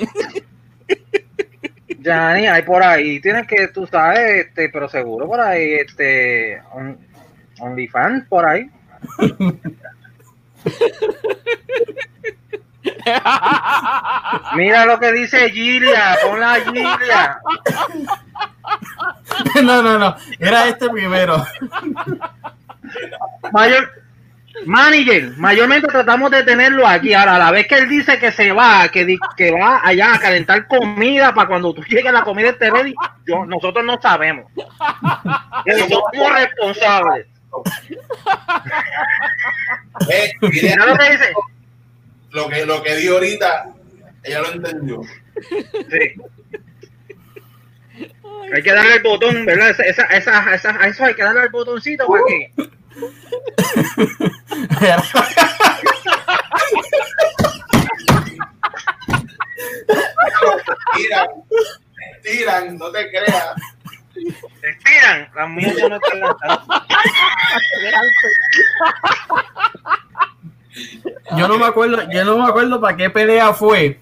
Yanni, 2.01 2.47
hay 2.47 2.63
por 2.63 2.83
ahí, 2.83 3.21
tienes 3.21 3.47
que, 3.47 3.69
tú 3.69 3.87
sabes, 3.87 4.47
este, 4.47 4.69
pero 4.71 4.89
seguro 4.89 5.27
por 5.27 5.41
ahí, 5.41 5.73
este, 5.75 6.61
on- 6.73 6.99
OnlyFans 7.61 8.27
por 8.29 8.47
ahí. 8.47 8.69
Mira 14.57 14.87
lo 14.87 14.99
que 14.99 15.13
dice 15.13 15.51
Gilia, 15.51 16.17
ponla 16.23 16.57
Gilia. 16.65 17.41
No, 19.63 19.83
no, 19.83 19.99
no. 19.99 20.17
Era 20.39 20.69
este 20.69 20.89
primero. 20.89 21.45
Mayor, 23.53 23.91
manager, 24.67 25.37
mayormente 25.37 25.89
tratamos 25.89 26.31
de 26.31 26.43
tenerlo 26.43 26.87
aquí. 26.87 27.15
Ahora, 27.15 27.37
a 27.37 27.39
la 27.39 27.51
vez 27.51 27.67
que 27.67 27.77
él 27.77 27.89
dice 27.89 28.19
que 28.19 28.33
se 28.33 28.53
va, 28.53 28.89
que, 28.89 29.17
que 29.37 29.51
va 29.51 29.81
allá 29.83 30.15
a 30.15 30.21
calentar 30.21 30.67
comida 30.69 31.35
para 31.35 31.49
cuando 31.49 31.75
tú 31.75 31.83
llegues 31.85 32.13
la 32.13 32.23
comida 32.23 32.51
esté 32.51 32.71
ready, 32.71 32.95
yo, 33.27 33.45
nosotros 33.47 33.85
no 33.85 34.01
sabemos. 34.01 34.47
Somos 35.89 36.33
responsables. 36.35 37.27
Eh, 40.11 40.33
Mira 40.41 40.87
lo 40.87 40.97
que 40.97 41.11
dice. 41.11 41.33
lo 42.31 42.49
que 42.49 42.67
lo 42.67 42.83
que 42.83 42.97
dio 42.97 43.15
ahorita, 43.15 43.67
ella 44.23 44.41
lo 44.41 44.53
entendió. 44.53 45.01
Sí. 45.91 46.15
Hay 48.55 48.63
que 48.63 48.73
darle 48.73 48.95
el 48.97 49.03
botón, 49.03 49.45
¿verdad? 49.47 49.71
Esa, 49.71 49.83
esa, 49.85 50.03
esa, 50.05 50.55
esa- 50.55 50.77
a 50.81 50.89
eso 50.89 51.05
hay 51.05 51.15
que 51.15 51.23
darle 51.23 51.43
el 51.43 51.51
botoncito 51.51 52.07
para 52.07 52.23
que. 52.27 52.53
Tiran, 60.97 61.29
tiran, 62.23 62.79
no 62.79 62.91
te 62.91 63.09
creas. 63.11 63.55
Estiran. 64.63 65.29
Las 65.35 65.51
mías 65.51 65.77
ya 65.77 65.89
no 65.89 65.97
están. 65.97 66.59
Yo 71.37 71.49
no 71.49 71.59
me 71.59 71.65
acuerdo, 71.67 71.99
yo 72.11 72.25
no 72.25 72.39
me 72.39 72.45
acuerdo 72.45 72.81
para 72.81 72.97
qué 72.97 73.11
pelea 73.11 73.53
fue. 73.53 74.01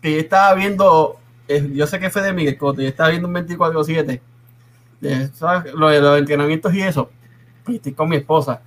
Que 0.00 0.14
yo 0.14 0.18
estaba 0.20 0.54
viendo, 0.54 1.18
eh, 1.48 1.70
yo 1.72 1.86
sé 1.86 1.98
que 1.98 2.10
fue 2.10 2.22
de 2.22 2.32
Miguel 2.32 2.58
Cotto, 2.58 2.82
yo 2.82 2.88
estaba 2.88 3.10
viendo 3.10 3.28
un 3.28 3.34
24-7. 3.34 4.20
eh, 5.02 5.30
¿sabes? 5.34 5.72
Lo 5.74 5.88
de 5.88 6.00
los 6.00 6.18
entrenamientos 6.18 6.74
y 6.74 6.82
eso. 6.82 7.10
Y 7.66 7.76
estoy 7.76 7.92
con 7.92 8.08
mi 8.08 8.16
esposa. 8.16 8.60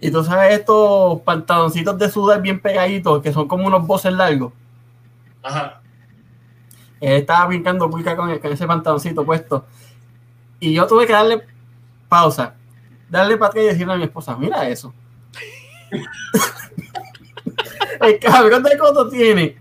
Y 0.00 0.10
tú 0.10 0.22
sabes 0.22 0.58
estos 0.58 1.20
pantaloncitos 1.22 1.98
de 1.98 2.10
sudar 2.10 2.42
bien 2.42 2.60
pegaditos, 2.60 3.22
que 3.22 3.32
son 3.32 3.48
como 3.48 3.66
unos 3.66 3.86
voces 3.86 4.12
largos. 4.12 4.52
Ajá. 5.42 5.80
Él 7.00 7.14
estaba 7.14 7.46
brincando 7.46 7.88
pulca 7.88 8.16
con, 8.16 8.38
con 8.38 8.52
ese 8.52 8.66
pantaloncito 8.66 9.24
puesto. 9.24 9.66
Y 10.64 10.72
yo 10.72 10.86
tuve 10.86 11.06
que 11.06 11.12
darle 11.12 11.42
pausa, 12.08 12.54
darle 13.10 13.36
para 13.36 13.60
y 13.60 13.66
decirle 13.66 13.92
a 13.92 13.96
mi 13.96 14.04
esposa, 14.04 14.34
mira 14.34 14.66
eso. 14.66 14.94
El 18.00 18.18
cabrón 18.18 18.62
de 18.62 18.78
Coto 18.78 19.10
tiene. 19.10 19.58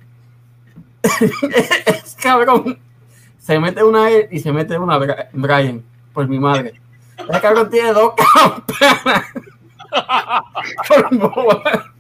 es 1.04 2.16
cabrón. 2.16 2.80
Se 3.38 3.60
mete 3.60 3.84
una 3.84 4.10
él 4.10 4.30
y 4.32 4.40
se 4.40 4.54
mete 4.54 4.78
una 4.78 4.98
Brian, 5.34 5.84
por 6.14 6.26
mi 6.30 6.40
madre. 6.40 6.80
El 7.18 7.42
cabrón 7.42 7.70
tiene 7.70 7.92
dos 7.92 8.14
boba. 11.12 11.92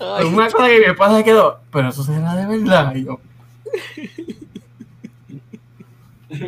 Ay, 0.00 0.24
Una 0.24 0.50
cosa 0.50 0.68
que 0.68 0.88
mi 0.88 0.94
pasa 0.94 1.22
quedó, 1.22 1.60
pero 1.70 1.90
eso 1.90 2.02
será 2.02 2.34
de 2.36 2.46
verdad. 2.46 2.94
Y 2.94 3.04
yo, 3.04 3.20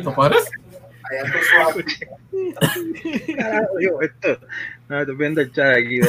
Suave. 0.03 0.37
Carajo, 3.37 3.79
yo, 3.79 4.01
esto. 4.01 4.39
No, 4.89 4.99
estoy 5.01 5.15
viendo 5.15 5.41
el 5.41 5.51
chat 5.51 5.77
aquí. 5.77 5.99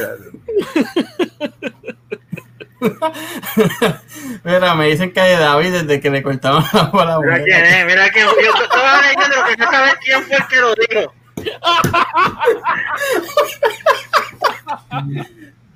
Mira, 4.45 4.75
me 4.75 4.87
dicen 4.89 5.13
que 5.13 5.21
David 5.21 5.73
desde 5.73 6.01
que 6.01 6.11
le 6.11 6.23
cortaron 6.23 6.65
la 6.73 6.85
bola. 6.85 7.19
Mira 7.21 7.43
quién 7.45 7.65
es, 7.65 7.87
mira 7.87 8.09
quién. 8.11 8.27
Yo 8.27 8.63
estaba 8.63 9.03
leyendo 9.03 9.37
lo 9.37 9.45
que 9.47 9.57
no 9.57 9.71
saber 9.71 9.99
quién 10.03 10.23
fue 10.23 10.37
el 10.37 10.47
que 10.47 10.61
lo 10.61 10.75
dijo. 10.75 11.15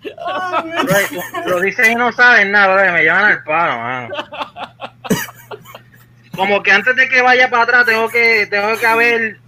Lo 1.46 1.60
dicen 1.60 1.92
y 1.92 1.94
no 1.94 2.12
saben 2.12 2.50
nada, 2.50 2.74
bro, 2.74 2.92
me 2.92 3.04
llaman 3.04 3.24
al 3.24 3.44
palo, 3.44 3.78
mano. 3.78 4.14
Como 6.36 6.62
que 6.62 6.72
antes 6.72 6.96
de 6.96 7.08
que 7.08 7.20
vaya 7.22 7.50
para 7.50 7.64
atrás 7.64 7.86
tengo 7.86 8.08
que 8.08 8.46
tengo 8.46 8.76
que 8.78 8.86
haber 8.86 9.38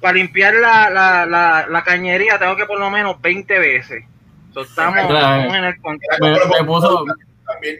para 0.00 0.14
limpiar 0.14 0.54
la, 0.54 0.90
la, 0.90 1.24
la, 1.26 1.66
la 1.68 1.84
cañería 1.84 2.38
tengo 2.38 2.56
que 2.56 2.66
por 2.66 2.78
lo 2.78 2.90
menos 2.90 3.20
20 3.20 3.58
veces. 3.58 4.04
So, 4.52 4.62
estamos, 4.62 4.98
en 4.98 5.64
el. 5.64 5.74
Me, 6.20 6.30
me 6.58 6.64
puso, 6.66 7.04
También. 7.46 7.78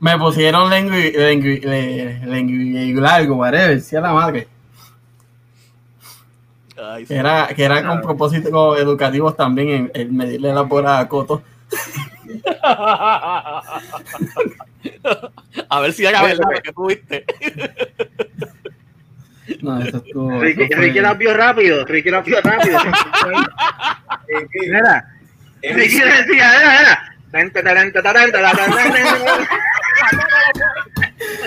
me 0.00 0.18
pusieron 0.18 0.68
lengui, 0.70 1.12
lengui, 1.12 1.60
le- 1.60 2.26
lengui 2.26 2.92
largo, 2.94 3.36
whatever, 3.36 3.76
decía 3.76 4.00
la 4.00 4.12
madre. 4.12 4.48
ay, 6.82 7.04
Que 7.06 7.14
era, 7.16 7.48
que 7.54 7.64
era 7.64 7.86
con 7.86 8.00
propósitos 8.02 8.78
educativos 8.80 9.36
también 9.36 9.68
en, 9.68 9.90
en 9.94 10.16
medirle 10.16 10.52
la 10.54 10.62
bola 10.62 10.98
a 10.98 11.08
Coto. 11.08 11.42
A 15.68 15.80
ver 15.80 15.92
si 15.92 16.04
era 16.06 16.22
verdad 16.22 16.48
lo 16.54 16.62
que 16.62 16.72
tuviste. 16.72 17.24
No, 19.60 19.80
eso 19.82 19.98
estuvo. 19.98 20.40
Ricky, 20.40 20.62
eso 20.62 20.74
fue- 20.76 20.84
Ricky 20.86 21.00
la 21.00 21.14
vio 21.14 21.34
rápido, 21.36 21.84
Ricky 21.84 22.10
la 22.10 22.20
vio 22.22 22.40
rápido. 22.40 22.78
Mira, 24.52 25.08
Ricky 25.62 26.00
decía, 26.00 26.24
mira, 26.28 26.50
mira. 26.80 27.10
Tente, 27.30 27.62
tente, 27.62 28.00
tente, 28.00 28.02
tente, 28.02 28.32
tente, 28.32 28.92
tente. 28.92 29.48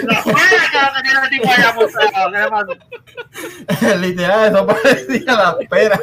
No, 0.04 0.14
mira 0.26 0.48
que 0.72 0.78
lo 0.82 0.94
tenía 0.94 1.22
el 1.24 1.30
tipo 1.30 1.50
allá 1.52 1.74
postrado, 1.74 2.32
¿qué 2.32 2.40
le 2.40 2.50
pasa? 2.50 3.96
Literal, 3.98 4.48
eso 4.48 4.68
parecía 4.68 5.34
la 5.34 5.56
espera. 5.60 6.00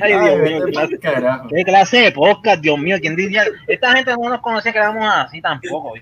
Ay, 0.00 0.12
Dios 0.12 0.38
mío, 0.40 0.64
qué 0.66 0.72
pa'l 0.72 0.98
carajo. 1.00 1.48
¿Qué 1.48 1.64
clase 1.64 1.96
de 1.98 2.12
podcast, 2.12 2.60
Dios 2.60 2.78
mío? 2.78 2.96
¿Quién 3.00 3.16
diría? 3.16 3.44
Esta 3.66 3.92
gente 3.96 4.12
no 4.12 4.28
nos 4.28 4.40
conocía 4.40 4.72
que 4.72 4.78
éramos 4.78 5.04
así 5.12 5.40
tampoco. 5.42 5.94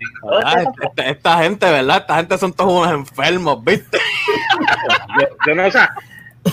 Ay, 0.44 0.65
esta, 0.82 1.02
esta 1.05 1.39
gente, 1.39 1.70
¿verdad? 1.70 1.98
Esta 1.98 2.16
gente 2.16 2.39
son 2.39 2.52
todos 2.52 2.73
unos 2.73 2.93
enfermos, 2.93 3.65
¿viste? 3.65 3.98
Yo, 5.20 5.27
yo 5.47 5.55
no, 5.55 5.66
o 5.66 5.70
sea, 5.70 5.94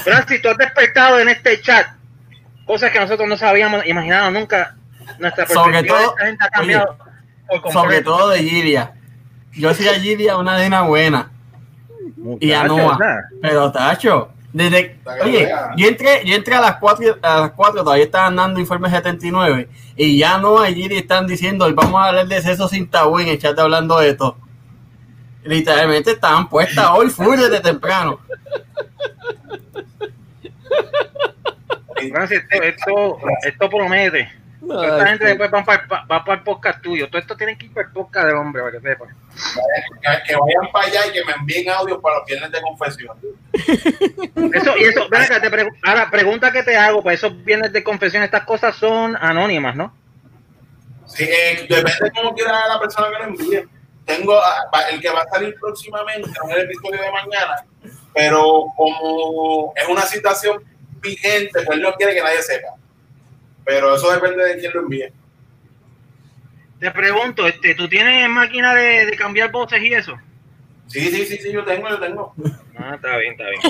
Francis, 0.04 0.42
tú 0.42 0.50
has 0.50 0.58
despertado 0.58 1.20
en 1.20 1.30
este 1.30 1.60
chat 1.62 1.88
cosas 2.66 2.92
que 2.92 3.00
nosotros 3.00 3.28
no 3.28 3.38
sabíamos, 3.38 3.86
imaginado 3.86 4.32
nunca. 4.32 4.76
Nuestra 5.20 5.48
Sobre 5.48 5.72
perspectiva 5.72 5.98
de 6.00 6.04
todo- 6.06 6.14
esta 6.14 6.26
gente 6.26 6.44
ha 6.46 6.50
cambiado. 6.50 6.98
por. 7.62 7.72
Sobre 7.72 8.02
todo 8.02 8.30
de 8.30 8.40
Gilia. 8.44 8.92
Yo 9.54 9.70
hacía 9.70 9.94
Gilia 9.96 10.38
una 10.38 10.58
nena 10.58 10.82
buena. 10.84 11.32
Y 12.40 12.52
a 12.52 12.64
Noah. 12.66 12.98
Pero 13.42 13.72
Tacho, 13.72 14.32
desde. 14.54 15.00
Oye, 15.24 15.50
yo 15.76 15.88
entré, 15.88 16.22
yo 16.26 16.36
entré 16.36 16.56
a 16.56 16.62
las 16.62 16.78
4 16.78 17.18
a 17.22 17.40
las 17.42 17.52
4 17.52 17.84
todavía 17.84 18.06
estaban 18.06 18.36
dando 18.36 18.60
informes 18.60 18.92
79 18.92 19.70
y 19.96 20.18
ya 20.18 20.42
y 20.70 20.74
Giri 20.74 20.98
están 20.98 21.28
diciendo, 21.28 21.66
hoy 21.66 21.74
vamos 21.74 22.02
a 22.02 22.10
hablar 22.10 22.28
de 22.28 22.42
sexo 22.42 22.68
sin 22.68 22.90
tabú 22.90 23.20
en 23.20 23.30
el 23.30 23.40
chat 23.40 23.58
hablando 23.60 24.00
de 24.00 24.10
esto. 24.10 24.38
literalmente 25.44 26.12
estaban 26.12 26.50
puestas 26.50 26.88
hoy 26.94 27.10
full 27.10 27.38
desde 27.38 27.60
temprano. 27.62 28.20
Francis, 32.12 32.44
esto, 32.50 32.64
esto, 32.64 33.18
esto 33.44 33.70
Toda 34.60 34.88
esta 34.88 35.08
gente 35.08 35.26
después 35.26 35.52
va 35.54 35.64
para, 35.64 35.88
va 35.88 36.26
para 36.26 36.34
el 36.40 36.44
podcast 36.44 36.82
tuyo. 36.82 37.08
Todo 37.10 37.20
esto 37.20 37.38
tiene 37.38 37.58
que 37.58 37.68
ir 37.68 37.74
para 37.74 37.88
el 37.88 37.94
podcast 37.94 38.26
del 38.26 38.36
hombre, 38.36 38.64
para 38.64 38.72
que 38.72 38.82
sepan. 38.82 39.10
Que, 40.02 40.24
que 40.28 40.36
vayan 40.36 40.72
para 40.72 40.88
allá 40.88 41.08
y 41.08 41.12
que 41.12 41.26
me 41.26 41.34
envíen 41.34 41.70
audio 41.70 42.02
para 42.02 42.18
los 42.18 42.26
viernes 42.26 42.52
de 42.52 42.62
confesión. 42.62 43.18
Eso, 44.54 44.78
y 44.78 44.84
eso, 44.86 45.08
ven 45.10 45.22
acá, 45.22 45.40
te 45.40 45.52
pregu- 45.52 45.78
ahora, 45.84 46.10
pregunta 46.10 46.52
que 46.52 46.64
te 46.64 46.76
hago, 46.76 47.04
para 47.04 47.14
esos 47.14 47.44
viernes 47.44 47.72
de 47.72 47.84
confesión, 47.84 48.24
estas 48.24 48.46
cosas 48.46 48.76
son 48.76 49.16
anónimas, 49.16 49.76
¿no? 49.76 49.94
Sí, 51.06 51.24
eh, 51.24 51.66
depende 51.70 51.92
de 52.02 52.12
cómo 52.12 52.34
quiera 52.34 52.68
la 52.68 52.80
persona 52.80 53.10
que 53.12 53.18
lo 53.18 53.24
envíe. 53.26 53.70
Tengo 54.06 54.40
ah, 54.40 54.70
el 54.90 55.00
que 55.02 55.10
va 55.10 55.22
a 55.22 55.28
salir 55.28 55.54
próximamente, 55.60 56.30
no 56.42 56.50
es 56.50 56.56
el 56.56 56.64
episodio 56.64 57.02
de 57.02 57.12
mañana, 57.12 57.66
pero 58.14 58.66
como 58.76 59.74
es 59.76 59.88
una 59.88 60.02
situación 60.04 60.64
vigente, 61.00 61.62
pues 61.64 61.78
él 61.78 61.82
no 61.84 61.94
quiere 61.94 62.16
que 62.16 62.24
nadie 62.24 62.42
sepa. 62.42 62.70
Pero 63.68 63.94
eso 63.96 64.10
depende 64.12 64.44
de 64.46 64.58
quién 64.60 64.72
lo 64.74 64.80
envíe. 64.82 65.12
Te 66.80 66.90
pregunto, 66.92 67.46
este, 67.46 67.76
¿tú 67.76 67.88
tienes 67.90 68.30
máquina 68.30 68.74
de, 68.74 69.06
de 69.08 69.18
cambiar 69.18 69.52
voces 69.52 69.82
y 69.82 69.94
eso? 69.94 70.18
Sí, 70.88 71.02
sí, 71.12 71.26
sí, 71.26 71.38
sí, 71.38 71.52
yo 71.52 71.66
tengo, 71.66 71.90
yo 71.90 72.00
tengo. 72.00 72.34
Ah, 72.80 72.94
está 72.96 73.18
bien, 73.18 73.34
está 73.34 73.44
bien. 73.50 73.62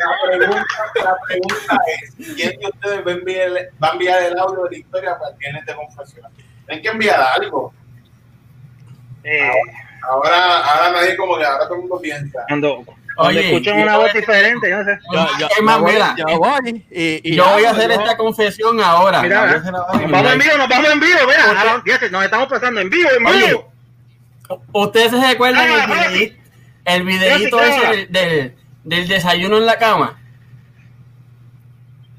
La 0.00 0.38
pregunta, 0.38 0.64
la 1.04 1.16
pregunta 1.26 1.80
es, 1.86 2.14
¿quién 2.34 2.58
de 2.58 2.66
ustedes 2.66 3.06
va 3.06 3.10
a 3.10 3.14
enviar, 3.14 3.50
va 3.82 3.88
a 3.88 3.92
enviar 3.92 4.22
el 4.22 4.38
audio 4.38 4.64
de 4.64 4.70
la 4.70 4.76
historia 4.78 5.18
para 5.18 5.30
el 5.32 5.36
viernes 5.36 5.66
de 5.66 5.74
confesión? 5.74 6.32
Tienen 6.66 6.82
que 6.82 6.88
enviar 6.88 7.20
algo. 7.36 7.74
Eh, 9.24 9.50
Ahora, 10.08 10.58
ahora 10.64 10.90
nadie 10.92 11.16
como 11.16 11.38
que 11.38 11.44
ahora 11.44 11.64
todo 11.66 11.74
el 11.76 11.80
mundo 11.82 12.00
piensa. 12.00 12.44
cuando 12.48 12.84
Oye, 13.18 13.46
escuchan 13.52 13.76
yo- 13.76 13.82
una 13.82 13.96
voz 13.98 14.12
diferente, 14.12 14.70
yo 14.70 14.78
no 14.78 14.84
sé. 14.84 14.98
Es 15.56 15.62
más, 15.62 15.80
voy, 15.80 15.92
mira, 15.92 16.14
ya 16.16 16.24
voy. 16.36 16.86
Y, 16.90 17.30
y 17.32 17.36
Yo 17.36 17.44
ya, 17.44 17.52
voy 17.52 17.64
a 17.64 17.70
hacer 17.70 17.90
yo- 17.90 18.00
esta 18.00 18.16
confesión 18.16 18.80
ahora. 18.80 19.22
Mira, 19.22 19.46
Nos 19.60 20.10
vamos 20.10 20.32
en 20.32 20.38
vivo, 20.38 20.56
nos 20.58 20.68
vamos 20.68 20.90
en 20.92 21.00
vivo, 21.00 21.18
mira, 21.26 22.10
nos 22.10 22.24
estamos 22.24 22.46
pasando 22.48 22.80
en 22.80 22.88
vivo, 22.90 23.08
en 23.18 23.26
Oye, 23.26 23.46
vivo. 23.48 23.72
¿Ustedes 24.72 25.10
se 25.10 25.20
recuerdan 25.26 25.62
Ah, 25.70 25.74
el 25.74 25.80
ah. 25.80 26.08
videíto, 26.08 26.36
el 26.84 27.02
videíto 27.04 27.60
ese 27.62 28.06
del- 28.10 28.54
del 28.84 29.08
desayuno 29.08 29.56
en 29.58 29.66
la 29.66 29.78
cama? 29.78 30.18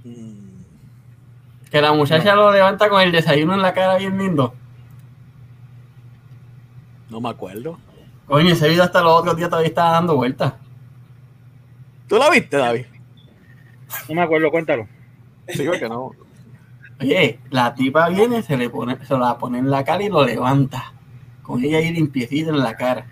Mm, 0.04 0.64
Que 1.72 1.82
la 1.82 1.92
muchacha 1.94 2.36
lo 2.36 2.52
levanta 2.52 2.88
con 2.90 3.02
el 3.02 3.12
desayuno 3.12 3.54
en 3.56 3.62
la 3.62 3.74
cara 3.74 3.98
bien 3.98 4.18
lindo. 4.18 4.54
No 7.10 7.20
me 7.22 7.30
acuerdo. 7.30 7.78
Coño, 8.28 8.54
ese 8.54 8.68
video 8.70 8.84
hasta 8.84 9.02
los 9.02 9.12
otros 9.20 9.36
días 9.36 9.50
todavía 9.50 9.68
estaba 9.70 9.92
dando 9.92 10.16
vueltas. 10.16 10.54
¿Tú 12.08 12.18
la 12.18 12.30
viste, 12.30 12.58
David? 12.58 12.86
No 14.10 14.16
me 14.16 14.22
acuerdo, 14.22 14.52
cuéntalo. 14.52 14.88
Sí, 15.48 15.66
porque 15.66 15.88
no. 15.88 16.12
Oye, 17.00 17.40
la 17.50 17.74
tipa 17.74 18.10
viene, 18.10 18.44
se 18.44 18.56
le 18.58 18.70
pone, 18.70 18.98
se 19.06 19.18
la 19.18 19.38
pone 19.38 19.60
en 19.60 19.70
la 19.70 19.84
cara 19.84 20.04
y 20.04 20.10
lo 20.10 20.24
levanta. 20.24 20.94
Con 21.42 21.64
ella 21.64 21.78
ahí 21.80 21.92
limpiecita 21.92 22.50
en 22.50 22.60
la 22.60 22.76
cara. 22.76 23.06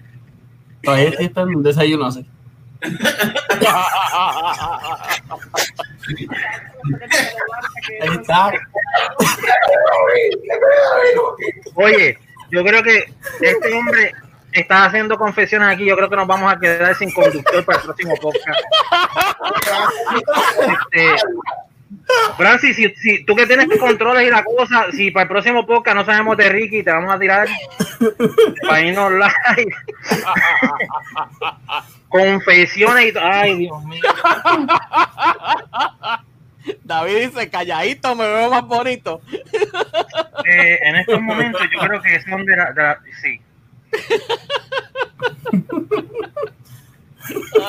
Todavía 0.82 1.10
estoy 1.10 1.26
esperando 1.26 1.58
un 1.58 1.64
desayuno 1.64 2.06
así. 2.06 2.26
Ahí 8.02 8.10
está. 8.20 8.52
Oye, 11.76 12.18
yo 12.52 12.64
creo 12.64 12.84
que 12.84 13.14
este 13.42 13.74
hombre 13.74 14.14
está 14.52 14.86
haciendo 14.86 15.18
confesiones 15.18 15.68
aquí. 15.70 15.86
Yo 15.86 15.96
creo 15.96 16.10
que 16.10 16.16
nos 16.16 16.28
vamos 16.28 16.52
a 16.52 16.60
quedar 16.60 16.96
sin 16.96 17.12
conductor 17.12 17.64
para 17.66 17.80
el 17.80 17.84
próximo 17.86 18.16
podcast. 18.18 18.60
Este, 20.92 21.16
Francis, 22.38 22.76
si, 22.76 22.90
si 22.96 23.24
tú 23.26 23.36
que 23.36 23.46
tienes 23.48 23.68
controles 23.80 24.28
y 24.28 24.32
la 24.32 24.44
cosa, 24.44 24.86
si 24.92 25.12
para 25.12 25.24
el 25.24 25.30
próximo 25.30 25.66
podcast 25.66 25.96
no 25.98 26.06
sabemos 26.06 26.38
de 26.38 26.50
Ricky, 26.50 26.84
te 26.84 26.92
vamos 26.92 27.14
a 27.14 27.20
tirar 27.20 27.48
para 28.68 28.82
irnos 28.82 29.12
live. 29.12 29.76
Confesiones 32.10 33.14
y 33.14 33.18
Ay, 33.18 33.58
Dios 33.60 33.84
mío. 33.86 34.02
David 36.84 37.30
dice, 37.30 37.50
calladito 37.50 38.16
me 38.16 38.28
veo 38.28 38.50
más 38.52 38.66
bonito. 38.66 39.22
Eh, 40.46 40.80
en 40.84 40.96
estos 40.98 41.22
momentos 41.22 41.62
yo 41.74 41.80
creo 41.80 42.02
que 42.02 42.22
son 42.22 42.46
de 42.46 42.56
la, 42.56 42.72
de 42.74 42.84
la- 42.84 43.00
sí. 43.22 43.42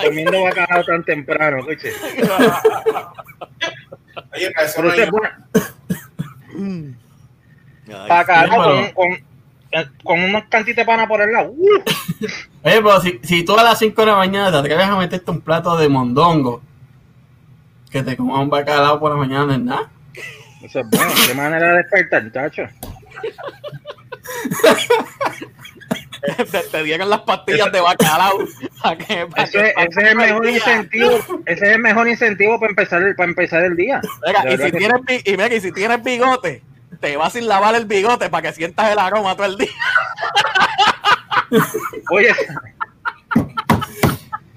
Comiendo 0.04 0.42
bacalao 0.42 0.84
tan 0.84 1.04
temprano, 1.04 1.58
escuche. 1.58 1.92
Oye, 4.34 4.50
para 4.50 4.66
eso 4.66 4.82
Pero 4.82 5.10
no 5.12 5.22
hay- 6.58 6.96
bacalao 8.08 8.56
con, 8.64 8.76
pero- 8.82 8.94
con, 8.94 9.12
eh, 9.72 9.86
con 10.02 10.20
unos 10.24 10.44
cantitos 10.48 10.76
de 10.76 10.84
pana 10.84 11.06
por 11.06 11.20
el 11.20 11.32
lado. 11.32 11.50
¡Uh! 11.56 11.82
Oye, 12.64 12.76
pero 12.82 13.00
si, 13.00 13.20
si 13.22 13.44
tú 13.44 13.56
a 13.58 13.62
las 13.62 13.78
5 13.78 14.00
de 14.02 14.06
la 14.06 14.16
mañana 14.16 14.50
te 14.50 14.56
atreves 14.58 14.86
a 14.86 14.96
meterte 14.96 15.30
un 15.30 15.40
plato 15.40 15.76
de 15.76 15.88
mondongo, 15.88 16.62
que 17.90 18.02
te 18.02 18.16
comas 18.16 18.38
un 18.40 18.48
bacalao 18.50 18.98
por 18.98 19.10
la 19.12 19.16
mañana 19.18 19.46
no 19.46 19.52
es 19.52 19.60
nada. 19.60 19.90
Eso 20.62 20.80
es 20.80 20.86
bueno. 20.90 21.12
Qué 21.26 21.34
manera 21.34 21.68
de 21.72 21.76
despertar, 21.78 22.24
muchacho. 22.24 22.62
te, 26.50 26.62
te 26.62 26.82
dieron 26.82 27.10
las 27.10 27.20
pastillas 27.22 27.72
de 27.72 27.80
bacalao. 27.80 28.38
¿Para 28.82 28.98
qué? 28.98 29.26
¿Para 29.26 29.44
Ese, 29.44 29.74
es 29.76 29.96
el 29.96 30.16
mejor 30.16 30.48
incentivo. 30.48 31.10
Ese 31.46 31.66
es 31.66 31.72
el 31.74 31.80
mejor 31.80 32.08
incentivo 32.08 32.60
para 32.60 32.70
empezar 32.70 33.02
el, 33.02 33.14
para 33.16 33.28
empezar 33.28 33.64
el 33.64 33.76
día. 33.76 34.00
Mira, 34.26 34.52
y 34.52 34.56
si 34.56 34.70
que 34.70 34.78
tienes 34.78 35.00
y 35.24 35.30
mira, 35.32 35.54
y 35.54 35.60
si 35.60 35.72
tienes 35.72 36.02
bigote, 36.02 36.62
te 37.00 37.16
vas 37.16 37.32
sin 37.32 37.48
lavar 37.48 37.74
el 37.74 37.86
bigote 37.86 38.30
para 38.30 38.48
que 38.48 38.54
sientas 38.54 38.92
el 38.92 38.98
aroma 38.98 39.34
todo 39.34 39.46
el 39.46 39.58
día. 39.58 39.68
Oye. 42.10 42.34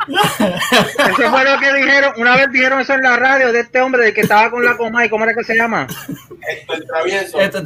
Eso 0.08 1.30
fue 1.32 1.44
lo 1.44 1.60
que 1.60 1.74
dijeron, 1.74 2.14
una 2.18 2.36
vez 2.36 2.52
dijeron 2.52 2.80
eso 2.80 2.94
en 2.94 3.02
la 3.02 3.18
radio 3.18 3.52
de 3.52 3.62
este 3.62 3.82
hombre 3.82 4.04
del 4.04 4.14
que 4.14 4.22
estaba 4.22 4.50
con 4.52 4.64
la 4.64 4.78
coma 4.78 5.06
y 5.06 5.10
cómo 5.10 5.24
era 5.24 5.34
que 5.34 5.44
se 5.44 5.56
llama. 5.56 5.88
Esto 6.48 6.74
es 6.76 6.86
travieso. 6.86 7.40
Esto 7.40 7.58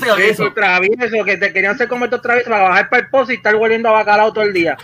es 0.47 0.53
travieso. 0.53 1.25
que 1.25 1.37
te 1.37 1.51
querían 1.53 1.75
hacer 1.75 1.87
comer 1.87 2.05
estos 2.05 2.21
traviesos 2.21 2.49
para 2.51 2.69
bajar 2.69 2.89
para 2.89 3.01
el 3.03 3.09
pozo 3.09 3.31
y 3.31 3.35
estar 3.35 3.55
hueliendo 3.55 3.89
a 3.89 3.93
bacalao 3.93 4.31
todo 4.33 4.43
el 4.43 4.53
día. 4.53 4.77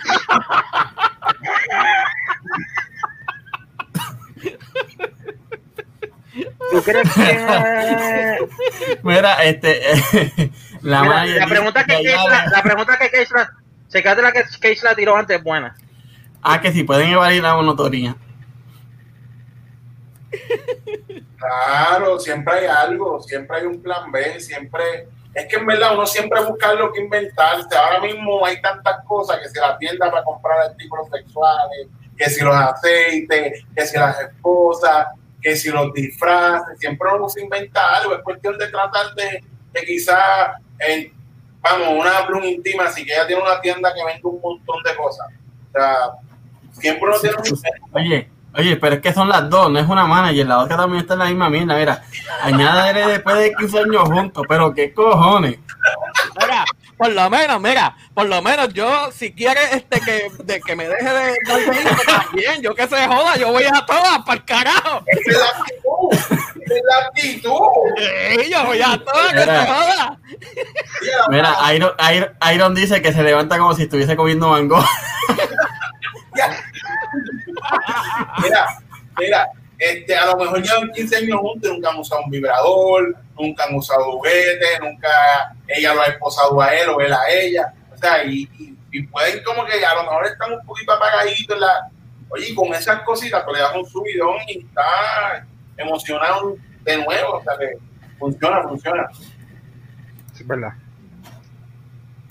¿Tú 6.70 6.82
crees 6.82 7.12
que 7.14 8.38
Mira, 9.02 9.42
este, 9.44 9.80
la, 10.82 11.02
Mira, 11.02 11.24
la 11.26 11.46
pregunta 11.46 11.84
que 11.84 11.94
allá- 11.94 12.46
la, 12.50 12.62
pregunta 12.62 12.98
que 12.98 13.10
Cage 13.10 13.28
la, 13.34 13.50
checate 13.88 14.22
la 14.22 14.32
que 14.32 14.42
Cage 14.60 14.80
la 14.82 14.94
tiró 14.94 15.16
antes 15.16 15.42
buena. 15.42 15.74
Ah, 16.48 16.60
que 16.60 16.70
si 16.70 16.84
pueden 16.84 17.10
evadir 17.10 17.42
la 17.42 17.56
monotonía. 17.56 18.16
Claro, 21.36 22.20
siempre 22.20 22.54
hay 22.54 22.66
algo, 22.66 23.20
siempre 23.20 23.56
hay 23.56 23.66
un 23.66 23.82
plan 23.82 24.12
B, 24.12 24.38
siempre. 24.38 25.08
Es 25.34 25.46
que 25.46 25.56
en 25.56 25.66
verdad 25.66 25.94
uno 25.94 26.06
siempre 26.06 26.40
busca 26.44 26.72
lo 26.74 26.92
que 26.92 27.00
inventarse. 27.00 27.76
Ahora 27.76 28.00
mismo 28.00 28.46
hay 28.46 28.62
tantas 28.62 29.04
cosas 29.06 29.40
que 29.40 29.48
si 29.48 29.58
la 29.58 29.76
tienda 29.76 30.08
para 30.08 30.22
comprar 30.22 30.70
artículos 30.70 31.08
sexuales, 31.10 31.88
que 32.16 32.30
si 32.30 32.44
los 32.44 32.54
aceites, 32.54 33.64
que 33.74 33.84
si 33.84 33.98
las 33.98 34.20
esposas, 34.20 35.08
que 35.42 35.56
si 35.56 35.70
los 35.70 35.92
disfraces, 35.94 36.78
siempre 36.78 37.08
uno 37.12 37.28
se 37.28 37.42
inventa 37.42 37.96
algo. 37.96 38.14
Es 38.14 38.22
cuestión 38.22 38.56
de 38.56 38.68
tratar 38.68 39.12
de, 39.16 39.42
de 39.72 39.80
quizás, 39.84 40.60
vamos, 41.60 41.88
una 41.88 42.24
pluma 42.24 42.46
íntima, 42.46 42.88
si 42.92 43.04
que 43.04 43.14
ella 43.14 43.26
tiene 43.26 43.42
una 43.42 43.60
tienda 43.60 43.92
que 43.92 44.04
vende 44.04 44.22
un 44.22 44.40
montón 44.40 44.80
de 44.84 44.94
cosas. 44.94 45.26
O 45.70 45.72
sea, 45.72 46.12
siempre 46.80 47.08
uno 47.08 47.18
tiene 47.20 47.36
un 47.36 47.92
Oye, 47.92 48.30
oye, 48.54 48.76
pero 48.76 48.96
es 48.96 49.00
que 49.00 49.12
son 49.12 49.28
las 49.28 49.48
dos, 49.48 49.70
no 49.70 49.78
es 49.78 49.88
una 49.88 50.06
manager, 50.06 50.46
la 50.46 50.58
otra 50.58 50.76
también 50.76 51.02
está 51.02 51.14
en 51.14 51.20
la 51.20 51.26
misma 51.26 51.50
mierda. 51.50 51.76
Mira, 51.76 52.02
añádele 52.42 53.06
después 53.06 53.38
de 53.38 53.54
15 53.54 53.78
años 53.80 54.02
juntos, 54.04 54.44
pero 54.48 54.74
qué 54.74 54.92
cojones. 54.92 55.58
Mira, 56.40 56.64
por 56.96 57.10
lo 57.10 57.28
menos, 57.28 57.60
mira, 57.60 57.94
por 58.14 58.26
lo 58.26 58.40
menos 58.40 58.72
yo, 58.72 59.10
si 59.12 59.32
quieres 59.32 59.72
este 59.72 60.00
que, 60.00 60.30
de, 60.44 60.60
que 60.60 60.76
me 60.76 60.88
deje 60.88 61.04
de 61.04 61.36
dar 61.46 61.60
besito, 61.68 62.02
también, 62.06 62.62
yo 62.62 62.74
que 62.74 62.88
se 62.88 63.06
joda, 63.06 63.36
yo 63.36 63.52
voy 63.52 63.64
a 63.64 63.84
todas, 63.84 64.18
para 64.24 64.38
el 64.38 64.44
carajo. 64.44 65.02
Esa 65.06 65.30
es 65.30 65.38
la 65.38 65.46
actitud. 65.58 66.12
Esa 66.12 66.74
es 66.74 66.82
la 66.88 67.06
actitud. 67.06 67.60
Sí, 68.42 68.50
yo 68.50 68.64
voy 68.64 68.80
a 68.80 68.98
todas, 69.04 69.32
que 69.32 69.40
Mira. 69.40 69.60
se 69.60 69.72
joda. 69.72 70.18
Mira, 71.28 71.74
Iron, 71.74 71.92
Iron, 72.14 72.30
Iron 72.54 72.74
dice 72.74 73.02
que 73.02 73.12
se 73.12 73.22
levanta 73.22 73.58
como 73.58 73.74
si 73.74 73.82
estuviese 73.82 74.16
comiendo 74.16 74.48
mango. 74.48 74.82
Mira, 78.42 78.66
mira, 79.18 79.48
este, 79.78 80.16
a 80.16 80.26
lo 80.26 80.36
mejor 80.36 80.62
llevan 80.62 80.90
15 80.92 81.16
años 81.16 81.38
juntos 81.40 81.70
y 81.70 81.74
nunca 81.74 81.90
han 81.90 81.98
usado 81.98 82.22
un 82.22 82.30
vibrador, 82.30 83.16
nunca 83.38 83.64
han 83.64 83.74
usado 83.74 84.12
juguete, 84.12 84.78
nunca 84.80 85.08
ella 85.68 85.94
lo 85.94 86.02
ha 86.02 86.06
esposado 86.06 86.60
a 86.60 86.74
él 86.74 86.88
o 86.90 87.00
él 87.00 87.12
a 87.12 87.30
ella. 87.30 87.72
O 87.92 87.96
sea, 87.96 88.24
y, 88.24 88.48
y, 88.58 88.76
y 88.92 89.06
pueden 89.06 89.42
como 89.44 89.64
que 89.64 89.84
a 89.84 89.94
lo 89.94 90.02
mejor 90.04 90.26
están 90.26 90.52
un 90.52 90.66
poquito 90.66 90.92
apagaditos 90.92 91.54
en 91.54 91.60
la... 91.60 91.90
Oye, 92.28 92.50
y 92.50 92.54
con 92.54 92.74
esas 92.74 93.02
cositas, 93.02 93.42
pues 93.44 93.56
le 93.56 93.62
das 93.62 93.76
un 93.76 93.86
subidón 93.86 94.36
y 94.48 94.60
está 94.60 95.46
emocionado 95.76 96.56
de 96.82 97.04
nuevo. 97.04 97.34
O 97.34 97.42
sea, 97.42 97.56
que 97.58 97.72
funciona, 98.18 98.62
funciona. 98.62 99.08
Sí, 99.12 100.40
es 100.40 100.46
verdad. 100.46 100.72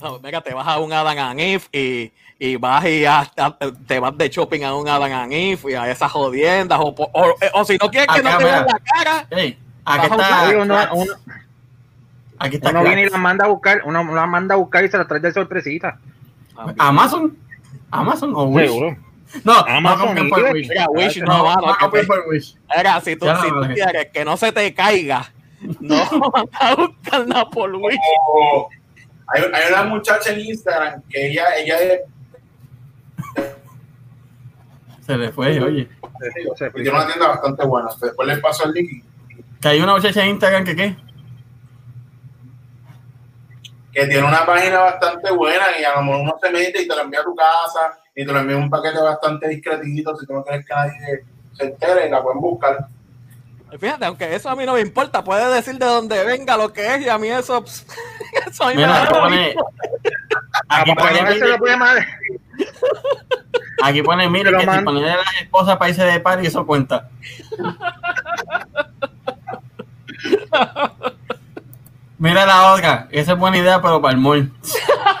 No, 0.00 0.18
mira, 0.18 0.40
te 0.40 0.52
vas 0.52 0.66
a 0.66 0.78
un 0.78 0.92
Adam 0.92 1.18
and 1.18 1.40
Eve 1.40 1.62
y, 1.72 2.12
y 2.38 2.56
vas 2.56 2.84
y 2.84 3.04
hasta 3.06 3.56
te 3.86 3.98
vas 3.98 4.16
de 4.18 4.28
shopping 4.28 4.62
a 4.62 4.74
un 4.74 4.86
Adam 4.88 5.10
and 5.12 5.32
Eve 5.32 5.72
y 5.72 5.74
a 5.74 5.90
esas 5.90 6.12
jodiendas 6.12 6.78
o, 6.80 6.94
o, 6.98 7.34
o 7.54 7.64
si 7.64 7.78
no 7.78 7.90
quieres 7.90 8.08
que 8.14 8.20
Acá, 8.20 8.32
no 8.32 8.38
te 8.38 8.44
vean 8.44 8.66
la 8.66 8.78
cara 8.84 9.26
Ey, 9.30 9.58
aquí 9.84 10.06
un 10.06 10.12
está. 10.20 10.48
Uno, 10.60 10.78
uno, 10.92 11.12
Aquí 12.38 12.56
está. 12.56 12.70
uno 12.70 12.82
viene 12.82 13.02
y 13.04 13.08
las 13.08 13.18
manda 13.20 13.46
a 13.46 13.48
buscar, 13.48 13.80
uno 13.86 14.04
las 14.14 14.28
manda 14.28 14.54
a 14.54 14.58
buscar 14.58 14.84
y 14.84 14.90
se 14.90 14.98
las 14.98 15.08
trae 15.08 15.20
de 15.20 15.32
sorpresita. 15.32 15.98
Amazon. 16.78 17.36
Amazon 17.90 18.32
o 18.34 18.44
Wish. 18.44 18.66
Seguro. 18.66 18.96
No, 19.44 19.52
Amazon 19.66 20.14
no 20.14 20.28
por 20.28 20.42
Wish. 20.52 20.68
No, 21.20 21.38
no, 21.38 21.44
mano, 21.44 21.66
no 21.66 21.72
que 21.72 21.78
compren 21.80 22.02
te- 22.02 22.06
por 22.06 22.24
Wish. 22.28 22.56
Mira, 22.76 23.00
si 23.00 23.16
tú, 23.16 23.26
Ya, 23.26 23.40
si 23.40 23.48
tú 23.48 23.60
quieres 23.74 24.08
que 24.12 24.24
no 24.24 24.36
se 24.36 24.52
te 24.52 24.74
caiga, 24.74 25.32
no 25.80 25.96
vas 26.32 26.44
a 26.60 26.74
buscar 26.74 27.26
nada 27.26 27.48
por 27.48 27.74
Wish. 27.74 27.96
O 28.28 28.68
hay, 29.28 29.42
hay 29.42 29.72
una 29.72 29.84
muchacha 29.84 30.32
en 30.32 30.40
Instagram 30.40 31.02
que 31.08 31.28
ella, 31.28 31.44
ella 31.56 31.78
es 31.80 32.00
Se 35.06 35.16
le 35.16 35.30
fue, 35.30 35.60
oye. 35.62 35.88
Y 35.88 36.82
tiene 36.82 36.90
una 36.90 37.06
tienda 37.06 37.28
bastante 37.28 37.64
buena. 37.64 37.88
Después 38.00 38.26
le 38.26 38.38
paso 38.38 38.64
el 38.64 38.72
link 38.72 39.04
Que 39.60 39.68
hay 39.68 39.80
una 39.80 39.94
muchacha 39.94 40.24
en 40.24 40.30
Instagram 40.30 40.64
que 40.64 40.76
qué. 40.76 40.96
que 43.92 44.06
tiene 44.08 44.26
una 44.26 44.44
página 44.44 44.80
bastante 44.80 45.30
buena 45.30 45.64
y 45.80 45.84
a 45.84 45.94
lo 45.94 46.02
mejor 46.02 46.20
uno 46.20 46.36
se 46.42 46.50
mete 46.50 46.82
y 46.82 46.88
te 46.88 46.94
la 46.94 47.00
envía 47.00 47.20
a 47.20 47.24
tu 47.24 47.34
casa 47.34 47.98
y 48.14 48.26
te 48.26 48.30
lo 48.32 48.40
envía 48.40 48.56
un 48.58 48.68
paquete 48.68 49.00
bastante 49.00 49.48
discretito 49.48 50.14
si 50.16 50.26
tú 50.26 50.34
no 50.34 50.44
quieres 50.44 50.66
que 50.66 50.74
nadie 50.74 51.24
se 51.54 51.64
entere 51.64 52.06
y 52.06 52.10
la 52.10 52.22
pueden 52.22 52.42
buscar. 52.42 52.88
Fíjate, 53.80 54.04
aunque 54.04 54.34
eso 54.34 54.50
a 54.50 54.56
mí 54.56 54.66
no 54.66 54.74
me 54.74 54.80
importa, 54.80 55.24
puede 55.24 55.50
decir 55.54 55.78
de 55.78 55.86
dónde 55.86 56.22
venga 56.24 56.58
lo 56.58 56.74
que 56.74 56.94
es 56.94 57.06
y 57.06 57.08
a 57.08 57.16
mí 57.16 57.28
eso, 57.28 57.64
pss, 57.64 57.86
eso 58.46 58.64
a 58.64 58.68
mí 58.68 58.74
me 58.74 58.82
Mira, 58.82 59.04
lo 59.04 59.10
pone. 59.10 59.54
Aquí 60.68 60.94
pone, 60.94 61.38
se 61.38 61.46
lo 61.46 61.58
puede 61.58 61.76
madre. 61.78 62.06
Aquí 63.82 64.02
pone 64.02 64.28
lo 64.28 64.58
que 64.58 64.60
si 64.60 64.80
ponerle 64.82 65.12
a 65.12 65.16
la 65.16 65.40
esposa 65.40 65.78
para 65.78 65.90
irse 65.90 66.04
de 66.04 66.20
party, 66.20 66.46
eso 66.46 66.66
cuenta. 66.66 67.08
Mira 72.18 72.46
la 72.46 72.72
otra, 72.72 73.08
esa 73.10 73.32
es 73.32 73.38
buena 73.38 73.58
idea, 73.58 73.82
pero 73.82 74.00
para 74.00 74.14
el 74.14 74.20
mall. 74.20 74.50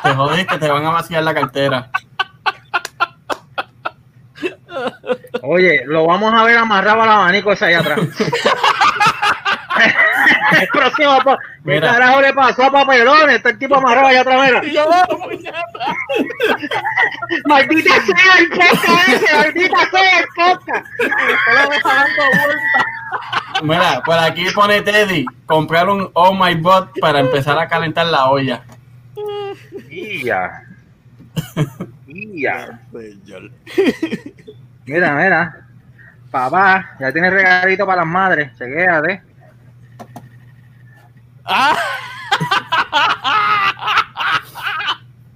Te 0.02 0.14
jodiste, 0.14 0.58
te 0.58 0.70
van 0.70 0.86
a 0.86 0.90
vaciar 0.90 1.22
la 1.22 1.34
cartera. 1.34 1.90
Oye, 5.42 5.82
lo 5.86 6.06
vamos 6.06 6.32
a 6.34 6.44
ver 6.44 6.56
amarrado 6.58 7.02
al 7.02 7.10
abanico 7.10 7.52
ese 7.52 7.66
allá 7.66 7.80
atrás. 7.80 8.00
El 10.60 10.68
próximo, 10.68 11.18
pa- 11.24 11.36
¿qué 11.38 11.72
Mira. 11.72 11.92
carajo 11.92 12.20
le 12.20 12.32
pasó 12.32 12.64
a 12.64 12.70
Papelón? 12.72 13.30
Está 13.30 13.50
el 13.50 13.58
tipo 13.58 13.76
amarrado 13.76 14.06
allá. 14.08 14.62
Y 14.64 14.72
yo, 14.72 14.84
"No, 14.88 15.18
puñeta". 15.18 15.64
¡Maldita 17.46 17.90
sea 18.00 18.38
el 18.38 18.48
podcast 18.50 19.08
ese! 19.08 19.36
¡Maldita 19.36 19.90
sea 19.90 20.18
el 20.20 20.26
podcast! 20.36 20.86
Mira, 23.62 24.02
por 24.04 24.18
aquí 24.18 24.46
pone 24.54 24.82
Teddy, 24.82 25.24
comprar 25.46 25.88
un 25.88 26.10
Oh 26.12 26.34
My 26.34 26.54
Bot 26.54 26.98
para 27.00 27.20
empezar 27.20 27.58
a 27.58 27.68
calentar 27.68 28.06
la 28.06 28.26
olla. 28.30 28.62
¡Ya! 30.22 30.62
Señor. 32.92 33.50
Mira, 34.84 35.14
mira. 35.14 35.62
Papá, 36.30 36.96
ya 37.00 37.12
tiene 37.12 37.30
regalito 37.30 37.86
para 37.86 38.02
las 38.02 38.06
madres. 38.10 38.52
Chequéate. 38.58 39.22
Ah, 41.46 41.76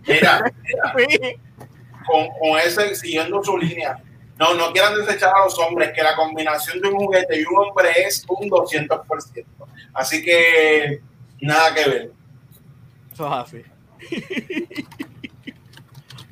Mira, 0.07 0.53
sí. 0.97 1.37
con, 2.07 2.29
con 2.39 2.59
ese, 2.59 2.95
siguiendo 2.97 3.43
su 3.45 3.57
línea, 3.57 3.97
no, 4.39 4.55
no 4.55 4.73
quieran 4.73 4.97
desechar 4.97 5.33
a 5.35 5.45
los 5.45 5.59
hombres, 5.59 5.93
que 5.95 6.03
la 6.03 6.17
combinación 6.17 6.81
de 6.81 6.89
un 6.89 6.97
juguete 6.97 7.41
y 7.41 7.45
un 7.45 7.59
hombre 7.59 7.91
es 8.07 8.25
un 8.29 8.49
200%. 8.51 9.45
Así 9.95 10.23
que 10.23 11.01
nada 11.41 11.75
que 11.75 11.89
ver. 11.89 12.13
Eso 13.13 13.27
es 13.27 13.33
así. 13.33 13.63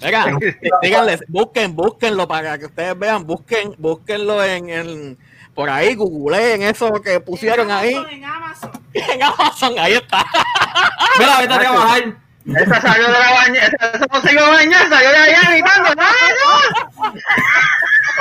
Venga, 0.00 0.38
díganles, 0.82 1.24
busquen, 1.28 1.74
búsquenlo 1.74 2.26
para 2.28 2.56
que 2.58 2.66
ustedes 2.66 2.98
vean, 2.98 3.26
busquen, 3.26 3.74
búsquenlo 3.78 4.44
en, 4.44 4.70
en 4.70 5.18
por 5.58 5.68
ahí, 5.68 5.96
googleen 5.96 6.62
eso 6.62 7.02
que 7.02 7.18
pusieron 7.18 7.68
En 7.68 7.76
ahí 7.76 7.92
En 8.12 8.24
Amazon. 8.24 8.70
en 8.94 9.20
Amazon, 9.20 9.76
ahí 9.80 9.94
está. 9.94 10.24
Mira, 11.18 11.38
vete 11.40 11.54
a 11.54 11.58
trabajar. 11.58 12.14
Esa 12.46 12.80
salió 12.80 13.08
de 13.08 13.18
la 13.18 13.32
bañera. 13.32 13.66
Esa 13.66 14.06
no 14.08 14.20
se 14.20 14.32
iba 14.34 14.46
a 14.46 14.50
bañar, 14.50 14.88
salió 14.88 15.10
de 15.10 15.16
allá 15.16 15.50
gritando. 15.50 15.94
¡No, 15.96 16.04
no! 16.04 16.08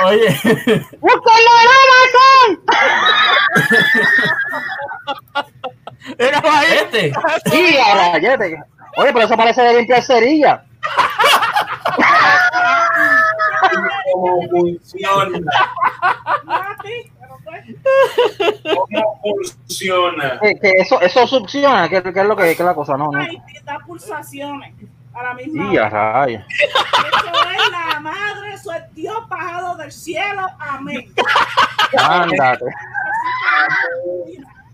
Oye, 0.08 0.26
¡Búscalo 0.98 1.50
en 1.62 1.68
Amazon! 1.86 2.48
Míralo 6.18 6.50
ahí. 6.50 6.72
este. 6.72 7.12
¡Sí, 7.52 7.78
a 7.78 7.94
rayete! 7.94 8.64
Oye, 8.96 9.12
pero 9.12 9.26
eso 9.26 9.36
parece 9.36 9.62
de 9.62 9.74
limpiar 9.74 10.02
cerilla. 10.02 10.64
¿Cómo 14.12 14.42
funciona? 14.50 15.38
No 17.50 17.56
a 17.56 17.62
ti, 17.62 17.76
pero 17.82 17.96
pues, 18.62 18.76
¿Cómo 18.92 19.20
funciona? 19.22 20.38
Que, 20.40 20.58
que 20.58 20.70
eso, 20.78 21.00
eso 21.00 21.26
succiona, 21.26 21.88
que, 21.88 22.02
que 22.02 22.08
es 22.20 22.26
lo 22.26 22.36
que, 22.36 22.42
que 22.44 22.50
es 22.52 22.60
la 22.60 22.74
cosa, 22.74 22.96
no, 22.96 23.10
no. 23.10 23.18
da 23.64 23.78
pulsaciones 23.86 24.74
a 25.14 25.22
la 25.22 25.34
misma 25.34 25.70
¡Sí, 25.70 25.76
a 25.78 25.88
rayos! 25.88 26.42
Eso 26.48 27.50
es 27.50 27.70
la 27.72 28.00
madre, 28.00 28.52
eso 28.54 28.72
es 28.72 28.94
Dios 28.94 29.28
bajado 29.28 29.76
del 29.76 29.90
cielo. 29.92 30.46
Amén. 30.58 31.12
Ándate. 31.98 32.64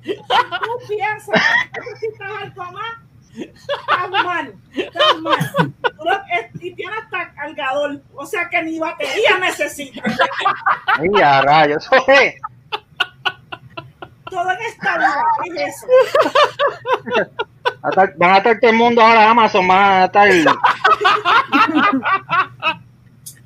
Si 0.02 0.14
tú 0.14 0.86
piensas 0.88 1.40
que 1.72 1.80
necesitas 1.80 2.30
algo 2.42 2.64
más, 2.72 2.98
estás 3.38 4.10
mal, 4.24 4.54
estás 4.74 5.20
mal. 5.20 5.52
Tú 5.82 6.04
lo- 6.04 6.12
es- 6.12 6.62
y 6.62 6.74
tienes 6.74 6.98
hasta 7.04 7.32
cargador, 7.34 8.00
o 8.14 8.26
sea 8.26 8.48
que 8.50 8.62
ni 8.62 8.78
batería 8.78 9.38
necesitas. 9.40 10.12
¡Sí, 11.00 11.22
a 11.22 11.40
rayos! 11.42 11.84
Eso 11.90 12.04
es. 12.12 12.34
Todo 14.34 14.50
en 14.50 14.60
esta 14.62 14.98
vida 14.98 15.14
es 15.44 15.74
eso. 15.76 15.86
Va 17.66 17.88
a 17.88 17.88
estar- 17.90 18.14
Van 18.16 18.30
a 18.34 18.36
estar 18.38 18.58
todo 18.60 18.70
el 18.70 18.76
mundo 18.76 19.00
ahora 19.00 19.30
Amazon, 19.30 19.68
van 19.68 19.78
a 20.02 20.04
estar. 20.06 20.28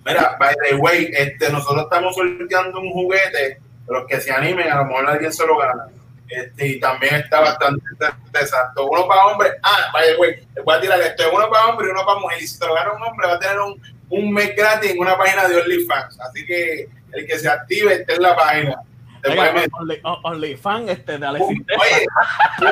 Mira, 0.05 0.37
by 0.39 0.55
the 0.69 0.77
way, 0.77 1.11
este, 1.13 1.51
nosotros 1.53 1.85
estamos 1.85 2.15
sorteando 2.15 2.81
un 2.81 2.91
juguete, 2.93 3.61
los 3.89 4.07
que 4.07 4.21
se 4.21 4.33
animen, 4.33 4.71
a 4.71 4.77
lo 4.77 4.87
mejor 4.87 5.07
alguien 5.09 5.33
se 5.33 5.47
lo 5.47 5.59
gana. 5.59 5.85
Este, 6.29 6.67
y 6.67 6.81
también 6.81 7.17
está 7.17 7.41
bastante 7.41 7.83
interesante. 8.25 8.81
Uno 8.83 9.07
para 9.07 9.27
hombre, 9.27 9.51
ah, 9.63 9.89
by 9.93 10.05
the 10.13 10.17
way, 10.17 10.47
les 10.55 10.65
voy 10.65 10.75
a 10.77 10.81
tirar 10.81 11.01
esto, 11.01 11.25
uno 11.35 11.49
para 11.51 11.67
hombre 11.67 11.87
y 11.89 11.91
uno 11.91 12.05
para 12.07 12.19
mujer. 12.21 12.43
Y 12.43 12.47
si 12.47 12.59
te 12.59 12.67
lo 12.67 12.75
gana 12.75 12.93
un 12.93 13.03
hombre, 13.03 13.27
va 13.29 13.35
a 13.35 13.39
tener 13.39 13.59
un, 13.61 13.81
un 14.11 14.33
mes 14.33 14.55
gratis 14.57 14.91
en 14.93 14.99
una 15.01 15.17
página 15.19 15.47
de 15.49 15.57
OnlyFans. 15.61 16.19
Así 16.21 16.45
que 16.47 16.89
el 17.13 17.27
que 17.27 17.39
se 17.39 17.49
active 17.49 17.93
esté 17.95 18.15
en 18.15 18.23
la 18.23 18.35
página. 18.37 18.77
Meter. 19.25 19.69
Only, 19.73 20.01
OnlyFans 20.23 20.91
este, 20.91 21.19
de 21.19 21.27
Alexis 21.27 21.59
Un- 21.59 21.67
Oye, 21.81 22.07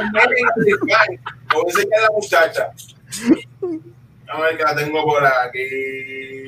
un 0.00 0.12
mes 0.12 0.24
en 0.24 0.30
OnlyFans. 0.56 1.20
Te 1.48 1.54
voy 1.54 1.64
a 1.64 1.66
enseñar 1.68 1.98
a 1.98 2.02
la 2.02 2.10
muchacha. 2.12 2.62
A 4.28 4.40
ver 4.40 4.56
que 4.56 4.62
la 4.64 4.74
tengo 4.74 5.04
por 5.04 5.24
aquí. 5.24 6.44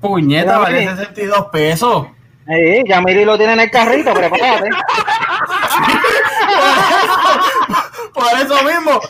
Puñeta, 0.00 0.58
vale 0.58 0.86
62 0.86 1.46
pesos. 1.46 2.08
Sí, 2.46 2.82
ya 2.86 3.00
Miri 3.00 3.24
lo 3.24 3.38
tiene 3.38 3.54
en 3.54 3.60
el 3.60 3.70
carrito, 3.70 4.12
prepárate. 4.12 4.68
Por 8.14 8.26
eso 8.40 8.62
mismo, 8.64 9.00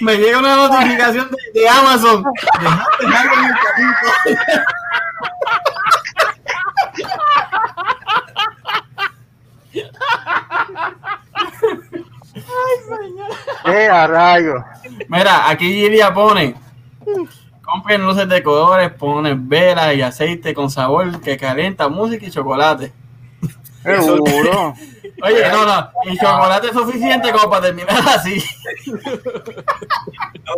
me 0.00 0.16
llega 0.16 0.38
una 0.38 0.56
notificación 0.56 1.30
de, 1.30 1.36
de 1.60 1.68
Amazon. 1.68 2.24
Dejaste 2.60 3.06
algo 3.06 3.34
en 3.34 3.44
el 3.44 3.54
carrito. 3.54 4.62
¡Eh, 13.66 13.88
a 13.88 14.06
rayos! 14.06 14.62
Mira, 15.08 15.48
aquí 15.48 15.72
Gilia 15.72 16.12
pone. 16.12 16.54
Compren 17.62 18.04
luces 18.04 18.28
de 18.28 18.42
colores, 18.42 18.92
ponen 18.92 19.48
velas 19.48 19.94
y 19.94 20.02
aceite 20.02 20.54
con 20.54 20.70
sabor 20.70 21.20
que 21.20 21.36
calienta 21.36 21.88
música 21.88 22.26
y 22.26 22.30
chocolate. 22.30 22.92
Seguro. 23.82 24.74
Oye, 25.22 25.48
no, 25.50 25.64
no, 25.64 25.90
y 26.04 26.18
chocolate 26.18 26.68
es 26.68 26.72
suficiente 26.72 27.32
como 27.32 27.48
para 27.48 27.66
terminar 27.66 28.02
así. 28.06 28.42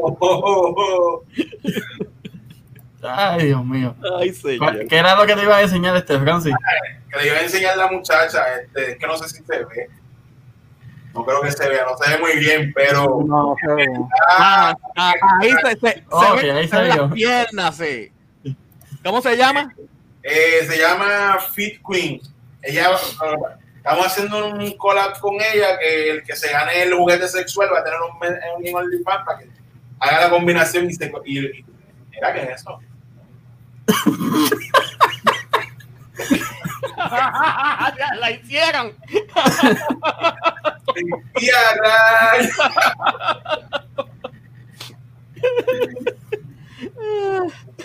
Oh, 0.01 1.23
Ay, 3.03 3.47
Dios 3.47 3.65
mío. 3.65 3.95
Ay, 4.19 4.33
señor. 4.33 4.87
¿Qué 4.89 4.97
era 4.97 5.15
lo 5.17 5.25
que 5.27 5.35
te 5.37 5.43
iba 5.43 5.57
a 5.57 5.63
enseñar 5.63 5.97
este, 5.97 6.19
Francis? 6.19 6.55
que 7.11 7.19
le 7.21 7.27
iba 7.29 7.37
a 7.37 7.43
enseñar 7.43 7.77
la 7.77 7.87
muchacha, 7.91 8.43
este, 8.61 8.93
es 8.93 8.99
que 8.99 9.07
no 9.07 9.17
sé 9.17 9.29
si 9.29 9.43
se 9.45 9.59
ve. 9.59 9.89
No 11.15 11.25
creo 11.25 11.41
que 11.41 11.51
se 11.51 11.69
vea, 11.69 11.85
no 11.85 11.97
se 11.97 12.11
ve 12.11 12.19
muy 12.19 12.37
bien, 12.39 12.73
pero 12.75 13.23
No, 13.27 13.55
no 13.55 13.57
se 13.61 13.73
ve. 13.75 13.87
Ah, 14.31 14.75
ah, 14.97 15.15
ahí 15.41 15.51
se, 15.53 15.71
se, 15.81 15.93
se 15.95 16.05
Ok, 16.11 16.43
ven- 16.43 16.57
ahí 16.57 16.69
se 16.69 16.83
vio. 16.85 17.03
las 17.07 17.13
piernas, 17.13 17.77
sí. 17.77 18.13
¿Cómo 19.05 19.21
se 19.23 19.37
llama? 19.37 19.75
eh, 20.23 20.67
se 20.69 20.77
llama 20.79 21.39
Fit 21.55 21.81
Queen. 21.89 22.21
Ella, 22.63 22.91
estamos 23.77 24.07
haciendo 24.07 24.49
un 24.49 24.77
collab 24.77 25.19
con 25.21 25.35
ella 25.37 25.79
que 25.79 26.11
el 26.11 26.23
que 26.25 26.37
se 26.37 26.51
gane 26.53 26.83
el 26.83 26.93
juguete 26.93 27.27
sexual 27.29 27.71
va 27.73 27.79
a 27.79 27.85
tener 27.85 27.99
un, 28.01 28.67
un 28.67 28.75
OnlyFans 28.77 29.25
para 29.25 29.39
que 29.39 29.49
haga 30.01 30.21
la 30.25 30.31
combinación 30.31 30.91
y 30.91 30.93
se. 30.93 31.11
Y, 31.25 31.39
y- 31.39 31.65
mira 32.11 32.33
que 32.35 32.43
es 32.43 32.51
eso. 32.61 32.79
Ya 37.97 38.15
la 38.21 38.31
hicieron. 38.31 38.93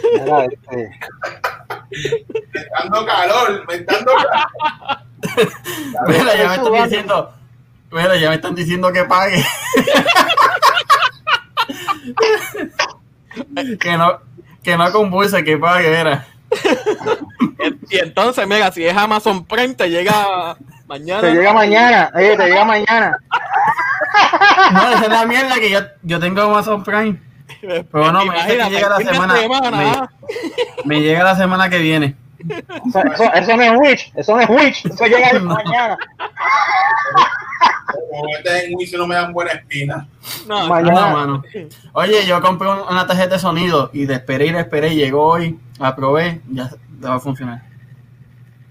Mira, 0.03 0.45
este, 0.45 0.91
me 1.89 2.59
está 2.59 2.79
dando 2.79 3.05
calor, 3.05 3.65
me 3.67 3.75
está 3.75 3.93
dando 3.95 4.11
calor. 4.13 5.03
Mira, 6.07 6.35
ya 6.35 6.49
me 6.49 6.55
están 6.55 6.73
diciendo. 6.83 7.33
Mira, 7.91 8.15
ya 8.17 8.29
me 8.29 8.35
están 8.35 8.55
diciendo 8.55 8.91
que 8.91 9.03
pague. 9.05 9.45
que 13.79 13.97
no, 13.97 14.19
que 14.63 14.77
no 14.77 14.91
convulse, 14.91 15.43
que 15.43 15.57
pague, 15.57 15.89
mira. 15.89 16.25
Y 17.89 17.99
entonces, 17.99 18.47
mira, 18.47 18.71
si 18.71 18.85
es 18.85 18.95
Amazon 18.95 19.45
Prime, 19.45 19.75
te 19.75 19.89
llega 19.89 20.57
mañana. 20.87 21.21
te 21.21 21.31
llega 21.31 21.53
mañana, 21.53 22.11
eh, 22.15 22.35
te 22.35 22.45
llega 22.47 22.65
mañana. 22.65 23.17
No, 24.71 24.89
esa 24.89 25.03
es 25.03 25.09
la 25.09 25.25
mierda 25.25 25.55
que 25.55 25.69
yo, 25.69 25.79
yo 26.01 26.19
tengo 26.19 26.41
Amazon 26.41 26.83
Prime. 26.83 27.21
Pero 27.61 28.11
no, 28.11 28.25
me 28.25 28.35
llega 28.69 28.89
la 28.89 28.97
semana. 28.97 29.35
semana, 29.37 30.09
me, 30.85 30.95
me 30.95 31.01
llega 31.01 31.23
la 31.23 31.35
semana 31.35 31.69
que 31.69 31.77
viene. 31.77 32.15
Eso, 32.49 32.99
eso, 33.13 33.33
eso 33.33 33.57
no 33.57 33.63
es 33.63 33.71
Witch, 33.79 34.11
eso 34.15 34.35
no 34.35 34.41
es 34.41 34.49
Witch, 34.49 34.85
eso 34.85 35.05
llega 35.05 35.39
mañana. 35.39 35.97
Como 38.09 38.27
este 38.37 38.65
en 38.71 38.99
no 38.99 39.07
me 39.07 39.15
dan 39.15 39.33
buena 39.33 39.51
espina. 39.51 40.07
No, 40.47 40.67
Mañana. 40.67 41.01
No, 41.09 41.17
mano. 41.17 41.43
Oye, 41.93 42.25
yo 42.25 42.41
compré 42.41 42.69
un- 42.69 42.81
una 42.89 43.05
tarjeta 43.07 43.35
de 43.35 43.39
sonido 43.39 43.89
y 43.93 44.05
de 44.05 44.15
esperé 44.15 44.47
y 44.47 44.51
de 44.51 44.59
esperé, 44.59 44.95
llegó 44.95 45.23
hoy, 45.27 45.59
la 45.79 45.95
probé, 45.95 46.41
ya 46.49 46.69
va 47.03 47.15
a 47.15 47.19
funcionar. 47.19 47.61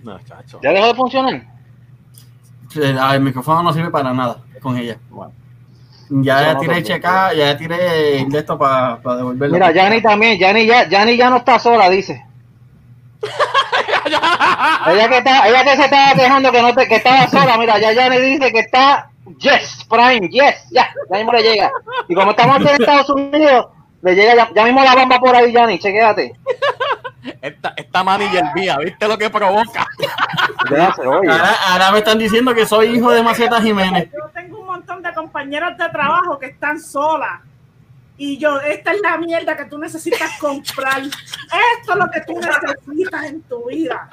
no, 0.03 0.19
chacho. 0.20 0.61
¿Ya 0.62 0.70
dejó 0.73 0.86
de 0.89 0.94
funcionar? 0.94 1.43
El, 2.74 2.99
el 2.99 3.20
micrófono 3.20 3.62
no 3.62 3.73
sirve 3.73 3.90
para 3.90 4.12
nada 4.12 4.39
con 4.61 4.77
ella. 4.77 4.97
Bueno. 5.11 5.32
Ya 6.11 6.53
no 6.55 6.61
tiré 6.61 6.82
checar, 6.82 7.35
ya 7.35 7.57
tiré 7.57 7.77
de 8.28 8.39
esto 8.39 8.59
para 8.59 8.99
devolverlo. 9.16 9.55
Mira, 9.55 9.73
Yanni 9.73 10.03
también, 10.03 10.39
Yanni 10.39 10.66
ya, 10.66 10.86
Yanni 10.89 11.16
ya 11.16 11.31
no 11.31 11.39
está 11.39 11.59
sola, 11.59 11.89
dice. 11.89 12.24
ella 14.16 15.09
que 15.09 15.18
está, 15.18 15.48
ella 15.48 15.64
que 15.64 15.76
se 15.76 15.84
estaba 15.84 16.14
quejando 16.14 16.52
que 16.52 16.62
no 16.62 16.74
te, 16.74 16.89
que 16.89 16.97
estaba 16.97 17.28
sola, 17.28 17.56
mira, 17.59 17.78
ya 17.78 17.93
Yanni 17.93 18.18
dice 18.18 18.52
que 18.52 18.60
está 18.60 19.10
yes, 19.39 19.86
Prime, 19.89 20.28
yes, 20.28 20.68
ya, 20.70 20.89
ya 21.10 21.16
mismo 21.16 21.32
le 21.32 21.43
llega. 21.43 21.70
Y 22.09 22.14
como 22.14 22.30
estamos 22.30 22.56
aquí 22.56 22.68
en 22.68 22.80
Estados 22.80 23.10
Unidos, 23.10 23.66
le 24.02 24.14
llega 24.14 24.34
ya, 24.34 24.51
ya 24.55 24.64
mismo 24.64 24.82
la 24.82 24.94
bomba 24.94 25.18
por 25.18 25.34
ahí, 25.34 25.52
Yanni, 25.52 25.78
chequéate. 25.78 26.34
Esta, 27.40 27.72
esta 27.76 28.02
manager 28.02 28.44
mía, 28.55 28.78
¿viste 28.78 29.06
lo 29.06 29.16
que 29.16 29.30
provoca? 29.30 29.86
Ya. 30.70 30.89
Ahora, 30.89 31.55
ahora 31.68 31.93
me 31.93 31.98
están 31.98 32.18
diciendo 32.18 32.55
que 32.55 32.66
soy 32.66 32.97
hijo 32.97 33.10
de 33.10 33.22
Maceta 33.22 33.60
Jiménez. 33.60 34.09
Yo 34.12 34.28
tengo 34.34 34.60
un 34.60 34.66
montón 34.66 35.02
de 35.02 35.12
compañeras 35.12 35.76
de 35.78 35.89
trabajo 35.89 36.39
que 36.39 36.47
están 36.47 36.80
solas. 36.80 37.40
Y 38.24 38.39
yo, 38.39 38.61
esta 38.61 38.93
es 38.93 39.01
la 39.01 39.19
mierda 39.19 39.57
que 39.57 39.65
tú 39.65 39.78
necesitas 39.78 40.39
comprar. 40.39 41.03
Esto 41.03 41.93
es 41.93 41.97
lo 41.97 42.09
que 42.09 42.20
tú 42.20 42.39
necesitas 42.39 43.24
en 43.24 43.43
tu 43.43 43.66
vida. 43.66 44.09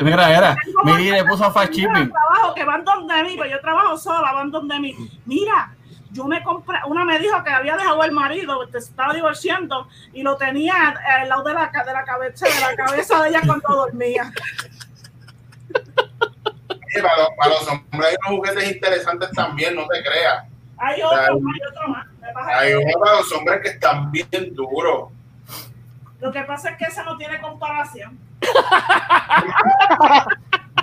Mira, 0.00 0.28
mira, 0.28 0.56
Tengo 0.64 0.82
Miri 0.84 1.10
le 1.10 1.24
puso 1.26 1.52
fast 1.52 1.70
shipping. 1.70 2.10
trabajo 2.10 2.54
que 2.54 2.64
van 2.64 2.86
donde 2.86 3.22
mí, 3.22 3.36
pues 3.36 3.50
yo 3.50 3.60
trabajo 3.60 3.98
sola, 3.98 4.32
van 4.32 4.50
donde 4.50 4.80
mí. 4.80 4.96
Mira, 5.26 5.76
yo 6.10 6.24
me 6.24 6.42
compré, 6.42 6.78
una 6.86 7.04
me 7.04 7.18
dijo 7.18 7.44
que 7.44 7.50
había 7.50 7.76
dejado 7.76 8.02
el 8.02 8.12
marido, 8.12 8.66
que 8.66 8.80
se 8.80 8.88
estaba 8.88 9.12
divorciando 9.12 9.88
y 10.14 10.22
lo 10.22 10.38
tenía 10.38 10.94
al 11.20 11.28
lado 11.28 11.42
de 11.42 11.52
la, 11.52 11.66
de 11.66 11.92
la 11.92 12.04
cabeza, 12.04 12.46
de 12.46 12.60
la 12.62 12.74
cabeza 12.74 13.22
de 13.22 13.28
ella 13.28 13.42
cuando 13.44 13.68
dormía. 13.68 14.32
Para, 17.02 17.18
los, 17.18 17.28
para 17.36 17.50
los 17.50 17.68
hombres 17.68 18.08
hay 18.08 18.16
unos 18.26 18.38
juguetes 18.38 18.72
interesantes 18.72 19.30
también, 19.32 19.76
no 19.76 19.86
te 19.86 20.02
creas. 20.02 20.44
Hay 20.78 21.02
otro, 21.02 21.20
hay 21.20 21.60
otro 21.68 21.88
más. 21.88 22.09
Hay 22.52 22.74
unos 22.74 22.94
para 22.94 23.16
los 23.18 23.32
hombres 23.32 23.60
que 23.62 23.68
están 23.70 24.10
bien 24.10 24.54
duros. 24.54 25.10
Lo 26.20 26.30
que 26.30 26.42
pasa 26.42 26.70
es 26.70 26.76
que 26.76 26.84
ese 26.84 27.02
no 27.04 27.16
tiene 27.16 27.40
comparación. 27.40 28.18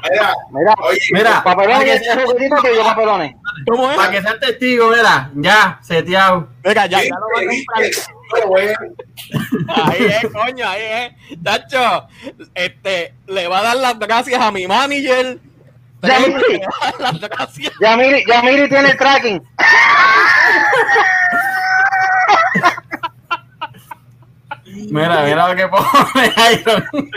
Mira, 0.09 0.33
Mira, 0.51 0.73
oye, 0.79 0.99
Mira, 1.11 1.43
papelones, 1.43 2.01
para 2.07 2.61
que 2.61 2.75
yo 2.75 2.83
papelones. 2.83 3.35
¿Cómo 3.67 3.85
es? 3.85 3.91
que, 3.91 3.97
para 3.97 4.11
que 4.11 4.21
sean 4.21 4.39
testigos, 4.39 4.95
mira, 4.95 5.31
ya, 5.35 5.79
seteado. 5.81 6.47
Mira, 6.63 6.85
ya, 6.85 7.03
ya 7.03 7.09
lo 7.09 7.27
voy 8.47 8.67
a 8.67 8.77
Ahí 9.75 10.05
es, 10.05 10.31
coño, 10.31 10.67
ahí 10.67 10.81
es. 11.29 11.43
Tacho, 11.43 12.07
este, 12.53 13.13
le 13.27 13.47
va 13.47 13.59
a 13.59 13.63
dar 13.63 13.77
las 13.77 13.99
gracias 13.99 14.41
a 14.41 14.51
mi 14.51 14.67
manager. 14.67 15.39
Ya, 16.03 16.19
Le 16.19 16.27
Miri, 16.27 16.59
va 16.59 16.87
a 16.87 16.91
dar 16.91 17.13
las 17.13 17.21
gracias. 17.29 17.73
ya 17.81 17.97
Miri, 17.97 18.23
ya 18.27 18.41
Miri 18.43 18.69
tiene 18.69 18.89
el 18.91 18.97
tracking. 18.97 19.41
Mira, 24.89 25.23
mira 25.23 25.47
lo 25.49 25.55
que 25.55 25.67
pone 25.67 26.33
Iron. 26.53 27.09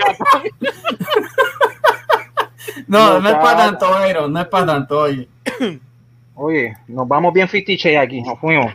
No, 2.86 3.20
no 3.20 3.28
es 3.28 3.34
para 3.36 3.56
tanto, 3.56 4.08
Iron, 4.08 4.32
no 4.32 4.40
es 4.40 4.46
para 4.48 4.66
tanto, 4.66 4.98
oye. 5.00 5.28
Oye, 6.34 6.76
nos 6.88 7.06
vamos 7.06 7.32
bien 7.34 7.48
fitiche 7.48 7.98
aquí, 7.98 8.22
nos 8.22 8.38
fuimos. 8.38 8.72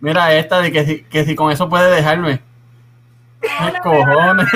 Mira 0.00 0.32
esta 0.34 0.60
de 0.60 0.72
que 0.72 0.84
si, 0.84 1.02
que 1.04 1.24
si 1.24 1.34
con 1.34 1.52
eso 1.52 1.68
puede 1.68 1.94
dejarme. 1.94 2.40
¿Qué 3.40 3.78
cojones? 3.82 4.46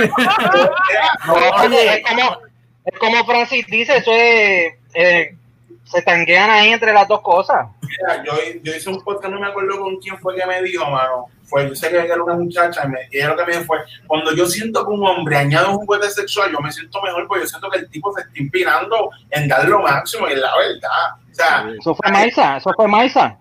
No, 1.26 1.32
Oye. 1.62 1.94
es 1.98 2.08
como, 2.08 2.38
es 2.86 2.98
como 2.98 3.24
Francis 3.24 3.66
dice, 3.66 3.96
eso 3.96 4.12
es, 4.12 4.74
eh, 4.94 5.36
se 5.84 6.02
tanquean 6.02 6.50
ahí 6.50 6.70
entre 6.70 6.92
las 6.92 7.06
dos 7.08 7.20
cosas. 7.20 7.66
mira, 7.82 8.24
yo, 8.24 8.32
yo 8.62 8.74
hice 8.74 8.90
un 8.90 9.02
podcast, 9.02 9.32
no 9.32 9.40
me 9.40 9.46
acuerdo 9.48 9.78
con 9.80 9.96
quién 9.98 10.18
fue 10.18 10.34
que 10.36 10.46
me 10.46 10.62
dijo, 10.62 10.88
mano. 10.90 11.26
Fue, 11.44 11.68
yo 11.68 11.76
sé 11.76 11.90
que 11.90 11.98
era 11.98 12.20
una 12.20 12.34
muchacha 12.34 12.82
y, 12.84 12.88
me, 12.88 12.98
y 13.12 13.18
ella 13.18 13.28
lo 13.28 13.36
que 13.36 13.44
me 13.44 13.52
dijo 13.52 13.64
fue, 13.66 13.78
cuando 14.08 14.34
yo 14.34 14.46
siento 14.46 14.84
que 14.84 14.90
un 14.90 15.06
hombre 15.06 15.36
añade 15.36 15.68
un 15.68 15.76
juguete 15.76 16.10
sexual, 16.10 16.50
yo 16.50 16.58
me 16.58 16.72
siento 16.72 17.00
mejor 17.02 17.28
porque 17.28 17.44
yo 17.44 17.48
siento 17.48 17.70
que 17.70 17.78
el 17.78 17.88
tipo 17.90 18.12
se 18.12 18.22
está 18.22 18.32
inspirando 18.34 19.10
en 19.30 19.46
dar 19.46 19.68
lo 19.68 19.80
máximo 19.80 20.28
y 20.28 20.32
es 20.32 20.40
la 20.40 20.56
verdad. 20.56 21.14
O 21.30 21.34
sea, 21.34 21.66
Eso 21.78 21.94
fue 21.94 22.10
Maisa, 22.10 22.56
eso 22.56 22.72
fue 22.74 22.88
Maisa. 22.88 23.38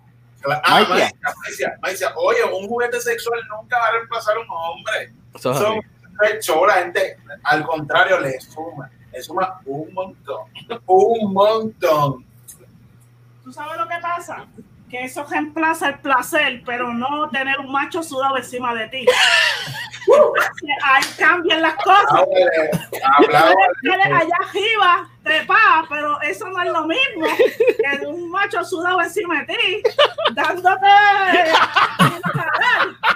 ah, 0.64 0.86
Maicia. 1.44 1.76
Maicia, 1.82 2.14
oye, 2.16 2.44
un 2.44 2.68
juguete 2.68 3.02
sexual 3.02 3.40
nunca 3.50 3.80
va 3.80 3.88
a 3.88 3.92
reemplazar 3.94 4.36
a 4.38 4.40
un 4.40 4.48
hombre. 4.50 5.12
Es 6.32 6.46
show, 6.46 6.64
la 6.66 6.74
gente, 6.76 7.18
al 7.44 7.64
contrario, 7.64 8.20
le 8.20 8.40
suma, 8.40 8.90
le 9.16 9.24
suma 9.24 9.62
un 9.66 9.94
montón, 9.94 10.50
un 10.88 11.34
montón. 11.34 12.26
¿Tú 13.44 13.54
sabes 13.54 13.78
lo 13.78 13.88
que 13.88 13.96
pasa? 14.02 14.46
Que 14.96 15.04
eso 15.04 15.26
reemplaza 15.30 15.90
el 15.90 16.00
placer, 16.00 16.62
pero 16.66 16.94
no 16.94 17.28
tener 17.30 17.60
un 17.60 17.70
macho 17.70 18.02
sudado 18.02 18.38
encima 18.38 18.74
de 18.74 18.88
ti. 18.88 19.06
Ahí 20.86 21.04
cambian 21.20 21.62
las 21.62 21.76
cosas. 21.76 22.24
Puedes 22.24 22.62
estar 23.84 24.14
allá 24.14 24.36
arriba, 24.48 25.10
trepada, 25.22 25.84
pero 25.90 26.22
eso 26.22 26.48
no 26.48 26.62
es 26.64 26.72
lo 26.72 26.86
mismo 26.88 27.26
que 28.00 28.06
un 28.08 28.30
macho 28.30 28.64
sudado 28.64 29.02
encima 29.02 29.42
de 29.42 29.46
ti, 29.48 29.84
dándote. 30.34 30.86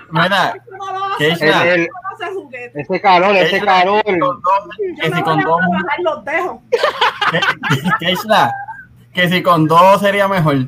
Mira, 0.10 0.54
Eso 0.58 0.72
no 0.78 1.00
lo 1.10 1.18
¿Qué 1.18 1.32
hace, 1.32 1.46
es 1.46 1.56
la- 1.56 1.64
El- 1.64 1.70
el- 1.70 1.82
eso 1.86 1.94
no 2.04 2.10
hace 2.26 2.34
juguete. 2.36 2.82
ese 2.82 3.02
calor, 3.02 3.36
ese 3.38 3.62
calor. 3.62 4.04
si 4.06 4.20
con 4.20 4.42
dos, 4.42 4.66
Yo 4.80 5.04
que 5.04 5.10
no 6.04 6.12
los 6.12 6.26
dejo. 6.26 6.62
que- 7.32 7.40
que 8.06 8.12
es 8.12 8.26
la- 8.26 8.54
que 9.14 9.30
si 9.30 9.42
con 9.42 9.66
dos 9.66 10.02
sería 10.02 10.28
mejor. 10.28 10.68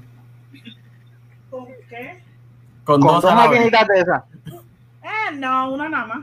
¿Con? 2.91 3.01
Con, 3.01 3.13
dos 3.13 3.21
dos 3.21 3.31
a 3.31 3.35
maquinitas 3.35 3.87
de 3.87 3.99
esas. 3.99 4.23
Eh, 5.03 5.31
no, 5.33 5.71
una 5.73 5.89
nada 5.89 6.05
más. 6.05 6.19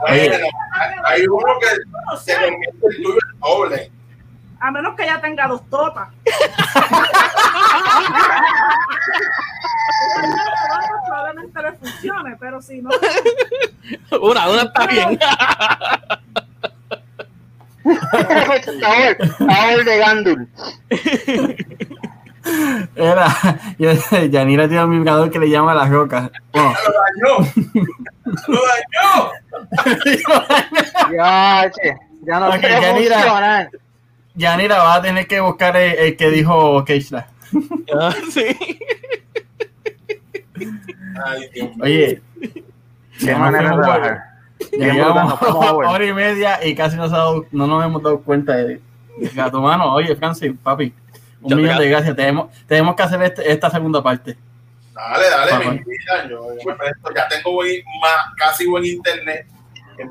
Bueno, 0.00 0.36
hay 1.04 1.26
uno 1.26 1.52
que 1.60 1.66
se 2.18 2.34
convierte 2.34 2.86
el 2.88 2.96
tuyo 2.96 3.18
en 3.32 3.40
doble. 3.40 3.90
tenga 5.20 5.48
dos 5.48 5.62
totas. 5.68 6.08
Probablemente 11.06 11.62
le 11.62 11.72
funcione, 11.72 12.36
pero 12.38 12.62
si 12.62 12.80
no, 12.82 12.90
Una, 14.20 14.48
una 14.48 14.62
está 14.62 14.86
bien. 14.86 15.18
Sabor 19.38 19.84
de 19.84 19.98
Gandul. 19.98 20.48
Era, 22.96 23.26
Yanira 24.30 24.68
tiene 24.68 24.84
un 24.84 24.90
vibrador 24.92 25.30
que 25.30 25.38
le 25.38 25.50
llama 25.50 25.74
las 25.74 25.90
rocas. 25.90 26.30
Bueno, 26.52 26.74
¡Lo 27.26 27.42
dañó! 27.42 27.52
¡Lo 28.48 28.60
dañó! 28.66 29.30
Ya, 31.12 31.70
che, 31.70 31.96
ya 32.26 32.40
no 32.40 32.48
Ok, 32.48 32.60
quiere 32.60 32.80
Yanira. 32.80 33.14
funcionar. 33.16 33.70
Yanira 34.34 34.78
va 34.78 34.94
a 34.94 35.02
tener 35.02 35.26
que 35.26 35.40
buscar 35.40 35.76
el, 35.76 35.98
el 35.98 36.16
que 36.16 36.30
dijo 36.30 36.84
Keishla. 36.84 37.26
Ah, 37.98 38.14
sí. 38.32 38.44
Ay, 41.24 41.50
Dios. 41.54 41.70
Oye, 41.80 42.22
Qué 43.18 43.34
manera 43.34 43.76
de 43.76 44.18
llevamos 44.72 45.40
hora 45.42 46.04
y 46.04 46.12
media 46.12 46.64
y 46.64 46.74
casi 46.74 46.96
nos 46.96 47.12
ha 47.12 47.18
dado- 47.18 47.46
no 47.52 47.66
nos 47.66 47.84
hemos 47.84 48.02
dado 48.02 48.20
cuenta 48.20 48.56
de, 48.56 48.80
gato 49.34 49.60
mano. 49.60 49.92
Oye, 49.94 50.14
Francis, 50.16 50.52
papi, 50.62 50.92
un 51.40 51.48
te 51.48 51.54
millón 51.56 51.78
de 51.78 51.88
gracias. 51.88 52.16
Tenemos, 52.16 52.48
tenemos 52.66 52.94
que 52.94 53.02
hacer 53.02 53.22
este- 53.22 53.52
esta 53.52 53.70
segunda 53.70 54.02
parte. 54.02 54.36
Dale, 54.94 55.24
dale, 55.30 55.66
me 55.66 55.76
invitan. 55.76 56.28
Yo, 56.28 56.48
yo 56.54 56.70
me 56.70 56.74
presto. 56.74 57.10
Ya 57.14 57.28
tengo 57.28 57.52
buen, 57.52 57.82
más, 58.00 58.34
casi 58.36 58.66
buen 58.66 58.84
internet. 58.84 59.46
En, 59.96 60.08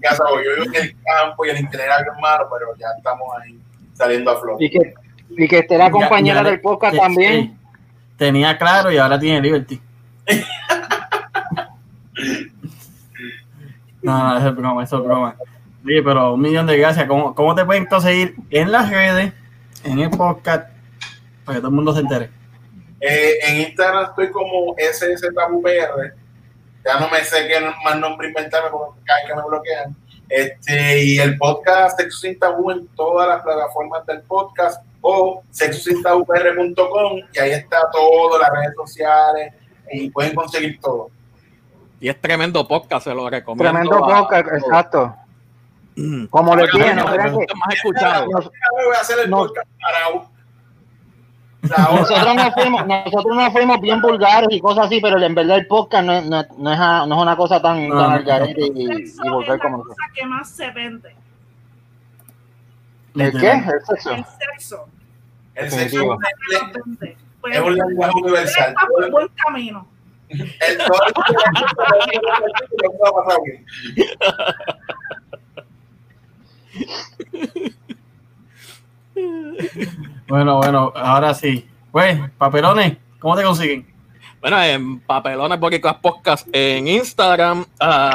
casa, 0.00 0.22
yo 0.30 0.64
vivo 0.64 0.64
en 0.64 0.74
el 0.84 0.96
campo 1.02 1.44
y 1.44 1.50
el 1.50 1.58
internet 1.58 1.88
es 1.90 1.96
algo 1.98 2.20
malo, 2.20 2.48
pero 2.52 2.66
ya 2.78 2.86
estamos 2.96 3.28
ahí 3.42 3.58
saliendo 3.94 4.30
a 4.30 4.40
flote. 4.40 4.64
Y 4.64 4.70
que, 4.70 4.94
y 5.30 5.48
que 5.48 5.58
esté 5.58 5.78
la 5.78 5.90
compañera 5.90 6.42
ya 6.42 6.50
del 6.50 6.60
podcast 6.60 6.96
también. 6.96 7.42
sí. 7.42 7.56
Tenía 8.16 8.56
claro 8.56 8.90
y 8.90 8.98
ahora 8.98 9.18
tiene 9.18 9.40
Liberty. 9.40 9.80
No, 14.06 14.38
eso 14.38 14.48
es 14.50 14.54
broma, 14.54 14.84
eso 14.84 14.98
es 14.98 15.04
broma. 15.04 15.36
Oye, 15.84 16.00
pero 16.00 16.34
un 16.34 16.40
millón 16.40 16.64
de 16.68 16.78
gracias. 16.78 17.08
¿Cómo, 17.08 17.34
¿Cómo 17.34 17.56
te 17.56 17.64
pueden 17.64 17.86
conseguir 17.86 18.36
en 18.50 18.70
las 18.70 18.88
redes, 18.88 19.32
en 19.82 19.98
el 19.98 20.10
podcast, 20.10 20.68
para 21.44 21.56
que 21.56 21.60
todo 21.60 21.70
el 21.70 21.74
mundo 21.74 21.92
se 21.92 22.02
entere? 22.02 22.30
Eh, 23.00 23.32
en 23.42 23.56
Instagram 23.62 24.04
estoy 24.10 24.30
como 24.30 24.76
SSTabuPR. 24.78 26.14
Ya 26.84 27.00
no 27.00 27.10
me 27.10 27.24
sé 27.24 27.48
qué 27.48 27.58
más 27.84 27.98
nombre 27.98 28.28
inventarme 28.28 28.70
porque 28.70 29.00
cada 29.04 29.18
vez 29.18 29.28
que 29.28 29.34
me 29.34 29.42
bloquean. 29.44 29.96
Este, 30.28 31.02
y 31.02 31.18
el 31.18 31.36
podcast 31.36 31.98
Sexo 31.98 32.18
Sin 32.20 32.38
en 32.70 32.86
todas 32.94 33.26
las 33.26 33.42
plataformas 33.42 34.06
del 34.06 34.22
podcast 34.22 34.84
o 35.00 35.42
sexosintabupr.com 35.50 37.22
y 37.32 37.38
ahí 37.40 37.50
está 37.50 37.78
todo, 37.90 38.38
las 38.38 38.50
redes 38.50 38.74
sociales 38.76 39.52
y 39.90 40.10
pueden 40.10 40.32
conseguir 40.32 40.78
todo. 40.80 41.10
Y 42.00 42.08
es 42.08 42.20
tremendo 42.20 42.66
podcast, 42.68 43.04
se 43.04 43.14
lo 43.14 43.28
recomiendo. 43.30 43.72
Tremendo 43.72 44.04
a- 44.04 44.20
podcast, 44.22 44.48
a- 44.52 44.56
exacto. 44.58 45.16
Mm. 45.96 46.26
Como 46.26 46.54
le 46.54 46.68
tiene, 46.68 46.94
no 46.94 47.06
crean 47.06 47.38
que 47.38 47.54
más 47.54 47.74
escuchado. 47.74 48.26
nos- 48.26 48.44
voy 48.44 48.96
a 48.96 49.00
hacer 49.00 49.18
el 49.24 49.30
No. 49.30 49.38
podcast 49.38 49.68
para 49.80 49.98
nosotros 51.96 52.34
nos 52.36 52.54
fuimos, 52.54 52.86
nosotros 52.86 53.36
nos 53.36 53.52
fuimos 53.52 53.80
bien 53.80 54.00
vulgares 54.00 54.48
y 54.52 54.60
cosas 54.60 54.86
así, 54.86 55.00
pero 55.00 55.20
en 55.20 55.34
verdad 55.34 55.56
el 55.56 55.66
podcast 55.66 56.04
no, 56.04 56.12
es- 56.12 56.24
no, 56.26 56.40
es- 56.40 56.50
no 56.58 56.72
es, 56.72 56.78
a- 56.78 57.06
no 57.06 57.16
es 57.16 57.22
una 57.22 57.36
cosa 57.36 57.60
tan, 57.62 57.88
No, 57.88 57.98
tan 57.98 58.10
no, 58.10 58.16
al 58.16 58.24
garete 58.24 58.60
y, 58.74 58.86
sexo 58.86 59.22
y 59.24 59.26
es 59.26 59.32
vulgar 59.32 59.56
la 59.58 59.62
como 59.64 59.82
cosa 59.82 59.96
que 60.14 60.26
más 60.26 60.48
se 60.50 60.70
vende. 60.70 61.16
¿El 63.14 63.32
qué? 63.40 63.50
El 63.50 63.64
sexo. 63.86 64.10
El 64.10 64.24
sexo. 64.24 64.88
El 65.54 65.70
sexo 65.70 65.76
Definitivo. 65.84 66.12
es 66.14 66.18
más 66.20 66.72
vende. 66.84 67.16
Es 67.52 67.60
un 67.60 67.74
lenguaje 67.74 68.12
universal. 68.22 68.68
está 68.68 68.86
por 68.86 69.10
buen 69.10 69.28
camino. 69.28 69.46
El 69.48 69.56
va 69.56 69.74
a 69.76 69.84
pasar 69.84 69.95
Bueno, 80.28 80.58
bueno, 80.58 80.92
ahora 80.94 81.32
sí. 81.32 81.66
Pues, 81.90 82.18
papelones, 82.36 82.98
¿cómo 83.18 83.36
te 83.36 83.44
consiguen? 83.44 83.86
Bueno, 84.40 84.62
en 84.62 85.00
Papelones 85.00 85.58
Boricua 85.58 86.00
Podcast 86.00 86.46
en 86.52 86.88
Instagram. 86.88 87.64
ah, 87.80 88.12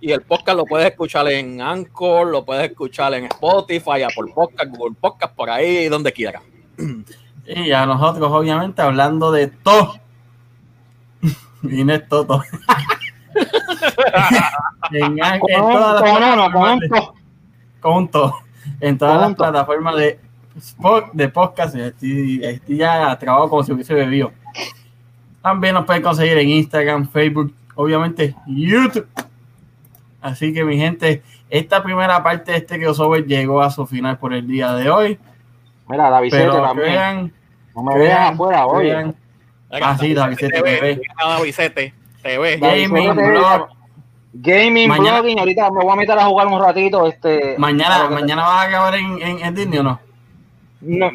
y 0.00 0.12
el 0.12 0.20
podcast 0.20 0.56
lo 0.56 0.66
puedes 0.66 0.90
escuchar 0.90 1.26
en 1.28 1.60
Anchor, 1.60 2.28
lo 2.28 2.44
puedes 2.44 2.70
escuchar 2.70 3.14
en 3.14 3.24
Spotify, 3.24 4.02
Apple 4.02 4.32
Podcast, 4.34 4.70
Google 4.70 4.96
Podcast, 5.00 5.34
por 5.34 5.50
ahí, 5.50 5.88
donde 5.88 6.12
quieras. 6.12 6.42
Y 7.46 7.72
a 7.72 7.84
nosotros, 7.84 8.32
obviamente, 8.32 8.80
hablando 8.80 9.30
de 9.30 9.48
todo. 9.48 9.96
Es 11.70 12.08
todo. 12.08 12.42
en, 14.92 15.18
en 15.18 15.40
todas 15.40 16.00
las 16.00 16.52
con 16.52 16.80
con 17.80 18.08
con. 18.08 18.32
En 18.80 18.98
todas 18.98 19.20
las 19.20 19.34
plataformas 19.34 19.96
de, 19.96 20.20
podcast. 21.28 21.74
Estoy, 21.74 22.44
estoy 22.44 22.76
ya 22.76 23.16
trabajo 23.18 23.50
como 23.50 23.62
si 23.62 23.72
hubiese 23.72 23.94
bebido. 23.94 24.32
También 25.42 25.74
nos 25.74 25.84
pueden 25.84 26.02
conseguir 26.02 26.38
en 26.38 26.48
Instagram, 26.48 27.08
Facebook, 27.08 27.54
obviamente 27.74 28.34
YouTube. 28.46 29.06
Así 30.22 30.54
que 30.54 30.64
mi 30.64 30.78
gente, 30.78 31.22
esta 31.50 31.82
primera 31.82 32.22
parte 32.22 32.52
de 32.52 32.58
este 32.58 32.80
crossover 32.80 33.26
llegó 33.26 33.60
a 33.60 33.70
su 33.70 33.86
final 33.86 34.18
por 34.18 34.32
el 34.32 34.46
día 34.46 34.72
de 34.74 34.88
hoy. 34.88 35.18
Mira, 35.86 36.08
la 36.08 36.20
Pero 36.30 36.62
también. 36.62 37.34
no 37.76 37.82
me 37.82 37.98
veas 37.98 38.16
crean, 38.16 38.34
afuera, 38.34 38.66
oye. 38.66 39.14
Ah, 39.82 39.96
sí, 39.98 40.14
David 40.14 40.36
TV. 40.36 41.00
David 41.18 41.54
TV. 41.54 41.92
Gaming, 42.58 43.14
blog. 43.14 43.68
Gaming, 44.32 44.88
Mañana- 44.88 45.20
blogging. 45.20 45.38
Ahorita 45.38 45.70
me 45.70 45.84
voy 45.84 45.92
a 45.92 45.96
meter 45.96 46.18
a 46.18 46.24
jugar 46.26 46.46
un 46.46 46.60
ratito. 46.60 47.06
Este, 47.06 47.54
Mañana, 47.58 48.08
mañana 48.10 48.42
vas 48.42 48.64
a 48.64 48.68
acabar 48.68 48.94
en, 48.96 49.20
en, 49.22 49.38
en 49.44 49.54
Disney 49.54 49.78
o 49.78 49.82
no? 49.82 50.00
No, 50.80 51.10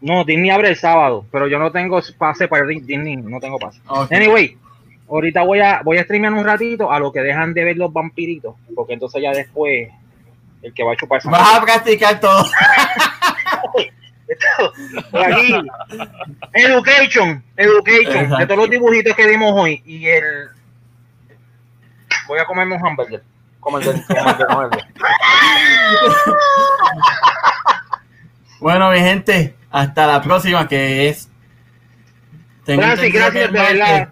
no, 0.00 0.24
Disney 0.24 0.50
abre 0.50 0.68
el 0.70 0.76
sábado, 0.76 1.24
pero 1.30 1.46
yo 1.48 1.58
no 1.58 1.70
tengo 1.72 2.00
pase 2.18 2.48
para 2.48 2.66
Disney, 2.66 3.16
no 3.16 3.40
tengo 3.40 3.58
pase. 3.58 3.80
Anyway, 4.10 4.56
ahorita 5.08 5.42
voy 5.42 5.60
a 5.60 5.80
voy 5.84 5.98
a 5.98 6.04
streamear 6.04 6.32
un 6.34 6.44
ratito 6.44 6.90
a 6.90 6.98
lo 6.98 7.12
que 7.12 7.20
dejan 7.20 7.54
de 7.54 7.64
ver 7.64 7.76
los 7.76 7.92
vampiritos, 7.92 8.56
porque 8.74 8.94
entonces 8.94 9.22
ya 9.22 9.30
después 9.30 9.88
el 10.62 10.74
que 10.74 10.82
va 10.82 10.92
a 10.92 10.96
chupar 10.96 11.20
Vas 11.24 11.54
a 11.56 11.62
practicar 11.62 12.18
todo. 12.20 12.44
por 15.10 15.24
aquí. 15.24 15.54
Education, 16.52 17.44
education, 17.56 18.16
Exacto. 18.16 18.36
de 18.38 18.46
todos 18.46 18.58
los 18.60 18.70
dibujitos 18.70 19.14
que 19.14 19.26
vimos 19.28 19.52
hoy 19.54 19.82
y 19.86 20.06
el 20.06 20.48
voy 22.26 22.38
a 22.40 22.44
comerme 22.44 22.74
un 22.76 22.86
hamburger. 22.86 23.22
Como 23.60 23.78
el 23.78 23.84
de, 23.84 23.92
como 24.06 24.30
el 24.30 24.36
de- 24.38 24.46
como 24.46 24.62
el 24.62 24.70
de- 24.70 24.84
Bueno, 28.60 28.90
mi 28.90 28.98
gente, 28.98 29.54
hasta 29.70 30.06
la 30.06 30.22
próxima 30.22 30.66
que 30.66 31.08
es. 31.08 31.28
Tengo 32.64 32.82
Gracias, 32.82 33.12
gracias, 33.12 33.52
de 33.52 33.58
verdad. 33.60 34.08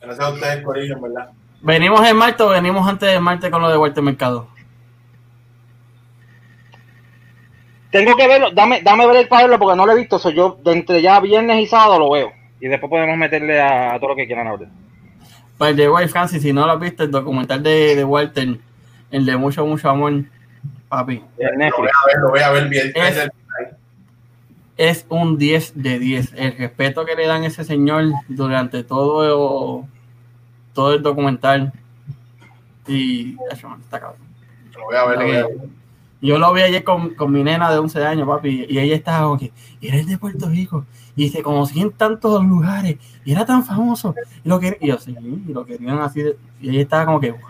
Gracias 0.00 0.26
a 0.26 0.30
ustedes, 0.30 0.62
Corillo, 0.64 0.94
en 0.96 1.02
verdad. 1.02 1.30
¿Venimos 1.60 2.06
en 2.06 2.16
martes 2.16 2.40
o 2.42 2.50
venimos 2.50 2.86
antes 2.88 3.10
de 3.10 3.20
martes 3.20 3.50
con 3.50 3.60
lo 3.62 3.70
de 3.70 3.76
Vuelta 3.76 4.00
al 4.00 4.04
Mercado? 4.04 4.48
Tengo 7.94 8.16
que 8.16 8.26
verlo, 8.26 8.50
dame, 8.50 8.82
dame 8.82 9.06
ver 9.06 9.16
el 9.18 9.28
padre 9.28 9.56
porque 9.56 9.76
no 9.76 9.86
lo 9.86 9.92
he 9.92 9.96
visto, 9.96 10.18
soy 10.18 10.34
yo 10.34 10.58
de 10.64 10.72
entre 10.72 11.00
ya 11.00 11.20
viernes 11.20 11.60
y 11.62 11.66
sábado 11.68 11.96
lo 12.00 12.10
veo. 12.10 12.32
Y 12.60 12.66
después 12.66 12.90
podemos 12.90 13.16
meterle 13.16 13.60
a, 13.60 13.94
a 13.94 13.98
todo 14.00 14.08
lo 14.10 14.16
que 14.16 14.26
quieran 14.26 14.48
hablar. 14.48 14.68
Pues 15.56 15.76
de 15.76 15.88
Way 15.88 16.08
Francis, 16.08 16.42
si 16.42 16.52
no 16.52 16.66
lo 16.66 16.72
has 16.72 16.80
visto, 16.80 17.04
el 17.04 17.12
documental 17.12 17.62
de, 17.62 17.94
de 17.94 18.02
Walter, 18.02 18.58
el 19.12 19.24
de 19.24 19.36
mucho, 19.36 19.64
mucho 19.64 19.88
amor, 19.88 20.24
papi, 20.88 21.22
Lo 21.38 21.46
voy 21.56 21.62
a 21.62 22.06
ver, 22.06 22.16
lo 22.20 22.30
voy 22.30 22.40
a 22.40 22.50
ver 22.50 22.68
bien. 22.68 22.92
Es- 22.96 23.28
es 24.76 25.06
un 25.08 25.38
10 25.38 25.80
de 25.80 26.00
10. 26.00 26.32
El 26.36 26.58
respeto 26.58 27.04
que 27.04 27.14
le 27.14 27.28
dan 27.28 27.44
a 27.44 27.46
ese 27.46 27.62
señor 27.62 28.06
durante 28.26 28.82
todo, 28.82 29.86
todo 30.72 30.94
el 30.94 31.02
documental. 31.02 31.72
Y. 32.88 33.36
Está 33.52 34.00
cabrón. 34.00 34.18
Lo 34.76 34.84
voy 34.84 34.96
a 34.96 35.04
ver, 35.06 35.18
lo 35.18 35.24
voy 35.26 35.36
a 35.36 35.46
ver. 35.46 35.56
Yo 36.26 36.38
lo 36.38 36.54
vi 36.54 36.62
ayer 36.62 36.82
con, 36.84 37.14
con 37.14 37.30
mi 37.30 37.42
nena 37.44 37.70
de 37.70 37.76
11 37.78 38.02
años, 38.06 38.26
papi, 38.26 38.64
y 38.66 38.78
ella 38.78 38.94
estaba 38.94 39.24
como 39.24 39.38
que, 39.38 39.52
y 39.78 39.88
eres 39.88 40.06
de 40.06 40.16
Puerto 40.16 40.48
Rico, 40.48 40.86
y 41.14 41.28
se 41.28 41.42
conocía 41.42 41.82
en 41.82 41.92
tantos 41.92 42.42
lugares, 42.42 42.96
y 43.26 43.32
era 43.32 43.44
tan 43.44 43.62
famoso, 43.62 44.14
y 44.42 44.48
lo 44.48 44.58
que 44.58 44.78
y 44.80 44.86
yo, 44.88 44.98
sí, 44.98 45.14
y 45.20 45.52
lo 45.52 45.66
querían 45.66 45.98
así, 45.98 46.22
de- 46.22 46.38
y 46.62 46.70
ella 46.70 46.80
estaba 46.80 47.04
como 47.04 47.20
que, 47.20 47.32
"Wow". 47.32 47.40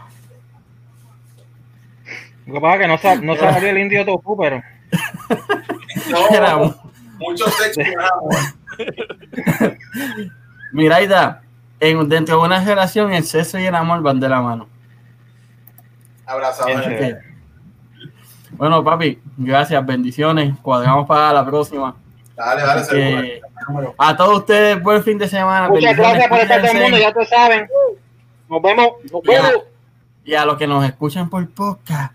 Lo 2.47 2.55
que 2.55 2.61
pasa 2.61 2.75
es 2.75 2.81
que 2.81 2.89
no, 2.89 2.99
sa- 2.99 3.15
no 3.21 3.37
salió 3.37 3.71
el 3.71 3.79
indio 3.79 4.05
tofu, 4.05 4.37
pero 4.37 4.61
No, 6.11 6.75
mucho 7.19 7.45
sexo. 7.51 7.81
Mira, 10.73 10.97
Aida, 10.97 11.43
en, 11.79 12.09
dentro 12.09 12.39
de 12.41 12.43
una 12.47 12.65
relación, 12.65 13.13
el 13.13 13.23
sexo 13.23 13.57
y 13.61 13.65
el 13.67 13.75
amor 13.77 14.03
van 14.03 14.19
de 14.19 14.29
la 14.29 14.41
mano. 14.43 14.67
Abrazado. 16.27 16.71
Bueno, 18.57 18.85
papi, 18.85 19.19
gracias, 19.37 19.85
bendiciones. 19.85 20.55
Cuadramos 20.63 21.07
para 21.07 21.33
la 21.33 21.45
próxima. 21.45 21.95
Dale, 22.37 22.63
dale, 22.63 22.87
que, 22.89 23.41
a 23.99 24.17
todos 24.17 24.39
ustedes, 24.39 24.83
buen 24.83 25.03
fin 25.03 25.19
de 25.19 25.29
semana. 25.29 25.69
Muchas 25.69 25.97
gracias 25.97 26.29
por 26.29 26.39
estar 26.39 26.61
todo 26.63 26.73
el 26.73 26.83
mundo, 26.83 26.99
ya 26.99 27.13
te 27.13 27.25
saben. 27.27 27.69
Nos 28.49 28.63
vemos. 28.63 28.89
Nos 29.13 29.23
vemos. 29.23 29.53
Y 30.25 30.35
a 30.35 30.45
los 30.45 30.57
que 30.57 30.67
nos 30.67 30.85
escuchan 30.85 31.29
por 31.31 31.49
podcast, 31.51 32.13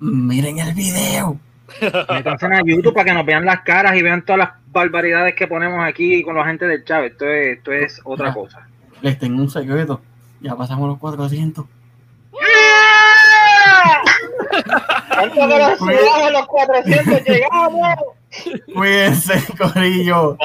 miren 0.00 0.58
el 0.58 0.72
video. 0.74 1.38
Métanse 1.80 2.46
a 2.46 2.62
YouTube 2.64 2.94
para 2.94 3.04
que 3.06 3.14
nos 3.14 3.26
vean 3.26 3.44
las 3.44 3.60
caras 3.62 3.96
y 3.96 4.02
vean 4.02 4.24
todas 4.24 4.38
las 4.38 4.50
barbaridades 4.72 5.34
que 5.34 5.46
ponemos 5.46 5.84
aquí 5.84 6.22
con 6.22 6.36
la 6.36 6.44
gente 6.44 6.66
del 6.66 6.84
chat. 6.84 7.04
Esto 7.04 7.26
es, 7.26 7.58
esto 7.58 7.72
es 7.72 8.00
otra 8.04 8.28
Ya. 8.28 8.34
cosa. 8.34 8.66
Les 9.02 9.18
tengo 9.18 9.42
un 9.42 9.50
secreto. 9.50 10.00
Ya 10.40 10.54
pasamos 10.56 10.88
los 10.88 10.98
400. 10.98 11.64
¿Cuánto 12.30 12.48
que 15.32 15.46
nos 15.46 15.78
subamos 15.78 16.32
los 16.32 16.46
400? 16.46 17.22
Llegamos. 17.24 17.98
Cuídense, 18.74 19.42
Corillo. 19.56 20.36